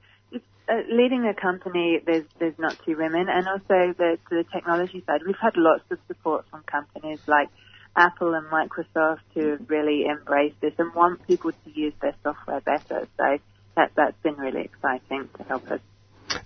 uh, 0.68 0.80
leading 0.90 1.26
a 1.26 1.34
company. 1.34 2.00
There's 2.04 2.24
there's 2.38 2.58
not 2.58 2.76
two 2.84 2.96
women, 2.96 3.28
and 3.28 3.46
also 3.46 3.94
the 3.98 4.18
the 4.30 4.44
technology 4.52 5.02
side. 5.06 5.20
We've 5.26 5.36
had 5.40 5.56
lots 5.56 5.84
of 5.90 5.98
support 6.08 6.46
from 6.50 6.62
companies 6.62 7.20
like 7.26 7.48
Apple 7.96 8.34
and 8.34 8.46
Microsoft 8.46 9.20
to 9.34 9.58
really 9.68 10.06
embrace 10.06 10.54
this 10.60 10.74
and 10.78 10.94
want 10.94 11.26
people 11.26 11.52
to 11.52 11.70
use 11.70 11.92
their 12.00 12.14
software 12.22 12.60
better. 12.60 13.06
So 13.16 13.38
that 13.76 13.92
that's 13.96 14.16
been 14.22 14.36
really 14.36 14.62
exciting 14.62 15.28
to 15.36 15.42
help 15.44 15.70
us. 15.70 15.80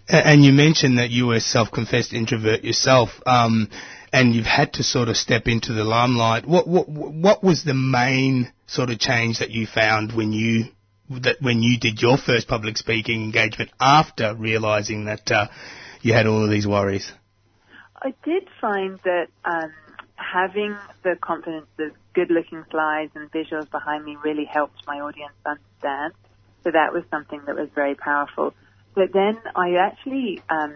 And 0.08 0.44
you 0.44 0.52
mentioned 0.52 0.98
that 0.98 1.10
you 1.10 1.26
were 1.26 1.36
a 1.36 1.40
self-confessed 1.40 2.12
introvert 2.12 2.64
yourself, 2.64 3.10
um, 3.24 3.68
and 4.12 4.34
you've 4.34 4.46
had 4.46 4.74
to 4.74 4.82
sort 4.82 5.08
of 5.08 5.16
step 5.16 5.46
into 5.46 5.72
the 5.72 5.84
limelight. 5.84 6.46
What 6.46 6.66
what 6.66 6.88
what 6.88 7.44
was 7.44 7.64
the 7.64 7.74
main 7.74 8.52
sort 8.66 8.90
of 8.90 8.98
change 8.98 9.38
that 9.38 9.50
you 9.50 9.66
found 9.66 10.12
when 10.12 10.32
you 10.32 10.66
that 11.10 11.36
when 11.40 11.62
you 11.62 11.78
did 11.78 12.00
your 12.00 12.16
first 12.16 12.48
public 12.48 12.76
speaking 12.76 13.22
engagement 13.22 13.70
after 13.80 14.34
realizing 14.34 15.06
that 15.06 15.30
uh, 15.30 15.46
you 16.02 16.12
had 16.12 16.26
all 16.26 16.44
of 16.44 16.50
these 16.50 16.66
worries? 16.66 17.12
I 17.96 18.14
did 18.24 18.48
find 18.60 18.98
that. 19.04 19.28
Um, 19.44 19.72
having 20.18 20.76
the 21.04 21.16
confidence 21.20 21.68
of 21.78 21.92
good 22.14 22.30
looking 22.30 22.64
slides 22.70 23.12
and 23.14 23.30
visuals 23.30 23.70
behind 23.70 24.04
me 24.04 24.16
really 24.22 24.44
helped 24.44 24.76
my 24.86 25.00
audience 25.00 25.34
understand. 25.46 26.12
So 26.64 26.70
that 26.72 26.92
was 26.92 27.04
something 27.10 27.40
that 27.46 27.54
was 27.54 27.68
very 27.74 27.94
powerful. 27.94 28.52
But 28.94 29.12
then 29.12 29.38
I 29.54 29.76
actually 29.76 30.42
um, 30.50 30.74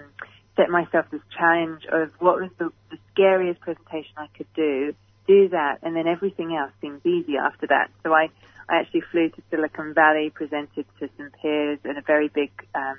set 0.57 0.71
myself 0.71 1.07
this 1.11 1.23
challenge 1.37 1.85
of 1.91 2.11
what 2.21 2.41
was 2.41 2.51
the, 2.59 2.71
the 2.91 2.99
scariest 3.13 3.61
presentation 3.61 4.13
I 4.17 4.29
could 4.37 4.47
do, 4.55 4.95
do 5.27 5.49
that, 5.49 5.79
and 5.83 5.97
then 5.97 6.07
everything 6.07 6.55
else 6.55 6.71
seemed 6.81 7.05
easy 7.05 7.37
after 7.37 7.67
that. 7.67 7.91
So 8.05 8.13
I, 8.13 8.29
I 8.69 8.77
actually 8.77 9.03
flew 9.11 9.29
to 9.31 9.43
Silicon 9.51 9.95
Valley, 9.95 10.31
presented 10.31 10.87
to 11.01 11.09
some 11.17 11.31
peers 11.41 11.79
in 11.85 11.97
a 11.97 12.03
very 12.03 12.29
big 12.29 12.51
um, 12.75 12.97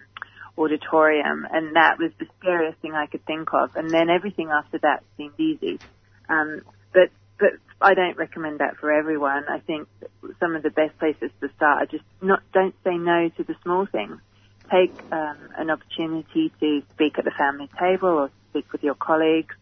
auditorium, 0.57 1.47
and 1.51 1.75
that 1.75 1.97
was 1.99 2.11
the 2.19 2.25
scariest 2.39 2.79
thing 2.79 2.93
I 2.93 3.07
could 3.07 3.25
think 3.25 3.53
of. 3.53 3.75
And 3.75 3.89
then 3.89 4.09
everything 4.09 4.49
after 4.49 4.77
that 4.79 5.03
seemed 5.17 5.39
easy. 5.39 5.79
Um, 6.29 6.61
but 6.93 7.09
but 7.39 7.51
I 7.81 7.93
don't 7.93 8.17
recommend 8.17 8.59
that 8.59 8.77
for 8.77 8.91
everyone. 8.91 9.45
I 9.49 9.59
think 9.59 9.87
some 10.39 10.55
of 10.55 10.63
the 10.63 10.69
best 10.69 10.97
places 10.99 11.31
to 11.41 11.49
start 11.55 11.83
are 11.83 11.85
just 11.85 12.05
not 12.21 12.41
don't 12.53 12.75
say 12.83 12.97
no 12.97 13.29
to 13.37 13.43
the 13.43 13.55
small 13.63 13.85
things. 13.85 14.19
Take 14.71 14.93
um, 15.11 15.37
an 15.57 15.69
opportunity 15.69 16.51
to 16.59 16.81
speak 16.93 17.17
at 17.17 17.25
the 17.25 17.33
family 17.37 17.69
table 17.79 18.09
or 18.09 18.31
speak 18.49 18.71
with 18.71 18.83
your 18.83 18.95
colleagues, 18.95 19.55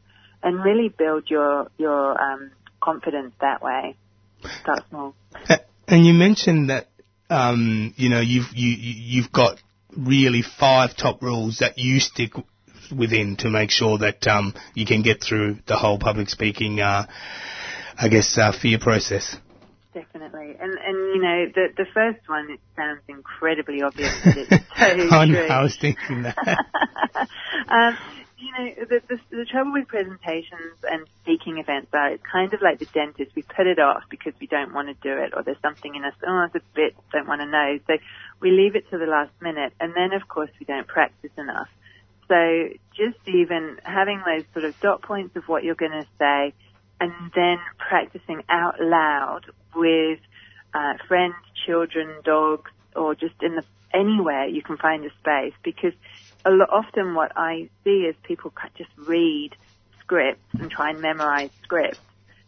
and 0.43 0.63
really 0.63 0.89
build 0.89 1.29
your 1.29 1.69
your 1.77 2.21
um, 2.21 2.51
confidence 2.81 3.33
that 3.39 3.61
way. 3.61 3.95
Start 4.61 4.83
small. 4.89 5.15
And 5.91 6.05
you 6.05 6.13
mentioned 6.13 6.69
that 6.69 6.87
um, 7.29 7.93
you 7.97 8.09
know 8.09 8.21
you've 8.21 8.47
you 8.53 8.69
you've 8.69 9.31
got 9.31 9.61
really 9.95 10.41
five 10.41 10.95
top 10.95 11.21
rules 11.21 11.57
that 11.59 11.77
you 11.77 11.99
stick 11.99 12.31
within 12.97 13.35
to 13.37 13.49
make 13.49 13.71
sure 13.71 13.97
that 13.97 14.25
um, 14.25 14.53
you 14.73 14.85
can 14.85 15.01
get 15.01 15.21
through 15.21 15.57
the 15.67 15.75
whole 15.75 15.99
public 15.99 16.29
speaking, 16.29 16.79
uh, 16.79 17.07
I 17.97 18.07
guess, 18.07 18.37
uh, 18.37 18.53
fear 18.53 18.79
process. 18.79 19.35
Definitely, 19.93 20.55
and 20.61 20.71
and 20.77 20.97
you 21.13 21.21
know 21.21 21.45
the 21.53 21.67
the 21.75 21.85
first 21.93 22.19
one 22.27 22.49
it 22.49 22.61
sounds 22.77 23.01
incredibly 23.09 23.81
obvious, 23.81 24.15
but 24.23 24.37
it's 24.37 24.49
so 25.09 25.15
I, 25.17 25.25
true. 25.25 25.47
I 25.47 25.61
was 25.61 25.75
thinking 25.75 26.23
that. 26.23 26.37
um, 27.67 27.97
you 28.41 28.51
know, 28.51 28.85
the, 28.89 29.01
the, 29.07 29.37
the 29.37 29.45
trouble 29.45 29.73
with 29.73 29.87
presentations 29.87 30.77
and 30.89 31.05
speaking 31.21 31.59
events 31.59 31.89
are 31.93 32.13
it's 32.13 32.23
kind 32.29 32.53
of 32.53 32.61
like 32.61 32.79
the 32.79 32.87
dentist. 32.93 33.35
We 33.35 33.43
put 33.43 33.67
it 33.67 33.79
off 33.79 34.03
because 34.09 34.33
we 34.41 34.47
don't 34.47 34.73
want 34.73 34.87
to 34.87 34.95
do 34.95 35.15
it 35.21 35.33
or 35.35 35.43
there's 35.43 35.61
something 35.61 35.93
in 35.93 36.03
us, 36.03 36.13
oh, 36.25 36.47
it's 36.47 36.55
a 36.55 36.61
bit, 36.75 36.95
don't 37.13 37.27
want 37.27 37.41
to 37.41 37.47
know. 37.47 37.79
So 37.87 37.97
we 38.39 38.51
leave 38.51 38.75
it 38.75 38.89
to 38.89 38.97
the 38.97 39.05
last 39.05 39.31
minute 39.41 39.73
and 39.79 39.93
then 39.95 40.13
of 40.13 40.27
course 40.27 40.49
we 40.59 40.65
don't 40.65 40.87
practice 40.87 41.31
enough. 41.37 41.69
So 42.27 42.69
just 42.95 43.19
even 43.27 43.77
having 43.83 44.21
those 44.25 44.43
sort 44.53 44.65
of 44.65 44.79
dot 44.79 45.01
points 45.01 45.35
of 45.35 45.43
what 45.47 45.63
you're 45.63 45.75
going 45.75 45.91
to 45.91 46.07
say 46.17 46.53
and 46.99 47.13
then 47.35 47.57
practicing 47.77 48.43
out 48.49 48.79
loud 48.79 49.41
with 49.75 50.19
uh, 50.73 50.93
friends, 51.07 51.35
children, 51.65 52.21
dogs, 52.23 52.71
or 52.95 53.15
just 53.15 53.35
in 53.41 53.55
the 53.55 53.63
anywhere 53.93 54.47
you 54.47 54.61
can 54.61 54.77
find 54.77 55.05
a 55.05 55.09
space 55.19 55.53
because 55.63 55.93
a 56.45 56.51
lot, 56.51 56.69
often 56.71 57.13
what 57.13 57.31
I 57.35 57.69
see 57.83 58.05
is 58.05 58.15
people 58.23 58.53
just 58.77 58.89
read 58.97 59.51
scripts 59.99 60.59
and 60.59 60.69
try 60.69 60.89
and 60.91 61.01
memorize 61.01 61.51
scripts 61.63 61.99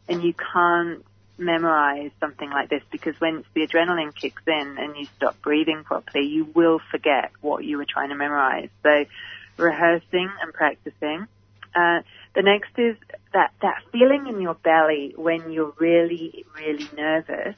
and 0.07 0.23
you 0.23 0.33
can't 0.33 1.03
memorize 1.37 2.11
something 2.19 2.49
like 2.49 2.69
this 2.69 2.83
because 2.91 3.19
when 3.19 3.43
the 3.53 3.65
adrenaline 3.65 4.13
kicks 4.13 4.41
in 4.45 4.75
and 4.77 4.95
you 4.95 5.07
stop 5.17 5.41
breathing 5.41 5.83
properly, 5.83 6.25
you 6.25 6.45
will 6.53 6.79
forget 6.91 7.31
what 7.41 7.63
you 7.63 7.77
were 7.77 7.85
trying 7.85 8.09
to 8.09 8.15
memorize. 8.15 8.69
So 8.83 9.05
rehearsing 9.57 10.29
and 10.41 10.53
practicing. 10.53 11.27
Uh, 11.75 12.01
the 12.35 12.43
next 12.43 12.77
is 12.77 12.95
that, 13.33 13.51
that 13.61 13.81
feeling 13.91 14.27
in 14.27 14.41
your 14.41 14.53
belly 14.53 15.13
when 15.15 15.51
you're 15.51 15.73
really, 15.79 16.45
really 16.55 16.87
nervous. 16.95 17.55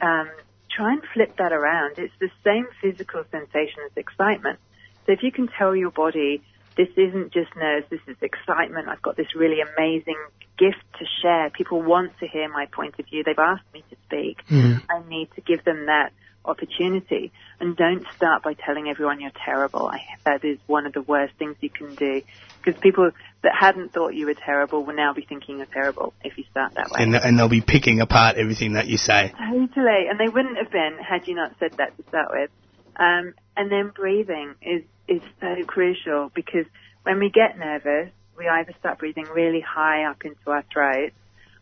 Um, 0.00 0.30
try 0.70 0.92
and 0.92 1.02
flip 1.12 1.36
that 1.38 1.52
around. 1.52 1.98
It's 1.98 2.14
the 2.18 2.30
same 2.44 2.66
physical 2.80 3.24
sensation 3.30 3.80
as 3.86 3.96
excitement. 3.96 4.58
So 5.06 5.12
if 5.12 5.22
you 5.22 5.32
can 5.32 5.48
tell 5.48 5.74
your 5.74 5.90
body, 5.90 6.42
this 6.76 6.88
isn't 6.96 7.32
just 7.32 7.54
nerves, 7.56 7.86
this 7.90 8.00
is 8.06 8.16
excitement. 8.20 8.88
I've 8.88 9.02
got 9.02 9.16
this 9.16 9.34
really 9.34 9.60
amazing 9.60 10.16
gift 10.58 10.82
to 10.98 11.04
share. 11.22 11.50
People 11.50 11.82
want 11.82 12.18
to 12.20 12.26
hear 12.26 12.48
my 12.48 12.66
point 12.66 12.98
of 12.98 13.06
view. 13.06 13.22
They've 13.24 13.38
asked 13.38 13.72
me 13.72 13.84
to 13.90 13.96
speak. 14.06 14.46
Mm. 14.48 14.82
I 14.90 15.08
need 15.08 15.28
to 15.34 15.40
give 15.40 15.64
them 15.64 15.86
that 15.86 16.12
opportunity. 16.44 17.32
And 17.60 17.76
don't 17.76 18.04
start 18.16 18.42
by 18.42 18.54
telling 18.54 18.88
everyone 18.88 19.20
you're 19.20 19.32
terrible. 19.44 19.86
I, 19.86 20.00
that 20.24 20.44
is 20.44 20.58
one 20.66 20.86
of 20.86 20.92
the 20.92 21.02
worst 21.02 21.34
things 21.38 21.56
you 21.60 21.70
can 21.70 21.94
do. 21.94 22.22
Because 22.62 22.80
people 22.80 23.10
that 23.42 23.52
hadn't 23.58 23.92
thought 23.92 24.14
you 24.14 24.26
were 24.26 24.34
terrible 24.34 24.84
will 24.84 24.94
now 24.94 25.12
be 25.12 25.22
thinking 25.22 25.58
you're 25.58 25.66
terrible 25.66 26.12
if 26.22 26.36
you 26.36 26.44
start 26.50 26.74
that 26.74 26.90
way. 26.90 27.02
And, 27.02 27.14
and 27.14 27.38
they'll 27.38 27.48
be 27.48 27.60
picking 27.60 28.00
apart 28.00 28.36
everything 28.36 28.74
that 28.74 28.86
you 28.86 28.96
say. 28.96 29.32
Totally. 29.38 30.06
And 30.08 30.18
they 30.18 30.28
wouldn't 30.28 30.58
have 30.58 30.70
been 30.70 30.98
had 30.98 31.26
you 31.26 31.34
not 31.34 31.52
said 31.58 31.72
that 31.78 31.96
to 31.96 32.02
start 32.08 32.28
with. 32.32 32.50
Um, 32.96 33.34
and 33.56 33.70
then 33.70 33.92
breathing 33.94 34.54
is, 34.62 34.82
is 35.08 35.22
so 35.40 35.64
crucial 35.66 36.30
because 36.34 36.66
when 37.02 37.18
we 37.18 37.30
get 37.30 37.58
nervous, 37.58 38.10
we 38.36 38.48
either 38.48 38.72
start 38.78 38.98
breathing 38.98 39.26
really 39.34 39.60
high 39.60 40.04
up 40.04 40.24
into 40.24 40.50
our 40.50 40.64
throats 40.72 41.14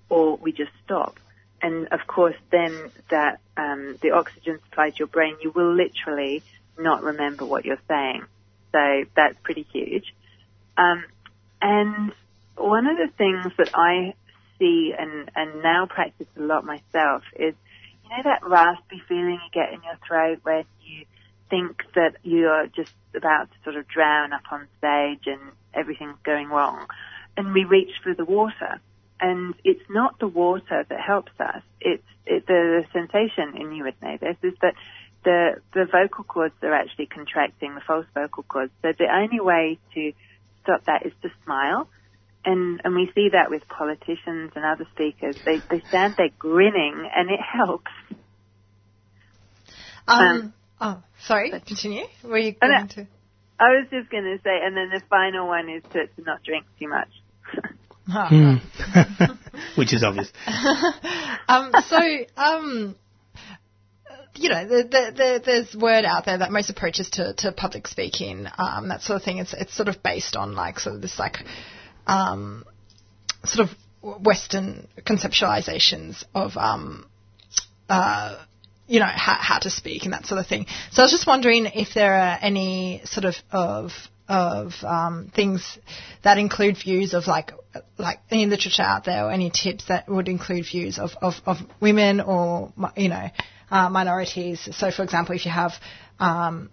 or 0.08 0.36
we 0.36 0.52
just 0.52 0.70
stop 0.84 1.18
and 1.62 1.86
of 1.92 2.00
course 2.06 2.34
then 2.50 2.90
that 3.10 3.38
um, 3.56 3.96
the 4.02 4.10
oxygen 4.10 4.58
supply 4.68 4.90
to 4.90 4.96
your 4.98 5.08
brain, 5.08 5.36
you 5.40 5.52
will 5.54 5.74
literally 5.74 6.42
not 6.78 7.02
remember 7.02 7.44
what 7.44 7.64
you're 7.64 7.80
saying. 7.88 8.24
So 8.72 9.04
that's 9.14 9.36
pretty 9.42 9.66
huge. 9.72 10.12
Um, 10.76 11.04
and 11.60 12.12
one 12.56 12.86
of 12.86 12.96
the 12.96 13.12
things 13.16 13.52
that 13.58 13.70
I 13.74 14.14
see 14.58 14.92
and, 14.98 15.30
and 15.36 15.62
now 15.62 15.86
practice 15.86 16.26
a 16.36 16.42
lot 16.42 16.64
myself 16.64 17.22
is, 17.36 17.54
you 18.02 18.10
know, 18.10 18.22
that 18.24 18.40
raspy 18.42 19.00
feeling 19.08 19.38
you 19.44 19.50
get 19.52 19.72
in 19.72 19.80
your 19.82 19.98
throat 20.06 20.40
when 20.42 20.64
you 20.84 21.04
think 21.52 21.82
that 21.94 22.16
you're 22.22 22.66
just 22.68 22.94
about 23.14 23.50
to 23.50 23.56
sort 23.62 23.76
of 23.76 23.86
drown 23.86 24.32
up 24.32 24.40
on 24.50 24.66
stage 24.78 25.26
and 25.26 25.52
everything's 25.74 26.16
going 26.24 26.48
wrong. 26.48 26.86
And 27.36 27.52
we 27.52 27.64
reach 27.64 27.92
for 28.02 28.14
the 28.14 28.24
water 28.24 28.80
and 29.20 29.54
it's 29.64 29.84
not 29.90 30.18
the 30.18 30.26
water 30.26 30.84
that 30.88 31.00
helps 31.00 31.32
us. 31.38 31.62
It's 31.80 32.02
it, 32.24 32.46
the, 32.46 32.84
sensation, 32.92 33.60
and 33.60 33.76
you 33.76 33.84
would 33.84 34.00
know 34.00 34.16
this, 34.20 34.36
is 34.42 34.54
that 34.62 34.74
the 35.24 35.60
the 35.74 35.86
vocal 35.90 36.24
cords 36.24 36.54
are 36.62 36.72
actually 36.72 37.06
contracting, 37.06 37.74
the 37.74 37.80
false 37.80 38.06
vocal 38.14 38.42
cords. 38.42 38.72
So 38.82 38.92
the 38.98 39.06
only 39.12 39.40
way 39.40 39.78
to 39.94 40.12
stop 40.62 40.84
that 40.86 41.06
is 41.06 41.12
to 41.22 41.30
smile. 41.44 41.88
And 42.44 42.80
and 42.84 42.94
we 42.94 43.10
see 43.14 43.28
that 43.32 43.50
with 43.50 43.62
politicians 43.68 44.52
and 44.56 44.64
other 44.64 44.86
speakers. 44.94 45.36
They 45.44 45.58
they 45.70 45.82
stand 45.88 46.14
there 46.16 46.30
grinning, 46.38 47.08
and 47.14 47.30
it 47.30 47.40
helps. 47.40 47.92
Um, 50.08 50.18
um 50.18 50.54
oh, 50.82 51.02
sorry. 51.24 51.50
But 51.50 51.66
Continue. 51.66 52.04
Were 52.22 52.38
you 52.38 52.52
going 52.52 52.88
to? 52.88 53.06
I 53.58 53.64
was 53.76 53.86
just 53.90 54.10
going 54.10 54.24
to 54.24 54.38
say, 54.42 54.58
and 54.62 54.76
then 54.76 54.90
the 54.92 55.00
final 55.08 55.46
one 55.46 55.68
is 55.68 55.82
to, 55.92 56.06
to 56.06 56.22
not 56.26 56.42
drink 56.42 56.66
too 56.78 56.88
much. 56.88 57.08
Hmm. 58.04 58.56
Which 59.76 59.92
is 59.92 60.02
obvious. 60.02 60.32
um, 61.48 61.72
so, 61.86 61.98
um, 62.36 62.96
you 64.34 64.48
know, 64.48 64.66
the, 64.66 64.82
the, 64.82 65.12
the, 65.14 65.42
there's 65.44 65.76
word 65.76 66.04
out 66.04 66.24
there 66.24 66.38
that 66.38 66.50
most 66.50 66.68
approaches 66.68 67.10
to, 67.10 67.32
to 67.34 67.52
public 67.52 67.86
speaking, 67.86 68.48
um, 68.58 68.88
that 68.88 69.02
sort 69.02 69.18
of 69.18 69.22
thing, 69.22 69.38
it's, 69.38 69.54
it's 69.54 69.74
sort 69.74 69.88
of 69.88 70.02
based 70.02 70.34
on 70.34 70.54
like 70.54 70.80
sort 70.80 70.96
of 70.96 71.02
this 71.02 71.18
like, 71.18 71.38
um, 72.06 72.64
sort 73.44 73.68
of 73.68 74.20
Western 74.20 74.88
conceptualizations 75.06 76.24
of, 76.34 76.56
um, 76.56 77.06
uh, 77.88 78.36
you 78.86 79.00
know, 79.00 79.06
how, 79.06 79.36
how 79.38 79.58
to 79.58 79.70
speak 79.70 80.04
and 80.04 80.12
that 80.12 80.26
sort 80.26 80.40
of 80.40 80.46
thing. 80.46 80.66
So 80.90 81.02
I 81.02 81.04
was 81.04 81.12
just 81.12 81.26
wondering 81.26 81.66
if 81.66 81.94
there 81.94 82.14
are 82.14 82.38
any 82.40 83.02
sort 83.04 83.24
of 83.24 83.36
of 83.50 83.92
of 84.28 84.72
um, 84.82 85.30
things 85.34 85.78
that 86.22 86.38
include 86.38 86.76
views 86.78 87.12
of 87.12 87.26
like 87.26 87.52
like 87.98 88.18
any 88.30 88.46
literature 88.46 88.82
out 88.82 89.04
there 89.04 89.26
or 89.26 89.30
any 89.30 89.50
tips 89.50 89.86
that 89.88 90.08
would 90.08 90.28
include 90.28 90.64
views 90.64 90.98
of, 90.98 91.10
of, 91.20 91.34
of 91.46 91.58
women 91.80 92.20
or 92.20 92.72
you 92.96 93.08
know 93.08 93.28
uh, 93.70 93.88
minorities. 93.88 94.68
So, 94.72 94.90
for 94.90 95.02
example, 95.02 95.34
if 95.34 95.44
you 95.44 95.50
have 95.50 95.72
um, 96.18 96.70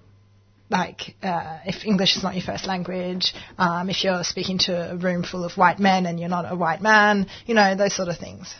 like 0.70 1.16
uh, 1.24 1.60
if 1.66 1.86
English 1.86 2.18
is 2.18 2.24
not 2.24 2.36
your 2.36 2.44
first 2.44 2.68
language, 2.68 3.34
um, 3.58 3.90
if 3.90 4.04
you're 4.04 4.24
speaking 4.24 4.60
to 4.60 4.92
a 4.92 4.98
room 4.98 5.24
full 5.24 5.44
of 5.44 5.54
white 5.54 5.80
men 5.80 6.06
and 6.06 6.20
you're 6.20 6.30
not 6.30 6.52
a 6.52 6.56
white 6.56 6.82
man, 6.82 7.28
you 7.46 7.56
know 7.56 7.76
those 7.76 7.96
sort 7.96 8.10
of 8.10 8.18
things. 8.18 8.54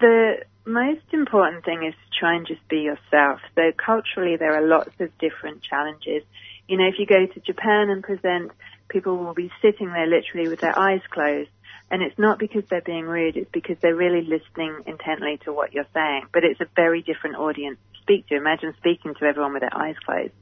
The 0.00 0.44
most 0.66 1.06
important 1.12 1.64
thing 1.64 1.84
is 1.86 1.94
to 1.94 2.18
try 2.18 2.36
and 2.36 2.46
just 2.46 2.66
be 2.68 2.78
yourself. 2.78 3.40
So 3.54 3.72
culturally, 3.72 4.36
there 4.36 4.54
are 4.54 4.66
lots 4.66 4.90
of 5.00 5.16
different 5.18 5.62
challenges. 5.62 6.22
You 6.68 6.76
know, 6.76 6.86
if 6.86 6.98
you 6.98 7.06
go 7.06 7.24
to 7.26 7.40
Japan 7.40 7.88
and 7.88 8.02
present, 8.02 8.50
people 8.88 9.16
will 9.16 9.34
be 9.34 9.50
sitting 9.62 9.88
there 9.88 10.06
literally 10.06 10.48
with 10.48 10.60
their 10.60 10.76
eyes 10.78 11.00
closed. 11.10 11.50
And 11.88 12.02
it's 12.02 12.18
not 12.18 12.40
because 12.40 12.64
they're 12.68 12.80
being 12.80 13.04
rude, 13.04 13.36
it's 13.36 13.50
because 13.52 13.76
they're 13.80 13.94
really 13.94 14.22
listening 14.22 14.82
intently 14.86 15.38
to 15.44 15.52
what 15.52 15.72
you're 15.72 15.86
saying. 15.94 16.26
But 16.32 16.42
it's 16.42 16.60
a 16.60 16.66
very 16.74 17.00
different 17.00 17.36
audience 17.36 17.78
to 17.94 18.00
speak 18.02 18.26
to. 18.28 18.36
Imagine 18.36 18.74
speaking 18.78 19.14
to 19.14 19.24
everyone 19.24 19.52
with 19.52 19.62
their 19.62 19.76
eyes 19.76 19.94
closed. 20.04 20.32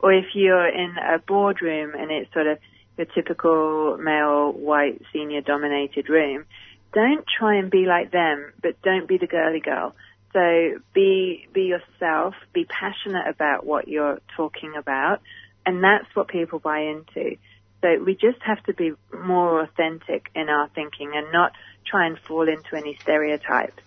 Or 0.00 0.12
if 0.12 0.26
you're 0.34 0.68
in 0.68 0.96
a 0.98 1.18
boardroom 1.18 1.94
and 1.94 2.10
it's 2.10 2.32
sort 2.32 2.48
of 2.48 2.58
your 2.96 3.06
typical 3.06 3.96
male, 3.96 4.52
white, 4.52 5.00
senior 5.12 5.40
dominated 5.40 6.08
room, 6.08 6.46
don't 6.92 7.24
try 7.38 7.56
and 7.56 7.70
be 7.70 7.86
like 7.86 8.10
them, 8.10 8.52
but 8.62 8.80
don't 8.82 9.06
be 9.06 9.18
the 9.18 9.26
girly 9.26 9.60
girl. 9.60 9.94
So 10.32 10.80
be, 10.94 11.48
be 11.52 11.62
yourself, 11.62 12.34
be 12.52 12.64
passionate 12.64 13.28
about 13.28 13.64
what 13.64 13.88
you're 13.88 14.20
talking 14.36 14.74
about, 14.76 15.20
and 15.64 15.82
that's 15.82 16.06
what 16.14 16.28
people 16.28 16.58
buy 16.58 16.80
into. 16.80 17.36
So 17.80 18.02
we 18.04 18.14
just 18.14 18.42
have 18.42 18.62
to 18.64 18.74
be 18.74 18.92
more 19.12 19.62
authentic 19.62 20.30
in 20.34 20.48
our 20.48 20.68
thinking 20.74 21.12
and 21.14 21.32
not 21.32 21.52
try 21.86 22.06
and 22.06 22.18
fall 22.26 22.48
into 22.48 22.76
any 22.76 22.98
stereotypes. 23.00 23.82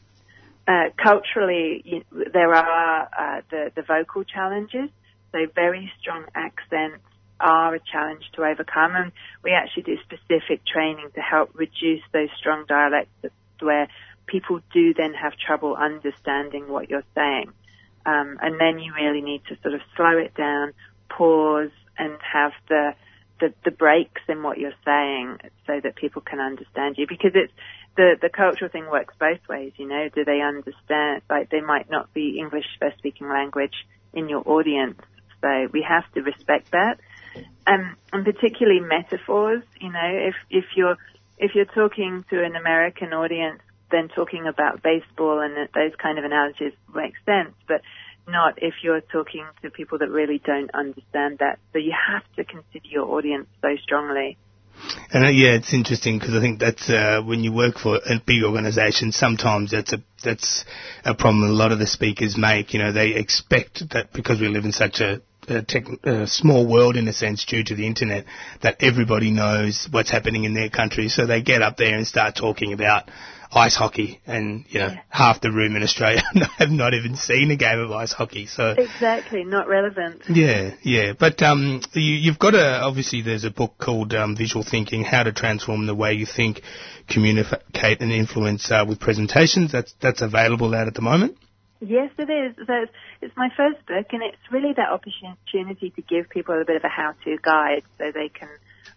Uh, 0.67 0.89
culturally, 0.95 1.81
you, 1.83 2.03
there 2.31 2.53
are 2.53 3.09
uh, 3.17 3.41
the, 3.49 3.71
the 3.75 3.81
vocal 3.81 4.23
challenges, 4.23 4.89
so 5.31 5.39
very 5.53 5.91
strong 5.99 6.25
accents 6.33 7.03
are 7.41 7.76
a 7.76 7.80
challenge 7.80 8.23
to 8.34 8.43
overcome, 8.43 8.95
and 8.95 9.11
we 9.43 9.51
actually 9.51 9.84
do 9.84 9.97
specific 10.03 10.65
training 10.65 11.09
to 11.15 11.22
help 11.22 11.51
reduce 11.53 12.03
those 12.13 12.30
strong 12.38 12.65
dialects 12.68 13.11
where 13.59 13.88
people 14.27 14.61
do 14.73 14.93
then 14.93 15.13
have 15.13 15.34
trouble 15.38 15.76
understanding 15.76 16.68
what 16.69 16.89
you're 16.89 17.03
saying. 17.15 17.51
Um, 18.05 18.39
and 18.41 18.59
then 18.59 18.80
you 18.80 18.93
really 18.93 19.22
need 19.22 19.43
to 19.49 19.57
sort 19.61 19.76
of 19.76 19.81
slow 19.95 20.18
it 20.18 20.34
down, 20.35 20.73
pause, 21.09 21.72
and 21.97 22.18
have 22.22 22.53
the 22.69 22.93
the, 23.39 23.53
the 23.65 23.72
breaks 23.72 24.22
in 24.30 24.43
what 24.43 24.59
you're 24.59 24.72
saying 24.85 25.39
so 25.65 25.80
that 25.84 25.95
people 25.95 26.22
can 26.22 26.39
understand 26.39 26.95
you. 26.97 27.07
Because 27.07 27.31
it's 27.34 27.51
the 27.97 28.15
the 28.22 28.30
cultural 28.30 28.69
thing 28.69 28.89
works 28.89 29.13
both 29.19 29.39
ways 29.49 29.73
you 29.77 29.88
know. 29.88 30.09
Do 30.13 30.23
they 30.23 30.41
understand 30.41 31.22
like 31.30 31.49
they 31.49 31.61
might 31.61 31.89
not 31.89 32.13
be 32.13 32.39
english 32.39 32.65
first 32.80 32.97
speaking 32.97 33.30
language 33.30 33.73
in 34.13 34.30
your 34.30 34.43
audience. 34.45 34.99
So 35.41 35.68
we 35.72 35.85
have 35.88 36.11
to 36.13 36.22
respect 36.22 36.72
that 36.72 36.99
um, 37.67 37.95
and 38.13 38.25
particularly 38.25 38.79
metaphors 38.79 39.63
you 39.79 39.91
know 39.91 40.09
if 40.29 40.35
if 40.49 40.65
you're 40.75 40.97
if 41.37 41.55
you're 41.55 41.65
talking 41.65 42.23
to 42.29 42.43
an 42.43 42.55
american 42.55 43.13
audience 43.13 43.61
then 43.91 44.07
talking 44.07 44.47
about 44.47 44.81
baseball 44.81 45.41
and 45.41 45.55
those 45.75 45.95
kind 46.01 46.17
of 46.17 46.23
analogies 46.23 46.73
make 46.93 47.13
sense 47.25 47.53
but 47.67 47.81
not 48.27 48.61
if 48.61 48.75
you're 48.83 49.01
talking 49.01 49.45
to 49.61 49.69
people 49.69 49.97
that 49.99 50.09
really 50.09 50.41
don't 50.43 50.71
understand 50.73 51.39
that. 51.39 51.59
So 51.73 51.79
you 51.79 51.93
have 51.93 52.23
to 52.35 52.43
consider 52.43 52.87
your 52.87 53.05
audience 53.05 53.47
so 53.61 53.75
strongly. 53.83 54.37
And 55.11 55.25
uh, 55.25 55.29
yeah, 55.29 55.55
it's 55.55 55.73
interesting 55.73 56.17
because 56.17 56.33
I 56.33 56.39
think 56.39 56.59
that's 56.59 56.89
uh, 56.89 57.21
when 57.23 57.43
you 57.43 57.51
work 57.51 57.77
for 57.77 57.97
a 57.97 58.19
big 58.25 58.43
organisation. 58.43 59.11
Sometimes 59.11 59.71
that's 59.71 59.93
a 59.93 60.01
that's 60.23 60.65
a 61.05 61.13
problem 61.13 61.43
a 61.43 61.53
lot 61.53 61.71
of 61.71 61.77
the 61.77 61.85
speakers 61.85 62.35
make. 62.37 62.73
You 62.73 62.79
know, 62.79 62.91
they 62.91 63.13
expect 63.13 63.87
that 63.91 64.11
because 64.11 64.39
we 64.39 64.47
live 64.47 64.65
in 64.65 64.71
such 64.71 64.99
a 64.99 65.21
a, 65.51 65.63
tech, 65.63 65.83
a 66.03 66.27
small 66.27 66.67
world 66.67 66.95
in 66.95 67.07
a 67.07 67.13
sense 67.13 67.45
due 67.45 67.63
to 67.63 67.75
the 67.75 67.85
internet 67.85 68.25
that 68.61 68.77
everybody 68.81 69.31
knows 69.31 69.87
what's 69.91 70.09
happening 70.09 70.43
in 70.43 70.53
their 70.53 70.69
country. 70.69 71.09
So 71.09 71.25
they 71.25 71.41
get 71.41 71.61
up 71.61 71.77
there 71.77 71.95
and 71.95 72.07
start 72.07 72.35
talking 72.35 72.73
about 72.73 73.09
ice 73.53 73.75
hockey, 73.75 74.21
and 74.25 74.65
you 74.69 74.79
know 74.79 74.87
yeah. 74.87 75.01
half 75.09 75.41
the 75.41 75.51
room 75.51 75.75
in 75.75 75.83
Australia 75.83 76.21
have 76.57 76.69
not 76.69 76.93
even 76.93 77.15
seen 77.15 77.51
a 77.51 77.55
game 77.55 77.79
of 77.79 77.91
ice 77.91 78.13
hockey. 78.13 78.45
So 78.45 78.75
exactly, 78.77 79.43
not 79.43 79.67
relevant. 79.67 80.23
Yeah, 80.29 80.75
yeah. 80.83 81.13
But 81.19 81.41
um, 81.41 81.81
you, 81.93 82.31
have 82.31 82.39
got 82.39 82.55
a 82.55 82.81
obviously 82.81 83.21
there's 83.21 83.43
a 83.43 83.51
book 83.51 83.73
called 83.77 84.13
um, 84.13 84.35
Visual 84.37 84.63
Thinking: 84.63 85.03
How 85.03 85.23
to 85.23 85.33
Transform 85.33 85.85
the 85.85 85.95
Way 85.95 86.13
You 86.13 86.25
Think, 86.25 86.61
Communicate, 87.09 88.01
and 88.01 88.11
Influence 88.11 88.71
uh, 88.71 88.85
with 88.87 88.99
Presentations. 88.99 89.71
That's 89.71 89.93
that's 90.01 90.21
available 90.21 90.73
out 90.73 90.87
at 90.87 90.93
the 90.93 91.01
moment. 91.01 91.37
Yes, 91.81 92.11
it 92.19 92.29
is. 92.29 92.55
So 92.67 92.73
it's, 92.83 92.91
it's 93.21 93.35
my 93.35 93.49
first 93.57 93.85
book, 93.87 94.05
and 94.11 94.21
it's 94.21 94.37
really 94.51 94.73
that 94.77 94.89
opportunity 94.89 95.89
to 95.89 96.01
give 96.01 96.29
people 96.29 96.61
a 96.61 96.63
bit 96.63 96.75
of 96.75 96.83
a 96.83 96.89
how-to 96.89 97.37
guide 97.41 97.81
so 97.97 98.11
they 98.13 98.29
can 98.29 98.49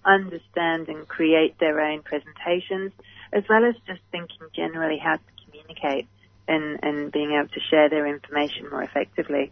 understand 0.05 0.89
and 0.89 1.09
create 1.09 1.59
their 1.59 1.81
own 1.81 2.03
presentations 2.03 2.93
as 3.33 3.43
well 3.49 3.65
as 3.65 3.75
just 3.87 4.01
thinking 4.13 4.47
generally 4.55 4.99
how 5.03 5.15
to 5.15 5.45
communicate 5.45 6.07
and, 6.47 6.79
and 6.83 7.11
being 7.11 7.33
able 7.33 7.49
to 7.49 7.61
share 7.71 7.89
their 7.89 8.07
information 8.07 8.69
more 8.71 8.83
effectively. 8.83 9.51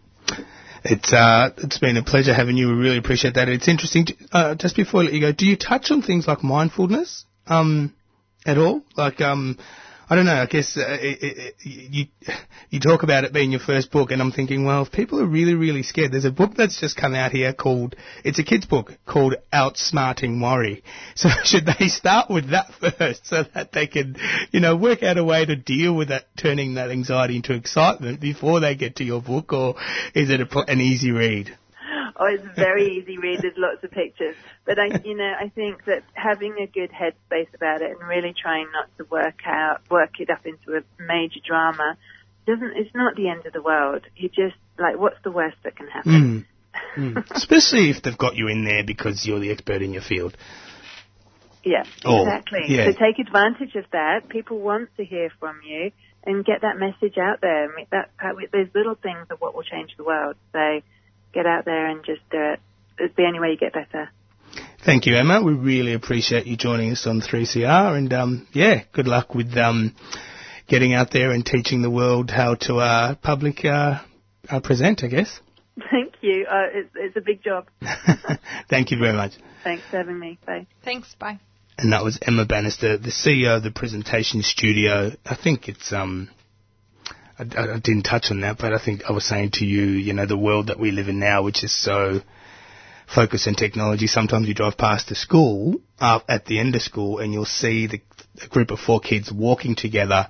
It's 0.84 1.12
uh, 1.12 1.50
it's 1.58 1.78
been 1.78 1.96
a 1.96 2.02
pleasure 2.02 2.34
having 2.34 2.56
you. 2.56 2.68
We 2.68 2.74
really 2.74 2.98
appreciate 2.98 3.34
that. 3.34 3.48
It's 3.48 3.68
interesting. 3.68 4.06
To, 4.06 4.14
uh, 4.32 4.54
just 4.56 4.76
before 4.76 5.00
I 5.00 5.04
let 5.04 5.12
you 5.12 5.20
go, 5.20 5.32
do 5.32 5.46
you 5.46 5.56
touch 5.56 5.90
on 5.90 6.02
things 6.02 6.26
like 6.26 6.42
mindfulness 6.42 7.24
um, 7.46 7.94
at 8.44 8.58
all? 8.58 8.82
Like 8.96 9.20
um, 9.20 9.58
I 10.08 10.16
don't 10.16 10.26
know. 10.26 10.34
I 10.34 10.46
guess 10.46 10.76
uh, 10.76 10.98
it, 11.00 11.18
it, 11.22 11.54
you 11.62 12.06
you 12.70 12.80
talk 12.80 13.02
about 13.02 13.24
it 13.24 13.32
being 13.32 13.50
your 13.50 13.60
first 13.60 13.90
book, 13.90 14.10
and 14.10 14.20
I'm 14.20 14.32
thinking, 14.32 14.64
well, 14.64 14.82
if 14.82 14.92
people 14.92 15.20
are 15.20 15.26
really 15.26 15.54
really 15.54 15.82
scared, 15.82 16.12
there's 16.12 16.24
a 16.24 16.30
book 16.30 16.54
that's 16.56 16.80
just 16.80 16.96
come 16.96 17.14
out 17.14 17.32
here 17.32 17.52
called 17.52 17.96
it's 18.24 18.38
a 18.38 18.44
kids 18.44 18.66
book 18.66 18.92
called 19.06 19.36
Outsmarting 19.52 20.40
Worry. 20.42 20.82
So 21.14 21.28
should 21.44 21.66
they 21.66 21.88
start 21.88 22.30
with 22.30 22.50
that 22.50 22.72
first, 22.98 23.26
so 23.26 23.44
that 23.54 23.72
they 23.72 23.86
can, 23.86 24.16
you 24.50 24.60
know, 24.60 24.76
work 24.76 25.02
out 25.02 25.18
a 25.18 25.24
way 25.24 25.44
to 25.44 25.54
deal 25.56 25.94
with 25.94 26.08
that, 26.08 26.24
turning 26.36 26.74
that 26.74 26.90
anxiety 26.90 27.36
into 27.36 27.54
excitement 27.54 28.20
before 28.20 28.60
they 28.60 28.74
get 28.74 28.96
to 28.96 29.04
your 29.04 29.20
book, 29.20 29.52
or 29.52 29.76
is 30.14 30.30
it 30.30 30.40
a, 30.40 30.58
an 30.68 30.80
easy 30.80 31.12
read? 31.12 31.56
Oh, 32.16 32.26
it's 32.26 32.44
very 32.56 32.98
easy 32.98 33.18
read. 33.18 33.40
There's 33.42 33.54
lots 33.56 33.82
of 33.82 33.90
pictures, 33.90 34.36
but 34.64 34.78
I, 34.78 35.00
you 35.04 35.16
know, 35.16 35.32
I 35.38 35.48
think 35.48 35.84
that 35.86 36.02
having 36.14 36.56
a 36.60 36.66
good 36.66 36.90
headspace 36.90 37.52
about 37.54 37.82
it 37.82 37.90
and 37.90 38.08
really 38.08 38.34
trying 38.40 38.66
not 38.72 38.88
to 38.98 39.04
work 39.04 39.40
out, 39.46 39.80
work 39.90 40.20
it 40.20 40.30
up 40.30 40.44
into 40.44 40.78
a 40.78 41.02
major 41.02 41.40
drama, 41.46 41.96
doesn't. 42.46 42.76
It's 42.76 42.94
not 42.94 43.16
the 43.16 43.28
end 43.28 43.46
of 43.46 43.52
the 43.52 43.62
world. 43.62 44.02
You 44.16 44.28
just 44.28 44.56
like, 44.78 44.98
what's 44.98 45.22
the 45.24 45.30
worst 45.30 45.56
that 45.64 45.76
can 45.76 45.88
happen? 45.88 46.46
Mm. 46.96 47.14
mm. 47.14 47.30
Especially 47.30 47.90
if 47.90 48.02
they've 48.02 48.16
got 48.16 48.36
you 48.36 48.48
in 48.48 48.64
there 48.64 48.84
because 48.84 49.26
you're 49.26 49.40
the 49.40 49.50
expert 49.50 49.82
in 49.82 49.92
your 49.92 50.02
field. 50.02 50.36
Yeah, 51.64 51.84
oh, 52.04 52.22
exactly. 52.22 52.60
Yeah. 52.66 52.86
So 52.86 52.92
take 52.92 53.18
advantage 53.20 53.76
of 53.76 53.84
that. 53.92 54.28
People 54.28 54.58
want 54.58 54.88
to 54.96 55.04
hear 55.04 55.30
from 55.38 55.60
you 55.64 55.92
and 56.24 56.44
get 56.44 56.62
that 56.62 56.76
message 56.76 57.18
out 57.18 57.40
there. 57.40 57.70
I 57.70 57.76
mean, 57.76 57.86
that, 57.92 58.10
those 58.52 58.68
little 58.74 58.96
things 58.96 59.26
are 59.30 59.36
what 59.36 59.54
will 59.54 59.62
change 59.62 59.90
the 59.96 60.04
world. 60.04 60.36
So 60.52 60.80
get 61.32 61.46
out 61.46 61.64
there 61.64 61.88
and 61.88 62.04
just 62.04 62.20
do 62.30 62.38
it. 62.38 62.60
It's 62.98 63.16
the 63.16 63.24
only 63.24 63.40
way 63.40 63.50
you 63.50 63.56
get 63.56 63.72
better. 63.72 64.10
Thank 64.84 65.06
you, 65.06 65.16
Emma. 65.16 65.42
We 65.42 65.52
really 65.52 65.94
appreciate 65.94 66.46
you 66.46 66.56
joining 66.56 66.90
us 66.90 67.06
on 67.06 67.20
3CR, 67.20 67.96
and 67.96 68.12
um, 68.12 68.48
yeah, 68.52 68.82
good 68.92 69.06
luck 69.06 69.34
with 69.34 69.56
um, 69.56 69.94
getting 70.66 70.92
out 70.92 71.10
there 71.12 71.30
and 71.30 71.46
teaching 71.46 71.82
the 71.82 71.90
world 71.90 72.30
how 72.30 72.56
to 72.56 72.76
uh, 72.76 73.14
public 73.14 73.64
uh, 73.64 74.00
uh, 74.48 74.60
present. 74.60 75.04
I 75.04 75.06
guess. 75.06 75.40
Thank 75.90 76.14
you. 76.20 76.46
Uh, 76.50 76.66
it's, 76.72 76.90
it's 76.94 77.16
a 77.16 77.20
big 77.20 77.42
job. 77.42 77.68
Thank 78.68 78.90
you 78.90 78.98
very 78.98 79.16
much. 79.16 79.32
Thanks 79.64 79.84
for 79.90 79.98
having 79.98 80.18
me. 80.18 80.38
Bye. 80.44 80.66
Thanks. 80.84 81.14
Bye. 81.18 81.38
And 81.78 81.92
that 81.92 82.04
was 82.04 82.18
Emma 82.20 82.44
Bannister, 82.44 82.98
the 82.98 83.10
CEO 83.10 83.56
of 83.56 83.62
the 83.62 83.70
Presentation 83.70 84.42
Studio. 84.42 85.12
I 85.24 85.36
think 85.36 85.68
it's 85.68 85.92
um, 85.92 86.28
I, 87.56 87.74
I, 87.74 87.78
didn't 87.78 88.02
touch 88.02 88.26
on 88.30 88.40
that, 88.40 88.58
but 88.58 88.72
I 88.72 88.78
think 88.78 89.02
I 89.08 89.12
was 89.12 89.24
saying 89.24 89.52
to 89.54 89.64
you, 89.64 89.82
you 89.82 90.12
know, 90.12 90.26
the 90.26 90.36
world 90.36 90.68
that 90.68 90.78
we 90.78 90.90
live 90.90 91.08
in 91.08 91.18
now, 91.18 91.42
which 91.42 91.64
is 91.64 91.72
so 91.72 92.20
focused 93.12 93.46
on 93.48 93.54
technology. 93.54 94.06
Sometimes 94.06 94.48
you 94.48 94.54
drive 94.54 94.76
past 94.76 95.10
a 95.10 95.14
school 95.14 95.80
uh, 95.98 96.20
at 96.28 96.46
the 96.46 96.58
end 96.58 96.74
of 96.74 96.82
school, 96.82 97.18
and 97.18 97.32
you'll 97.32 97.44
see 97.44 97.86
the, 97.86 98.00
a 98.42 98.48
group 98.48 98.70
of 98.70 98.78
four 98.78 99.00
kids 99.00 99.30
walking 99.32 99.74
together, 99.74 100.28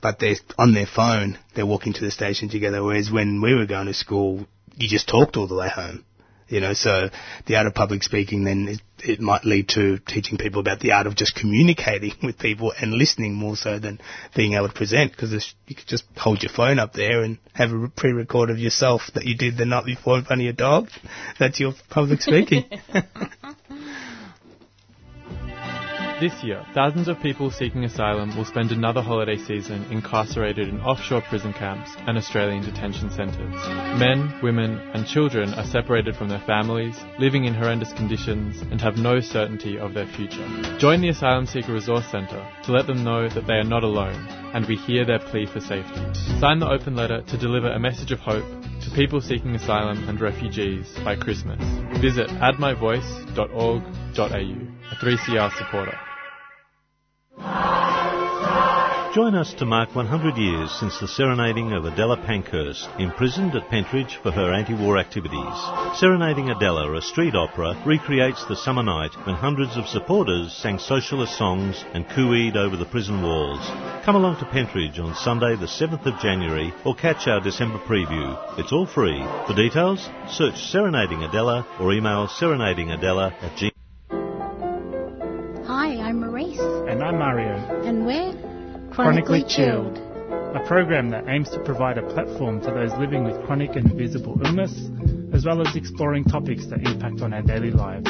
but 0.00 0.18
they're 0.18 0.36
on 0.58 0.74
their 0.74 0.86
phone. 0.86 1.38
They're 1.54 1.66
walking 1.66 1.92
to 1.94 2.04
the 2.04 2.10
station 2.10 2.48
together. 2.48 2.82
Whereas 2.82 3.10
when 3.10 3.40
we 3.42 3.54
were 3.54 3.66
going 3.66 3.86
to 3.86 3.94
school, 3.94 4.46
you 4.76 4.88
just 4.88 5.08
talked 5.08 5.36
all 5.36 5.46
the 5.46 5.56
way 5.56 5.68
home. 5.68 6.04
You 6.50 6.60
know, 6.60 6.74
so 6.74 7.10
the 7.46 7.56
art 7.56 7.68
of 7.68 7.74
public 7.74 8.02
speaking 8.02 8.42
then 8.42 8.66
it, 8.68 8.80
it 9.08 9.20
might 9.20 9.44
lead 9.44 9.68
to 9.70 9.98
teaching 9.98 10.36
people 10.36 10.60
about 10.60 10.80
the 10.80 10.92
art 10.92 11.06
of 11.06 11.14
just 11.14 11.36
communicating 11.36 12.12
with 12.24 12.38
people 12.38 12.72
and 12.78 12.92
listening 12.92 13.34
more 13.34 13.54
so 13.54 13.78
than 13.78 14.00
being 14.34 14.54
able 14.54 14.66
to 14.66 14.74
present 14.74 15.12
because 15.12 15.32
you 15.68 15.76
could 15.76 15.86
just 15.86 16.02
hold 16.16 16.42
your 16.42 16.52
phone 16.52 16.80
up 16.80 16.92
there 16.92 17.22
and 17.22 17.38
have 17.52 17.72
a 17.72 17.88
pre-record 17.88 18.50
of 18.50 18.58
yourself 18.58 19.02
that 19.14 19.24
you 19.24 19.36
did 19.36 19.56
the 19.56 19.64
night 19.64 19.86
before 19.86 20.18
in 20.18 20.24
front 20.24 20.42
of 20.42 20.44
your 20.44 20.52
dog. 20.52 20.88
That's 21.38 21.60
your 21.60 21.72
public 21.88 22.20
speaking. 22.20 22.64
This 26.20 26.44
year, 26.44 26.62
thousands 26.74 27.08
of 27.08 27.18
people 27.20 27.50
seeking 27.50 27.82
asylum 27.84 28.36
will 28.36 28.44
spend 28.44 28.72
another 28.72 29.00
holiday 29.00 29.38
season 29.38 29.86
incarcerated 29.90 30.68
in 30.68 30.78
offshore 30.82 31.22
prison 31.22 31.54
camps 31.54 31.92
and 32.06 32.18
Australian 32.18 32.62
detention 32.62 33.08
centres. 33.10 33.54
Men, 33.98 34.38
women, 34.42 34.78
and 34.92 35.06
children 35.06 35.54
are 35.54 35.64
separated 35.64 36.14
from 36.14 36.28
their 36.28 36.40
families, 36.40 36.94
living 37.18 37.46
in 37.46 37.54
horrendous 37.54 37.94
conditions, 37.94 38.60
and 38.70 38.82
have 38.82 38.98
no 38.98 39.20
certainty 39.20 39.78
of 39.78 39.94
their 39.94 40.06
future. 40.08 40.46
Join 40.78 41.00
the 41.00 41.08
Asylum 41.08 41.46
Seeker 41.46 41.72
Resource 41.72 42.04
Centre 42.10 42.46
to 42.64 42.72
let 42.72 42.86
them 42.86 43.02
know 43.02 43.30
that 43.30 43.46
they 43.46 43.54
are 43.54 43.64
not 43.64 43.82
alone, 43.82 44.28
and 44.52 44.66
we 44.66 44.76
hear 44.76 45.06
their 45.06 45.20
plea 45.20 45.46
for 45.46 45.60
safety. 45.60 46.02
Sign 46.38 46.58
the 46.58 46.68
open 46.68 46.96
letter 46.96 47.22
to 47.22 47.38
deliver 47.38 47.70
a 47.70 47.80
message 47.80 48.12
of 48.12 48.20
hope 48.20 48.44
to 48.82 48.90
people 48.94 49.22
seeking 49.22 49.54
asylum 49.54 50.06
and 50.06 50.20
refugees 50.20 50.86
by 51.02 51.16
Christmas. 51.16 51.62
Visit 51.98 52.28
addmyvoice.org.au, 52.28 53.80
a 54.20 54.94
3CR 54.96 55.56
supporter. 55.56 55.98
Join 59.12 59.34
us 59.34 59.52
to 59.54 59.66
mark 59.66 59.92
100 59.96 60.36
years 60.36 60.70
since 60.70 61.00
the 61.00 61.08
serenading 61.08 61.72
of 61.72 61.84
Adela 61.84 62.16
Pankhurst, 62.16 62.88
imprisoned 63.00 63.56
at 63.56 63.68
Pentridge 63.68 64.20
for 64.22 64.30
her 64.30 64.52
anti-war 64.52 64.98
activities. 64.98 65.98
Serenading 65.98 66.48
Adela, 66.48 66.94
a 66.94 67.02
street 67.02 67.34
opera, 67.34 67.74
recreates 67.84 68.44
the 68.44 68.54
summer 68.54 68.84
night 68.84 69.10
when 69.26 69.34
hundreds 69.34 69.76
of 69.76 69.88
supporters 69.88 70.52
sang 70.52 70.78
socialist 70.78 71.36
songs 71.36 71.84
and 71.92 72.06
cooeyed 72.06 72.54
over 72.54 72.76
the 72.76 72.84
prison 72.84 73.20
walls. 73.20 73.66
Come 74.04 74.14
along 74.14 74.38
to 74.38 74.46
Pentridge 74.46 75.00
on 75.00 75.16
Sunday 75.16 75.56
the 75.56 75.66
7th 75.66 76.06
of 76.06 76.20
January 76.20 76.72
or 76.84 76.94
catch 76.94 77.26
our 77.26 77.40
December 77.40 77.80
preview. 77.80 78.38
It's 78.60 78.70
all 78.72 78.86
free. 78.86 79.20
For 79.48 79.56
details, 79.56 80.08
search 80.28 80.54
Serenading 80.70 81.24
Adela 81.24 81.66
or 81.80 81.92
email 81.92 82.28
serenadingadela 82.28 83.32
at 83.42 83.56
gmail. 83.56 83.79
Chronically 89.02 89.44
Chilled, 89.48 89.96
a 89.96 90.62
program 90.66 91.08
that 91.08 91.24
aims 91.26 91.48
to 91.50 91.58
provide 91.60 91.96
a 91.96 92.06
platform 92.12 92.60
for 92.60 92.70
those 92.74 92.92
living 92.98 93.24
with 93.24 93.34
chronic 93.46 93.74
and 93.74 93.90
invisible 93.90 94.38
illness, 94.44 94.90
as 95.32 95.46
well 95.46 95.66
as 95.66 95.74
exploring 95.74 96.22
topics 96.22 96.66
that 96.66 96.86
impact 96.86 97.22
on 97.22 97.32
our 97.32 97.40
daily 97.40 97.70
lives. 97.70 98.06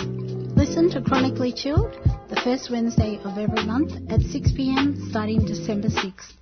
Listen 0.56 0.90
to 0.90 1.00
Chronically 1.00 1.52
Chilled 1.52 1.94
the 2.28 2.40
first 2.42 2.72
Wednesday 2.72 3.20
of 3.22 3.38
every 3.38 3.64
month 3.64 3.92
at 4.10 4.20
6 4.20 4.52
pm 4.56 5.08
starting 5.10 5.46
December 5.46 5.88
6th. 5.88 6.39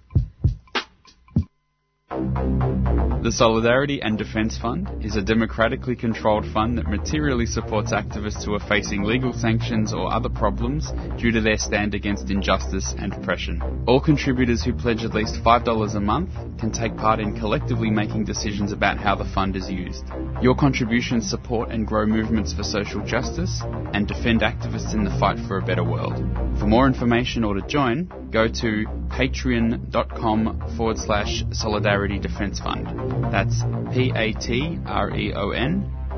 The 2.10 3.32
Solidarity 3.32 4.00
and 4.00 4.16
Defence 4.16 4.56
Fund 4.56 5.04
is 5.04 5.16
a 5.16 5.20
democratically 5.20 5.94
controlled 5.94 6.46
fund 6.46 6.78
that 6.78 6.88
materially 6.88 7.44
supports 7.44 7.92
activists 7.92 8.44
who 8.44 8.54
are 8.54 8.60
facing 8.60 9.02
legal 9.02 9.34
sanctions 9.34 9.92
or 9.92 10.10
other 10.10 10.30
problems 10.30 10.90
due 11.18 11.30
to 11.32 11.42
their 11.42 11.58
stand 11.58 11.94
against 11.94 12.30
injustice 12.30 12.94
and 12.96 13.12
oppression. 13.12 13.84
All 13.86 14.00
contributors 14.00 14.62
who 14.62 14.72
pledge 14.72 15.04
at 15.04 15.12
least 15.12 15.42
$5 15.44 15.94
a 15.94 16.00
month 16.00 16.30
can 16.58 16.70
take 16.70 16.96
part 16.96 17.20
in 17.20 17.38
collectively 17.38 17.90
making 17.90 18.24
decisions 18.24 18.72
about 18.72 18.96
how 18.96 19.14
the 19.14 19.26
fund 19.34 19.54
is 19.54 19.68
used. 19.68 20.04
Your 20.40 20.54
contributions 20.54 21.28
support 21.28 21.70
and 21.70 21.86
grow 21.86 22.06
movements 22.06 22.54
for 22.54 22.62
social 22.62 23.04
justice 23.04 23.60
and 23.92 24.08
defend 24.08 24.40
activists 24.40 24.94
in 24.94 25.04
the 25.04 25.16
fight 25.18 25.38
for 25.46 25.58
a 25.58 25.62
better 25.62 25.84
world. 25.84 26.14
For 26.58 26.66
more 26.66 26.86
information 26.86 27.44
or 27.44 27.54
to 27.54 27.66
join, 27.66 28.10
go 28.30 28.46
to 28.46 28.86
patreon.com 29.10 30.76
forward 30.76 30.98
slash 30.98 31.42
solidarity 31.50 31.97
defence 32.06 32.60
fund. 32.60 32.86
That's 33.32 33.62
P-A-T-R-E-O-N 33.92 34.20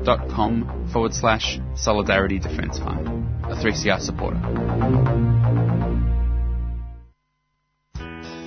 dot 0.03 0.29
com 0.29 0.89
forward 0.91 1.13
slash 1.13 1.59
solidarity 1.75 2.39
defence 2.39 2.77
fund. 2.77 3.07
A 3.45 3.55
3CR 3.55 3.99
supporter. 3.99 4.39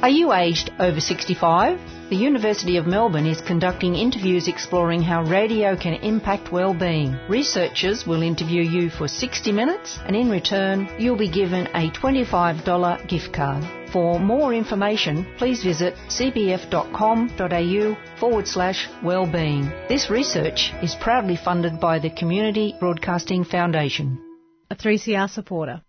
Are 0.03 0.11
you 0.11 0.33
aged 0.35 0.71
over 0.79 1.01
65? 1.01 1.81
The 2.11 2.17
University 2.17 2.77
of 2.77 2.87
Melbourne 2.87 3.27
is 3.27 3.41
conducting 3.41 3.95
interviews 3.95 4.49
exploring 4.49 5.01
how 5.03 5.23
radio 5.25 5.77
can 5.77 5.95
impact 5.95 6.53
well-being. 6.53 7.17
Researchers 7.29 8.07
will 8.07 8.21
interview 8.21 8.63
you 8.63 8.91
for 8.91 9.09
60 9.09 9.51
minutes 9.51 9.99
and 10.05 10.15
in 10.15 10.29
return 10.29 10.89
you'll 10.99 11.17
be 11.17 11.31
given 11.31 11.69
a 11.69 11.91
$25 11.91 13.09
gift 13.09 13.33
card. 13.33 13.65
For 13.95 14.19
more 14.19 14.53
information, 14.53 15.25
please 15.39 15.63
visit 15.63 15.95
cbf.com.au 16.09 17.97
forward 18.19 18.49
slash 18.49 18.89
wellbeing. 19.05 19.71
This 19.89 20.11
research 20.11 20.73
is 20.83 20.97
proudly 20.97 21.37
funded 21.37 21.79
by 21.79 22.01
the 22.01 22.11
Community 22.11 22.75
Broadcasting 22.81 23.45
Foundation. 23.45 24.19
A 24.69 24.75
3CR 24.75 25.31
supporter. 25.31 25.83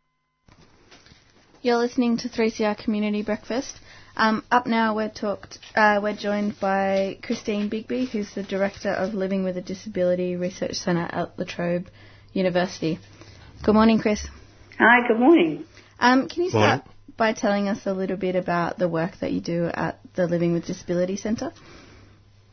You're 1.63 1.77
listening 1.77 2.17
to 2.17 2.29
3CR 2.29 2.77
Community 2.77 3.23
Breakfast. 3.23 3.75
Um, 4.15 4.43
up 4.51 4.67
now, 4.67 4.95
we're 4.95 5.09
talked. 5.09 5.57
Uh, 5.73 5.99
we're 6.03 6.15
joined 6.15 6.59
by 6.59 7.17
Christine 7.23 7.71
Bigby, 7.71 8.07
who's 8.07 8.31
the 8.35 8.43
director 8.43 8.91
of 8.91 9.15
Living 9.15 9.43
with 9.43 9.57
a 9.57 9.63
Disability 9.63 10.35
Research 10.35 10.75
Centre 10.75 11.09
at 11.11 11.39
La 11.39 11.45
Trobe 11.45 11.87
University. 12.33 12.99
Good 13.63 13.73
morning, 13.73 13.97
Chris. 13.97 14.27
Hi. 14.77 15.07
Good 15.07 15.19
morning. 15.19 15.65
Um, 15.99 16.29
can 16.29 16.43
you 16.43 16.51
Morning. 16.51 16.83
By 17.17 17.33
telling 17.33 17.67
us 17.67 17.85
a 17.85 17.93
little 17.93 18.17
bit 18.17 18.35
about 18.35 18.77
the 18.77 18.87
work 18.87 19.17
that 19.21 19.31
you 19.31 19.41
do 19.41 19.69
at 19.73 19.99
the 20.15 20.27
Living 20.27 20.53
with 20.53 20.65
Disability 20.65 21.17
Centre? 21.17 21.51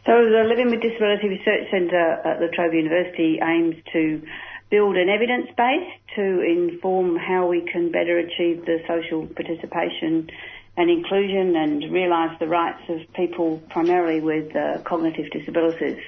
So 0.05 0.13
the 0.13 0.45
Living 0.49 0.71
with 0.71 0.81
Disability 0.81 1.29
Research 1.29 1.71
Centre 1.71 2.21
at 2.25 2.41
La 2.41 2.49
Trobe 2.53 2.75
University 2.75 3.39
aims 3.43 3.77
to 3.93 4.23
build 4.71 4.97
an 4.97 5.09
evidence 5.09 5.49
base 5.57 5.91
to 6.17 6.41
inform 6.41 7.17
how 7.17 7.47
we 7.47 7.61
can 7.71 7.93
better 7.93 8.19
achieve 8.19 8.65
the 8.65 8.79
social 8.89 9.27
participation 9.27 10.31
and 10.77 10.91
inclusion 10.91 11.55
and 11.55 11.93
realise 11.93 12.39
the 12.41 12.49
rights 12.49 12.83
of 12.89 13.01
people 13.15 13.63
primarily 13.71 14.21
with 14.21 14.57
uh, 14.57 14.83
cognitive 14.83 15.31
disabilities. 15.31 15.99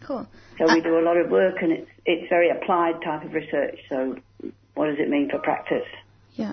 Cool. 0.00 0.26
So 0.58 0.66
we 0.74 0.80
do 0.80 0.98
a 0.98 1.04
lot 1.04 1.16
of 1.16 1.30
work 1.30 1.62
and 1.62 1.72
it's, 1.72 1.90
it's 2.04 2.28
very 2.28 2.50
applied 2.50 3.00
type 3.04 3.24
of 3.24 3.32
research. 3.32 3.78
So 3.88 4.16
what 4.74 4.86
does 4.86 4.98
it 4.98 5.08
mean 5.08 5.30
for 5.30 5.38
practice? 5.38 5.86
Yeah. 6.34 6.52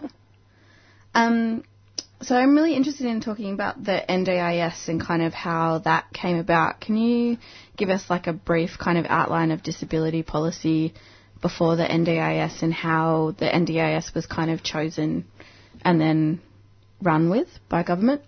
Um, 1.14 1.64
so 2.22 2.36
I'm 2.36 2.54
really 2.56 2.76
interested 2.76 3.08
in 3.08 3.22
talking 3.22 3.54
about 3.54 3.84
the 3.84 4.04
NDIS 4.08 4.90
and 4.90 5.02
kind 5.02 5.22
of 5.22 5.34
how 5.34 5.80
that 5.80 6.12
came 6.14 6.38
about. 6.38 6.82
Can 6.82 6.98
you 6.98 7.38
give 7.78 7.90
us 7.90 8.10
like 8.10 8.28
a 8.28 8.34
brief 8.34 8.72
kind 8.78 8.98
of 8.98 9.06
outline 9.08 9.52
of 9.52 9.64
disability 9.64 10.24
policy 10.24 10.94
before 11.42 11.78
the 11.78 11.86
NDIS 11.86 12.62
and 12.62 12.74
how 12.74 13.36
the 13.38 13.46
NDIS 13.46 14.14
was 14.14 14.26
kind 14.26 14.52
of 14.52 14.64
chosen 14.64 15.26
and 15.84 16.02
then 16.02 16.42
run 17.02 17.30
with 17.30 17.48
by 17.70 17.84
government? 17.84 18.22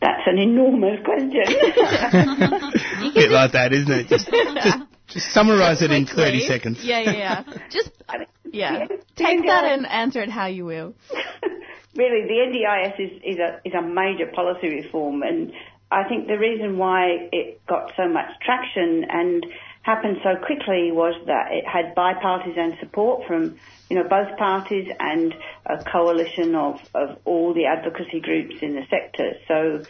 That's 0.00 0.22
an 0.26 0.38
enormous 0.38 1.00
question. 1.04 1.42
A 1.44 3.12
bit 3.12 3.30
like 3.30 3.52
that, 3.52 3.72
isn't 3.72 3.90
it? 3.90 4.06
Just, 4.06 4.30
just, 4.30 4.78
just 5.08 5.32
summarise 5.32 5.82
it 5.82 5.90
in 5.90 6.06
30 6.06 6.46
seconds. 6.46 6.78
Yeah, 6.82 7.00
yeah, 7.00 7.12
yeah. 7.12 7.58
Just 7.68 7.90
yeah. 8.08 8.24
Yeah. 8.52 8.86
Take 9.16 9.46
that 9.46 9.64
and 9.64 9.86
answer 9.86 10.22
it 10.22 10.30
how 10.30 10.46
you 10.46 10.64
will. 10.64 10.94
really, 11.96 12.26
the 12.26 12.38
NDIS 12.46 13.00
is, 13.00 13.22
is 13.24 13.38
a 13.38 13.60
is 13.64 13.74
a 13.74 13.82
major 13.82 14.26
policy 14.34 14.68
reform, 14.68 15.22
and 15.22 15.52
I 15.90 16.04
think 16.08 16.28
the 16.28 16.38
reason 16.38 16.78
why 16.78 17.28
it 17.32 17.64
got 17.66 17.92
so 17.96 18.08
much 18.08 18.30
traction 18.44 19.04
and 19.08 19.44
happened 19.82 20.18
so 20.22 20.36
quickly 20.44 20.92
was 20.92 21.14
that 21.26 21.48
it 21.50 21.66
had 21.66 21.94
bipartisan 21.94 22.76
support 22.80 23.26
from 23.26 23.58
you 23.88 23.96
know 23.96 24.04
both 24.08 24.36
parties 24.38 24.86
and 25.00 25.34
a 25.66 25.82
coalition 25.84 26.54
of 26.54 26.80
of 26.94 27.18
all 27.24 27.54
the 27.54 27.66
advocacy 27.66 28.20
groups 28.20 28.56
in 28.62 28.74
the 28.74 28.86
sector. 28.88 29.32
So. 29.48 29.82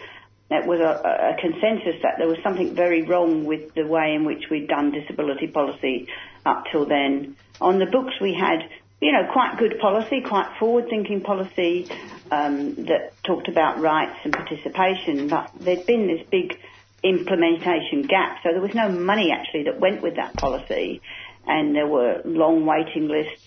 It 0.50 0.66
was 0.66 0.80
a, 0.80 1.36
a 1.36 1.38
consensus 1.38 2.00
that 2.02 2.14
there 2.16 2.26
was 2.26 2.38
something 2.42 2.74
very 2.74 3.02
wrong 3.02 3.44
with 3.44 3.74
the 3.74 3.84
way 3.86 4.14
in 4.14 4.24
which 4.24 4.44
we'd 4.50 4.66
done 4.66 4.92
disability 4.92 5.46
policy 5.46 6.08
up 6.46 6.64
till 6.72 6.86
then. 6.86 7.36
On 7.60 7.78
the 7.78 7.86
books 7.86 8.14
we 8.20 8.34
had 8.34 8.68
you 9.00 9.12
know, 9.12 9.30
quite 9.32 9.58
good 9.58 9.78
policy, 9.78 10.20
quite 10.20 10.58
forward-thinking 10.58 11.20
policy 11.20 11.88
um, 12.30 12.74
that 12.86 13.12
talked 13.22 13.48
about 13.48 13.80
rights 13.80 14.18
and 14.24 14.32
participation, 14.32 15.28
but 15.28 15.50
there'd 15.60 15.86
been 15.86 16.08
this 16.08 16.26
big 16.30 16.58
implementation 17.04 18.02
gap, 18.02 18.38
so 18.42 18.50
there 18.50 18.60
was 18.60 18.74
no 18.74 18.88
money 18.88 19.30
actually 19.30 19.64
that 19.64 19.78
went 19.78 20.02
with 20.02 20.16
that 20.16 20.34
policy, 20.36 21.00
and 21.46 21.76
there 21.76 21.86
were 21.86 22.20
long 22.24 22.66
waiting 22.66 23.08
lists. 23.08 23.44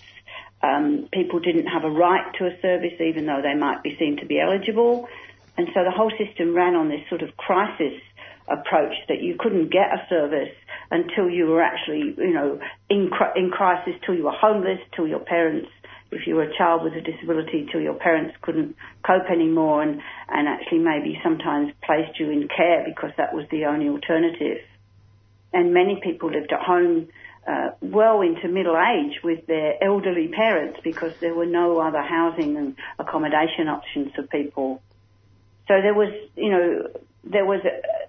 Um, 0.63 1.09
people 1.11 1.39
didn't 1.39 1.67
have 1.67 1.83
a 1.83 1.89
right 1.89 2.33
to 2.37 2.45
a 2.45 2.61
service 2.61 2.93
even 3.01 3.25
though 3.25 3.41
they 3.41 3.55
might 3.55 3.83
be 3.83 3.97
seen 3.97 4.17
to 4.17 4.25
be 4.25 4.39
eligible. 4.39 5.09
And 5.57 5.67
so 5.73 5.83
the 5.83 5.91
whole 5.91 6.11
system 6.23 6.55
ran 6.55 6.75
on 6.75 6.87
this 6.87 7.01
sort 7.09 7.23
of 7.23 7.35
crisis 7.35 7.99
approach 8.47 8.93
that 9.07 9.21
you 9.21 9.35
couldn't 9.39 9.71
get 9.71 9.93
a 9.93 10.05
service 10.09 10.53
until 10.89 11.29
you 11.29 11.47
were 11.47 11.61
actually, 11.61 12.15
you 12.17 12.33
know, 12.33 12.59
in, 12.89 13.09
in 13.35 13.49
crisis, 13.49 13.93
till 14.05 14.15
you 14.15 14.25
were 14.25 14.31
homeless, 14.31 14.79
till 14.95 15.07
your 15.07 15.19
parents, 15.19 15.69
if 16.11 16.27
you 16.27 16.35
were 16.35 16.43
a 16.43 16.57
child 16.57 16.83
with 16.83 16.93
a 16.93 17.01
disability, 17.01 17.67
till 17.71 17.81
your 17.81 17.93
parents 17.93 18.35
couldn't 18.41 18.75
cope 19.05 19.29
anymore 19.31 19.81
and, 19.81 20.01
and 20.27 20.47
actually 20.47 20.79
maybe 20.79 21.17
sometimes 21.23 21.71
placed 21.83 22.19
you 22.19 22.29
in 22.29 22.47
care 22.47 22.83
because 22.85 23.11
that 23.17 23.33
was 23.33 23.45
the 23.51 23.65
only 23.65 23.87
alternative. 23.87 24.59
And 25.53 25.73
many 25.73 25.99
people 26.03 26.31
lived 26.31 26.51
at 26.51 26.59
home 26.59 27.07
uh, 27.47 27.71
well 27.81 28.21
into 28.21 28.47
middle 28.47 28.77
age 28.77 29.19
with 29.23 29.47
their 29.47 29.81
elderly 29.83 30.27
parents 30.27 30.79
because 30.83 31.11
there 31.21 31.33
were 31.33 31.45
no 31.45 31.79
other 31.79 32.01
housing 32.01 32.57
and 32.57 32.75
accommodation 32.99 33.67
options 33.67 34.11
for 34.15 34.23
people. 34.23 34.81
So 35.67 35.81
there 35.81 35.93
was, 35.93 36.13
you 36.35 36.51
know, 36.51 36.87
there 37.23 37.45
was 37.45 37.61
a, 37.65 38.00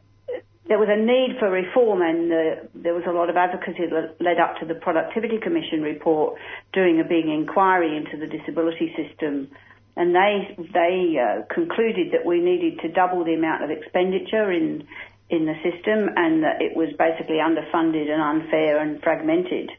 there 0.69 0.79
was 0.79 0.89
a 0.89 0.97
need 0.97 1.39
for 1.41 1.51
reform 1.51 2.03
and 2.03 2.31
uh, 2.31 2.63
there 2.75 2.95
was 2.95 3.03
a 3.09 3.13
lot 3.13 3.29
of 3.29 3.37
advocacy 3.37 3.87
that 3.91 4.15
led 4.21 4.39
up 4.39 4.59
to 4.61 4.67
the 4.67 4.75
Productivity 4.75 5.39
Commission 5.39 5.83
report 5.83 6.39
doing 6.73 7.01
a 7.01 7.05
big 7.05 7.27
inquiry 7.27 7.97
into 7.97 8.17
the 8.17 8.31
disability 8.31 8.95
system. 8.95 9.51
And 9.97 10.15
they, 10.15 10.55
they 10.73 11.19
uh, 11.19 11.43
concluded 11.53 12.13
that 12.13 12.25
we 12.25 12.41
needed 12.41 12.79
to 12.81 12.89
double 12.89 13.25
the 13.25 13.35
amount 13.35 13.65
of 13.65 13.71
expenditure 13.71 14.53
in, 14.53 14.87
in 15.29 15.47
the 15.47 15.59
system 15.67 16.09
and 16.17 16.45
that 16.45 16.63
it 16.63 16.77
was 16.77 16.95
basically 16.97 17.43
underfunded 17.43 18.09
and 18.09 18.23
unfair 18.23 18.79
and 18.81 19.03
fragmented. 19.03 19.71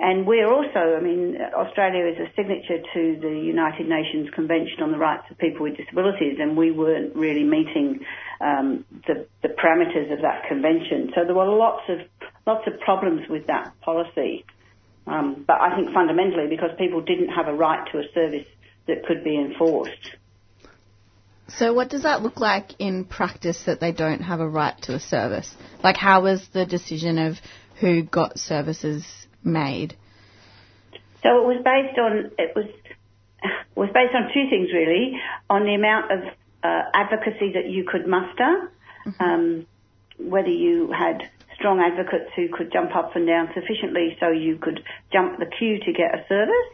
And 0.00 0.26
we're 0.26 0.46
also, 0.46 0.96
I 0.96 1.00
mean, 1.00 1.36
Australia 1.56 2.06
is 2.06 2.18
a 2.18 2.30
signature 2.36 2.78
to 2.94 3.18
the 3.20 3.34
United 3.34 3.88
Nations 3.88 4.30
Convention 4.32 4.80
on 4.82 4.92
the 4.92 4.98
Rights 4.98 5.24
of 5.28 5.38
People 5.38 5.62
with 5.62 5.76
Disabilities, 5.76 6.38
and 6.38 6.56
we 6.56 6.70
weren't 6.70 7.16
really 7.16 7.42
meeting 7.42 8.00
um, 8.40 8.84
the, 9.08 9.26
the 9.42 9.48
parameters 9.48 10.12
of 10.12 10.22
that 10.22 10.46
convention. 10.48 11.10
So 11.16 11.24
there 11.24 11.34
were 11.34 11.48
lots 11.48 11.82
of 11.88 11.98
lots 12.46 12.66
of 12.66 12.78
problems 12.80 13.28
with 13.28 13.48
that 13.48 13.72
policy. 13.80 14.44
Um, 15.06 15.44
but 15.46 15.60
I 15.60 15.74
think 15.74 15.92
fundamentally 15.92 16.46
because 16.48 16.70
people 16.78 17.00
didn't 17.00 17.28
have 17.28 17.48
a 17.48 17.54
right 17.54 17.86
to 17.92 17.98
a 17.98 18.04
service 18.14 18.46
that 18.86 19.04
could 19.06 19.24
be 19.24 19.36
enforced. 19.36 20.16
So 21.48 21.72
what 21.72 21.88
does 21.88 22.02
that 22.02 22.22
look 22.22 22.40
like 22.40 22.78
in 22.78 23.04
practice 23.04 23.64
that 23.64 23.80
they 23.80 23.92
don't 23.92 24.20
have 24.20 24.40
a 24.40 24.48
right 24.48 24.80
to 24.82 24.94
a 24.94 25.00
service? 25.00 25.54
Like 25.82 25.96
how 25.96 26.22
was 26.22 26.46
the 26.52 26.66
decision 26.66 27.18
of 27.18 27.36
who 27.80 28.02
got 28.02 28.38
services 28.38 29.04
made? 29.44 29.94
So 31.22 31.42
it 31.42 31.46
was 31.46 31.62
based 31.64 31.98
on 31.98 32.30
it 32.38 32.54
was 32.54 32.66
was 33.74 33.90
based 33.94 34.14
on 34.14 34.30
two 34.34 34.48
things 34.50 34.72
really, 34.72 35.20
on 35.48 35.64
the 35.64 35.74
amount 35.74 36.10
of 36.10 36.20
uh, 36.62 36.82
advocacy 36.94 37.52
that 37.52 37.68
you 37.68 37.84
could 37.84 38.06
muster, 38.06 38.70
mm-hmm. 39.06 39.22
um, 39.22 39.66
whether 40.18 40.48
you 40.48 40.90
had 40.90 41.28
strong 41.54 41.80
advocates 41.80 42.30
who 42.36 42.48
could 42.48 42.72
jump 42.72 42.94
up 42.94 43.16
and 43.16 43.26
down 43.26 43.48
sufficiently 43.54 44.16
so 44.20 44.30
you 44.30 44.56
could 44.56 44.82
jump 45.12 45.38
the 45.38 45.46
queue 45.46 45.78
to 45.78 45.92
get 45.92 46.14
a 46.14 46.24
service, 46.28 46.72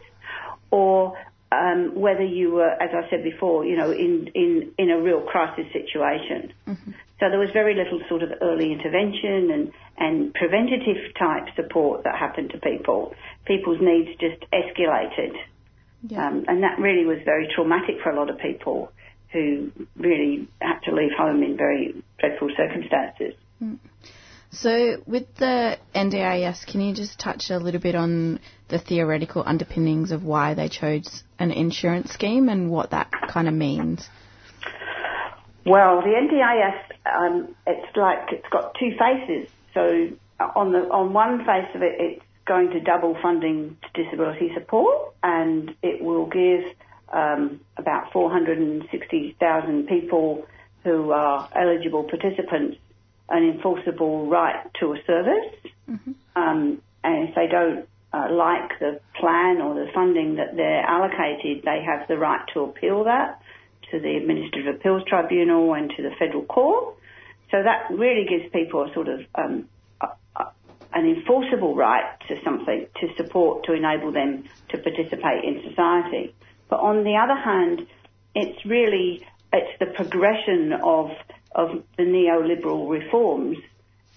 or 0.71 1.17
um, 1.51 1.95
whether 1.95 2.23
you 2.23 2.51
were, 2.51 2.69
as 2.69 2.89
I 2.93 3.09
said 3.09 3.23
before, 3.23 3.65
you 3.65 3.77
know, 3.77 3.91
in, 3.91 4.27
in, 4.33 4.71
in 4.77 4.89
a 4.89 4.99
real 4.99 5.21
crisis 5.21 5.65
situation. 5.71 6.53
Mm-hmm. 6.67 6.91
So 7.19 7.29
there 7.29 7.39
was 7.39 7.49
very 7.53 7.75
little 7.75 8.01
sort 8.09 8.23
of 8.23 8.29
early 8.41 8.73
intervention 8.73 9.51
and, 9.51 9.71
and 9.97 10.33
preventative 10.33 10.97
type 11.17 11.47
support 11.55 12.03
that 12.03 12.17
happened 12.17 12.49
to 12.51 12.57
people. 12.57 13.13
People's 13.45 13.79
needs 13.79 14.09
just 14.19 14.43
escalated. 14.51 15.31
Yeah. 16.07 16.27
Um, 16.27 16.45
and 16.47 16.63
that 16.63 16.77
really 16.77 17.05
was 17.05 17.19
very 17.23 17.47
traumatic 17.55 17.95
for 18.03 18.11
a 18.11 18.15
lot 18.15 18.29
of 18.29 18.37
people 18.37 18.91
who 19.31 19.71
really 19.95 20.47
had 20.61 20.79
to 20.85 20.93
leave 20.93 21.11
home 21.17 21.41
in 21.41 21.57
very 21.57 22.03
dreadful 22.19 22.49
circumstances. 22.55 23.33
Mm. 23.63 23.79
So, 24.51 25.03
with 25.05 25.35
the 25.35 25.77
NDIS, 25.93 26.65
can 26.65 26.79
you 26.79 26.95
just 26.95 27.19
touch 27.19 27.49
a 27.49 27.57
little 27.57 27.81
bit 27.81 27.95
on 27.95 28.39
the 28.69 28.79
theoretical 28.79 29.43
underpinnings 29.45 30.11
of 30.11 30.23
why 30.23 30.53
they 30.53 30.69
chose 30.69 31.23
an 31.39 31.51
insurance 31.51 32.11
scheme 32.11 32.47
and 32.47 32.69
what 32.69 32.91
that 32.91 33.11
kind 33.29 33.49
of 33.49 33.53
means? 33.53 34.07
Well, 35.65 36.01
the 36.01 36.09
NDIS, 36.09 36.79
um, 37.11 37.55
it's 37.65 37.97
like 37.97 38.31
it's 38.31 38.47
got 38.49 38.75
two 38.79 38.91
faces. 38.99 39.49
So, 39.73 40.09
on 40.39 40.71
the 40.71 40.87
on 40.89 41.11
one 41.11 41.39
face 41.39 41.67
of 41.73 41.81
it, 41.81 41.95
it's 41.99 42.25
going 42.45 42.69
to 42.69 42.79
double 42.79 43.17
funding 43.21 43.77
to 43.81 44.03
disability 44.03 44.51
support, 44.53 45.13
and 45.23 45.73
it 45.81 46.03
will 46.03 46.27
give 46.27 46.63
um, 47.11 47.59
about 47.77 48.11
460,000 48.13 49.87
people 49.87 50.45
who 50.83 51.11
are 51.11 51.49
eligible 51.55 52.03
participants 52.03 52.77
an 53.29 53.43
enforceable 53.43 54.27
right 54.27 54.71
to 54.79 54.93
a 54.93 54.97
service. 55.07 55.55
Mm-hmm. 55.89 56.11
Um, 56.35 56.81
and 57.03 57.29
if 57.29 57.33
they 57.33 57.47
don't 57.47 57.87
uh, 58.13 58.31
like 58.31 58.77
the 58.79 58.99
plan 59.19 59.61
or 59.61 59.73
the 59.73 59.91
funding 59.95 60.35
that 60.35 60.55
they're 60.55 60.83
allocated, 60.83 61.63
they 61.63 61.83
have 61.83 62.07
the 62.07 62.17
right 62.17 62.41
to 62.53 62.61
appeal 62.61 63.05
that 63.05 63.41
to 63.91 63.99
the 63.99 64.17
Administrative 64.17 64.75
Appeals 64.75 65.03
Tribunal 65.07 65.73
and 65.73 65.89
to 65.91 66.03
the 66.03 66.11
Federal 66.17 66.43
Court. 66.43 66.95
So 67.51 67.61
that 67.61 67.87
really 67.91 68.25
gives 68.27 68.51
people 68.51 68.83
a 68.83 68.93
sort 68.93 69.07
of 69.07 69.21
um, 69.35 69.69
an 70.95 71.05
enforceable 71.05 71.75
right 71.75 72.05
to 72.27 72.41
something 72.43 72.87
to 73.01 73.07
support 73.17 73.65
to 73.65 73.73
enable 73.73 74.11
them 74.11 74.45
to 74.69 74.77
participate 74.77 75.43
in 75.43 75.61
society. 75.69 76.33
But 76.69 76.79
on 76.79 77.03
the 77.03 77.17
other 77.17 77.39
hand, 77.39 77.85
it's 78.33 78.65
really 78.65 79.25
it's 79.51 79.79
the 79.79 79.87
progression 79.87 80.73
of 80.73 81.11
of 81.53 81.83
the 81.97 82.03
neoliberal 82.03 82.89
reforms 82.89 83.57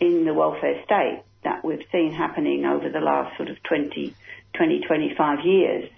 in 0.01 0.25
the 0.25 0.35
welfare 0.35 0.83
state 0.85 1.23
that 1.45 1.65
we've 1.65 1.85
seen 1.93 2.13
happening 2.13 2.65
over 2.65 2.89
the 2.89 3.01
last 3.01 3.37
sort 3.37 3.49
of 3.49 3.63
20, 3.63 4.13
20, 4.55 4.81
25 4.81 5.45
years, 5.45 5.89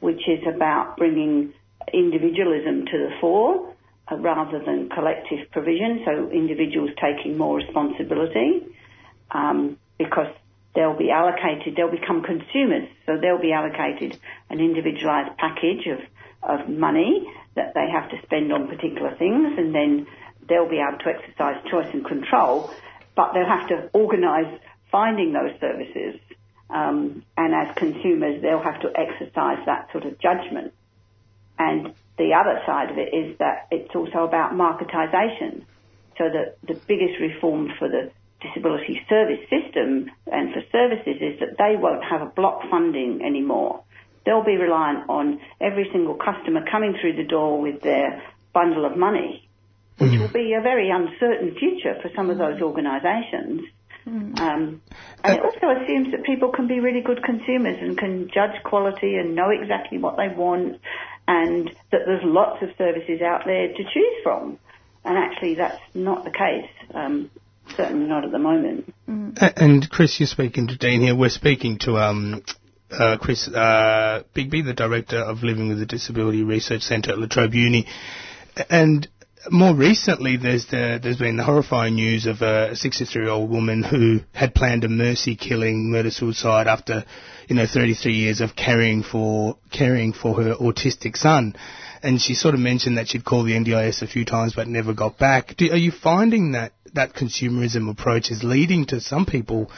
which 0.00 0.28
is 0.28 0.46
about 0.46 0.98
bringing 0.98 1.54
individualism 1.92 2.86
to 2.86 2.98
the 2.98 3.10
fore 3.20 3.74
uh, 4.10 4.16
rather 4.16 4.58
than 4.64 4.88
collective 4.90 5.50
provision, 5.50 6.02
so 6.04 6.30
individuals 6.30 6.90
taking 7.00 7.38
more 7.38 7.56
responsibility 7.56 8.66
um, 9.30 9.78
because 9.98 10.28
they'll 10.74 10.96
be 10.96 11.10
allocated, 11.10 11.76
they'll 11.76 11.90
become 11.90 12.22
consumers, 12.22 12.88
so 13.06 13.18
they'll 13.20 13.40
be 13.40 13.52
allocated 13.52 14.18
an 14.50 14.60
individualised 14.60 15.36
package 15.38 15.86
of, 15.86 16.00
of 16.42 16.68
money 16.68 17.28
that 17.54 17.74
they 17.74 17.88
have 17.90 18.10
to 18.10 18.16
spend 18.22 18.52
on 18.52 18.68
particular 18.68 19.14
things 19.16 19.58
and 19.58 19.74
then 19.74 20.06
they'll 20.48 20.68
be 20.68 20.80
able 20.80 20.98
to 20.98 21.08
exercise 21.08 21.62
choice 21.70 21.88
and 21.92 22.04
control, 22.04 22.70
but 23.14 23.32
they'll 23.32 23.46
have 23.46 23.68
to 23.68 23.90
organise 23.92 24.60
finding 24.90 25.32
those 25.32 25.58
services. 25.60 26.20
Um, 26.70 27.22
and 27.36 27.54
as 27.54 27.74
consumers, 27.76 28.40
they'll 28.40 28.62
have 28.62 28.80
to 28.80 28.90
exercise 28.96 29.58
that 29.66 29.92
sort 29.92 30.04
of 30.04 30.18
judgment. 30.18 30.72
And 31.58 31.94
the 32.18 32.34
other 32.34 32.60
side 32.66 32.90
of 32.90 32.98
it 32.98 33.14
is 33.14 33.38
that 33.38 33.68
it's 33.70 33.94
also 33.94 34.24
about 34.24 34.52
marketisation. 34.52 35.64
So 36.18 36.24
that 36.28 36.56
the 36.62 36.74
biggest 36.86 37.18
reform 37.20 37.72
for 37.78 37.88
the 37.88 38.10
disability 38.42 39.00
service 39.08 39.40
system 39.48 40.10
and 40.30 40.52
for 40.52 40.62
services 40.70 41.16
is 41.20 41.40
that 41.40 41.56
they 41.58 41.76
won't 41.76 42.04
have 42.04 42.22
a 42.22 42.26
block 42.26 42.62
funding 42.70 43.22
anymore. 43.24 43.82
They'll 44.26 44.44
be 44.44 44.56
reliant 44.56 45.08
on 45.08 45.40
every 45.60 45.88
single 45.92 46.14
customer 46.14 46.64
coming 46.70 46.96
through 47.00 47.16
the 47.16 47.24
door 47.24 47.60
with 47.60 47.80
their 47.82 48.22
bundle 48.52 48.84
of 48.84 48.96
money, 48.96 49.48
which 49.98 50.12
mm. 50.12 50.20
will 50.20 50.28
be 50.28 50.54
a 50.54 50.60
very 50.60 50.90
uncertain 50.90 51.56
future 51.58 51.96
for 52.02 52.10
some 52.14 52.30
of 52.30 52.38
those 52.38 52.60
organisations. 52.60 53.62
Mm. 54.06 54.38
Um, 54.40 54.82
and 55.24 55.38
it 55.38 55.42
also 55.42 55.70
assumes 55.70 56.12
that 56.12 56.24
people 56.24 56.50
can 56.50 56.66
be 56.66 56.80
really 56.80 57.02
good 57.02 57.22
consumers 57.22 57.78
and 57.80 57.96
can 57.96 58.28
judge 58.32 58.62
quality 58.64 59.16
and 59.16 59.34
know 59.34 59.50
exactly 59.50 59.98
what 59.98 60.16
they 60.16 60.28
want 60.28 60.80
and 61.28 61.68
that 61.90 62.00
there's 62.06 62.24
lots 62.24 62.62
of 62.62 62.70
services 62.76 63.20
out 63.22 63.42
there 63.44 63.68
to 63.68 63.84
choose 63.84 64.16
from. 64.22 64.58
And 65.04 65.18
actually 65.18 65.54
that's 65.54 65.80
not 65.94 66.24
the 66.24 66.30
case. 66.30 66.70
Um, 66.94 67.30
certainly 67.76 68.06
not 68.06 68.24
at 68.24 68.32
the 68.32 68.38
moment. 68.38 68.92
Mm. 69.08 69.52
And 69.56 69.90
Chris, 69.90 70.18
you're 70.20 70.26
speaking 70.26 70.68
to 70.68 70.76
Dean 70.76 71.00
here. 71.00 71.14
We're 71.14 71.30
speaking 71.30 71.78
to 71.80 71.96
um, 71.98 72.42
uh, 72.90 73.16
Chris 73.18 73.48
uh, 73.48 74.22
Bigby, 74.34 74.64
the 74.64 74.74
director 74.74 75.18
of 75.18 75.42
Living 75.42 75.68
with 75.68 75.80
a 75.80 75.86
Disability 75.86 76.42
Research 76.42 76.82
Centre 76.82 77.12
at 77.12 77.18
La 77.18 77.26
Trobe 77.26 77.54
Uni. 77.54 77.86
And 78.68 79.08
more 79.50 79.74
recently, 79.74 80.36
there's 80.36 80.66
the, 80.66 81.00
there's 81.02 81.16
been 81.16 81.36
the 81.36 81.44
horrifying 81.44 81.94
news 81.94 82.26
of 82.26 82.42
a 82.42 82.70
63-year-old 82.72 83.50
woman 83.50 83.82
who 83.82 84.20
had 84.32 84.54
planned 84.54 84.84
a 84.84 84.88
mercy 84.88 85.36
killing, 85.36 85.90
murder 85.90 86.10
suicide 86.10 86.66
after, 86.66 87.04
you 87.48 87.56
know, 87.56 87.66
33 87.66 88.12
years 88.12 88.40
of 88.40 88.54
caring 88.54 89.02
for 89.02 89.56
caring 89.72 90.12
for 90.12 90.42
her 90.42 90.54
autistic 90.54 91.16
son. 91.16 91.56
And 92.02 92.20
she 92.20 92.34
sort 92.34 92.54
of 92.54 92.60
mentioned 92.60 92.98
that 92.98 93.08
she'd 93.08 93.24
called 93.24 93.46
the 93.46 93.52
NDIS 93.52 94.02
a 94.02 94.06
few 94.06 94.24
times 94.24 94.54
but 94.54 94.68
never 94.68 94.92
got 94.92 95.18
back. 95.18 95.56
Do, 95.56 95.70
are 95.70 95.76
you 95.76 95.92
finding 95.92 96.52
that 96.52 96.72
that 96.94 97.14
consumerism 97.14 97.90
approach 97.90 98.30
is 98.30 98.42
leading 98.42 98.86
to 98.86 99.00
some 99.00 99.24
people 99.26 99.70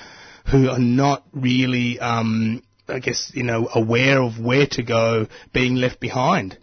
who 0.50 0.68
are 0.68 0.78
not 0.78 1.24
really, 1.32 1.98
um, 2.00 2.62
I 2.88 2.98
guess, 2.98 3.30
you 3.34 3.44
know, 3.44 3.68
aware 3.74 4.20
of 4.22 4.38
where 4.38 4.66
to 4.72 4.82
go, 4.82 5.26
being 5.52 5.76
left 5.76 6.00
behind? 6.00 6.58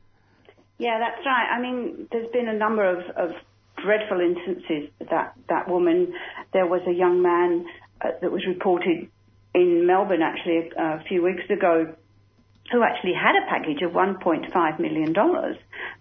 Yeah, 0.81 0.97
that's 0.97 1.23
right. 1.23 1.47
I 1.53 1.61
mean, 1.61 2.07
there's 2.11 2.31
been 2.31 2.47
a 2.47 2.57
number 2.57 2.83
of, 2.83 3.03
of 3.15 3.35
dreadful 3.77 4.19
instances. 4.19 4.89
That 5.11 5.35
that 5.47 5.69
woman, 5.69 6.15
there 6.53 6.65
was 6.65 6.81
a 6.87 6.91
young 6.91 7.21
man 7.21 7.67
uh, 8.03 8.17
that 8.19 8.31
was 8.31 8.47
reported 8.47 9.07
in 9.53 9.85
Melbourne 9.85 10.23
actually 10.23 10.71
a, 10.75 10.81
a 10.81 11.03
few 11.07 11.21
weeks 11.21 11.43
ago 11.51 11.93
who 12.71 12.81
actually 12.81 13.13
had 13.13 13.35
a 13.35 13.45
package 13.47 13.83
of 13.83 13.91
$1.5 13.91 14.79
million, 14.79 15.13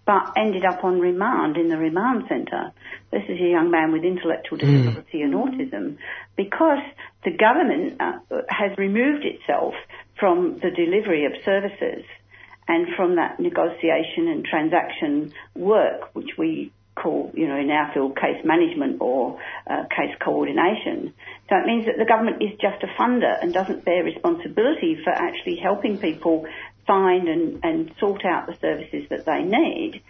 but 0.05 0.33
ended 0.35 0.65
up 0.65 0.83
on 0.83 0.99
remand 0.99 1.57
in 1.57 1.67
the 1.67 1.77
remand 1.77 2.23
centre. 2.27 2.71
This 3.11 3.23
is 3.29 3.39
a 3.39 3.49
young 3.49 3.69
man 3.69 3.91
with 3.91 4.03
intellectual 4.03 4.57
disability 4.57 5.21
and 5.21 5.35
autism 5.35 5.97
because 6.35 6.81
the 7.23 7.37
government 7.37 8.01
uh, 8.01 8.19
has 8.49 8.75
removed 8.79 9.25
itself 9.25 9.75
from 10.17 10.59
the 10.63 10.71
delivery 10.71 11.25
of 11.25 11.33
services 11.45 12.03
and 12.71 12.87
from 12.95 13.17
that 13.17 13.37
negotiation 13.37 14.29
and 14.29 14.45
transaction 14.45 15.33
work, 15.55 16.15
which 16.15 16.37
we 16.37 16.71
call, 16.95 17.29
you 17.33 17.45
know, 17.45 17.57
in 17.57 17.69
our 17.69 17.91
field, 17.93 18.15
case 18.15 18.45
management 18.45 19.01
or 19.01 19.37
uh, 19.69 19.83
case 19.89 20.15
coordination. 20.23 21.13
So 21.49 21.57
it 21.57 21.65
means 21.65 21.85
that 21.87 21.97
the 21.97 22.05
government 22.05 22.41
is 22.41 22.51
just 22.61 22.81
a 22.81 22.87
funder 22.97 23.33
and 23.41 23.53
doesn't 23.53 23.83
bear 23.83 24.05
responsibility 24.05 24.97
for 25.03 25.11
actually 25.11 25.57
helping 25.57 25.97
people 25.97 26.45
find 26.87 27.27
and, 27.27 27.59
and 27.63 27.93
sort 27.99 28.23
out 28.23 28.47
the 28.47 28.55
services 28.61 29.03
that 29.09 29.25
they 29.25 29.43
need. 29.43 30.01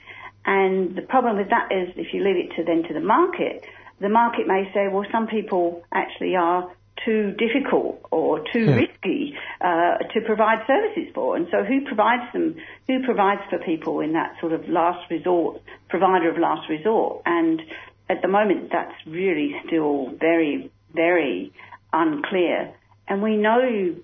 And 0.45 0.95
the 0.95 1.01
problem 1.01 1.37
with 1.37 1.49
that 1.49 1.71
is 1.71 1.89
if 1.95 2.13
you 2.13 2.23
leave 2.23 2.45
it 2.45 2.55
to 2.57 2.63
then 2.63 2.83
to 2.83 2.93
the 2.93 3.05
market, 3.17 3.65
the 3.99 4.09
market 4.09 4.45
may 4.45 4.69
say, 4.71 4.87
well, 4.87 5.05
some 5.11 5.25
people 5.25 5.83
actually 5.91 6.35
are 6.35 6.71
too 7.05 7.31
difficult 7.31 7.99
or 8.11 8.39
too 8.53 8.65
Yeah. 8.65 8.75
risky 8.75 9.33
uh, 9.59 9.97
to 10.13 10.21
provide 10.21 10.65
services 10.67 11.11
for. 11.13 11.35
And 11.35 11.47
so 11.49 11.63
who 11.63 11.81
provides 11.85 12.31
them? 12.33 12.55
Who 12.87 13.03
provides 13.03 13.41
for 13.49 13.57
people 13.59 14.01
in 14.01 14.13
that 14.13 14.35
sort 14.39 14.53
of 14.53 14.67
last 14.69 15.09
resort, 15.09 15.61
provider 15.89 16.29
of 16.29 16.37
last 16.37 16.69
resort? 16.69 17.23
And 17.25 17.61
at 18.09 18.21
the 18.21 18.27
moment, 18.27 18.69
that's 18.71 18.95
really 19.07 19.55
still 19.65 20.11
very, 20.19 20.71
very 20.93 21.51
unclear. 21.93 22.73
And 23.07 23.21
we 23.21 23.37
know 23.37 23.95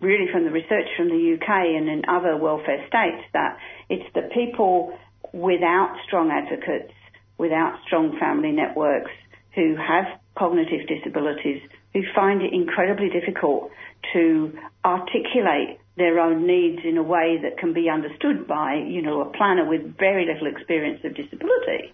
really 0.00 0.26
from 0.30 0.44
the 0.44 0.50
research 0.50 0.88
from 0.96 1.08
the 1.08 1.34
UK 1.34 1.48
and 1.48 1.88
in 1.88 2.02
other 2.08 2.36
welfare 2.36 2.84
states 2.86 3.24
that 3.32 3.58
it's 3.88 4.04
the 4.14 4.28
people 4.34 4.96
without 5.32 5.96
strong 6.06 6.30
advocates, 6.30 6.92
without 7.38 7.78
strong 7.86 8.16
family 8.18 8.52
networks, 8.52 9.10
who 9.54 9.74
have 9.76 10.04
cognitive 10.36 10.86
disabilities, 10.86 11.62
who 11.92 12.02
find 12.14 12.42
it 12.42 12.52
incredibly 12.52 13.08
difficult 13.08 13.70
to 14.12 14.52
articulate 14.84 15.78
their 15.96 16.20
own 16.20 16.46
needs 16.46 16.82
in 16.84 16.98
a 16.98 17.02
way 17.02 17.38
that 17.42 17.58
can 17.58 17.72
be 17.72 17.88
understood 17.88 18.46
by, 18.46 18.74
you 18.74 19.00
know, 19.00 19.22
a 19.22 19.32
planner 19.32 19.64
with 19.66 19.96
very 19.96 20.26
little 20.26 20.46
experience 20.46 21.00
of 21.04 21.14
disability. 21.14 21.92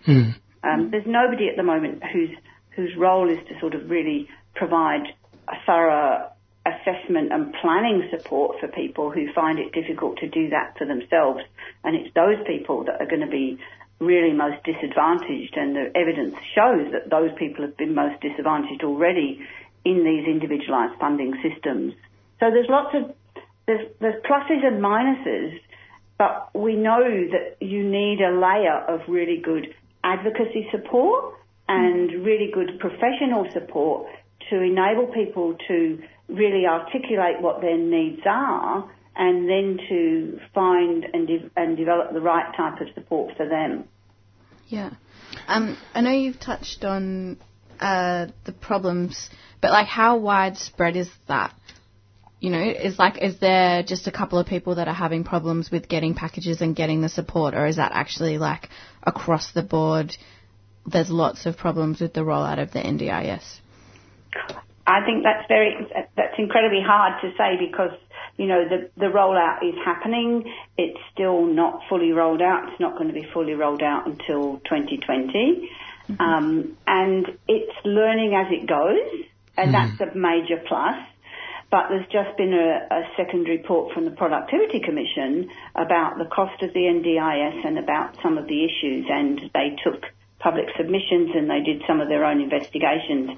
Um, 0.65 0.91
there's 0.91 1.07
nobody 1.07 1.49
at 1.49 1.57
the 1.57 1.63
moment 1.63 2.03
whose 2.13 2.31
whose 2.75 2.97
role 2.97 3.31
is 3.31 3.39
to 3.49 3.61
sort 3.61 3.75
of 3.75 3.91
really 3.91 4.29
provide 4.55 5.03
a 5.49 5.55
thorough 5.67 6.31
assessment 6.65 7.33
and 7.33 7.55
planning 7.61 8.09
support 8.11 8.61
for 8.61 8.69
people 8.69 9.11
who 9.11 9.33
find 9.35 9.59
it 9.59 9.73
difficult 9.73 10.17
to 10.19 10.29
do 10.29 10.49
that 10.51 10.79
for 10.79 10.87
themselves. 10.87 11.41
And 11.85 11.97
it's 11.97 12.15
those 12.15 12.39
people 12.47 12.85
that 12.85 13.01
are 13.01 13.07
going 13.07 13.21
to 13.21 13.31
be 13.31 13.59
really 13.99 14.33
most 14.33 14.63
disadvantaged 14.65 15.57
and 15.57 15.77
the 15.77 15.93
evidence 15.95 16.35
shows 16.55 16.91
that 16.93 17.11
those 17.11 17.31
people 17.39 17.65
have 17.65 17.77
been 17.77 17.95
most 17.95 18.21
disadvantaged 18.21 18.83
already 18.83 19.47
in 19.85 20.05
these 20.05 20.27
individualised 20.27 20.99
funding 21.01 21.35
systems. 21.43 21.95
So 22.41 22.51
there's 22.51 22.69
lots 22.69 22.95
of, 22.95 23.15
there's, 23.67 23.89
there's 24.01 24.23
pluses 24.25 24.65
and 24.65 24.83
minuses, 24.83 25.59
but 26.19 26.51
we 26.55 26.77
know 26.77 27.03
that 27.03 27.57
you 27.61 27.83
need 27.85 28.21
a 28.21 28.31
layer 28.31 28.85
of 28.89 29.01
really 29.09 29.41
good 29.43 29.75
advocacy 30.05 30.69
support 30.71 31.35
and 31.69 32.25
really 32.25 32.51
good 32.53 32.79
professional 32.79 33.49
support 33.53 34.09
to 34.51 34.61
enable 34.61 35.07
people 35.15 35.57
to 35.69 36.03
really 36.29 36.67
articulate 36.67 37.41
what 37.41 37.61
their 37.61 37.79
needs 37.79 38.21
are 38.27 38.91
and 39.15 39.49
then 39.49 39.79
to 39.89 40.41
find 40.55 41.07
and, 41.13 41.27
de- 41.27 41.51
and 41.57 41.77
develop 41.77 42.13
the 42.13 42.21
right 42.21 42.55
type 42.57 42.81
of 42.81 42.89
support 42.95 43.37
for 43.37 43.49
them. 43.49 43.85
Yeah. 44.69 44.91
Um, 45.47 45.77
I 45.95 46.01
know 46.01 46.11
you've 46.11 46.41
touched 46.41 46.85
on 46.85 47.39
uh, 47.81 48.29
the 48.45 48.53
problems, 48.53 49.29
but 49.63 49.71
like 49.71 49.87
how 49.87 50.19
widespread 50.19 50.97
is 50.97 51.09
that? 51.29 51.55
You 52.41 52.51
know, 52.51 52.61
is 52.61 52.99
like 52.99 53.23
is 53.23 53.39
there 53.39 53.85
just 53.85 54.09
a 54.09 54.11
couple 54.13 54.39
of 54.39 54.47
people 54.47 54.75
that 54.75 54.89
are 54.89 54.95
having 54.95 55.23
problems 55.23 55.71
with 55.71 55.89
getting 55.89 56.15
packages 56.15 56.61
and 56.61 56.75
getting 56.75 57.01
the 57.01 57.09
support, 57.09 57.55
or 57.55 57.67
is 57.67 57.77
that 57.77 57.93
actually 57.95 58.37
like 58.37 58.69
across 59.03 59.53
the 59.53 59.63
board? 59.63 60.15
There's 60.85 61.09
lots 61.09 61.47
of 61.47 61.57
problems 61.57 62.01
with 62.01 62.13
the 62.13 62.23
rollout 62.23 62.61
of 62.61 62.73
the 62.73 62.81
NDIS. 62.81 63.61
I 64.85 65.05
think 65.07 65.23
that's 65.23 65.47
very 65.47 65.77
that's 66.17 66.35
incredibly 66.37 66.83
hard 66.85 67.23
to 67.23 67.31
say 67.39 67.65
because 67.65 67.97
you 68.37 68.47
know 68.47 68.69
the 68.69 68.91
the 68.97 69.07
rollout 69.07 69.63
is 69.63 69.77
happening. 69.85 70.53
It's 70.77 70.99
still 71.15 71.47
not 71.47 71.83
fully 71.89 72.11
rolled 72.11 72.43
out. 72.43 72.69
It's 72.71 72.81
not 72.81 72.95
going 72.99 73.07
to 73.07 73.15
be 73.15 73.27
fully 73.33 73.55
rolled 73.55 73.83
out 73.83 74.09
until 74.09 74.59
2020, 74.65 75.71
um, 76.19 76.77
and 76.89 77.27
it's 77.47 77.77
learning 77.85 78.35
as 78.35 78.51
it 78.51 78.67
goes, 78.67 79.29
and 79.57 79.75
that's 79.75 80.01
a 80.01 80.15
major 80.17 80.63
plus. 80.67 80.97
But 81.71 81.89
there's 81.89 82.07
just 82.13 82.37
been 82.37 82.53
a, 82.53 82.95
a 82.95 83.03
second 83.17 83.49
report 83.49 83.95
from 83.95 84.05
the 84.05 84.11
Productivity 84.11 84.81
Commission 84.81 85.49
about 85.75 86.19
the 86.19 86.27
cost 86.27 86.63
of 86.63 86.75
the 86.75 86.81
NDIS 86.81 87.67
and 87.67 87.79
about 87.79 88.17
some 88.23 88.37
of 88.37 88.47
the 88.47 88.65
issues, 88.65 89.07
and 89.09 89.41
they 89.55 89.77
took 89.83 90.05
public 90.39 90.67
submissions 90.77 91.31
and 91.35 91.49
they 91.49 91.61
did 91.61 91.83
some 91.87 92.01
of 92.01 92.09
their 92.09 92.25
own 92.25 92.41
investigations. 92.41 93.31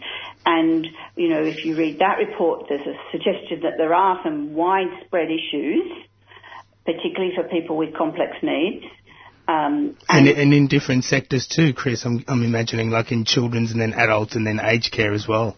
And, 0.44 0.86
you 1.16 1.28
know, 1.28 1.44
if 1.44 1.64
you 1.64 1.76
read 1.76 2.00
that 2.00 2.16
report, 2.18 2.66
there's 2.68 2.86
a 2.86 2.96
suggestion 3.12 3.60
that 3.62 3.74
there 3.76 3.94
are 3.94 4.20
some 4.24 4.54
widespread 4.54 5.28
issues, 5.30 5.92
particularly 6.84 7.34
for 7.36 7.44
people 7.44 7.76
with 7.76 7.94
complex 7.94 8.32
needs. 8.42 8.84
Um, 9.46 9.96
And, 10.08 10.26
and 10.26 10.54
in 10.54 10.66
different 10.66 11.04
sectors 11.04 11.46
too, 11.46 11.74
Chris. 11.74 12.04
I'm, 12.06 12.24
I'm 12.26 12.42
imagining 12.42 12.90
like 12.90 13.12
in 13.12 13.24
children's 13.26 13.72
and 13.72 13.80
then 13.80 13.92
adults 13.92 14.34
and 14.34 14.46
then 14.46 14.58
aged 14.58 14.90
care 14.90 15.12
as 15.12 15.28
well. 15.28 15.56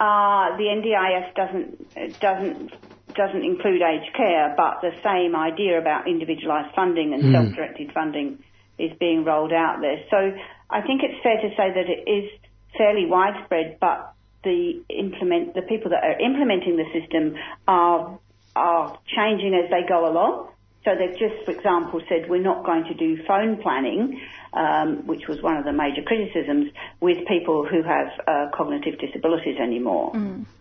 Uh, 0.00 0.56
the 0.56 0.64
NDIS 0.64 1.34
doesn't 1.34 2.20
doesn't 2.20 2.72
doesn't 3.14 3.44
include 3.44 3.82
aged 3.82 4.14
care, 4.14 4.54
but 4.56 4.80
the 4.80 4.92
same 5.02 5.34
idea 5.34 5.78
about 5.78 6.06
individualised 6.06 6.72
funding 6.74 7.14
and 7.14 7.22
Mm. 7.24 7.32
self-directed 7.32 7.92
funding 7.92 8.38
is 8.78 8.92
being 8.98 9.24
rolled 9.24 9.52
out 9.52 9.80
there. 9.80 9.98
So 10.08 10.32
I 10.70 10.82
think 10.82 11.02
it's 11.02 11.20
fair 11.22 11.40
to 11.40 11.50
say 11.56 11.72
that 11.72 11.88
it 11.90 12.06
is 12.06 12.30
fairly 12.76 13.06
widespread, 13.06 13.78
but 13.80 14.12
the 14.44 14.80
implement 14.88 15.54
the 15.54 15.62
people 15.62 15.90
that 15.90 16.04
are 16.04 16.18
implementing 16.20 16.76
the 16.76 16.86
system 16.92 17.34
are 17.66 18.18
are 18.54 18.98
changing 19.06 19.54
as 19.54 19.68
they 19.70 19.82
go 19.88 20.08
along. 20.08 20.48
So 20.84 20.94
they've 20.94 21.18
just, 21.18 21.44
for 21.44 21.50
example, 21.50 22.00
said 22.08 22.30
we're 22.30 22.40
not 22.40 22.64
going 22.64 22.84
to 22.84 22.94
do 22.94 23.22
phone 23.24 23.60
planning, 23.60 24.20
um, 24.52 25.06
which 25.06 25.26
was 25.28 25.42
one 25.42 25.56
of 25.56 25.64
the 25.64 25.72
major 25.72 26.02
criticisms, 26.02 26.72
with 27.00 27.26
people 27.26 27.66
who 27.66 27.82
have 27.82 28.08
uh, 28.26 28.46
cognitive 28.54 28.98
disabilities 28.98 29.58
anymore. 29.60 30.12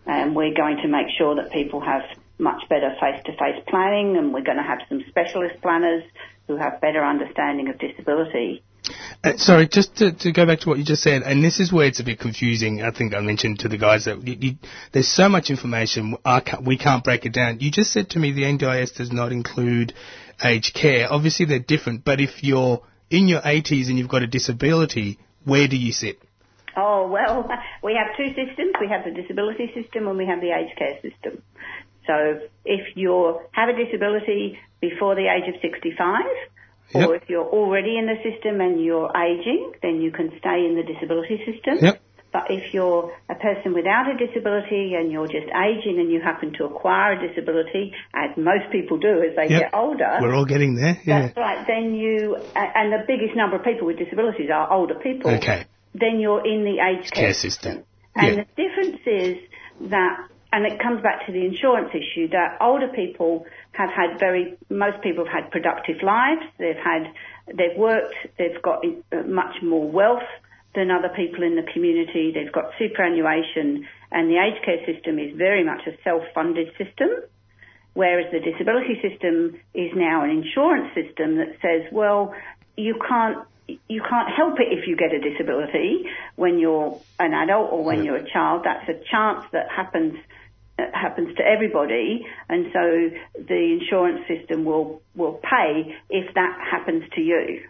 And 0.06 0.35
we're 0.35 0.53
going 0.53 0.77
to 0.77 0.88
make 0.88 1.07
sure 1.18 1.35
that 1.35 1.52
people 1.52 1.80
have 1.81 2.03
much 2.39 2.68
better 2.69 2.95
face-to-face 2.99 3.64
planning, 3.68 4.18
and 4.18 4.34
we're 4.34 4.44
going 4.44 4.57
to 4.57 4.64
have 4.64 4.80
some 4.89 5.03
specialist 5.07 5.61
planners 5.61 6.03
who 6.48 6.56
have 6.57 6.81
better 6.81 7.03
understanding 7.03 7.69
of 7.69 7.77
disability. 7.80 8.64
Uh, 9.23 9.38
sorry, 9.38 9.68
just 9.68 9.95
to, 9.97 10.11
to 10.11 10.31
go 10.31 10.45
back 10.45 10.59
to 10.59 10.69
what 10.69 10.77
you 10.77 10.85
just 10.85 11.01
said, 11.01 11.23
and 11.23 11.43
this 11.43 11.59
is 11.59 11.73
where 11.73 11.88
it's 11.88 11.99
a 11.99 12.03
bit 12.03 12.19
confusing. 12.19 12.81
I 12.81 12.91
think 12.91 13.14
I 13.14 13.19
mentioned 13.22 13.59
to 13.59 13.68
the 13.68 13.77
guys 13.77 14.05
that 14.05 14.26
you, 14.26 14.38
you, 14.39 14.55
there's 14.93 15.07
so 15.07 15.27
much 15.27 15.49
information, 15.49 16.15
can't, 16.23 16.64
we 16.64 16.77
can't 16.77 17.03
break 17.03 17.26
it 17.26 17.34
down. 17.34 17.59
You 17.59 17.72
just 17.72 17.91
said 17.91 18.11
to 18.11 18.19
me 18.19 18.31
the 18.31 18.43
NDIS 18.43 18.95
does 18.95 19.11
not 19.11 19.31
include 19.31 19.93
aged 20.43 20.73
care. 20.73 21.11
Obviously, 21.11 21.45
they're 21.45 21.59
different, 21.59 22.05
but 22.05 22.22
if 22.22 22.43
you're 22.43 22.81
in 23.09 23.27
your 23.27 23.41
80s 23.41 23.88
and 23.88 23.97
you've 23.97 24.09
got 24.09 24.23
a 24.23 24.27
disability, 24.27 25.19
where 25.43 25.68
do 25.68 25.77
you 25.77 25.91
sit? 25.91 26.19
Oh, 26.76 27.07
well, 27.07 27.49
we 27.84 27.95
have 27.95 28.15
two 28.15 28.27
systems. 28.35 28.73
We 28.80 28.88
have 28.89 29.03
the 29.03 29.19
disability 29.19 29.72
system 29.73 30.07
and 30.07 30.18
we 30.18 30.27
have 30.27 30.41
the 30.41 30.51
aged 30.51 30.77
care 30.77 30.95
system. 31.01 31.41
So 32.05 32.39
if 32.64 32.95
you 32.95 33.41
have 33.51 33.69
a 33.69 33.73
disability 33.73 34.59
before 34.80 35.15
the 35.15 35.27
age 35.27 35.53
of 35.53 35.59
65, 35.61 36.23
or 36.93 37.15
if 37.15 37.30
you're 37.30 37.45
already 37.45 37.97
in 37.97 38.05
the 38.07 38.15
system 38.23 38.61
and 38.61 38.84
you're 38.84 39.11
aging, 39.15 39.73
then 39.81 40.01
you 40.01 40.11
can 40.11 40.30
stay 40.39 40.65
in 40.65 40.76
the 40.76 40.84
disability 40.84 41.38
system. 41.45 41.77
Yep. 41.81 42.01
But 42.34 42.51
if 42.51 42.73
you're 42.73 43.11
a 43.30 43.35
person 43.35 43.73
without 43.73 44.05
a 44.14 44.18
disability 44.18 44.93
and 44.95 45.11
you're 45.11 45.27
just 45.27 45.47
aging 45.47 45.97
and 45.99 46.11
you 46.11 46.22
happen 46.22 46.53
to 46.57 46.65
acquire 46.65 47.14
a 47.14 47.27
disability, 47.27 47.93
as 48.14 48.35
most 48.38 48.69
people 48.72 48.97
do 48.97 49.23
as 49.23 49.35
they 49.35 49.47
Yep. 49.49 49.61
get 49.61 49.73
older, 49.73 50.18
We're 50.22 50.35
all 50.35 50.45
getting 50.45 50.76
there. 50.76 50.99
Yeah. 51.05 51.22
that's 51.22 51.38
right. 51.38 51.65
Then 51.65 51.95
you, 51.95 52.35
and 52.55 52.91
the 52.91 53.03
biggest 53.07 53.35
number 53.35 53.55
of 53.55 53.64
people 53.64 53.88
with 53.88 53.97
disabilities 53.97 54.49
are 54.53 54.72
older 54.72 54.95
people. 54.95 55.31
Okay. 55.31 55.65
Then 55.95 56.19
you're 56.19 56.45
in 56.45 56.64
the 56.64 56.80
aged 56.80 57.11
care, 57.14 57.26
Care 57.26 57.34
system. 57.34 57.84
And 58.15 58.38
Yeah. 58.38 58.43
the 58.43 58.61
difference 58.61 59.01
is 59.05 59.38
that, 59.89 60.27
and 60.52 60.65
it 60.65 60.80
comes 60.80 61.02
back 61.02 61.26
to 61.26 61.32
the 61.32 61.45
insurance 61.45 61.90
issue, 61.94 62.30
that 62.30 62.57
older 62.61 62.88
people 62.88 63.45
have 63.74 63.90
had 63.90 64.19
very, 64.19 64.57
most 64.69 65.02
people 65.02 65.26
have 65.26 65.44
had 65.44 65.52
productive 65.52 66.02
lives. 66.02 66.41
They've 66.57 66.76
had 66.76 67.11
they've 67.48 67.78
worked, 67.78 68.15
they've 68.38 68.61
got 68.61 68.84
uh, 68.86 69.24
much 69.24 69.61
more 69.61 69.90
wealth 69.90 70.28
than 70.76 70.91
other 70.91 71.10
people 71.10 71.44
in 71.44 71.56
the 71.56 71.64
community, 71.74 72.32
they've 72.34 72.52
got 72.52 72.72
superannuation, 72.78 73.88
and 74.11 74.30
the 74.30 74.38
aged 74.38 74.64
care 74.64 74.86
system 74.86 75.18
is 75.18 75.36
very 75.36 75.64
much 75.64 75.82
a 75.88 75.91
self-funded 76.03 76.69
system. 76.78 77.10
Whereas 77.94 78.32
the 78.32 78.40
disability 78.40 79.02
system 79.02 79.60
is 79.74 79.91
now 79.95 80.24
an 80.24 80.30
insurance 80.30 80.94
system 80.94 81.38
that 81.38 81.57
says, 81.61 81.91
well, 81.91 82.36
you 82.76 82.99
can't 83.07 83.40
you 83.90 84.02
can't 84.02 84.30
help 84.34 84.60
it 84.61 84.68
if 84.72 84.88
you 84.88 84.95
get 84.95 85.14
a 85.14 85.19
disability 85.19 86.06
when 86.36 86.57
you're 86.57 87.02
an 87.19 87.34
adult 87.34 87.72
or 87.74 87.84
when 87.84 88.06
you're 88.06 88.15
a 88.15 88.30
child. 88.32 88.64
That's 88.64 88.88
a 88.88 89.03
chance 89.11 89.44
that 89.52 89.69
happens 89.69 90.15
happens 90.94 91.36
to 91.38 91.44
everybody, 91.44 92.26
and 92.49 92.68
so 92.74 93.10
the 93.48 93.78
insurance 93.80 94.28
system 94.28 94.66
will 94.66 95.02
will 95.16 95.40
pay 95.44 95.95
if 96.10 96.34
that 96.36 96.58
happens 96.72 97.04
to 97.16 97.22
you. 97.22 97.62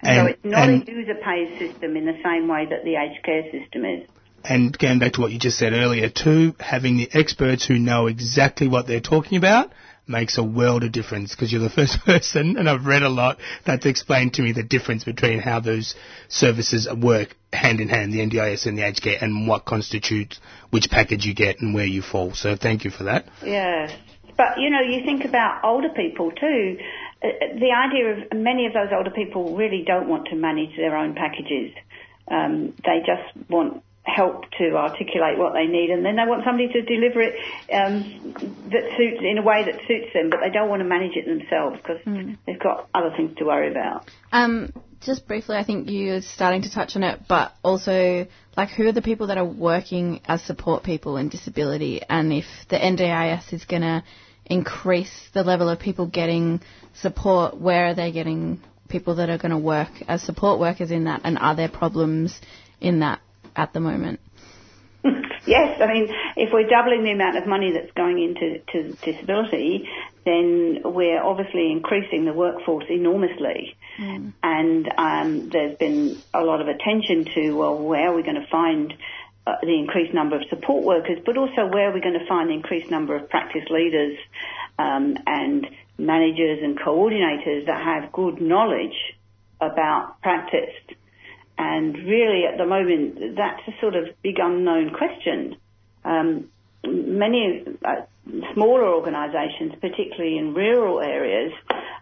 And, 0.00 0.16
so 0.16 0.26
it's 0.26 0.44
not 0.44 0.68
and- 0.68 0.88
a 0.88 0.90
user 0.90 1.14
pays 1.14 1.58
system 1.58 1.96
in 1.96 2.06
the 2.06 2.18
same 2.22 2.48
way 2.48 2.66
that 2.66 2.84
the 2.84 2.96
aged 2.96 3.22
care 3.24 3.44
system 3.50 3.84
is. 3.84 4.08
And 4.44 4.76
going 4.78 5.00
back 5.00 5.14
to 5.14 5.22
what 5.22 5.32
you 5.32 5.40
just 5.40 5.58
said 5.58 5.72
earlier 5.72 6.08
too, 6.08 6.54
having 6.60 6.98
the 6.98 7.08
experts 7.12 7.66
who 7.66 7.78
know 7.80 8.06
exactly 8.06 8.68
what 8.68 8.86
they're 8.86 9.00
talking 9.00 9.38
about 9.38 9.72
makes 10.08 10.38
a 10.38 10.42
world 10.42 10.84
of 10.84 10.92
difference 10.92 11.34
because 11.34 11.52
you're 11.52 11.62
the 11.62 11.70
first 11.80 12.04
person, 12.04 12.56
and 12.56 12.68
I've 12.68 12.86
read 12.86 13.02
a 13.02 13.08
lot, 13.08 13.38
that's 13.64 13.86
explained 13.86 14.34
to 14.34 14.42
me 14.42 14.52
the 14.52 14.62
difference 14.62 15.04
between 15.04 15.40
how 15.40 15.60
those 15.60 15.94
services 16.28 16.88
work 16.92 17.36
hand 17.52 17.80
in 17.80 17.88
hand, 17.88 18.12
the 18.12 18.18
NDIS 18.18 18.66
and 18.66 18.78
the 18.78 18.82
aged 18.82 19.02
care, 19.02 19.18
and 19.20 19.48
what 19.48 19.64
constitutes 19.64 20.40
which 20.70 20.90
package 20.90 21.24
you 21.24 21.34
get 21.34 21.60
and 21.60 21.74
where 21.74 21.86
you 21.86 22.02
fall. 22.02 22.34
So 22.34 22.56
thank 22.56 22.84
you 22.84 22.90
for 22.90 23.04
that. 23.04 23.26
Yeah. 23.42 23.94
But, 24.36 24.58
you 24.58 24.70
know, 24.70 24.80
you 24.80 25.04
think 25.04 25.24
about 25.24 25.64
older 25.64 25.88
people 25.88 26.30
too. 26.30 26.78
Uh, 27.22 27.28
The 27.58 27.72
idea 27.72 28.12
of 28.12 28.38
many 28.38 28.66
of 28.66 28.74
those 28.74 28.88
older 28.94 29.10
people 29.10 29.56
really 29.56 29.82
don't 29.86 30.08
want 30.08 30.28
to 30.28 30.36
manage 30.36 30.76
their 30.76 30.96
own 30.96 31.14
packages. 31.14 31.72
Um, 32.28 32.74
they 32.84 33.00
just 33.06 33.48
want 33.48 33.82
help 34.06 34.44
to 34.56 34.76
articulate 34.76 35.36
what 35.36 35.52
they 35.52 35.66
need 35.66 35.90
and 35.90 36.04
then 36.04 36.16
they 36.16 36.24
want 36.24 36.44
somebody 36.44 36.68
to 36.68 36.80
deliver 36.82 37.20
it 37.20 37.34
um, 37.72 38.32
that 38.70 38.84
suits 38.96 39.20
in 39.20 39.36
a 39.38 39.42
way 39.42 39.64
that 39.64 39.74
suits 39.88 40.12
them 40.14 40.30
but 40.30 40.38
they 40.40 40.50
don't 40.50 40.68
want 40.68 40.80
to 40.80 40.88
manage 40.88 41.16
it 41.16 41.26
themselves 41.26 41.76
because 41.76 41.98
they've 42.46 42.60
got 42.60 42.88
other 42.94 43.10
things 43.16 43.36
to 43.36 43.44
worry 43.44 43.70
about. 43.70 44.08
Um, 44.30 44.72
just 45.00 45.26
briefly, 45.26 45.56
I 45.56 45.64
think 45.64 45.90
you're 45.90 46.22
starting 46.22 46.62
to 46.62 46.70
touch 46.70 46.96
on 46.96 47.02
it, 47.02 47.20
but 47.28 47.52
also, 47.62 48.26
like, 48.56 48.70
who 48.70 48.86
are 48.86 48.92
the 48.92 49.02
people 49.02 49.28
that 49.28 49.38
are 49.38 49.44
working 49.44 50.20
as 50.24 50.42
support 50.42 50.82
people 50.82 51.16
in 51.16 51.28
disability? 51.28 52.02
And 52.08 52.32
if 52.32 52.44
the 52.68 52.76
NDIS 52.76 53.52
is 53.52 53.64
going 53.64 53.82
to 53.82 54.02
increase 54.46 55.28
the 55.34 55.42
level 55.42 55.68
of 55.68 55.78
people 55.78 56.06
getting 56.06 56.60
support, 56.94 57.60
where 57.60 57.86
are 57.86 57.94
they 57.94 58.10
getting 58.10 58.60
people 58.88 59.16
that 59.16 59.28
are 59.28 59.38
going 59.38 59.50
to 59.50 59.58
work 59.58 59.90
as 60.08 60.22
support 60.22 60.58
workers 60.58 60.90
in 60.90 61.04
that? 61.04 61.20
And 61.24 61.38
are 61.38 61.54
there 61.54 61.68
problems 61.68 62.40
in 62.80 63.00
that 63.00 63.20
at 63.56 63.72
the 63.72 63.80
moment? 63.80 64.20
Yes, 65.46 65.80
I 65.80 65.86
mean, 65.86 66.08
if 66.36 66.52
we're 66.52 66.66
doubling 66.66 67.04
the 67.04 67.12
amount 67.12 67.36
of 67.36 67.46
money 67.46 67.72
that's 67.72 67.92
going 67.92 68.20
into 68.20 68.58
to 68.72 68.96
disability, 69.04 69.88
then 70.24 70.80
we're 70.84 71.22
obviously 71.22 71.70
increasing 71.70 72.24
the 72.24 72.32
workforce 72.32 72.86
enormously. 72.90 73.76
And 74.42 74.88
um, 74.98 75.48
there's 75.50 75.78
been 75.78 76.20
a 76.34 76.40
lot 76.40 76.60
of 76.60 76.66
attention 76.66 77.26
to, 77.36 77.52
well, 77.52 77.78
where 77.78 78.10
are 78.10 78.16
we 78.16 78.24
going 78.24 78.40
to 78.42 78.48
find 78.50 78.92
uh, 79.46 79.52
the 79.62 79.78
increased 79.78 80.12
number 80.12 80.34
of 80.34 80.42
support 80.50 80.84
workers, 80.84 81.20
but 81.24 81.36
also 81.36 81.66
where 81.70 81.90
are 81.90 81.94
we 81.94 82.00
going 82.00 82.18
to 82.18 82.26
find 82.26 82.50
the 82.50 82.54
increased 82.54 82.90
number 82.90 83.14
of 83.14 83.30
practice 83.30 83.70
leaders 83.70 84.18
um, 84.80 85.16
and 85.28 85.64
managers 85.96 86.58
and 86.62 86.76
coordinators 86.76 87.66
that 87.66 87.80
have 87.80 88.12
good 88.12 88.40
knowledge 88.40 89.14
about 89.60 90.20
practice. 90.22 90.74
And 91.58 91.94
really, 91.94 92.44
at 92.44 92.58
the 92.58 92.66
moment, 92.66 93.36
that's 93.36 93.62
a 93.68 93.80
sort 93.80 93.94
of 93.94 94.04
big 94.22 94.38
unknown 94.38 94.90
question. 94.90 95.56
Um, 96.04 96.48
many 96.84 97.64
uh, 97.84 98.02
smaller 98.52 98.86
organisations, 98.86 99.72
particularly 99.80 100.38
in 100.38 100.54
rural 100.54 101.00
areas, 101.00 101.52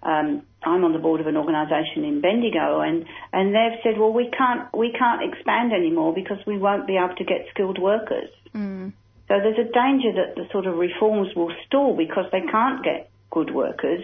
um, 0.03 0.43
I'm 0.63 0.85
on 0.85 0.93
the 0.93 0.99
board 0.99 1.21
of 1.21 1.27
an 1.27 1.37
organisation 1.37 2.05
in 2.05 2.21
Bendigo, 2.21 2.81
and, 2.81 3.07
and 3.33 3.55
they've 3.55 3.79
said, 3.83 3.99
well, 3.99 4.13
we 4.13 4.31
can't 4.31 4.75
we 4.77 4.93
can't 4.93 5.23
expand 5.23 5.73
anymore 5.73 6.15
because 6.15 6.39
we 6.47 6.59
won't 6.59 6.87
be 6.87 6.97
able 6.97 7.15
to 7.17 7.25
get 7.25 7.47
skilled 7.51 7.79
workers. 7.79 8.31
Mm. 8.55 8.93
So 9.29 9.35
there's 9.41 9.59
a 9.59 9.73
danger 9.73 10.13
that 10.13 10.37
the 10.37 10.47
sort 10.53 10.67
of 10.67 10.77
reforms 10.77 11.35
will 11.35 11.53
stall 11.67 11.97
because 11.97 12.27
they 12.33 12.43
can't 12.43 12.85
get 12.85 13.11
good 13.31 13.55
workers, 13.55 14.03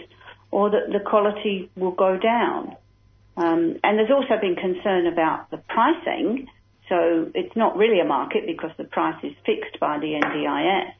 or 0.50 0.70
that 0.70 0.90
the 0.92 1.00
quality 1.00 1.70
will 1.76 1.92
go 1.92 2.16
down. 2.18 2.76
Um, 3.40 3.80
and 3.82 3.98
there's 3.98 4.10
also 4.10 4.38
been 4.38 4.54
concern 4.54 5.06
about 5.06 5.50
the 5.50 5.56
pricing. 5.56 6.46
So 6.90 7.30
it's 7.34 7.56
not 7.56 7.76
really 7.78 7.98
a 8.00 8.04
market 8.04 8.44
because 8.46 8.70
the 8.76 8.84
price 8.84 9.16
is 9.24 9.32
fixed 9.46 9.80
by 9.80 9.98
the 9.98 10.20
NDIS. 10.22 10.92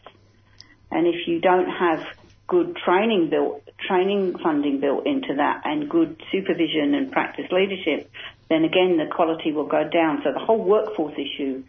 And 0.91 1.07
if 1.07 1.27
you 1.29 1.41
don't 1.41 1.69
have 1.69 2.01
good 2.49 2.77
training 2.83 3.29
built, 3.29 3.63
training 3.87 4.39
funding 4.43 4.81
built 4.81 5.07
into 5.07 5.35
that 5.37 5.63
and 5.65 5.91
good 5.91 6.21
supervision 6.33 6.95
and 6.95 7.13
practice 7.13 7.45
leadership, 7.51 8.11
then 8.49 8.65
again 8.65 8.97
the 8.97 9.15
quality 9.15 9.53
will 9.53 9.69
go 9.69 9.87
down. 9.87 10.23
So 10.25 10.33
the 10.33 10.45
whole 10.45 10.65
workforce 10.65 11.15
issue 11.15 11.63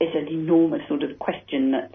is 0.00 0.08
an 0.14 0.26
enormous 0.26 0.82
sort 0.88 1.04
of 1.04 1.20
question 1.20 1.70
that's 1.70 1.94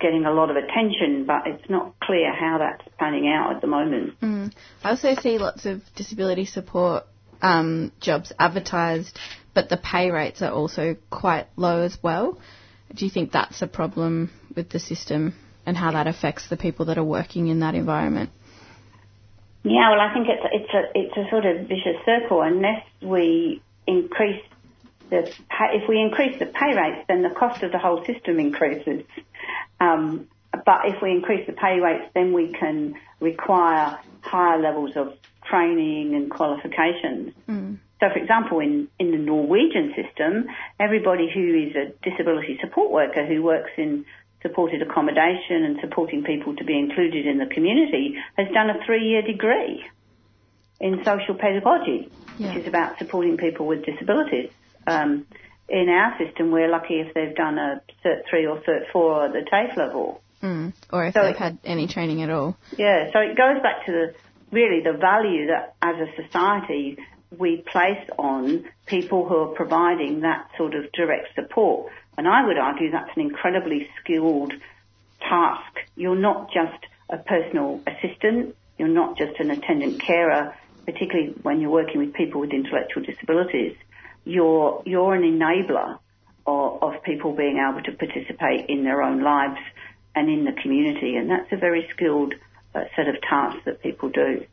getting 0.00 0.24
a 0.24 0.32
lot 0.32 0.50
of 0.50 0.56
attention, 0.56 1.26
but 1.26 1.46
it's 1.46 1.68
not 1.68 1.94
clear 2.00 2.34
how 2.34 2.58
that's 2.58 2.88
panning 2.98 3.28
out 3.28 3.54
at 3.54 3.60
the 3.60 3.66
moment. 3.66 4.18
Mm. 4.20 4.52
I 4.82 4.90
also 4.90 5.14
see 5.16 5.36
lots 5.36 5.66
of 5.66 5.82
disability 5.94 6.46
support 6.46 7.04
um, 7.42 7.92
jobs 8.00 8.32
advertised, 8.38 9.18
but 9.54 9.68
the 9.68 9.76
pay 9.76 10.10
rates 10.10 10.42
are 10.42 10.52
also 10.52 10.96
quite 11.10 11.46
low 11.56 11.82
as 11.82 11.96
well. 12.02 12.38
Do 12.94 13.04
you 13.04 13.10
think 13.10 13.32
that's 13.32 13.62
a 13.62 13.66
problem 13.66 14.30
with 14.56 14.70
the 14.70 14.80
system 14.80 15.34
and 15.66 15.76
how 15.76 15.92
that 15.92 16.06
affects 16.06 16.48
the 16.48 16.56
people 16.56 16.86
that 16.86 16.98
are 16.98 17.04
working 17.04 17.48
in 17.48 17.60
that 17.60 17.74
environment? 17.74 18.30
Yeah, 19.62 19.90
well, 19.90 20.00
I 20.00 20.12
think 20.14 20.26
it's 20.28 20.42
it's 20.52 20.74
a 20.74 20.98
it's 20.98 21.16
a 21.16 21.30
sort 21.30 21.44
of 21.44 21.68
vicious 21.68 21.96
circle. 22.06 22.40
Unless 22.40 22.82
we 23.02 23.62
increase 23.86 24.42
the 25.10 25.30
pay, 25.50 25.76
if 25.76 25.88
we 25.88 26.00
increase 26.00 26.38
the 26.38 26.46
pay 26.46 26.74
rates, 26.74 27.04
then 27.08 27.22
the 27.22 27.30
cost 27.30 27.62
of 27.62 27.70
the 27.70 27.78
whole 27.78 28.04
system 28.06 28.40
increases. 28.40 29.04
Um, 29.78 30.28
but 30.52 30.86
if 30.86 31.02
we 31.02 31.10
increase 31.10 31.46
the 31.46 31.52
pay 31.52 31.78
rates, 31.78 32.10
then 32.14 32.32
we 32.32 32.52
can 32.52 32.94
require 33.20 33.98
higher 34.22 34.58
levels 34.58 34.96
of 34.96 35.14
training 35.50 36.14
and 36.14 36.30
qualifications. 36.30 37.34
So, 38.00 38.08
for 38.08 38.18
example, 38.18 38.60
in, 38.60 38.88
in 38.98 39.10
the 39.10 39.18
Norwegian 39.18 39.92
system, 39.94 40.46
everybody 40.78 41.28
who 41.32 41.54
is 41.68 41.76
a 41.76 41.92
disability 42.08 42.58
support 42.62 42.90
worker 42.90 43.26
who 43.26 43.42
works 43.42 43.70
in 43.76 44.06
supported 44.42 44.80
accommodation 44.80 45.64
and 45.64 45.78
supporting 45.82 46.24
people 46.24 46.56
to 46.56 46.64
be 46.64 46.78
included 46.78 47.26
in 47.26 47.36
the 47.36 47.44
community 47.46 48.14
has 48.38 48.48
done 48.54 48.70
a 48.70 48.82
three-year 48.86 49.20
degree 49.20 49.84
in 50.80 51.04
social 51.04 51.34
pedagogy, 51.34 52.08
which 52.38 52.56
is 52.56 52.66
about 52.66 52.98
supporting 52.98 53.36
people 53.36 53.66
with 53.66 53.84
disabilities. 53.84 54.48
Um, 54.86 55.26
in 55.68 55.90
our 55.90 56.16
system, 56.18 56.50
we're 56.50 56.70
lucky 56.70 57.00
if 57.00 57.12
they've 57.12 57.36
done 57.36 57.58
a 57.58 57.82
Cert 58.02 58.22
3 58.30 58.46
or 58.46 58.60
Cert 58.62 58.90
4 58.92 59.26
at 59.26 59.32
the 59.32 59.42
TAFE 59.50 59.76
level. 59.76 60.22
Mm. 60.42 60.72
Or 60.90 61.04
if 61.04 61.12
So 61.12 61.20
they've 61.22 61.32
it- 61.32 61.36
had 61.36 61.58
any 61.64 61.86
training 61.86 62.22
at 62.22 62.30
all. 62.30 62.56
Yeah, 62.78 63.12
so 63.12 63.18
it 63.20 63.36
goes 63.36 63.62
back 63.62 63.84
to 63.84 63.92
the 63.92 64.14
really 64.50 64.82
the 64.82 64.92
value 64.92 65.48
that 65.48 65.74
as 65.82 65.96
a 65.96 66.22
society 66.22 66.98
we 67.38 67.58
place 67.58 68.08
on 68.18 68.64
people 68.86 69.28
who 69.28 69.36
are 69.36 69.54
providing 69.54 70.20
that 70.20 70.50
sort 70.56 70.74
of 70.74 70.90
direct 70.92 71.28
support. 71.34 71.92
And 72.18 72.26
I 72.26 72.44
would 72.44 72.58
argue 72.58 72.90
that's 72.90 73.10
an 73.16 73.22
incredibly 73.22 73.88
skilled 74.00 74.52
task. 75.20 75.78
You're 75.94 76.16
not 76.16 76.50
just 76.52 76.84
a 77.08 77.18
personal 77.18 77.80
assistant, 77.86 78.56
you're 78.78 78.88
not 78.88 79.16
just 79.16 79.38
an 79.38 79.50
attendant 79.50 80.00
carer, 80.00 80.56
particularly 80.84 81.34
when 81.42 81.60
you're 81.60 81.70
working 81.70 82.00
with 82.00 82.14
people 82.14 82.40
with 82.40 82.50
intellectual 82.50 83.02
disabilities. 83.04 83.76
You're 84.24 84.82
you're 84.84 85.14
an 85.14 85.22
enabler 85.22 85.98
of, 86.46 86.82
of 86.82 87.02
people 87.02 87.34
being 87.34 87.58
able 87.58 87.82
to 87.82 87.92
participate 87.92 88.68
in 88.68 88.84
their 88.84 89.02
own 89.02 89.22
lives 89.22 89.60
and 90.14 90.28
in 90.28 90.44
the 90.44 90.52
community, 90.60 91.16
and 91.16 91.30
that's 91.30 91.52
a 91.52 91.56
very 91.56 91.88
skilled 91.94 92.34
set 92.72 93.08
of 93.08 93.20
tasks 93.28 93.60
that 93.66 93.82
people 93.82 94.08
do. 94.10 94.44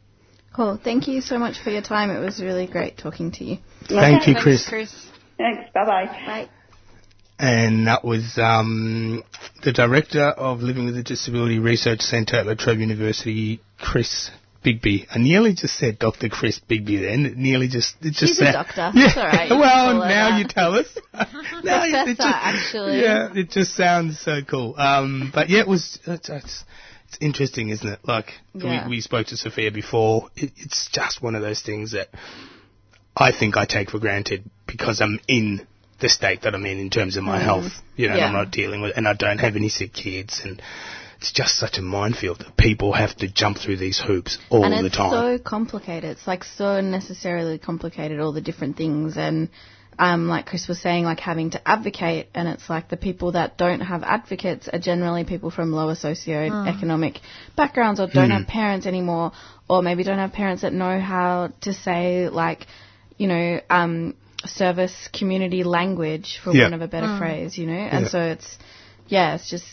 Cool. 0.55 0.79
Thank 0.83 1.07
you 1.07 1.21
so 1.21 1.37
much 1.37 1.59
for 1.63 1.69
your 1.69 1.81
time. 1.83 2.09
It 2.09 2.19
was 2.19 2.41
really 2.41 2.65
great 2.67 2.97
talking 2.97 3.31
to 3.33 3.43
you. 3.43 3.57
Thank 3.87 4.27
you, 4.27 4.35
Chris. 4.35 4.67
Chris. 4.67 4.91
Thanks. 5.37 5.69
Bye 5.73 5.85
bye. 5.85 6.05
Bye. 6.25 6.49
and 7.37 7.85
that 7.87 8.03
was 8.03 8.39
um, 8.41 9.23
the 9.63 9.71
director 9.71 10.23
of 10.23 10.61
Living 10.61 10.85
with 10.85 10.97
a 10.97 11.03
Disability 11.03 11.59
Research 11.59 11.99
Centre 12.01 12.37
at 12.37 12.47
La 12.47 12.55
Trobe 12.55 12.79
University, 12.79 13.59
Chris 13.79 14.31
Bigby. 14.65 15.05
I 15.13 15.19
nearly 15.19 15.53
just 15.53 15.77
said 15.77 15.99
Dr. 15.99 16.29
Chris 16.29 16.59
Bigby 16.67 17.01
then. 17.01 17.25
It 17.27 17.37
nearly 17.37 17.67
just 17.67 17.95
it 18.01 18.13
just 18.13 18.37
She's 18.37 18.41
a 18.41 18.51
doctor. 18.53 18.91
Yeah. 18.95 19.05
It's 19.05 19.17
all 19.17 19.23
right. 19.25 19.49
Well, 19.51 19.99
now 19.99 20.37
you 20.39 20.45
tell 20.47 20.73
us. 20.75 20.87
No, 21.63 21.83
it- 21.83 22.09
it 22.09 22.17
just- 22.17 22.21
actually. 22.21 23.01
Yeah, 23.01 23.29
it 23.33 23.49
just 23.51 23.75
sounds 23.75 24.19
so 24.19 24.39
cool. 24.49 24.73
Um, 24.77 25.31
but 25.33 25.49
yeah, 25.49 25.59
it 25.59 25.67
was. 25.67 25.99
It's, 26.07 26.29
it's, 26.29 26.63
it's 27.07 27.17
interesting, 27.21 27.69
isn't 27.69 27.87
it? 27.87 27.99
Like 28.03 28.33
Yeah. 28.53 28.85
we, 28.87 28.97
we 28.97 29.01
spoke 29.01 29.27
to 29.27 29.37
Sophia 29.37 29.71
before. 29.71 30.29
It, 30.35 30.51
it's 30.57 30.89
just 30.91 31.21
one 31.21 31.35
of 31.35 31.41
those 31.41 31.61
things 31.61 31.91
that 31.91 32.09
I 33.15 33.31
think 33.31 33.57
I 33.57 33.65
take 33.65 33.89
for 33.91 33.99
granted 33.99 34.49
because 34.67 35.01
I'm 35.01 35.19
in 35.27 35.65
the 35.99 36.09
state 36.09 36.43
that 36.43 36.53
I'm 36.53 36.65
in 36.65 36.77
in 36.79 36.89
terms 36.89 37.17
of 37.17 37.23
my 37.23 37.39
Mm. 37.39 37.43
health. 37.43 37.71
You 37.95 38.09
know, 38.09 38.15
Yeah. 38.15 38.27
I'm 38.27 38.33
not 38.33 38.51
dealing 38.51 38.81
with, 38.81 38.95
and 38.97 39.07
I 39.07 39.13
don't 39.13 39.39
have 39.39 39.55
any 39.55 39.69
sick 39.69 39.93
kids, 39.93 40.41
and 40.43 40.61
it's 41.17 41.31
just 41.31 41.57
such 41.57 41.79
a 41.79 41.81
minefield 41.81 42.39
that 42.39 42.55
people 42.57 42.93
have 42.93 43.15
to 43.17 43.27
jump 43.27 43.57
through 43.57 43.77
these 43.77 43.97
hoops 43.99 44.37
all 44.49 44.63
and 44.63 44.85
the 44.85 44.89
time. 44.91 45.13
And 45.13 45.33
it's 45.33 45.43
so 45.43 45.49
complicated. 45.49 46.11
It's 46.11 46.27
like 46.27 46.43
so 46.43 46.81
necessarily 46.81 47.57
complicated, 47.57 48.19
all 48.19 48.31
the 48.33 48.41
different 48.41 48.77
things. 48.77 49.17
And 49.17 49.49
um, 49.99 50.27
like 50.27 50.45
Chris 50.45 50.67
was 50.67 50.79
saying, 50.79 51.03
like 51.05 51.19
having 51.19 51.51
to 51.51 51.67
advocate, 51.67 52.29
and 52.35 52.47
it's 52.47 52.69
like 52.69 52.89
the 52.89 52.97
people 52.97 53.31
that 53.33 53.57
don't 53.57 53.79
have 53.81 54.03
advocates 54.03 54.67
are 54.71 54.79
generally 54.79 55.23
people 55.23 55.49
from 55.49 55.71
lower 55.71 55.95
socioeconomic 55.95 57.19
backgrounds 57.55 57.99
or 57.99 58.07
don't 58.07 58.29
Hmm. 58.29 58.37
have 58.37 58.47
parents 58.47 58.85
anymore, 58.85 59.31
or 59.69 59.81
maybe 59.81 60.03
don't 60.03 60.19
have 60.19 60.33
parents 60.33 60.61
that 60.61 60.73
know 60.73 60.99
how 60.99 61.51
to 61.61 61.73
say, 61.73 62.29
like, 62.29 62.67
you 63.17 63.27
know, 63.27 63.59
um, 63.69 64.13
service 64.45 65.09
community 65.11 65.63
language, 65.63 66.39
for 66.43 66.53
Yeah. 66.53 66.63
want 66.63 66.75
of 66.75 66.81
a 66.81 66.87
better 66.87 67.07
Mm. 67.07 67.17
phrase, 67.17 67.57
you 67.57 67.65
know? 67.65 67.73
And 67.73 68.03
Yeah. 68.05 68.09
so 68.09 68.21
it's, 68.21 68.57
yeah, 69.07 69.35
it's 69.35 69.49
just 69.49 69.65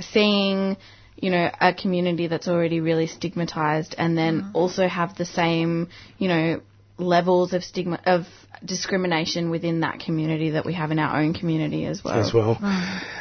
seeing 0.00 0.76
you 1.16 1.30
know 1.30 1.50
a 1.60 1.72
community 1.74 2.26
that's 2.26 2.48
already 2.48 2.80
really 2.80 3.06
stigmatized 3.06 3.94
and 3.98 4.16
then 4.16 4.50
also 4.54 4.88
have 4.88 5.14
the 5.16 5.24
same 5.26 5.88
you 6.18 6.26
know 6.28 6.60
levels 6.98 7.52
of 7.52 7.64
stigma 7.64 8.00
of 8.06 8.26
discrimination 8.64 9.50
within 9.50 9.80
that 9.80 10.00
community 10.00 10.50
that 10.50 10.64
we 10.64 10.74
have 10.74 10.90
in 10.90 10.98
our 10.98 11.20
own 11.20 11.34
community 11.34 11.84
as 11.86 12.04
well 12.04 12.20
as 12.20 12.32
well. 12.32 12.58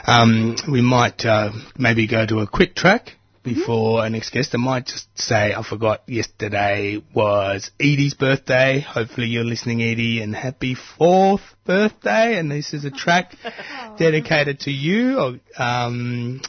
Um, 0.06 0.56
we 0.72 0.81
might 0.81 1.26
uh, 1.26 1.52
maybe 1.77 2.07
go 2.07 2.26
to 2.26 2.39
a 2.39 2.48
quick 2.48 2.76
track 2.76 3.14
Mm-hmm. 3.43 3.60
before 3.60 4.02
our 4.02 4.10
next 4.11 4.30
guest. 4.31 4.53
I 4.53 4.60
might 4.60 4.85
just 4.85 5.07
say 5.18 5.52
I 5.56 5.64
forgot 5.64 6.03
yesterday 6.07 7.02
was 7.11 7.72
Edie's 7.80 8.14
birthday. 8.14 8.81
Hopefully 8.81 9.27
you're 9.27 9.43
listening, 9.43 9.81
Edie, 9.81 10.22
and 10.22 10.35
happy 10.35 10.76
fourth 10.76 11.41
birthday. 11.65 12.38
And 12.38 12.52
this 12.52 12.76
is 12.76 12.85
a 12.85 12.91
track 12.91 13.35
dedicated 13.98 14.60
to 14.61 14.72
you. 14.72 15.39
Um, 15.57 16.41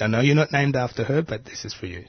I 0.00 0.08
know 0.08 0.20
you're 0.20 0.34
not 0.34 0.50
named 0.50 0.74
after 0.74 1.04
her, 1.04 1.22
but 1.22 1.44
this 1.44 1.64
is 1.64 1.72
for 1.72 1.86
you. 1.86 2.06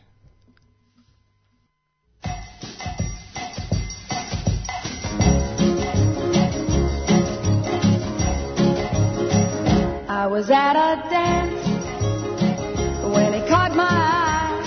Was 10.37 10.51
at 10.51 10.75
a 10.75 11.09
dance 11.09 11.67
when 13.11 13.33
he 13.33 13.39
caught 13.49 13.73
my 13.75 13.89
eye, 13.89 14.61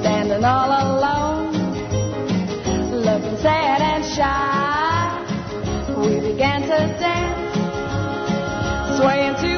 standing 0.00 0.42
all 0.42 0.70
alone, 0.84 1.52
looking 2.90 3.36
sad 3.36 3.80
and 3.80 4.04
shy. 4.04 5.22
We 5.96 6.18
began 6.32 6.62
to 6.62 6.78
dance, 6.98 7.54
swaying 8.98 9.36
to 9.42 9.55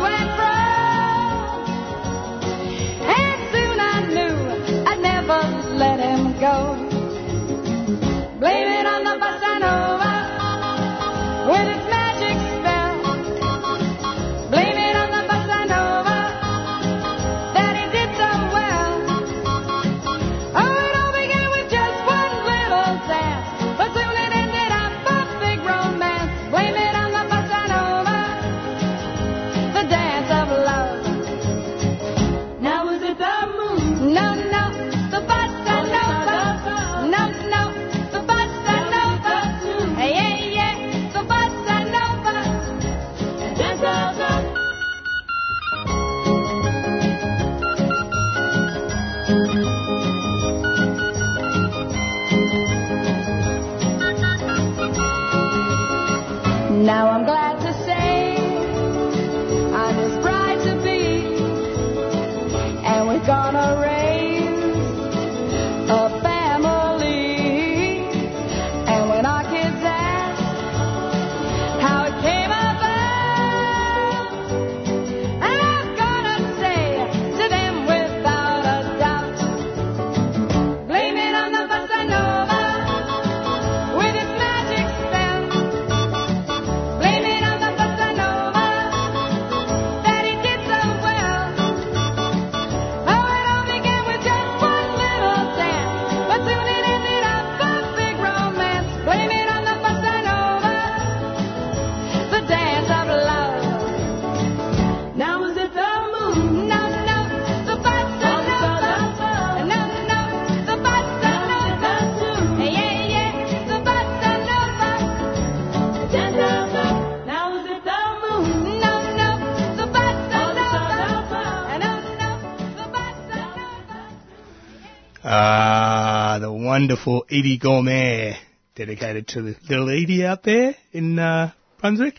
Ah, 125.30 126.38
the 126.40 126.50
wonderful 126.50 127.26
Eydie 127.30 127.60
Gormé, 127.60 128.34
dedicated 128.74 129.28
to 129.28 129.42
the 129.42 129.56
little 129.68 129.90
Edie 129.90 130.24
out 130.24 130.42
there 130.42 130.74
in 130.90 131.18
uh, 131.18 131.52
Brunswick. 131.78 132.18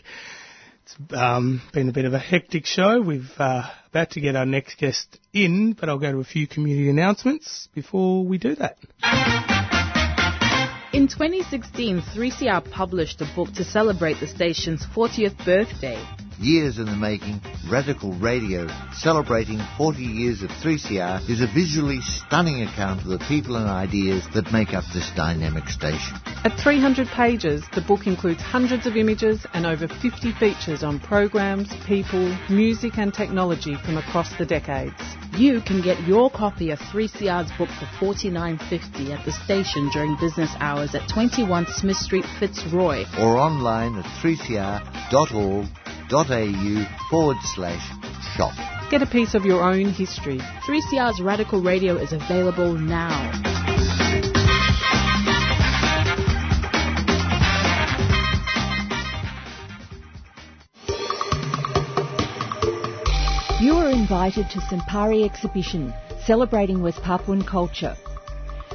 It's 0.84 0.94
um, 1.12 1.60
been 1.72 1.88
a 1.88 1.92
bit 1.92 2.04
of 2.04 2.14
a 2.14 2.20
hectic 2.20 2.66
show. 2.66 3.00
We've 3.00 3.28
uh, 3.36 3.68
about 3.88 4.10
to 4.12 4.20
get 4.20 4.36
our 4.36 4.46
next 4.46 4.78
guest 4.78 5.18
in, 5.32 5.72
but 5.72 5.88
I'll 5.88 5.98
go 5.98 6.12
to 6.12 6.18
a 6.18 6.24
few 6.24 6.46
community 6.46 6.88
announcements 6.88 7.68
before 7.74 8.24
we 8.24 8.38
do 8.38 8.54
that. 8.54 8.76
In 10.92 11.08
2016, 11.08 12.02
3CR 12.14 12.70
published 12.70 13.20
a 13.22 13.32
book 13.34 13.52
to 13.54 13.64
celebrate 13.64 14.20
the 14.20 14.28
station's 14.28 14.86
40th 14.94 15.44
birthday. 15.44 16.00
Years 16.38 16.78
in 16.78 16.86
the 16.86 16.96
making, 16.96 17.40
Radical 17.70 18.12
Radio, 18.12 18.66
celebrating 18.92 19.60
40 19.76 20.02
years 20.02 20.42
of 20.42 20.50
3CR, 20.50 21.28
is 21.28 21.40
a 21.42 21.46
visually 21.46 22.00
stunning 22.00 22.62
account 22.62 23.02
of 23.02 23.08
the 23.08 23.18
people 23.28 23.56
and 23.56 23.68
ideas 23.68 24.26
that 24.34 24.52
make 24.52 24.72
up 24.72 24.84
this 24.94 25.10
dynamic 25.14 25.68
station. 25.68 26.16
At 26.44 26.58
300 26.58 27.08
pages, 27.08 27.62
the 27.74 27.82
book 27.82 28.06
includes 28.06 28.40
hundreds 28.40 28.86
of 28.86 28.96
images 28.96 29.44
and 29.52 29.66
over 29.66 29.86
50 29.86 30.32
features 30.32 30.82
on 30.82 30.98
programs, 31.00 31.68
people, 31.86 32.34
music 32.48 32.96
and 32.96 33.12
technology 33.12 33.74
from 33.84 33.98
across 33.98 34.34
the 34.38 34.46
decades. 34.46 34.94
You 35.36 35.60
can 35.60 35.82
get 35.82 36.00
your 36.06 36.30
copy 36.30 36.70
of 36.70 36.78
3CR's 36.78 37.52
book 37.58 37.68
for 37.68 37.86
$49.50 38.04 39.10
at 39.16 39.24
the 39.24 39.32
station 39.32 39.90
during 39.92 40.16
business 40.16 40.50
hours 40.58 40.94
at 40.94 41.08
21 41.08 41.66
Smith 41.68 41.96
Street, 41.96 42.24
Fitzroy. 42.38 43.04
Or 43.18 43.36
online 43.36 43.96
at 43.98 44.06
3cr.org.au 46.10 47.08
forward 47.08 47.36
slash 47.42 47.80
shop. 48.36 48.52
Get 48.90 49.02
a 49.02 49.06
piece 49.06 49.34
of 49.34 49.44
your 49.44 49.62
own 49.62 49.90
history. 49.90 50.38
3CR's 50.38 51.20
Radical 51.20 51.62
Radio 51.62 51.96
is 51.96 52.12
available 52.12 52.74
now. 52.74 53.30
You 63.60 63.74
are 63.74 63.90
invited 63.90 64.48
to 64.50 64.58
Sampari 64.60 65.24
exhibition 65.24 65.92
celebrating 66.26 66.82
West 66.82 67.02
Papuan 67.02 67.42
culture. 67.42 67.96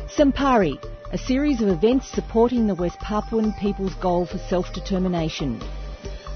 Sampari, 0.07 0.77
a 1.11 1.17
series 1.17 1.61
of 1.61 1.67
events 1.67 2.07
supporting 2.07 2.67
the 2.67 2.75
West 2.75 2.99
Papuan 2.99 3.53
people's 3.59 3.93
goal 3.95 4.25
for 4.25 4.37
self-determination. 4.37 5.61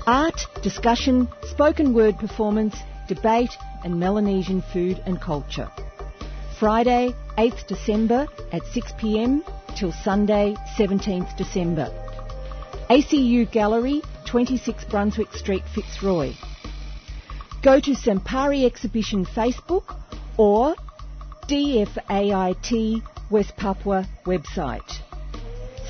Art, 0.09 0.47
discussion, 0.63 1.27
spoken 1.43 1.93
word 1.93 2.17
performance, 2.17 2.75
debate 3.07 3.55
and 3.83 3.99
Melanesian 3.99 4.63
food 4.73 4.99
and 5.05 5.21
culture. 5.21 5.69
Friday, 6.59 7.13
8th 7.37 7.67
December 7.67 8.27
at 8.51 8.63
6pm 8.63 9.43
till 9.77 9.91
Sunday, 9.91 10.55
17th 10.79 11.37
December. 11.37 11.91
ACU 12.89 13.51
Gallery, 13.51 14.01
26 14.25 14.83
Brunswick 14.85 15.31
Street, 15.33 15.61
Fitzroy. 15.75 16.33
Go 17.61 17.79
to 17.79 17.91
Sampari 17.91 18.65
Exhibition 18.65 19.27
Facebook 19.27 19.95
or 20.37 20.73
DFAIT 21.47 23.03
West 23.29 23.55
Papua 23.57 24.07
website. 24.25 24.91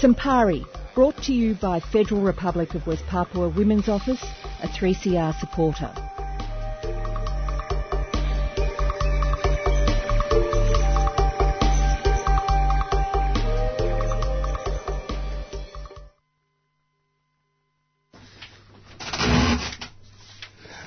Sampari, 0.01 0.65
brought 0.99 1.15
to 1.15 1.31
you 1.31 1.55
by 1.55 1.79
Federal 1.79 2.19
Republic 2.19 2.75
of 2.75 2.85
West 2.85 3.05
Papua 3.07 3.47
Women's 3.47 3.87
Office, 3.87 4.21
a 4.61 4.67
3CR 4.67 5.33
supporter. 5.39 5.93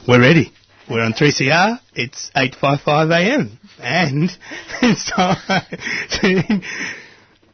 We're 0.06 0.20
ready. 0.20 0.52
We're 0.90 1.04
on 1.04 1.14
3CR. 1.14 1.78
It's 1.94 2.30
8.55 2.36 3.18
a.m. 3.18 3.58
And 3.80 4.24
it's 4.82 5.10
time 5.10 5.64
to 6.20 6.62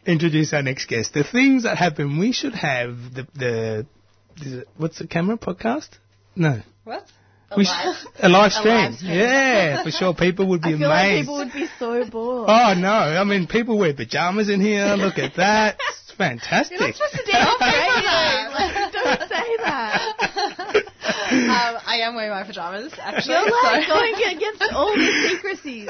introduce 0.09 0.53
our 0.53 0.63
next 0.63 0.87
guest. 0.87 1.13
The 1.15 1.25
things 1.25 1.63
that 1.65 1.77
happen, 1.79 2.19
we 2.19 2.33
should 2.33 2.55
have 2.55 2.97
the, 3.15 3.27
the, 3.35 3.87
the 4.43 4.65
what's 4.77 4.99
the 4.99 5.07
camera 5.07 5.37
podcast? 5.37 5.89
No. 6.35 6.63
What? 6.85 7.07
We 7.57 7.65
sh- 7.65 7.69
a 8.21 8.29
live 8.29 8.53
stream. 8.53 8.75
A 8.75 8.79
live 8.89 8.95
stream. 8.95 9.11
Yeah, 9.13 9.83
for 9.83 9.91
sure. 9.91 10.15
People 10.15 10.49
would 10.49 10.61
be 10.61 10.69
feel 10.77 10.89
like 10.89 11.05
amazed. 11.07 11.23
people 11.23 11.37
would 11.37 11.53
be 11.53 11.67
so 11.79 12.05
bored. 12.05 12.47
Oh 12.51 12.75
no! 12.77 12.89
I 12.91 13.25
mean, 13.25 13.47
people 13.47 13.79
wear 13.79 13.95
pajamas 13.95 14.51
in 14.51 14.61
here. 14.61 14.85
Look 14.97 15.17
at 15.19 15.35
that. 15.37 15.79
It's 15.89 16.13
fantastic. 16.13 16.79
Don't 16.79 16.95
say 16.95 17.17
that. 17.33 18.91
Don't 18.93 19.29
say 19.31 19.57
that. 19.65 20.85
um, 21.31 21.81
I 21.87 22.01
am 22.03 22.15
wearing 22.17 22.31
my 22.33 22.43
pajamas, 22.45 22.93
actually. 22.99 23.35
You're 23.35 23.63
like 23.63 23.85
so- 23.87 23.95
going 23.95 24.15
against 24.37 24.63
all 24.75 24.93
the 24.95 25.29
secrecies. 25.31 25.89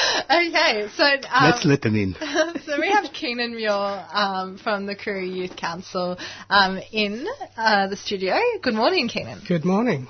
okay, 0.24 0.88
so 0.94 1.04
um, 1.04 1.50
Let's 1.50 1.64
let 1.64 1.82
them 1.82 1.96
in. 1.96 2.14
so 2.64 2.80
we 2.80 2.90
have 2.90 3.12
Keenan 3.12 3.54
Muir 3.54 4.06
um, 4.12 4.58
from 4.58 4.86
the 4.86 4.94
Koori 4.94 5.32
Youth 5.34 5.56
Council 5.56 6.18
um, 6.48 6.80
in 6.92 7.26
uh, 7.56 7.88
the 7.88 7.96
studio. 7.96 8.36
Good 8.62 8.74
morning, 8.74 9.08
Keenan. 9.08 9.42
Good 9.46 9.64
morning. 9.64 10.08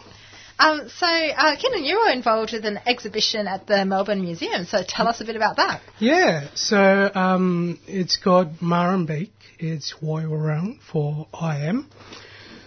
Um, 0.59 0.91
so, 0.95 1.07
uh, 1.07 1.57
Keenan, 1.57 1.85
you 1.85 2.01
were 2.01 2.13
involved 2.13 2.53
with 2.53 2.67
an 2.67 2.81
exhibition 2.87 3.47
at 3.47 3.67
the 3.67 3.85
Melbourne 3.87 4.21
Museum. 4.21 4.67
So, 4.67 4.83
tell 4.87 5.09
us 5.09 5.21
a 5.23 5.25
bit 5.25 5.37
about 5.37 5.57
that. 5.57 5.81
Yeah, 5.99 6.49
so 6.55 7.11
um, 7.15 7.79
it's 7.87 8.19
called 8.19 8.59
Marambik. 8.59 9.31
It's 9.59 9.95
Wairarung 10.03 10.79
for 10.93 11.29
I 11.33 11.67
am. 11.67 11.89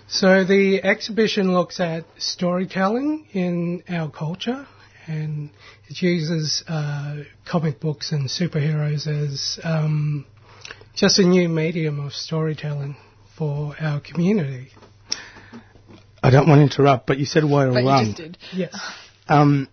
So 0.07 0.43
the 0.43 0.83
exhibition 0.83 1.53
looks 1.53 1.79
at 1.79 2.05
storytelling 2.19 3.25
in 3.33 3.83
our 3.89 4.11
culture 4.11 4.67
and 5.07 5.49
it 5.87 6.01
uses 6.01 6.63
uh, 6.67 7.23
comic 7.49 7.79
books 7.79 8.11
and 8.11 8.29
superheroes 8.29 9.07
as 9.07 9.59
um, 9.63 10.25
just 10.95 11.19
a 11.19 11.23
new 11.23 11.49
medium 11.49 11.99
of 11.99 12.13
storytelling 12.13 12.95
for 13.37 13.75
our 13.79 13.99
community. 13.99 14.69
I 16.21 16.29
don't 16.29 16.47
want 16.47 16.59
to 16.59 16.63
interrupt, 16.63 17.07
but 17.07 17.17
you 17.17 17.25
said 17.25 17.43
Wairarung. 17.43 18.15
did. 18.15 18.37
Yes. 18.53 18.75
Um, 19.27 19.67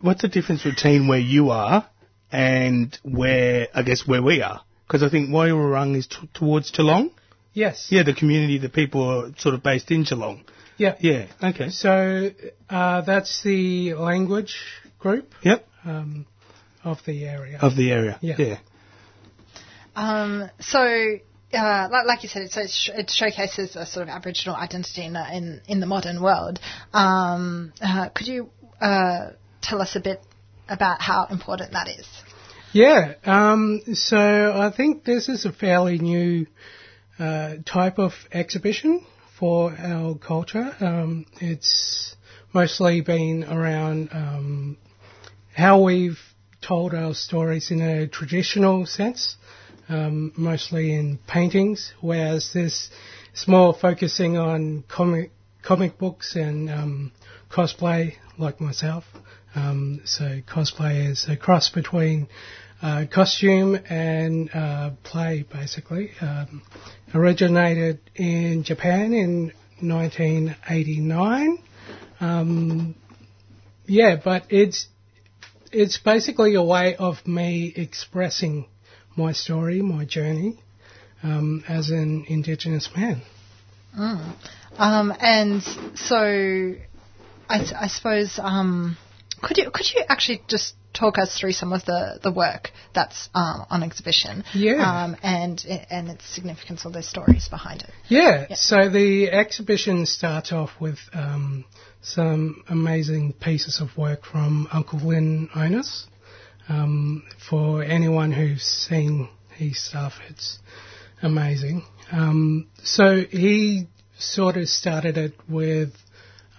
what's 0.00 0.22
the 0.22 0.28
difference 0.28 0.62
between 0.62 1.08
where 1.08 1.18
you 1.18 1.50
are 1.50 1.86
and 2.32 2.96
where, 3.02 3.68
I 3.74 3.82
guess, 3.82 4.06
where 4.06 4.22
we 4.22 4.40
are? 4.40 4.62
Because 4.86 5.02
I 5.02 5.10
think 5.10 5.30
Wairarung 5.30 5.96
is 5.96 6.06
t- 6.06 6.28
towards 6.32 6.70
Geelong. 6.70 7.10
Yes. 7.52 7.88
Yeah, 7.90 8.02
the 8.02 8.14
community, 8.14 8.58
the 8.58 8.68
people 8.68 9.08
are 9.08 9.30
sort 9.38 9.54
of 9.54 9.62
based 9.62 9.90
in 9.90 10.04
Geelong. 10.04 10.44
Yeah. 10.76 10.96
Yeah. 11.00 11.26
Okay. 11.42 11.68
So 11.70 12.30
uh, 12.68 13.00
that's 13.02 13.42
the 13.42 13.94
language 13.94 14.56
group 14.98 15.32
Yep. 15.42 15.66
um, 15.84 16.26
of 16.82 16.98
the 17.06 17.24
area. 17.26 17.58
Of 17.60 17.76
the 17.76 17.90
area. 17.92 18.18
Yeah. 18.20 18.34
Yeah. 18.38 18.58
Um, 19.96 20.50
so, 20.58 20.80
uh, 21.52 21.88
like, 21.90 22.06
like 22.06 22.22
you 22.24 22.28
said, 22.28 22.42
it's, 22.42 22.56
it's, 22.56 22.90
it 22.92 23.10
showcases 23.10 23.76
a 23.76 23.86
sort 23.86 24.04
of 24.04 24.08
Aboriginal 24.08 24.56
identity 24.56 25.04
in, 25.04 25.12
the- 25.12 25.36
in, 25.36 25.60
in 25.68 25.80
the 25.80 25.86
modern 25.86 26.20
world. 26.20 26.58
Um, 26.92 27.72
uh, 27.80 28.08
could 28.08 28.26
you 28.26 28.50
uh, 28.80 29.30
tell 29.62 29.80
us 29.80 29.94
a 29.94 30.00
bit 30.00 30.20
about 30.68 31.00
how 31.00 31.26
important 31.30 31.72
that 31.72 31.88
is? 31.88 32.06
Yeah, 32.72 33.14
um, 33.24 33.82
so 33.94 34.16
I 34.18 34.72
think 34.76 35.04
this 35.04 35.28
is 35.28 35.44
a 35.44 35.52
fairly 35.52 35.98
new 35.98 36.46
uh, 37.20 37.56
type 37.64 38.00
of 38.00 38.12
exhibition 38.32 39.06
for 39.44 39.76
our 39.76 40.14
culture. 40.14 40.74
Um, 40.80 41.26
it's 41.38 42.16
mostly 42.54 43.02
been 43.02 43.44
around 43.44 44.08
um, 44.10 44.78
how 45.54 45.82
we've 45.82 46.18
told 46.62 46.94
our 46.94 47.12
stories 47.12 47.70
in 47.70 47.82
a 47.82 48.08
traditional 48.08 48.86
sense, 48.86 49.36
um, 49.90 50.32
mostly 50.38 50.94
in 50.94 51.18
paintings, 51.28 51.92
whereas 52.00 52.52
this 52.54 52.88
is 53.34 53.46
more 53.46 53.74
focusing 53.78 54.38
on 54.38 54.82
comic 54.88 55.30
comic 55.62 55.98
books 55.98 56.36
and 56.36 56.70
um, 56.70 57.12
cosplay, 57.50 58.14
like 58.38 58.62
myself. 58.62 59.04
Um, 59.54 60.00
so 60.06 60.40
cosplay 60.48 61.10
is 61.10 61.26
a 61.28 61.36
cross 61.36 61.68
between 61.68 62.28
uh, 62.82 63.04
costume 63.12 63.76
and 63.88 64.50
uh, 64.54 64.90
play, 65.02 65.44
basically. 65.50 66.10
Um, 66.20 66.62
originated 67.14 68.00
in 68.14 68.64
Japan 68.64 69.12
in 69.12 69.52
1989. 69.80 71.58
Um, 72.20 72.94
yeah, 73.86 74.16
but 74.22 74.44
it's 74.50 74.88
it's 75.72 75.98
basically 75.98 76.54
a 76.54 76.62
way 76.62 76.96
of 76.96 77.26
me 77.26 77.72
expressing 77.74 78.66
my 79.16 79.32
story, 79.32 79.82
my 79.82 80.04
journey 80.04 80.58
um, 81.22 81.64
as 81.68 81.90
an 81.90 82.24
Indigenous 82.28 82.88
man. 82.96 83.22
Mm. 83.98 84.34
Um, 84.78 85.14
and 85.20 85.62
so, 85.94 86.74
I, 87.48 87.72
I 87.80 87.86
suppose, 87.88 88.38
um, 88.42 88.96
could 89.42 89.58
you 89.58 89.70
could 89.70 89.86
you 89.92 90.02
actually 90.08 90.42
just 90.48 90.74
talk 90.94 91.18
us 91.18 91.38
through 91.38 91.52
some 91.52 91.72
of 91.72 91.84
the, 91.84 92.18
the 92.22 92.32
work 92.32 92.70
that's 92.94 93.28
um, 93.34 93.66
on 93.68 93.82
exhibition? 93.82 94.44
Yeah. 94.54 95.04
Um, 95.04 95.16
and 95.22 95.62
and 95.90 96.08
its 96.08 96.24
significance 96.34 96.86
or 96.86 96.92
the 96.92 97.02
stories 97.02 97.48
behind 97.48 97.82
it. 97.82 97.90
Yeah, 98.08 98.54
so 98.54 98.88
the 98.88 99.30
exhibition 99.30 100.06
starts 100.06 100.52
off 100.52 100.70
with 100.80 100.98
um, 101.12 101.64
some 102.00 102.62
amazing 102.68 103.34
pieces 103.34 103.80
of 103.80 103.96
work 103.96 104.24
from 104.24 104.68
Uncle 104.72 105.00
Lin 105.00 105.48
Onus. 105.54 106.06
Um, 106.68 107.24
for 107.50 107.82
anyone 107.82 108.32
who's 108.32 108.62
seen 108.62 109.28
his 109.54 109.82
stuff, 109.82 110.14
it's 110.30 110.58
amazing. 111.22 111.82
Um, 112.10 112.68
so 112.82 113.22
he 113.30 113.88
sort 114.18 114.56
of 114.56 114.68
started 114.68 115.18
it 115.18 115.34
with 115.48 115.92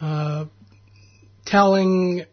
uh, 0.01 0.45
telling 1.45 2.25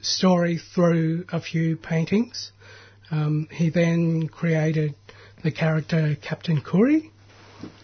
story 0.00 0.58
through 0.74 1.24
a 1.32 1.40
few 1.40 1.76
paintings. 1.76 2.52
Um, 3.10 3.48
he 3.50 3.70
then 3.70 4.28
created 4.28 4.94
the 5.42 5.50
character 5.50 6.16
Captain 6.20 6.60
Curry. 6.60 7.10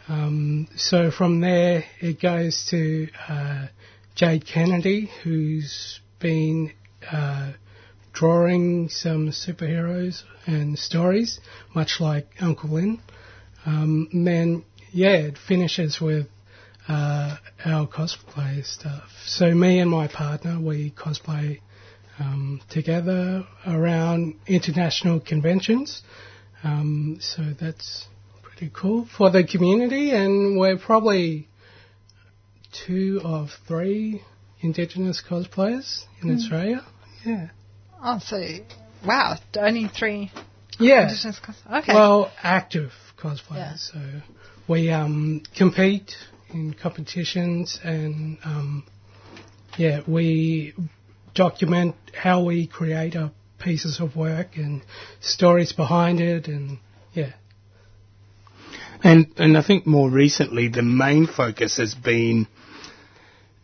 Um, 0.09 0.69
so 0.77 1.11
from 1.11 1.41
there, 1.41 1.85
it 2.01 2.21
goes 2.21 2.66
to 2.71 3.09
uh, 3.29 3.66
Jade 4.15 4.47
Kennedy, 4.47 5.11
who's 5.23 6.01
been 6.21 6.73
uh, 7.11 7.53
drawing 8.12 8.89
some 8.89 9.31
superheroes 9.31 10.23
and 10.47 10.79
stories, 10.79 11.41
much 11.75 12.01
like 12.01 12.29
Uncle 12.41 12.71
Lin. 12.71 13.01
Um, 13.66 14.09
then, 14.12 14.65
yeah, 14.93 15.16
it 15.16 15.39
finishes 15.39 16.01
with 16.01 16.27
uh, 16.89 17.36
our 17.65 17.86
cosplay 17.86 18.65
stuff. 18.65 19.05
So 19.27 19.52
me 19.55 19.78
and 19.81 19.90
my 19.90 20.09
partner, 20.09 20.61
we 20.61 20.90
cosplay 20.90 21.61
um, 22.19 22.61
together 22.70 23.44
around 23.66 24.35
international 24.47 25.20
conventions. 25.20 26.02
Um, 26.62 27.19
so 27.20 27.43
that's 27.61 28.06
pretty 28.43 28.70
cool 28.74 29.06
for 29.16 29.31
the 29.31 29.44
community, 29.44 30.11
and 30.11 30.59
we're 30.59 30.78
probably 30.78 31.48
two 32.86 33.20
of 33.24 33.51
three 33.66 34.23
Indigenous 34.61 35.23
cosplayers 35.28 36.05
in 36.23 36.28
Mm. 36.31 36.36
Australia. 36.36 36.85
Yeah. 37.24 37.48
Oh, 38.02 38.19
so 38.19 38.43
wow, 39.06 39.36
only 39.59 39.89
three 39.89 40.31
Yeah. 40.78 41.02
Indigenous 41.02 41.39
cosplay. 41.40 41.78
Okay. 41.82 41.94
Well, 41.94 42.31
active 42.43 42.93
cosplayers. 43.19 43.51
Yeah. 43.56 43.77
So 43.77 44.01
we 44.66 44.90
um, 44.90 45.43
compete 45.56 46.16
in 46.55 46.73
competitions 46.73 47.79
and 47.83 48.39
um, 48.45 48.85
yeah, 49.77 50.01
we 50.07 50.73
document 51.35 51.97
how 52.17 52.45
we 52.45 52.67
create 52.67 53.17
our 53.17 53.33
pieces 53.59 54.01
of 54.01 54.15
work 54.15 54.57
and 54.57 54.83
stories 55.21 55.73
behind 55.73 56.21
it 56.21 56.47
and 56.47 56.79
yeah. 57.13 57.33
And 59.03 59.35
and 59.37 59.59
I 59.59 59.63
think 59.63 59.87
more 59.87 60.09
recently 60.09 60.69
the 60.69 60.83
main 60.83 61.27
focus 61.27 61.77
has 61.79 61.95
been 61.95 62.47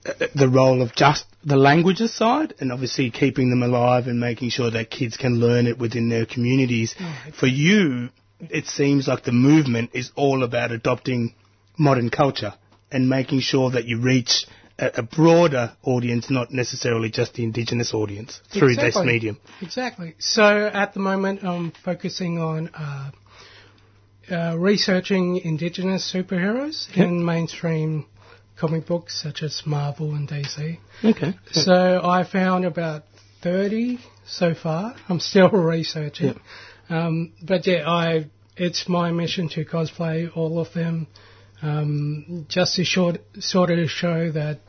uh, 0.04 0.12
the 0.34 0.48
role 0.48 0.82
of 0.82 0.94
just 0.94 1.24
the 1.44 1.56
languages 1.56 2.12
side 2.12 2.54
and 2.58 2.72
obviously 2.72 3.10
keeping 3.10 3.50
them 3.50 3.62
alive 3.62 4.06
and 4.08 4.20
making 4.20 4.50
sure 4.50 4.70
that 4.70 4.90
kids 4.90 5.16
can 5.16 5.40
learn 5.40 5.66
it 5.66 5.78
within 5.78 6.08
their 6.08 6.26
communities. 6.26 6.94
For 7.38 7.46
you, 7.46 8.10
it 8.40 8.66
seems 8.66 9.06
like 9.06 9.24
the 9.24 9.32
movement 9.32 9.90
is 9.94 10.10
all 10.16 10.42
about 10.42 10.72
adopting 10.72 11.34
modern 11.78 12.10
culture 12.10 12.52
and 12.92 13.08
making 13.08 13.40
sure 13.40 13.70
that 13.70 13.84
you 13.84 14.00
reach 14.00 14.46
a, 14.78 15.00
a 15.00 15.02
broader 15.02 15.72
audience, 15.82 16.30
not 16.30 16.50
necessarily 16.52 17.10
just 17.10 17.34
the 17.34 17.44
indigenous 17.44 17.94
audience 17.94 18.40
through 18.52 18.74
this 18.76 18.96
medium. 18.96 19.38
Exactly. 19.60 20.14
So 20.18 20.44
at 20.72 20.94
the 20.94 21.00
moment, 21.00 21.44
I'm 21.44 21.72
focusing 21.84 22.38
on 22.38 22.70
uh, 22.74 23.10
uh, 24.30 24.56
researching 24.58 25.38
indigenous 25.38 26.10
superheroes 26.12 26.88
Yep. 26.96 27.06
in 27.06 27.24
mainstream 27.24 28.06
comic 28.56 28.86
books 28.86 29.20
such 29.20 29.42
as 29.42 29.62
Marvel 29.64 30.14
and 30.14 30.28
DC. 30.28 30.78
Okay. 31.04 31.34
So 31.52 32.00
I 32.04 32.24
found 32.24 32.64
about 32.64 33.04
30 33.42 33.98
so 34.26 34.54
far. 34.54 34.94
I'm 35.08 35.20
still 35.20 35.48
researching. 35.50 36.38
Um, 36.88 37.32
but 37.42 37.66
yeah, 37.66 37.88
I 37.88 38.26
it's 38.56 38.88
my 38.88 39.10
mission 39.10 39.48
to 39.48 39.64
cosplay 39.64 40.30
all 40.36 40.58
of 40.60 40.72
them, 40.74 41.06
um, 41.62 42.46
just 42.48 42.76
to 42.76 42.84
short, 42.84 43.18
sort 43.38 43.70
of 43.70 43.88
show 43.90 44.30
that 44.32 44.60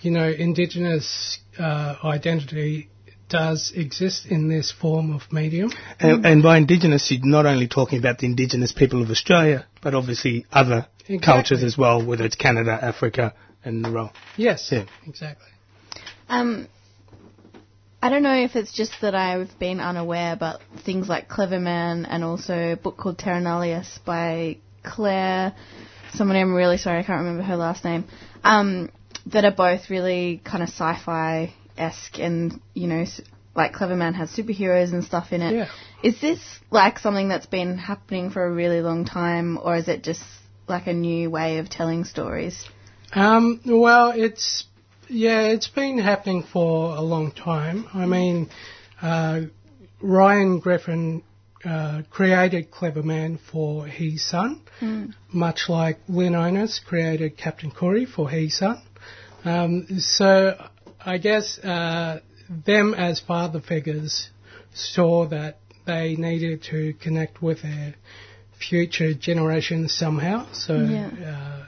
you 0.00 0.10
know 0.10 0.28
indigenous 0.28 1.38
uh, 1.58 1.96
identity 2.04 2.88
does 3.28 3.72
exist 3.74 4.26
in 4.26 4.48
this 4.48 4.72
form 4.72 5.14
of 5.14 5.22
medium. 5.32 5.70
And, 6.00 6.24
and 6.24 6.42
by 6.42 6.56
indigenous, 6.56 7.10
you're 7.10 7.20
not 7.24 7.44
only 7.46 7.68
talking 7.68 7.98
about 7.98 8.18
the 8.18 8.26
indigenous 8.26 8.72
people 8.72 9.02
of 9.02 9.10
Australia, 9.10 9.66
but 9.82 9.94
obviously 9.94 10.46
other 10.50 10.86
Exactly. 11.00 11.18
cultures 11.20 11.62
as 11.62 11.76
well, 11.78 12.04
whether 12.04 12.24
it's 12.24 12.36
Canada, 12.36 12.78
Africa, 12.80 13.34
and 13.64 13.84
the 13.84 13.90
role. 13.90 14.10
Yes, 14.36 14.68
Yeah. 14.70 14.84
exactly. 15.06 15.46
Um, 16.28 16.68
I 18.02 18.10
don't 18.10 18.22
know 18.22 18.34
if 18.44 18.54
it's 18.56 18.72
just 18.72 18.92
that 19.00 19.14
I've 19.14 19.58
been 19.58 19.80
unaware, 19.80 20.36
but 20.36 20.60
things 20.84 21.08
like 21.08 21.28
Clever 21.28 21.58
Man 21.58 22.04
and 22.04 22.22
also 22.22 22.72
a 22.72 22.76
book 22.76 22.96
called 22.96 23.18
Terra 23.18 23.40
Nullius 23.40 23.98
by 24.04 24.58
Claire, 24.84 25.54
someone 26.12 26.36
I'm 26.36 26.54
really 26.54 26.78
sorry, 26.78 26.98
I 26.98 27.02
can't 27.02 27.20
remember 27.20 27.42
her 27.42 27.56
last 27.56 27.84
name, 27.84 28.04
um, 28.44 28.90
that 29.26 29.44
are 29.44 29.52
both 29.52 29.90
really 29.90 30.40
kind 30.44 30.62
of 30.62 30.68
sci-fi 30.68 31.54
esque 31.76 32.18
and, 32.18 32.60
you 32.74 32.86
know, 32.86 33.04
like 33.54 33.72
Clever 33.72 33.96
Man 33.96 34.14
has 34.14 34.30
superheroes 34.30 34.92
and 34.92 35.04
stuff 35.04 35.32
in 35.32 35.42
it. 35.42 35.54
Yeah. 35.54 35.68
Is 36.02 36.20
this 36.20 36.40
like 36.70 36.98
something 36.98 37.28
that's 37.28 37.46
been 37.46 37.76
happening 37.76 38.30
for 38.30 38.44
a 38.44 38.50
really 38.50 38.80
long 38.80 39.04
time, 39.04 39.58
or 39.62 39.76
is 39.76 39.88
it 39.88 40.02
just 40.02 40.22
like 40.68 40.86
a 40.86 40.92
new 40.92 41.28
way 41.30 41.58
of 41.58 41.68
telling 41.68 42.04
stories? 42.04 42.64
Um, 43.12 43.60
well, 43.66 44.12
it's 44.14 44.64
yeah, 45.08 45.42
it's 45.42 45.68
been 45.68 45.98
happening 45.98 46.44
for 46.44 46.94
a 46.94 47.00
long 47.00 47.32
time. 47.32 47.86
I 47.92 48.06
mean, 48.06 48.50
uh, 49.02 49.42
Ryan 50.00 50.60
Griffen 50.60 51.22
uh, 51.64 52.02
created 52.10 52.70
Clever 52.70 53.02
Man 53.02 53.38
for 53.50 53.86
his 53.86 54.22
son, 54.28 54.60
Mm. 54.80 55.12
much 55.32 55.68
like 55.68 55.98
Lin 56.08 56.34
Onus 56.34 56.80
created 56.86 57.36
Captain 57.36 57.70
Curry 57.70 58.06
for 58.06 58.28
his 58.30 58.56
son. 58.58 58.80
Um, 59.44 59.86
so 59.98 60.56
I 61.04 61.18
guess 61.18 61.58
uh, 61.58 62.20
them 62.66 62.94
as 62.94 63.20
father 63.20 63.60
figures 63.60 64.30
saw 64.74 65.26
that 65.28 65.58
they 65.86 66.14
needed 66.16 66.62
to 66.70 66.92
connect 67.02 67.42
with 67.42 67.62
their 67.62 67.94
future 68.58 69.14
generations 69.14 69.92
somehow. 69.94 70.46
So 70.52 70.76
Yeah. 70.76 71.10
uh, 71.34 71.64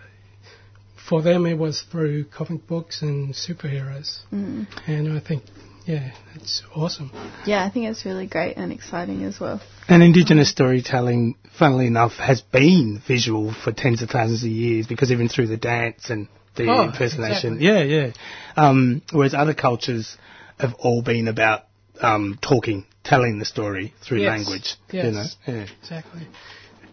for 1.08 1.22
them, 1.22 1.46
it 1.46 1.58
was 1.58 1.82
through 1.90 2.24
comic 2.26 2.66
books 2.68 3.02
and 3.02 3.34
superheroes. 3.34 4.18
Mm. 4.32 4.66
And 4.86 5.12
I 5.12 5.20
think, 5.20 5.42
yeah, 5.90 6.12
it's 6.34 6.62
awesome. 6.74 7.10
Yeah, 7.46 7.64
I 7.64 7.70
think 7.70 7.86
it's 7.86 8.04
really 8.04 8.26
great 8.26 8.56
and 8.56 8.72
exciting 8.72 9.24
as 9.24 9.40
well. 9.40 9.60
And 9.88 10.02
indigenous 10.02 10.50
storytelling, 10.50 11.36
funnily 11.58 11.86
enough, 11.86 12.12
has 12.12 12.40
been 12.40 13.02
visual 13.06 13.52
for 13.52 13.72
tens 13.72 14.00
of 14.02 14.10
thousands 14.10 14.44
of 14.44 14.50
years 14.50 14.86
because 14.86 15.10
even 15.10 15.28
through 15.28 15.48
the 15.48 15.56
dance 15.56 16.08
and 16.10 16.28
the 16.56 16.68
Oh, 16.70 16.84
impersonation. 16.84 17.54
exactly. 17.54 17.66
Yeah, 17.66 17.82
yeah. 17.82 18.12
Um, 18.56 19.02
whereas 19.12 19.34
other 19.34 19.54
cultures 19.54 20.16
have 20.58 20.74
all 20.78 21.02
been 21.02 21.26
about 21.26 21.62
um, 22.00 22.38
talking, 22.40 22.86
telling 23.02 23.38
the 23.38 23.44
story 23.44 23.92
through 24.06 24.18
Yes, 24.20 24.28
language. 24.28 24.74
Yes. 24.92 25.04
You 25.04 25.52
know? 25.52 25.58
Yeah. 25.58 25.66
Exactly. 25.82 26.26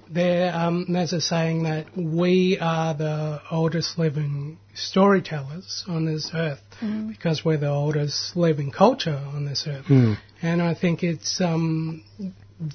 There, 0.09 0.53
um, 0.53 0.85
there's 0.89 1.13
a 1.13 1.21
saying 1.21 1.63
that 1.63 1.87
we 1.95 2.57
are 2.59 2.93
the 2.93 3.41
oldest 3.51 3.97
living 3.97 4.57
storytellers 4.73 5.83
on 5.87 6.05
this 6.05 6.31
earth 6.33 6.61
Mm. 6.81 7.07
because 7.07 7.43
we're 7.43 7.57
the 7.57 7.69
oldest 7.69 8.35
living 8.35 8.71
culture 8.71 9.19
on 9.33 9.45
this 9.45 9.65
earth. 9.67 9.85
Hmm. 9.85 10.13
And 10.41 10.61
I 10.61 10.75
think 10.75 11.03
it's 11.03 11.41
um, 11.41 12.03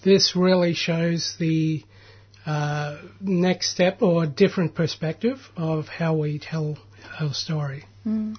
this 0.04 0.34
really 0.34 0.74
shows 0.74 1.36
the 1.38 1.84
uh, 2.44 2.98
next 3.20 3.70
step 3.70 4.02
or 4.02 4.24
a 4.24 4.26
different 4.26 4.74
perspective 4.74 5.38
of 5.56 5.86
how 5.86 6.16
we 6.16 6.40
tell 6.40 6.76
our 7.20 7.32
story. 7.32 7.84
Mm. 8.04 8.36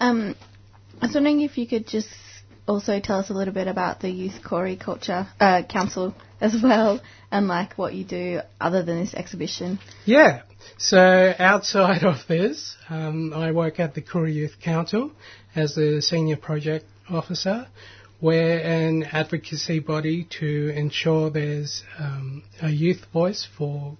Um, 0.00 0.36
I 1.00 1.06
was 1.06 1.14
wondering 1.14 1.40
if 1.40 1.56
you 1.56 1.66
could 1.66 1.86
just 1.86 2.08
also 2.70 3.00
tell 3.00 3.18
us 3.18 3.30
a 3.30 3.32
little 3.32 3.52
bit 3.52 3.66
about 3.66 3.98
the 4.00 4.08
Youth 4.08 4.42
Koori 4.44 4.78
Culture 4.78 5.26
uh, 5.40 5.62
Council 5.68 6.14
as 6.40 6.56
well, 6.62 7.00
and 7.30 7.48
like 7.48 7.74
what 7.74 7.94
you 7.94 8.04
do 8.04 8.40
other 8.60 8.84
than 8.84 9.00
this 9.00 9.12
exhibition. 9.12 9.80
Yeah. 10.04 10.42
So 10.78 11.34
outside 11.36 12.04
of 12.12 12.18
this, 12.28 12.76
um, 12.88 13.32
I 13.34 13.50
work 13.50 13.80
at 13.80 13.94
the 13.94 14.02
Koori 14.02 14.34
Youth 14.34 14.60
Council 14.62 15.10
as 15.56 15.74
the 15.74 16.00
senior 16.00 16.36
project 16.36 16.86
officer. 17.08 17.66
We're 18.20 18.58
an 18.60 19.02
advocacy 19.02 19.80
body 19.80 20.28
to 20.38 20.72
ensure 20.76 21.28
there's 21.28 21.82
um, 21.98 22.44
a 22.62 22.68
youth 22.70 23.04
voice 23.12 23.48
for 23.58 23.96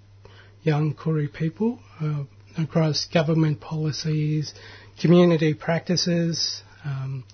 young 0.63 0.95
Koori 0.95 1.33
people 1.33 1.81
uh, 2.01 2.23
across 2.57 3.07
government 3.07 3.61
policies, 3.61 4.55
community 5.01 5.55
practices. 5.55 6.63
Um, 6.85 7.25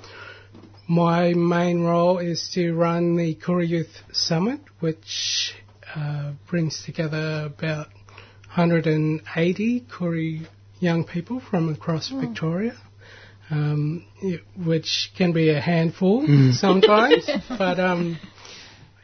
my 0.89 1.35
main 1.35 1.83
role 1.83 2.19
is 2.19 2.51
to 2.55 2.73
run 2.75 3.17
the 3.17 3.35
Koori 3.35 3.69
Youth 3.69 3.95
Summit, 4.13 4.61
which 4.81 5.55
uh, 5.95 6.33
brings 6.49 6.85
together 6.85 7.45
about 7.47 7.89
180 8.55 9.81
Koori 9.93 10.47
young 10.79 11.05
people 11.05 11.41
from 11.41 11.73
across 11.73 12.09
Victoria, 12.11 12.77
um, 13.51 14.05
it- 14.23 14.45
which 14.57 15.11
can 15.17 15.33
be 15.33 15.51
a 15.51 15.61
handful 15.61 16.27
Mm. 16.27 16.55
sometimes. 16.61 17.29
but 17.49 17.81
um, 17.81 18.19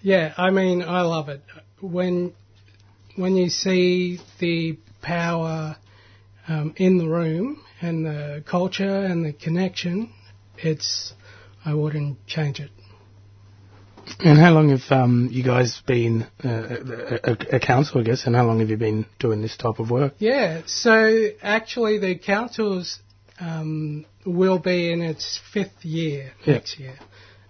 yeah, 0.03 0.35
I 0.37 0.51
mean, 0.51 0.83
I 0.83 1.03
love 1.03 1.29
it 1.29 1.43
when 1.81 2.33
when 3.17 3.37
you 3.37 3.49
see 3.51 4.21
the 4.39 4.79
power 5.03 5.77
um, 6.49 6.73
in 6.77 6.97
the 6.99 7.07
room 7.09 7.63
and 7.81 8.07
the 8.07 8.43
culture 8.47 9.05
and 9.05 9.25
the 9.25 9.33
connection. 9.33 10.11
It's 10.59 11.13
I 11.65 11.75
wouldn't 11.75 12.27
change 12.27 12.61
it. 12.61 12.71
And 14.19 14.37
how 14.39 14.51
long 14.53 14.71
have 14.71 14.91
um, 14.91 15.29
you 15.31 15.45
guys 15.45 15.81
been 15.87 16.27
uh, 16.45 16.49
a, 16.49 17.31
a, 17.31 17.57
a 17.57 17.61
council, 17.61 18.01
I 18.01 18.05
guess, 18.05 18.27
and 18.27 18.35
how 18.35 18.45
long 18.45 18.59
have 18.61 18.69
you 18.69 18.77
been 18.77 19.07
doing 19.21 19.43
this 19.43 19.57
type 19.57 19.79
of 19.79 19.91
work? 19.91 20.15
Yeah, 20.19 20.63
so 20.67 21.29
actually 21.41 21.99
the 21.99 22.19
council's 22.19 22.99
um, 23.39 24.05
will 24.27 24.59
be 24.59 24.93
in 24.93 25.03
its 25.03 25.41
fifth 25.53 25.85
year 25.85 26.33
Yeah. 26.45 26.55
next 26.55 26.79
year. 26.81 26.95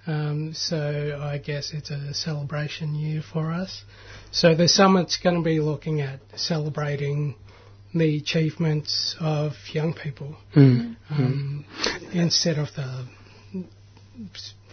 Um, 0.07 0.53
so 0.53 1.19
I 1.23 1.39
guess 1.39 1.73
it's 1.73 1.91
a 1.91 2.13
celebration 2.13 2.95
year 2.95 3.23
for 3.23 3.53
us. 3.53 3.83
So 4.31 4.55
the 4.55 4.69
summit's 4.69 5.17
going 5.17 5.37
to 5.37 5.43
be 5.43 5.61
looking 5.61 6.01
at 6.01 6.21
celebrating 6.37 7.37
the 7.95 8.17
achievements 8.19 9.17
of 9.21 9.53
young 9.73 9.95
people 9.95 10.37
Mm. 10.57 10.97
um, 11.11 11.65
instead 12.13 12.59
of 12.59 12.69
the 12.75 13.07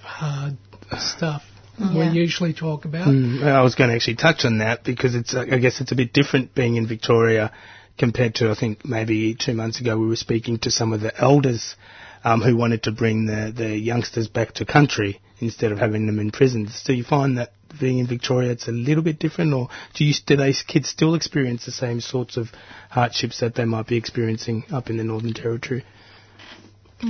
hard 0.02 0.58
stuff 0.98 1.44
Yeah. 1.78 2.12
we 2.12 2.20
usually 2.20 2.54
talk 2.54 2.86
about. 2.86 3.08
Mm, 3.08 3.44
I 3.44 3.62
was 3.62 3.76
going 3.76 3.90
to 3.90 3.96
actually 3.96 4.16
touch 4.16 4.44
on 4.46 4.58
that 4.58 4.84
because 4.84 5.16
it's, 5.16 5.34
uh, 5.34 5.46
I 5.52 5.58
guess 5.60 5.80
it's 5.82 5.92
a 5.92 5.96
bit 5.96 6.12
different 6.14 6.54
being 6.54 6.76
in 6.76 6.88
Victoria 6.88 7.52
compared 7.98 8.36
to, 8.36 8.50
I 8.52 8.56
think, 8.56 8.86
maybe 8.86 9.36
two 9.36 9.54
months 9.54 9.80
ago 9.80 9.98
we 9.98 10.08
were 10.08 10.16
speaking 10.16 10.60
to 10.60 10.72
some 10.72 10.94
of 10.94 11.02
the 11.02 11.14
elders 11.22 11.76
um, 12.24 12.42
who 12.42 12.58
wanted 12.58 12.84
to 12.84 12.92
bring 12.92 13.26
the, 13.26 13.54
the 13.56 13.78
youngsters 13.78 14.28
back 14.28 14.54
to 14.56 14.66
country 14.66 15.22
instead 15.40 15.72
of 15.72 15.80
having 15.80 16.06
them 16.06 16.20
in 16.20 16.32
prisons. 16.32 16.84
Do 16.86 16.94
you 16.94 17.04
find 17.04 17.38
that 17.38 17.54
being 17.80 18.00
in 18.00 18.08
Victoria 18.08 18.52
it's 18.52 18.68
a 18.68 18.72
little 18.72 19.04
bit 19.04 19.20
different, 19.20 19.54
or 19.54 19.70
do 19.94 20.04
you 20.04 20.14
do 20.26 20.36
these 20.36 20.64
kids 20.64 20.90
still 20.90 21.16
experience 21.16 21.66
the 21.66 21.72
same 21.72 22.02
sorts 22.02 22.36
of 22.36 22.50
hardships 22.90 23.40
that 23.40 23.56
they 23.56 23.66
might 23.66 23.88
be 23.88 23.96
experiencing 23.96 24.66
up 24.72 24.90
in 24.90 24.98
the 24.98 25.04
Northern 25.04 25.34
Territory? 25.34 25.86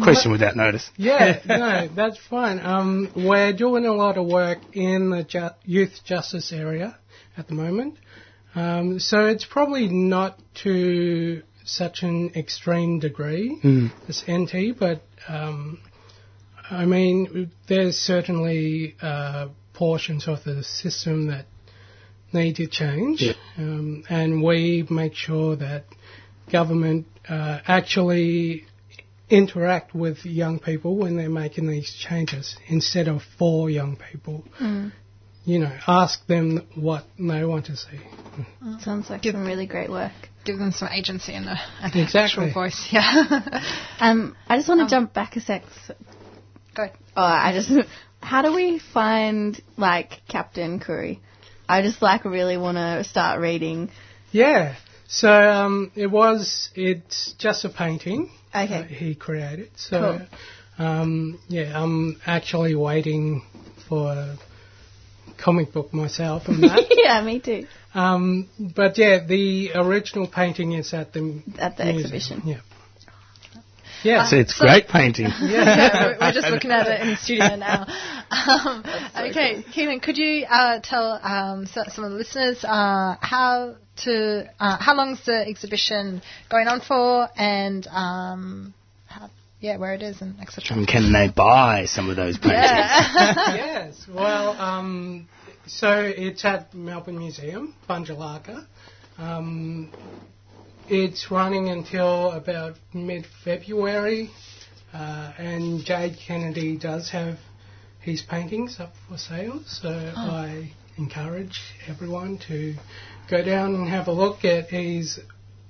Question 0.04 0.32
without 0.32 0.56
notice. 0.56 0.90
Yeah, 0.98 1.40
no, 1.48 1.90
that's 1.96 2.18
fine. 2.30 2.60
Um, 2.60 3.10
we're 3.16 3.54
doing 3.54 3.86
a 3.86 3.94
lot 3.94 4.18
of 4.18 4.28
work 4.28 4.60
in 4.74 5.10
the 5.10 5.24
ju- 5.24 5.50
youth 5.66 6.00
justice 6.06 6.52
area 6.54 6.98
at 7.38 7.48
the 7.48 7.56
moment. 7.56 7.98
Um, 8.56 9.00
so 9.00 9.26
it's 9.26 9.46
probably 9.46 9.88
not 9.88 10.40
to 10.64 11.42
such 11.66 12.04
an 12.04 12.32
extreme 12.36 13.00
degree 13.00 13.60
Mm. 13.64 13.92
as 14.08 14.24
NT, 14.28 14.78
but 14.80 15.02
um, 15.28 15.80
I 16.70 16.86
mean, 16.86 17.52
there's 17.68 17.96
certainly 17.98 18.96
uh, 19.02 19.48
portions 19.74 20.28
of 20.28 20.44
the 20.44 20.64
system 20.64 21.28
that 21.28 21.46
need 22.34 22.56
to 22.58 22.68
change, 22.68 23.22
Yeah. 23.22 23.34
um, 23.58 24.04
and 24.10 24.44
we 24.44 24.86
make 24.90 25.16
sure 25.16 25.56
that 25.56 25.86
government 26.52 27.08
uh, 27.28 27.60
actually 27.68 28.66
interact 29.30 29.94
with 29.94 30.26
young 30.26 30.60
people 30.60 30.98
when 30.98 31.18
they're 31.18 31.30
making 31.30 31.68
these 31.68 31.94
changes 31.94 32.58
instead 32.68 33.08
of 33.08 33.22
for 33.38 33.70
young 33.70 33.98
people. 34.12 34.44
Mm. 34.60 34.92
You 35.46 35.60
know, 35.60 35.78
ask 35.88 36.26
them 36.28 36.68
what 36.76 37.06
they 37.18 37.44
want 37.44 37.68
to 37.68 37.76
see. 37.76 38.00
Sounds 38.82 39.10
like 39.10 39.22
give, 39.22 39.34
some 39.34 39.46
really 39.46 39.66
great 39.66 39.90
work. 39.90 40.12
Give 40.46 40.58
them 40.58 40.72
some 40.72 40.90
agency 40.90 41.34
and 41.34 41.46
a, 41.48 41.60
an 41.82 41.98
Exactly. 41.98 42.46
actual 42.48 42.54
voice. 42.54 42.88
Yeah. 42.92 43.62
Um, 44.00 44.36
I 44.48 44.58
just 44.58 44.68
want 44.70 44.82
to 44.82 44.94
jump 44.94 45.14
back 45.14 45.36
a 45.36 45.42
sec. 45.42 45.64
Go. 46.76 46.90
Oh, 47.18 47.24
I 47.24 47.54
just. 47.54 47.72
How 48.22 48.42
do 48.42 48.54
we 48.54 48.80
find 48.80 49.60
like 49.78 50.22
Captain 50.28 50.80
Curry? 50.80 51.20
I 51.68 51.82
just 51.82 52.02
like 52.02 52.26
really 52.26 52.58
want 52.58 52.78
to 52.78 53.04
start 53.04 53.40
reading. 53.40 53.92
Yeah. 54.32 54.76
So 55.10 55.30
um, 55.30 55.92
it 55.96 56.08
was. 56.08 56.70
It's 56.76 57.34
just 57.38 57.66
a 57.66 57.70
painting. 57.70 58.30
Okay. 58.56 58.68
that 58.68 58.90
he 58.92 59.16
created. 59.16 59.70
So 59.76 60.20
um, 60.78 61.40
yeah, 61.48 61.80
I'm 61.82 62.20
actually 62.26 62.76
waiting 62.76 63.44
for 63.88 64.12
a 64.12 64.38
comic 65.38 65.74
book 65.74 65.94
myself 65.94 66.44
and 66.48 66.64
that. 66.64 66.86
yeah, 66.92 67.22
me 67.24 67.40
too. 67.40 67.66
um, 67.94 68.50
but 68.76 68.98
yeah, 68.98 69.26
the 69.26 69.72
original 69.76 70.28
painting 70.28 70.74
is 70.74 70.94
at 70.94 71.14
the 71.14 71.42
At 71.60 71.78
the 71.78 71.86
museum. 71.86 72.06
exhibition. 72.06 72.42
Yeah. 72.46 72.62
Yeah. 74.04 74.26
So 74.30 74.38
it's 74.38 74.58
great 74.58 74.88
painting. 74.88 75.28
yeah, 75.42 76.06
we're, 76.06 76.18
we're 76.20 76.32
just 76.32 76.48
looking 76.52 76.72
at 76.72 76.88
it 76.88 77.02
in 77.02 77.08
the 77.10 77.18
studio 77.18 77.56
now. 77.56 77.88
Um, 78.32 78.84
okay, 79.18 79.64
Keenan, 79.74 80.00
could 80.02 80.16
you 80.16 80.46
uh, 80.48 80.80
tell 80.84 81.20
um, 81.24 81.66
so, 81.66 81.82
some 81.88 82.04
of 82.04 82.12
the 82.12 82.18
listeners 82.18 82.64
uh, 82.64 83.16
how 83.20 83.76
to 84.04 84.48
uh, 84.60 84.78
how 84.80 84.96
long's 84.96 85.26
the 85.26 85.48
exhibition 85.48 86.22
going 86.48 86.68
on 86.68 86.80
for, 86.80 87.28
and 87.36 87.88
um, 87.88 88.76
how, 89.08 89.32
yeah, 89.60 89.78
where 89.78 89.96
it 89.96 90.04
is 90.04 90.22
and 90.22 90.40
etc. 90.40 90.78
And 90.78 90.88
can 90.88 91.12
they 91.12 91.28
buy 91.28 91.86
some 91.86 92.08
of 92.12 92.18
those 92.18 92.38
paintings? 92.38 92.62
yes. 92.62 94.06
Well, 94.08 94.52
um, 94.62 95.28
so 95.66 96.00
it's 96.02 96.46
at 96.46 96.74
Melbourne 96.76 97.18
Museum, 97.18 97.74
Bunjilaka. 97.90 98.68
It's 100.92 101.30
running 101.30 101.70
until 101.70 102.32
about 102.32 102.76
mid-February, 102.94 104.32
uh, 104.94 105.34
and 105.38 105.86
Jade 105.86 106.18
Kennedy 106.26 106.78
does 106.78 107.10
have 107.12 107.38
his 108.02 108.24
paintings 108.24 108.80
up 108.80 108.94
for 109.08 109.18
sale. 109.18 109.62
So 109.68 109.90
I 109.90 110.72
encourage 110.98 111.60
everyone 111.88 112.40
to 112.48 112.74
go 113.30 113.44
down 113.44 113.76
and 113.76 113.88
have 113.88 114.08
a 114.08 114.12
look 114.12 114.44
at 114.46 114.70
his 114.70 115.20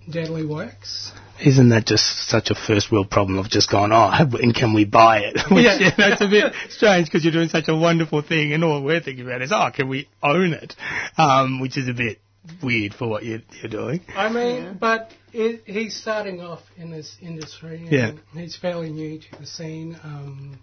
deadly 0.10 0.46
works. 0.46 1.12
Isn't 1.46 1.70
that 1.70 1.86
just 1.86 2.28
such 2.30 2.50
a 2.50 2.56
first 2.56 2.92
world 2.92 3.10
problem 3.10 3.38
of 3.40 3.50
just 3.50 3.70
going, 3.70 3.92
oh, 3.92 4.10
have- 4.10 4.34
and 4.36 4.56
can 4.56 4.74
we 4.74 4.86
buy 4.86 5.20
it? 5.20 5.36
Which, 5.52 5.66
Yeah. 5.66 5.80
you 5.80 5.86
know, 5.98 6.08
it's 6.14 6.22
a 6.22 6.28
bit 6.30 6.54
strange 6.70 7.08
because 7.08 7.24
you're 7.26 7.34
doing 7.34 7.50
such 7.50 7.68
a 7.68 7.76
wonderful 7.76 8.22
thing, 8.22 8.54
and 8.54 8.64
all 8.64 8.82
we're 8.82 9.02
thinking 9.02 9.26
about 9.26 9.42
is, 9.42 9.52
oh, 9.54 9.70
can 9.74 9.90
we 9.90 10.08
own 10.24 10.54
it? 10.54 10.76
Um, 11.18 11.60
which 11.60 11.78
is 11.78 11.90
a 11.90 11.94
bit 11.94 12.20
weird 12.62 12.94
for 12.94 13.08
what 13.08 13.24
you're, 13.26 13.42
you're 13.62 13.70
doing. 13.70 14.02
I 14.16 14.30
mean, 14.32 14.78
but 14.80 15.12
it, 15.34 15.64
he's 15.66 15.96
starting 15.96 16.42
off 16.42 16.62
in 16.78 16.92
this 16.92 17.16
industry. 17.22 17.78
And 17.78 17.92
Yeah. 17.92 18.12
He's 18.34 18.56
fairly 18.56 18.90
new 18.92 19.20
to 19.20 19.40
the 19.40 19.46
scene. 19.46 19.98
Um, 20.04 20.60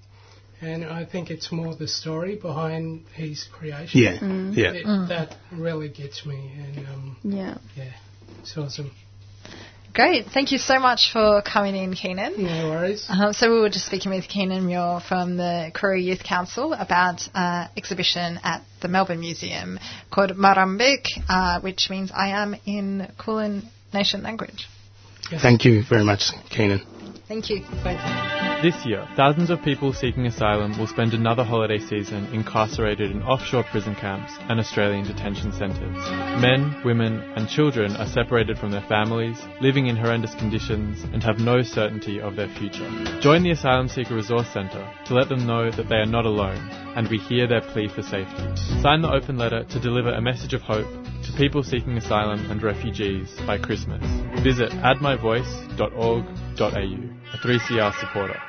and 0.61 0.85
I 0.85 1.05
think 1.05 1.31
it's 1.31 1.53
more 1.53 1.75
the 1.75 1.87
story 1.89 2.37
behind 2.37 3.05
his 3.15 3.45
creation. 3.45 4.01
Yeah, 4.03 4.19
Mm. 4.19 4.57
yeah. 4.57 4.73
It- 4.73 4.87
Mm. 4.87 5.09
That 5.09 5.37
really 5.53 5.89
gets 5.89 6.25
me. 6.25 6.51
And 6.59 6.87
um, 6.89 7.17
Yeah. 7.23 7.59
yeah, 7.77 7.93
it's 8.41 8.57
awesome. 8.57 8.91
Great, 9.97 10.27
thank 10.27 10.53
you 10.53 10.59
so 10.59 10.79
much 10.79 11.11
for 11.11 11.41
coming 11.41 11.75
in, 11.75 11.95
Keenan. 11.95 12.35
No 12.37 12.69
worries. 12.69 13.07
Um, 13.09 13.33
so 13.33 13.51
we 13.51 13.61
were 13.61 13.71
just 13.71 13.87
speaking 13.87 14.13
with 14.13 14.29
Keenan 14.29 14.67
Muir 14.67 15.01
from 15.01 15.39
the 15.39 15.73
Koori 15.75 16.05
Youth 16.05 16.23
Council 16.23 16.75
about 16.75 17.27
uh, 17.35 17.69
exhibition 17.79 18.39
at 18.45 18.63
the 18.83 18.89
Melbourne 18.89 19.21
Museum 19.21 19.79
called 20.11 20.33
Marambik, 20.33 21.07
uh, 21.31 21.61
which 21.63 21.89
means 21.89 22.13
I 22.15 22.29
am 22.29 22.55
in 22.67 23.11
Kulin 23.17 23.63
Nation 23.95 24.23
language. 24.23 24.69
Thank 25.31 25.65
you 25.65 25.83
very 25.89 26.05
much, 26.05 26.31
Keenan. 26.51 26.83
Thank 27.27 27.49
you. 27.49 27.65
This 28.63 28.87
year, 28.87 29.07
thousands 29.17 29.51
of 29.51 29.63
people 29.63 29.93
seeking 29.93 30.25
asylum 30.25 30.79
will 30.79 30.87
spend 30.87 31.13
another 31.13 31.45
holiday 31.45 31.79
season 31.79 32.25
incarcerated 32.33 33.11
in 33.11 33.23
offshore 33.23 33.65
prison 33.65 33.95
camps 33.95 34.33
and 34.49 34.59
Australian 34.59 35.05
detention 35.05 35.53
centres. 35.53 35.95
Men, 36.41 36.81
women, 36.83 37.21
and 37.37 37.51
children 37.51 37.95
are 37.97 38.07
separated 38.07 38.57
from 38.57 38.71
their 38.71 38.87
families, 38.89 39.39
living 39.61 39.89
in 39.89 39.97
horrendous 39.97 40.35
conditions, 40.37 41.03
and 41.13 41.23
have 41.23 41.39
no 41.39 41.61
certainty 41.63 42.19
of 42.19 42.35
their 42.35 42.49
future. 42.49 42.89
Join 43.21 43.43
the 43.43 43.51
Asylum 43.51 43.89
Seeker 43.89 44.15
Resource 44.15 44.49
Centre 44.49 44.91
to 45.05 45.15
let 45.15 45.29
them 45.29 45.47
know 45.47 45.71
that 45.71 45.91
they 45.91 45.97
are 45.97 46.07
not 46.07 46.25
alone, 46.25 46.57
and 46.97 47.09
we 47.09 47.19
hear 47.19 47.47
their 47.47 47.61
plea 47.61 47.89
for 47.89 48.03
safety. 48.03 48.57
Sign 48.81 49.03
the 49.03 49.13
open 49.13 49.37
letter 49.37 49.65
to 49.65 49.79
deliver 49.79 50.15
a 50.15 50.23
message 50.23 50.55
of 50.55 50.63
hope 50.63 50.89
to 51.25 51.33
people 51.37 51.63
seeking 51.63 51.99
asylum 51.99 52.51
and 52.51 52.63
refugees 52.63 53.35
by 53.47 53.59
Christmas. 53.59 54.03
Visit 54.43 54.71
addmyvoice.org.au, 54.71 57.26
a 57.37 57.47
3CR 57.47 57.99
supporter. 58.01 58.41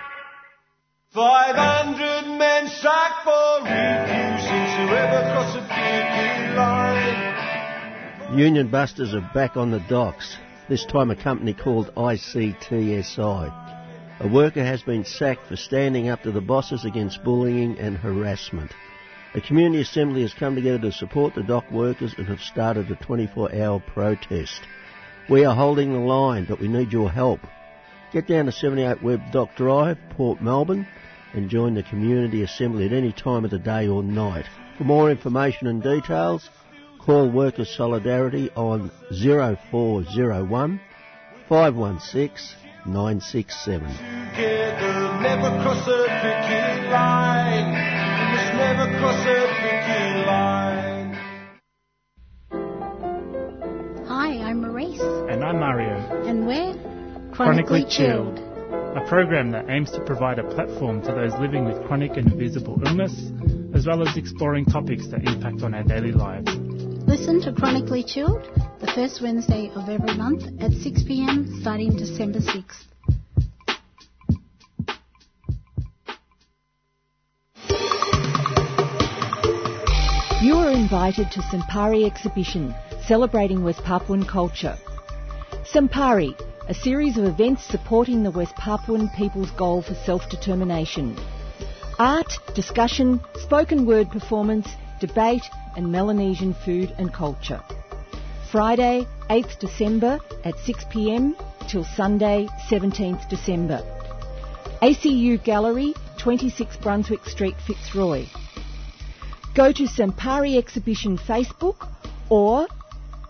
500 1.14 2.38
men 2.38 2.68
strike 2.68 3.24
for 3.24 3.62
refusing 3.62 4.66
to 4.76 4.84
ever 4.96 5.22
cross 5.32 5.56
a 5.56 5.62
picket 5.62 6.56
line. 6.56 8.38
Union 8.38 8.70
Busters 8.70 9.14
are 9.14 9.30
back 9.34 9.58
on 9.58 9.72
the 9.72 9.84
docks, 9.90 10.38
this 10.70 10.86
time 10.86 11.12
a 11.12 11.16
company 11.16 11.54
called 11.54 11.94
ICTSI. 11.96 13.64
A 14.20 14.28
worker 14.28 14.64
has 14.64 14.82
been 14.82 15.06
sacked 15.06 15.48
for 15.48 15.56
standing 15.56 16.10
up 16.10 16.24
to 16.24 16.32
the 16.32 16.42
bosses 16.42 16.86
against 16.86 17.24
bullying 17.24 17.78
and 17.80 17.98
harassment. 17.98 18.72
A 19.34 19.42
community 19.42 19.82
assembly 19.82 20.22
has 20.24 20.34
come 20.34 20.56
together 20.56 20.80
to 20.80 20.92
support 20.92 21.36
the 21.36 21.44
dock 21.44 21.70
workers 21.72 22.14
and 22.18 22.28
have 22.28 22.40
started 22.40 22.90
a 22.90 22.96
24 22.96 23.54
hour 23.56 23.80
protest. 23.80 24.62
We 25.30 25.46
are 25.46 25.56
holding 25.56 25.94
the 25.94 26.00
line, 26.00 26.46
but 26.48 26.60
we 26.60 26.68
need 26.68 26.92
your 26.92 27.12
help. 27.12 27.42
Get 28.14 28.28
down 28.28 28.46
to 28.46 28.52
78 28.52 29.04
Webb 29.04 29.22
Dock 29.32 29.50
Drive, 29.56 29.98
Port 30.12 30.42
Melbourne, 30.42 30.88
and 31.34 31.50
join 31.50 31.74
the 31.76 31.84
community 31.84 32.42
assembly 32.44 32.86
at 32.86 32.94
any 32.94 33.12
time 33.12 33.44
of 33.46 33.52
the 33.52 33.60
day 33.60 33.88
or 33.88 34.02
night. 34.02 34.46
For 34.78 34.86
more 34.86 35.12
information 35.12 35.68
and 35.68 35.84
details, 35.84 36.50
call 37.00 37.30
Workers 37.30 37.70
Solidarity 37.76 38.50
on 38.56 38.90
0401 39.12 40.80
516 41.50 42.56
967. 42.86 43.88
Together, 43.90 45.20
never 45.22 45.50
cross 45.62 45.88
a 45.88 45.92
line. 46.92 47.74
We 48.32 48.44
never 48.58 48.98
cross 49.00 49.26
a 49.26 49.30
line. 50.28 51.14
Hi, 54.08 54.30
I'm 54.50 54.62
Maurice, 54.62 55.02
And 55.30 55.44
I'm 55.44 55.60
Mario. 55.60 55.98
and 56.26 56.48
we're 56.48 56.74
Chronically 57.38 57.86
Chilled, 57.88 58.40
a 58.40 59.06
program 59.08 59.52
that 59.52 59.70
aims 59.70 59.92
to 59.92 60.04
provide 60.04 60.40
a 60.40 60.44
platform 60.44 61.04
to 61.04 61.14
those 61.14 61.32
living 61.40 61.66
with 61.66 61.86
chronic 61.86 62.18
and 62.18 62.32
invisible 62.32 62.82
illness, 62.84 63.14
as 63.76 63.86
well 63.86 64.02
as 64.02 64.18
exploring 64.18 64.66
topics 64.66 65.06
that 65.10 65.22
impact 65.24 65.62
on 65.62 65.76
our 65.76 65.84
daily 65.84 66.12
lives. 66.12 66.52
Listen 67.06 67.40
to 67.42 67.54
Chronically 67.54 68.04
Chilled 68.04 68.44
the 68.80 68.92
first 68.96 69.22
Wednesday 69.22 69.70
of 69.76 69.88
every 69.88 70.18
month 70.18 70.46
at 70.60 70.72
6 70.72 71.04
pm 71.04 71.60
starting 71.62 71.96
December 71.96 72.40
6th. 72.40 72.86
You 80.42 80.56
are 80.56 80.72
invited 80.72 81.30
to 81.34 81.42
Sampari 81.42 82.08
exhibition 82.08 82.74
celebrating 83.06 83.64
West 83.64 83.84
Papuan 83.84 84.28
culture. 84.28 84.76
Sampari, 85.72 86.36
a 86.70 86.74
series 86.74 87.18
of 87.18 87.24
events 87.24 87.64
supporting 87.64 88.24
the 88.24 88.32
West 88.32 88.54
Papuan 88.56 89.08
people's 89.16 89.52
goal 89.52 89.82
for 89.82 89.94
self-determination. 89.94 91.18
Art, 91.98 92.40
discussion, 92.56 93.22
spoken 93.36 93.86
word 93.86 94.12
performance, 94.12 94.68
debate 95.00 95.44
and 95.78 95.90
Melanesian 95.90 96.54
food 96.54 96.94
and 96.98 97.14
culture. 97.14 97.64
Friday, 98.52 99.08
8th 99.30 99.60
December 99.60 100.20
at 100.44 100.56
6pm 100.56 101.36
till 101.70 101.86
Sunday, 101.86 102.48
17th 102.70 103.30
December. 103.30 103.82
ACU 104.82 105.42
Gallery, 105.42 105.94
26 106.18 106.76
Brunswick 106.78 107.24
Street, 107.26 107.56
Fitzroy. 107.66 108.26
Go 109.56 109.72
to 109.72 109.84
Sampari 109.84 110.58
Exhibition 110.58 111.18
Facebook 111.18 111.88
or 112.30 112.68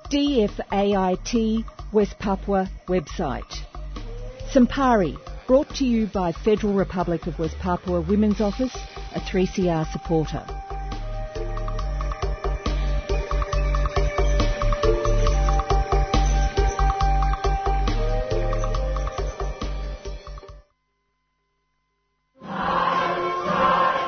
DFAIT 0.09 1.66
West 1.93 2.19
Papua 2.19 2.69
website. 2.88 3.64
Sampari, 4.51 5.17
brought 5.48 5.69
to 5.75 5.85
you 5.85 6.07
by 6.07 6.33
Federal 6.33 6.74
Republic 6.74 7.27
of 7.27 7.40
West 7.40 7.57
Papua 7.59 8.01
Women's 8.01 8.41
Office, 8.41 8.75
a 9.16 9.22
3CR 9.22 9.90
supporter. 9.93 10.45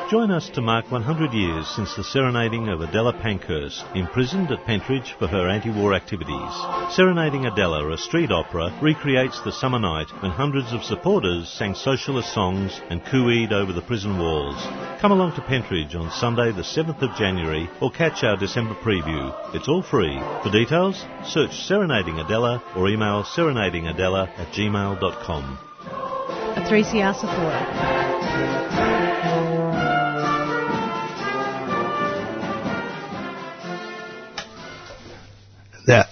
Join 0.09 0.31
us 0.31 0.49
to 0.55 0.61
mark 0.61 0.89
100 0.89 1.33
years 1.33 1.67
since 1.67 1.95
the 1.95 2.03
serenading 2.03 2.67
of 2.69 2.81
Adela 2.81 3.13
Pankhurst, 3.13 3.85
imprisoned 3.93 4.49
at 4.49 4.65
Pentridge 4.65 5.13
for 5.19 5.27
her 5.27 5.47
anti-war 5.47 5.93
activities. 5.93 6.95
Serenading 6.95 7.45
Adela, 7.45 7.87
a 7.91 7.95
street 7.95 8.31
opera, 8.31 8.75
recreates 8.81 9.39
the 9.41 9.51
summer 9.51 9.77
night 9.77 10.07
when 10.23 10.31
hundreds 10.31 10.73
of 10.73 10.83
supporters 10.83 11.47
sang 11.47 11.75
socialist 11.75 12.33
songs 12.33 12.81
and 12.89 13.03
cooeyed 13.03 13.51
over 13.51 13.71
the 13.71 13.83
prison 13.83 14.17
walls. 14.17 14.57
Come 14.99 15.11
along 15.11 15.35
to 15.35 15.43
Pentridge 15.43 15.93
on 15.93 16.09
Sunday 16.09 16.51
the 16.53 16.63
7th 16.63 17.03
of 17.03 17.15
January 17.15 17.69
or 17.79 17.91
catch 17.91 18.23
our 18.23 18.35
December 18.35 18.73
preview. 18.73 19.31
It's 19.53 19.67
all 19.67 19.83
free. 19.83 20.17
For 20.41 20.49
details, 20.49 21.05
search 21.23 21.53
Serenading 21.53 22.17
Adela 22.17 22.63
or 22.75 22.89
email 22.89 23.23
serenadingadela 23.23 24.27
at 24.39 24.47
gmail.com. 24.53 25.59
A 26.57 26.61
3CR 26.61 27.13
supporter. 27.13 27.99
That 35.89 36.09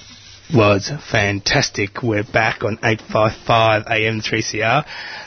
was 0.51 0.91
fantastic. 1.11 2.01
We're 2.01 2.23
back 2.23 2.63
on 2.63 2.79
855 2.83 3.83
AM 3.87 4.21
3CR. 4.21 4.83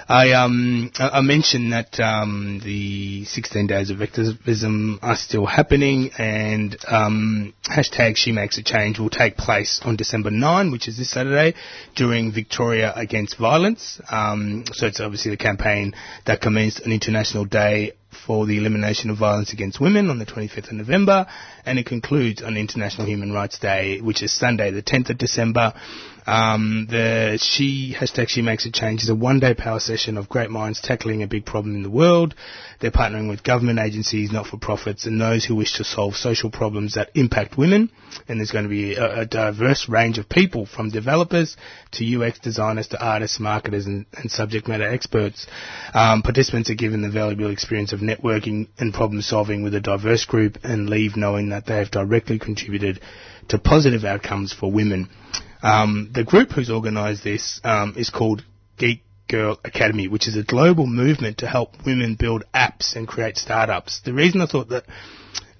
I 0.08 0.32
um 0.32 0.90
I 0.98 1.20
mentioned 1.20 1.72
that 1.72 2.00
um 2.00 2.60
the 2.64 3.24
16 3.26 3.68
days 3.68 3.90
of 3.90 4.02
activism 4.02 4.98
are 5.02 5.14
still 5.14 5.46
happening 5.46 6.10
and 6.18 6.76
um 6.88 7.54
hashtag 7.64 8.16
She 8.16 8.32
Makes 8.32 8.58
a 8.58 8.64
Change 8.64 8.98
will 8.98 9.08
take 9.08 9.36
place 9.36 9.80
on 9.84 9.94
December 9.94 10.32
9, 10.32 10.72
which 10.72 10.88
is 10.88 10.98
this 10.98 11.10
Saturday, 11.10 11.54
during 11.94 12.32
Victoria 12.32 12.92
Against 12.96 13.38
Violence. 13.38 14.00
Um, 14.10 14.64
so 14.72 14.88
it's 14.88 14.98
obviously 14.98 15.30
the 15.30 15.36
campaign 15.36 15.94
that 16.26 16.40
commenced 16.40 16.80
an 16.80 16.90
international 16.90 17.44
day 17.44 17.92
for 18.26 18.46
the 18.46 18.58
elimination 18.58 19.10
of 19.10 19.18
violence 19.18 19.52
against 19.52 19.80
women 19.80 20.10
on 20.10 20.18
the 20.18 20.26
25th 20.26 20.68
of 20.70 20.72
November, 20.72 21.26
and 21.64 21.78
it 21.78 21.86
concludes 21.86 22.42
on 22.42 22.56
International 22.56 23.06
Human 23.06 23.32
Rights 23.32 23.58
Day, 23.58 24.00
which 24.00 24.22
is 24.22 24.32
Sunday, 24.32 24.70
the 24.70 24.82
10th 24.82 25.10
of 25.10 25.18
December. 25.18 25.72
Um, 26.30 26.86
the 26.88 27.40
She 27.42 27.92
hashtag 27.92 28.28
She 28.28 28.40
Makes 28.40 28.64
a 28.64 28.70
Change 28.70 29.02
is 29.02 29.08
a 29.08 29.16
one-day 29.16 29.54
power 29.54 29.80
session 29.80 30.16
of 30.16 30.28
great 30.28 30.48
minds 30.48 30.80
tackling 30.80 31.24
a 31.24 31.26
big 31.26 31.44
problem 31.44 31.74
in 31.74 31.82
the 31.82 31.90
world. 31.90 32.36
They're 32.78 32.92
partnering 32.92 33.28
with 33.28 33.42
government 33.42 33.80
agencies, 33.80 34.30
not-for-profits, 34.30 35.06
and 35.06 35.20
those 35.20 35.44
who 35.44 35.56
wish 35.56 35.76
to 35.78 35.84
solve 35.84 36.14
social 36.14 36.48
problems 36.48 36.94
that 36.94 37.10
impact 37.16 37.58
women. 37.58 37.90
And 38.28 38.38
there's 38.38 38.52
going 38.52 38.62
to 38.62 38.70
be 38.70 38.94
a, 38.94 39.22
a 39.22 39.26
diverse 39.26 39.88
range 39.88 40.18
of 40.18 40.28
people, 40.28 40.66
from 40.66 40.90
developers 40.90 41.56
to 41.94 42.22
UX 42.22 42.38
designers 42.38 42.86
to 42.88 43.04
artists, 43.04 43.40
marketers, 43.40 43.86
and, 43.86 44.06
and 44.16 44.30
subject 44.30 44.68
matter 44.68 44.88
experts. 44.88 45.48
Um, 45.92 46.22
participants 46.22 46.70
are 46.70 46.74
given 46.74 47.02
the 47.02 47.10
valuable 47.10 47.50
experience 47.50 47.92
of 47.92 47.98
networking 47.98 48.68
and 48.78 48.94
problem 48.94 49.20
solving 49.20 49.64
with 49.64 49.74
a 49.74 49.80
diverse 49.80 50.26
group 50.26 50.58
and 50.62 50.88
leave 50.88 51.16
knowing 51.16 51.48
that 51.48 51.66
they 51.66 51.78
have 51.78 51.90
directly 51.90 52.38
contributed 52.38 53.00
to 53.48 53.58
positive 53.58 54.04
outcomes 54.04 54.52
for 54.52 54.70
women. 54.70 55.08
Um, 55.62 56.10
the 56.14 56.24
group 56.24 56.52
who's 56.52 56.70
organised 56.70 57.24
this 57.24 57.60
um, 57.64 57.94
is 57.96 58.10
called 58.10 58.44
Geek 58.78 59.02
Girl 59.28 59.58
Academy, 59.64 60.08
which 60.08 60.26
is 60.26 60.36
a 60.36 60.42
global 60.42 60.86
movement 60.86 61.38
to 61.38 61.46
help 61.46 61.74
women 61.86 62.16
build 62.18 62.44
apps 62.54 62.96
and 62.96 63.06
create 63.06 63.36
startups. 63.36 64.00
The 64.04 64.12
reason 64.12 64.40
I 64.40 64.46
thought 64.46 64.70
that 64.70 64.84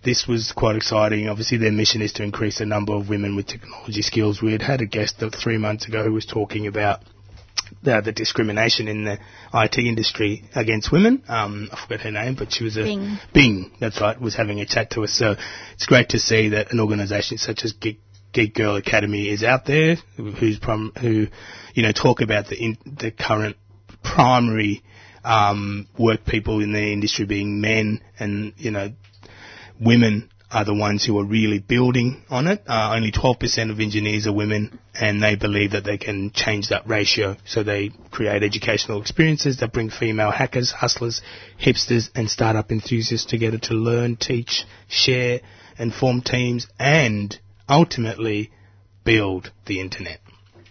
this 0.03 0.27
was 0.27 0.53
quite 0.53 0.77
exciting, 0.77 1.29
obviously 1.29 1.59
their 1.59 1.73
mission 1.73 2.03
is 2.03 2.13
to 2.15 2.23
increase 2.23 2.59
the 2.59 2.67
number 2.67 2.95
of 2.95 3.09
women 3.09 3.37
with 3.37 3.47
technology 3.47 4.03
skills. 4.03 4.41
We 4.43 4.53
had 4.53 4.63
had 4.63 4.81
a 4.81 4.87
guest 4.87 5.23
three 5.43 5.59
months 5.59 5.87
ago 5.87 6.03
who 6.03 6.13
was 6.13 6.25
talking 6.25 6.67
about 6.67 7.01
the, 7.83 8.01
the 8.05 8.13
discrimination 8.13 8.89
in 8.89 9.05
the 9.05 9.19
IT 9.55 9.79
industry 9.79 10.45
against 10.55 10.91
women. 10.91 11.23
Um, 11.29 11.69
I 11.73 11.81
forgot 11.81 12.01
her 12.01 12.11
name, 12.11 12.35
but 12.35 12.53
she 12.53 12.65
was 12.65 12.77
a 12.77 12.85
Bing. 12.85 13.19
Bing, 13.33 13.73
that's 13.79 14.01
right, 14.01 14.21
was 14.21 14.35
having 14.35 14.61
a 14.61 14.67
chat 14.67 14.91
to 14.93 15.05
us. 15.05 15.13
So 15.13 15.37
it's 15.75 15.87
great 15.87 16.11
to 16.11 16.19
see 16.19 16.51
that 16.51 16.73
an 16.73 16.81
organisation 16.81 17.39
such 17.39 17.65
as 17.65 17.73
Geek, 17.73 18.01
Geek 18.33 18.55
Girl 18.55 18.77
Academy 18.77 19.29
is 19.29 19.43
out 19.43 19.65
there, 19.67 19.97
who's 20.17 20.59
prom, 20.59 20.93
who, 21.01 21.27
you 21.75 21.83
know, 21.83 21.93
talk 21.93 22.21
about 22.21 22.49
the 22.49 22.57
in, 22.57 22.79
the 22.85 23.11
current 23.11 23.57
primary 24.03 24.83
um, 25.25 25.89
work 25.99 26.25
people 26.25 26.61
in 26.61 26.73
the 26.73 26.93
industry 26.93 27.27
being 27.27 27.61
men, 27.61 28.01
and 28.19 28.53
you 28.57 28.71
know, 28.71 28.93
women 29.81 30.31
are 30.51 30.65
the 30.65 30.75
ones 30.75 31.05
who 31.05 31.19
are 31.19 31.25
really 31.25 31.61
building 31.61 32.23
on 32.29 32.49
it. 32.49 32.63
Uh, 32.67 32.93
only 32.95 33.13
12% 33.13 33.71
of 33.71 33.79
engineers 33.79 34.27
are 34.27 34.33
women, 34.33 34.79
and 34.95 35.23
they 35.23 35.37
believe 35.37 35.73
that 35.73 35.85
they 35.85 35.97
can 35.97 36.33
change 36.33 36.69
that 36.71 36.89
ratio. 36.89 37.37
So 37.45 37.63
they 37.63 37.91
create 38.11 38.43
educational 38.43 39.01
experiences 39.01 39.59
that 39.59 39.73
bring 39.73 39.91
female 39.91 40.33
hackers, 40.33 40.73
hustlers, 40.73 41.23
hipsters, 41.61 42.11
and 42.17 42.29
startup 42.29 42.73
enthusiasts 42.73 43.27
together 43.27 43.59
to 43.59 43.75
learn, 43.75 44.17
teach, 44.17 44.65
share, 44.89 45.41
and 45.79 45.95
form 45.95 46.21
teams, 46.21 46.67
and 46.79 47.39
ultimately 47.71 48.51
build 49.05 49.53
the 49.67 49.81
internet. 49.81 50.21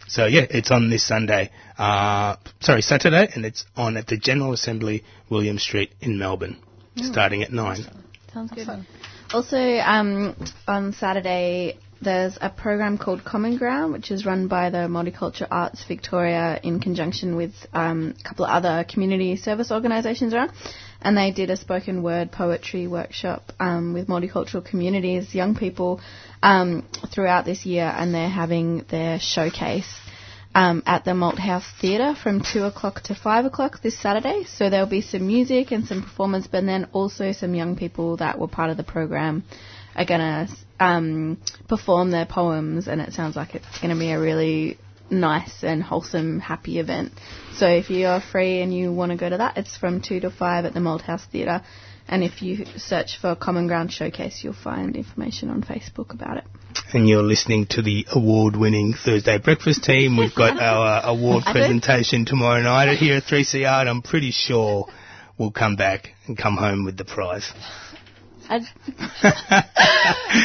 So 0.08 0.26
yeah, 0.26 0.46
it's 0.50 0.72
on 0.72 0.90
this 0.90 1.08
Sunday, 1.08 1.52
uh, 1.78 2.36
sorry, 2.60 2.82
Saturday, 2.82 3.30
and 3.34 3.46
it's 3.46 3.66
on 3.76 3.96
at 3.96 4.08
the 4.08 4.18
General 4.18 4.54
Assembly, 4.54 5.04
William 5.30 5.60
Street 5.60 5.94
in 6.02 6.18
Melbourne, 6.18 6.58
starting 6.98 7.44
at 7.44 7.52
nine. 7.52 7.86
Sounds 8.34 8.52
good. 8.52 8.68
Also, 9.32 9.58
um, 9.58 10.36
on 10.68 10.94
Saturday, 10.94 11.78
there's 12.02 12.38
a 12.42 12.50
program 12.50 12.98
called 12.98 13.24
Common 13.24 13.58
Ground, 13.58 13.94
which 13.94 14.10
is 14.10 14.26
run 14.26 14.48
by 14.48 14.72
the 14.72 14.88
Multicultural 14.88 15.48
Arts 15.52 15.84
Victoria 15.88 16.60
in 16.64 16.80
conjunction 16.80 17.36
with 17.36 17.54
um, 17.74 18.16
a 18.20 18.24
couple 18.24 18.46
of 18.46 18.52
other 18.52 18.86
community 18.86 19.36
service 19.36 19.72
organisations 19.72 20.34
around. 20.34 20.52
And 21.02 21.18
they 21.18 21.32
did 21.32 21.50
a 21.50 21.56
spoken 21.56 22.04
word 22.04 22.32
poetry 22.32 22.88
workshop 22.88 23.54
um, 23.60 23.94
with 23.94 24.08
multicultural 24.08 24.64
communities, 24.64 25.34
young 25.34 25.56
people, 25.56 26.02
um, 26.44 26.88
throughout 27.14 27.46
this 27.46 27.66
year, 27.66 27.86
and 27.96 28.14
they're 28.14 28.30
having 28.30 28.86
their 28.90 29.18
showcase 29.20 29.90
um, 30.56 30.84
at 30.86 31.06
the 31.06 31.12
Malthouse 31.12 31.64
Theatre 31.80 32.16
from 32.22 32.42
2 32.42 32.64
o'clock 32.64 33.02
to 33.04 33.16
5 33.16 33.46
o'clock 33.46 33.82
this 33.82 33.98
Saturday. 33.98 34.44
So 34.46 34.70
there'll 34.70 34.88
be 34.88 35.02
some 35.02 35.26
music 35.28 35.72
and 35.72 35.86
some 35.86 36.04
performance, 36.04 36.48
but 36.48 36.66
then 36.66 36.88
also 36.92 37.32
some 37.32 37.56
young 37.56 37.76
people 37.76 38.18
that 38.18 38.40
were 38.40 38.48
part 38.48 38.70
of 38.70 38.78
the 38.78 38.84
program 38.84 39.44
are 39.96 40.06
going 40.06 40.20
to 40.20 40.50
um, 40.80 41.38
perform 41.68 42.12
their 42.12 42.26
poems, 42.26 42.88
and 42.88 43.02
it 43.02 43.14
sounds 43.14 43.36
like 43.36 43.56
it's 43.56 43.80
going 43.80 43.94
to 43.94 44.00
be 44.00 44.12
a 44.12 44.20
really 44.20 44.78
nice 45.12 45.64
and 45.64 45.82
wholesome, 45.84 46.40
happy 46.40 46.80
event. 46.80 47.14
So 47.56 47.68
if 47.68 47.90
you 47.90 48.08
are 48.08 48.22
free 48.22 48.62
and 48.62 48.74
you 48.74 48.92
want 48.92 49.12
to 49.12 49.18
go 49.18 49.30
to 49.30 49.38
that, 49.38 49.58
it's 49.58 49.78
from 49.78 50.02
2 50.02 50.22
to 50.22 50.32
5 50.32 50.66
at 50.66 50.74
the 50.74 50.80
Malthouse 50.80 51.26
Theatre. 51.30 51.62
And 52.08 52.24
if 52.24 52.42
you 52.42 52.66
search 52.78 53.20
for 53.22 53.36
Common 53.36 53.68
Ground 53.68 53.92
Showcase, 53.92 54.42
you'll 54.44 54.54
find 54.54 54.96
information 54.96 55.52
on 55.52 55.62
Facebook 55.62 56.12
about 56.12 56.38
it. 56.38 56.44
And 56.92 57.08
you're 57.08 57.22
listening 57.22 57.68
to 57.72 57.84
the 57.84 58.08
award-winning 58.12 58.94
Thursday 58.94 59.38
Breakfast 59.38 59.84
team. 59.84 60.18
We've 60.18 60.34
got 60.34 60.60
our 60.62 61.04
uh, 61.04 61.12
award 61.12 61.44
presentation 61.52 62.26
tomorrow 62.26 62.64
night 62.64 62.98
here 62.98 63.18
at 63.18 63.24
3CR, 63.24 63.82
and 63.82 63.90
I'm 63.90 64.02
pretty 64.02 64.32
sure 64.32 64.88
we'll 65.38 65.52
come 65.52 65.76
back 65.76 66.10
and 66.26 66.36
come 66.36 66.58
home 66.58 66.84
with 66.84 66.98
the 66.98 67.06
prize. 67.06 67.52
I, 68.50 68.58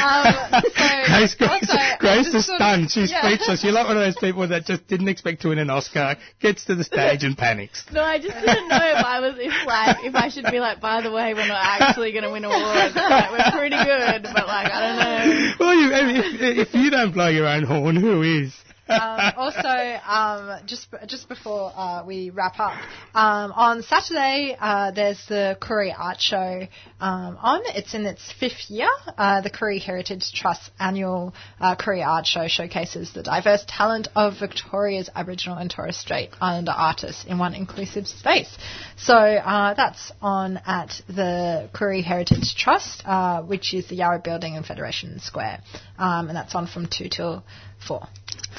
Um, 0.04 0.62
Grace, 1.06 1.34
Grace, 1.36 1.50
also, 1.70 1.78
Grace 1.98 2.26
is 2.26 2.46
sort 2.46 2.60
of- 2.60 2.64
stunned. 2.64 2.90
She's 2.90 3.10
yeah. 3.10 3.22
speechless. 3.22 3.62
You're 3.64 3.72
like 3.72 3.86
one 3.86 3.96
of 3.96 4.02
those 4.02 4.16
people 4.16 4.46
that 4.48 4.66
just 4.66 4.86
didn't 4.88 5.08
expect 5.08 5.42
to 5.42 5.48
win 5.48 5.58
an 5.58 5.70
Oscar, 5.70 6.16
gets 6.40 6.64
to 6.66 6.74
the 6.74 6.84
stage 6.84 7.24
and 7.24 7.36
panics. 7.36 7.84
no, 7.92 8.02
I 8.02 8.18
just 8.18 8.34
didn't 8.34 8.68
know 8.68 8.76
if 8.80 9.04
I 9.04 9.20
was 9.20 9.34
if 9.38 9.66
like 9.66 9.96
if 10.04 10.14
I 10.14 10.28
should 10.28 10.46
be 10.50 10.60
like, 10.60 10.80
by 10.80 11.00
the 11.02 11.10
way, 11.10 11.34
we're 11.34 11.46
not 11.48 11.60
actually 11.80 12.12
going 12.12 12.24
to 12.24 12.30
win 12.30 12.44
awards. 12.44 12.94
Like, 12.94 13.30
we're 13.30 13.50
pretty 13.58 13.76
good, 13.76 14.22
but 14.22 14.46
like 14.46 14.70
I 14.72 14.80
don't 14.80 14.96
know. 14.98 15.52
Well, 15.60 15.74
you, 15.74 15.92
I 15.94 16.02
mean, 16.06 16.16
if, 16.40 16.68
if 16.68 16.74
you 16.74 16.90
don't 16.90 17.12
blow 17.12 17.28
your 17.28 17.46
own 17.46 17.64
horn, 17.64 17.96
who 17.96 18.22
is? 18.22 18.52
Um, 18.88 19.32
also, 19.36 19.68
um, 19.68 20.60
just 20.66 20.88
just 21.06 21.28
before 21.28 21.72
uh, 21.74 22.04
we 22.06 22.30
wrap 22.30 22.58
up, 22.58 22.74
um, 23.14 23.52
on 23.52 23.82
Saturday 23.82 24.56
uh, 24.60 24.90
there's 24.90 25.24
the 25.28 25.56
Koori 25.60 25.94
Art 25.96 26.20
Show 26.20 26.66
um, 27.00 27.38
on. 27.40 27.62
It's 27.66 27.94
in 27.94 28.04
its 28.04 28.32
fifth 28.38 28.68
year. 28.68 28.88
Uh, 29.16 29.40
the 29.40 29.50
Koori 29.50 29.80
Heritage 29.80 30.32
Trust 30.32 30.70
annual 30.78 31.34
uh, 31.60 31.76
Koori 31.76 32.06
Art 32.06 32.26
Show 32.26 32.46
showcases 32.48 33.12
the 33.12 33.22
diverse 33.22 33.64
talent 33.66 34.08
of 34.14 34.38
Victoria's 34.38 35.08
Aboriginal 35.14 35.58
and 35.58 35.70
Torres 35.70 35.96
Strait 35.96 36.30
Islander 36.40 36.72
artists 36.72 37.24
in 37.24 37.38
one 37.38 37.54
inclusive 37.54 38.06
space. 38.06 38.54
So 38.96 39.14
uh, 39.14 39.74
that's 39.74 40.12
on 40.20 40.58
at 40.66 41.00
the 41.08 41.70
Koori 41.72 42.04
Heritage 42.04 42.54
Trust, 42.56 43.02
uh, 43.06 43.42
which 43.42 43.72
is 43.72 43.88
the 43.88 43.96
Yarra 43.96 44.18
Building 44.18 44.54
in 44.54 44.62
Federation 44.62 45.20
Square, 45.20 45.60
um, 45.98 46.28
and 46.28 46.36
that's 46.36 46.54
on 46.54 46.66
from 46.66 46.86
two 46.86 47.08
till 47.08 47.44
four. 47.86 48.08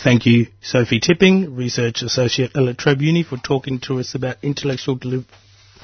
Thank 0.04 0.26
you, 0.26 0.48
Sophie 0.62 1.00
Tipping, 1.00 1.56
Research 1.56 2.02
Associate 2.02 2.52
at 2.56 2.62
La 2.62 2.74
Trobe 2.74 3.02
Uni, 3.02 3.24
for 3.24 3.38
talking 3.38 3.80
to 3.82 4.00
us 4.00 4.14
about 4.14 4.38
intellectual 4.44 4.96
deli- 4.96 5.26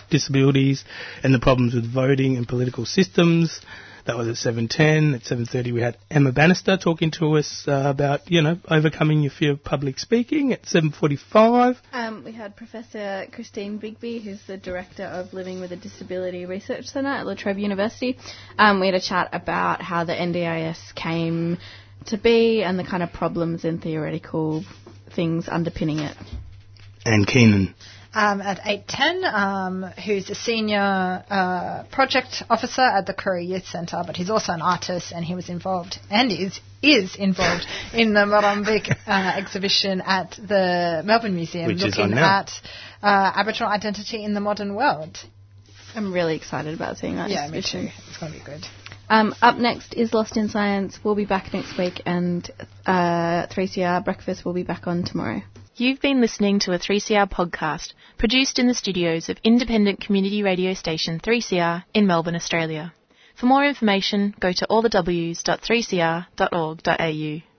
disabilities 0.09 0.83
and 1.23 1.33
the 1.33 1.39
problems 1.39 1.73
with 1.73 1.91
voting 1.91 2.37
and 2.37 2.47
political 2.47 2.85
systems. 2.85 3.61
That 4.05 4.17
was 4.17 4.27
at 4.27 4.53
7.10. 4.53 5.15
At 5.15 5.21
7.30 5.21 5.73
we 5.73 5.81
had 5.81 5.97
Emma 6.09 6.31
Bannister 6.31 6.77
talking 6.77 7.11
to 7.11 7.37
us 7.37 7.65
uh, 7.67 7.83
about, 7.85 8.29
you 8.31 8.41
know, 8.41 8.57
overcoming 8.67 9.21
your 9.21 9.31
fear 9.31 9.51
of 9.51 9.63
public 9.63 9.99
speaking. 9.99 10.53
At 10.53 10.63
7.45, 10.63 11.77
Um, 11.93 12.23
we 12.23 12.31
had 12.31 12.55
Professor 12.55 13.27
Christine 13.31 13.79
Bigby, 13.79 14.21
who's 14.23 14.41
the 14.47 14.57
Director 14.57 15.03
of 15.03 15.33
Living 15.33 15.61
with 15.61 15.71
a 15.71 15.75
Disability 15.75 16.45
Research 16.45 16.85
Centre 16.85 17.09
at 17.09 17.25
La 17.27 17.35
Trobe 17.35 17.59
University. 17.59 18.17
Um, 18.57 18.79
we 18.79 18.87
had 18.87 18.95
a 18.95 19.01
chat 19.01 19.29
about 19.33 19.81
how 19.81 20.03
the 20.03 20.13
NDIS 20.13 20.95
came 20.95 21.57
to 22.07 22.17
be 22.17 22.63
and 22.63 22.77
the 22.79 22.83
kind 22.83 23.03
of 23.03 23.11
problems 23.13 23.63
and 23.63 23.81
theoretical 23.81 24.63
things 25.15 25.47
underpinning 25.47 25.99
it. 25.99 26.15
and 27.05 27.25
Keenan. 27.27 27.73
um, 28.13 28.41
at 28.41 28.59
8.10, 28.61 29.33
um, 29.33 29.83
who's 30.05 30.29
a 30.29 30.35
senior 30.35 31.23
uh, 31.29 31.83
project 31.91 32.43
officer 32.49 32.81
at 32.81 33.05
the 33.05 33.13
Koori 33.13 33.47
Youth 33.47 33.65
Centre, 33.65 34.01
but 34.05 34.15
he's 34.17 34.29
also 34.29 34.51
an 34.53 34.61
artist 34.61 35.11
and 35.13 35.23
he 35.25 35.35
was 35.35 35.49
involved 35.49 35.99
and 36.09 36.31
is 36.31 36.59
is 36.83 37.15
involved 37.15 37.65
in 37.93 38.13
the 38.15 38.21
Marambik 38.21 38.89
uh, 39.05 39.33
exhibition 39.37 40.01
at 40.01 40.31
the 40.31 41.03
Melbourne 41.05 41.35
Museum 41.35 41.67
Which 41.67 41.77
looking 41.83 42.13
at 42.17 42.49
uh, 43.03 43.31
Aboriginal 43.35 43.69
identity 43.71 44.23
in 44.23 44.33
the 44.33 44.39
modern 44.39 44.73
world. 44.73 45.19
I'm 45.95 46.11
really 46.11 46.35
excited 46.35 46.73
about 46.73 46.97
seeing 46.97 47.17
that 47.17 47.29
Yeah, 47.29 47.47
me 47.49 47.59
exhibition. 47.59 47.87
too. 47.87 47.93
It's 48.07 48.17
going 48.17 48.31
to 48.33 48.39
be 48.39 48.43
good. 48.45 48.65
Um, 49.11 49.35
up 49.41 49.57
next 49.57 49.93
is 49.93 50.13
Lost 50.13 50.37
in 50.37 50.47
Science. 50.47 50.97
We'll 51.03 51.15
be 51.15 51.25
back 51.25 51.53
next 51.53 51.77
week, 51.77 52.01
and 52.05 52.49
uh, 52.85 53.45
3CR 53.47 54.05
Breakfast 54.05 54.45
will 54.45 54.53
be 54.53 54.63
back 54.63 54.87
on 54.87 55.03
tomorrow. 55.03 55.41
You've 55.75 55.99
been 55.99 56.21
listening 56.21 56.59
to 56.59 56.71
a 56.71 56.79
3CR 56.79 57.29
podcast 57.29 57.91
produced 58.17 58.57
in 58.57 58.67
the 58.67 58.73
studios 58.73 59.27
of 59.27 59.35
independent 59.43 59.99
community 59.99 60.43
radio 60.43 60.73
station 60.73 61.19
3CR 61.19 61.83
in 61.93 62.07
Melbourne, 62.07 62.37
Australia. 62.37 62.93
For 63.35 63.47
more 63.47 63.65
information, 63.65 64.33
go 64.39 64.53
to 64.53 64.67
allthews.3cr.org.au. 64.69 67.50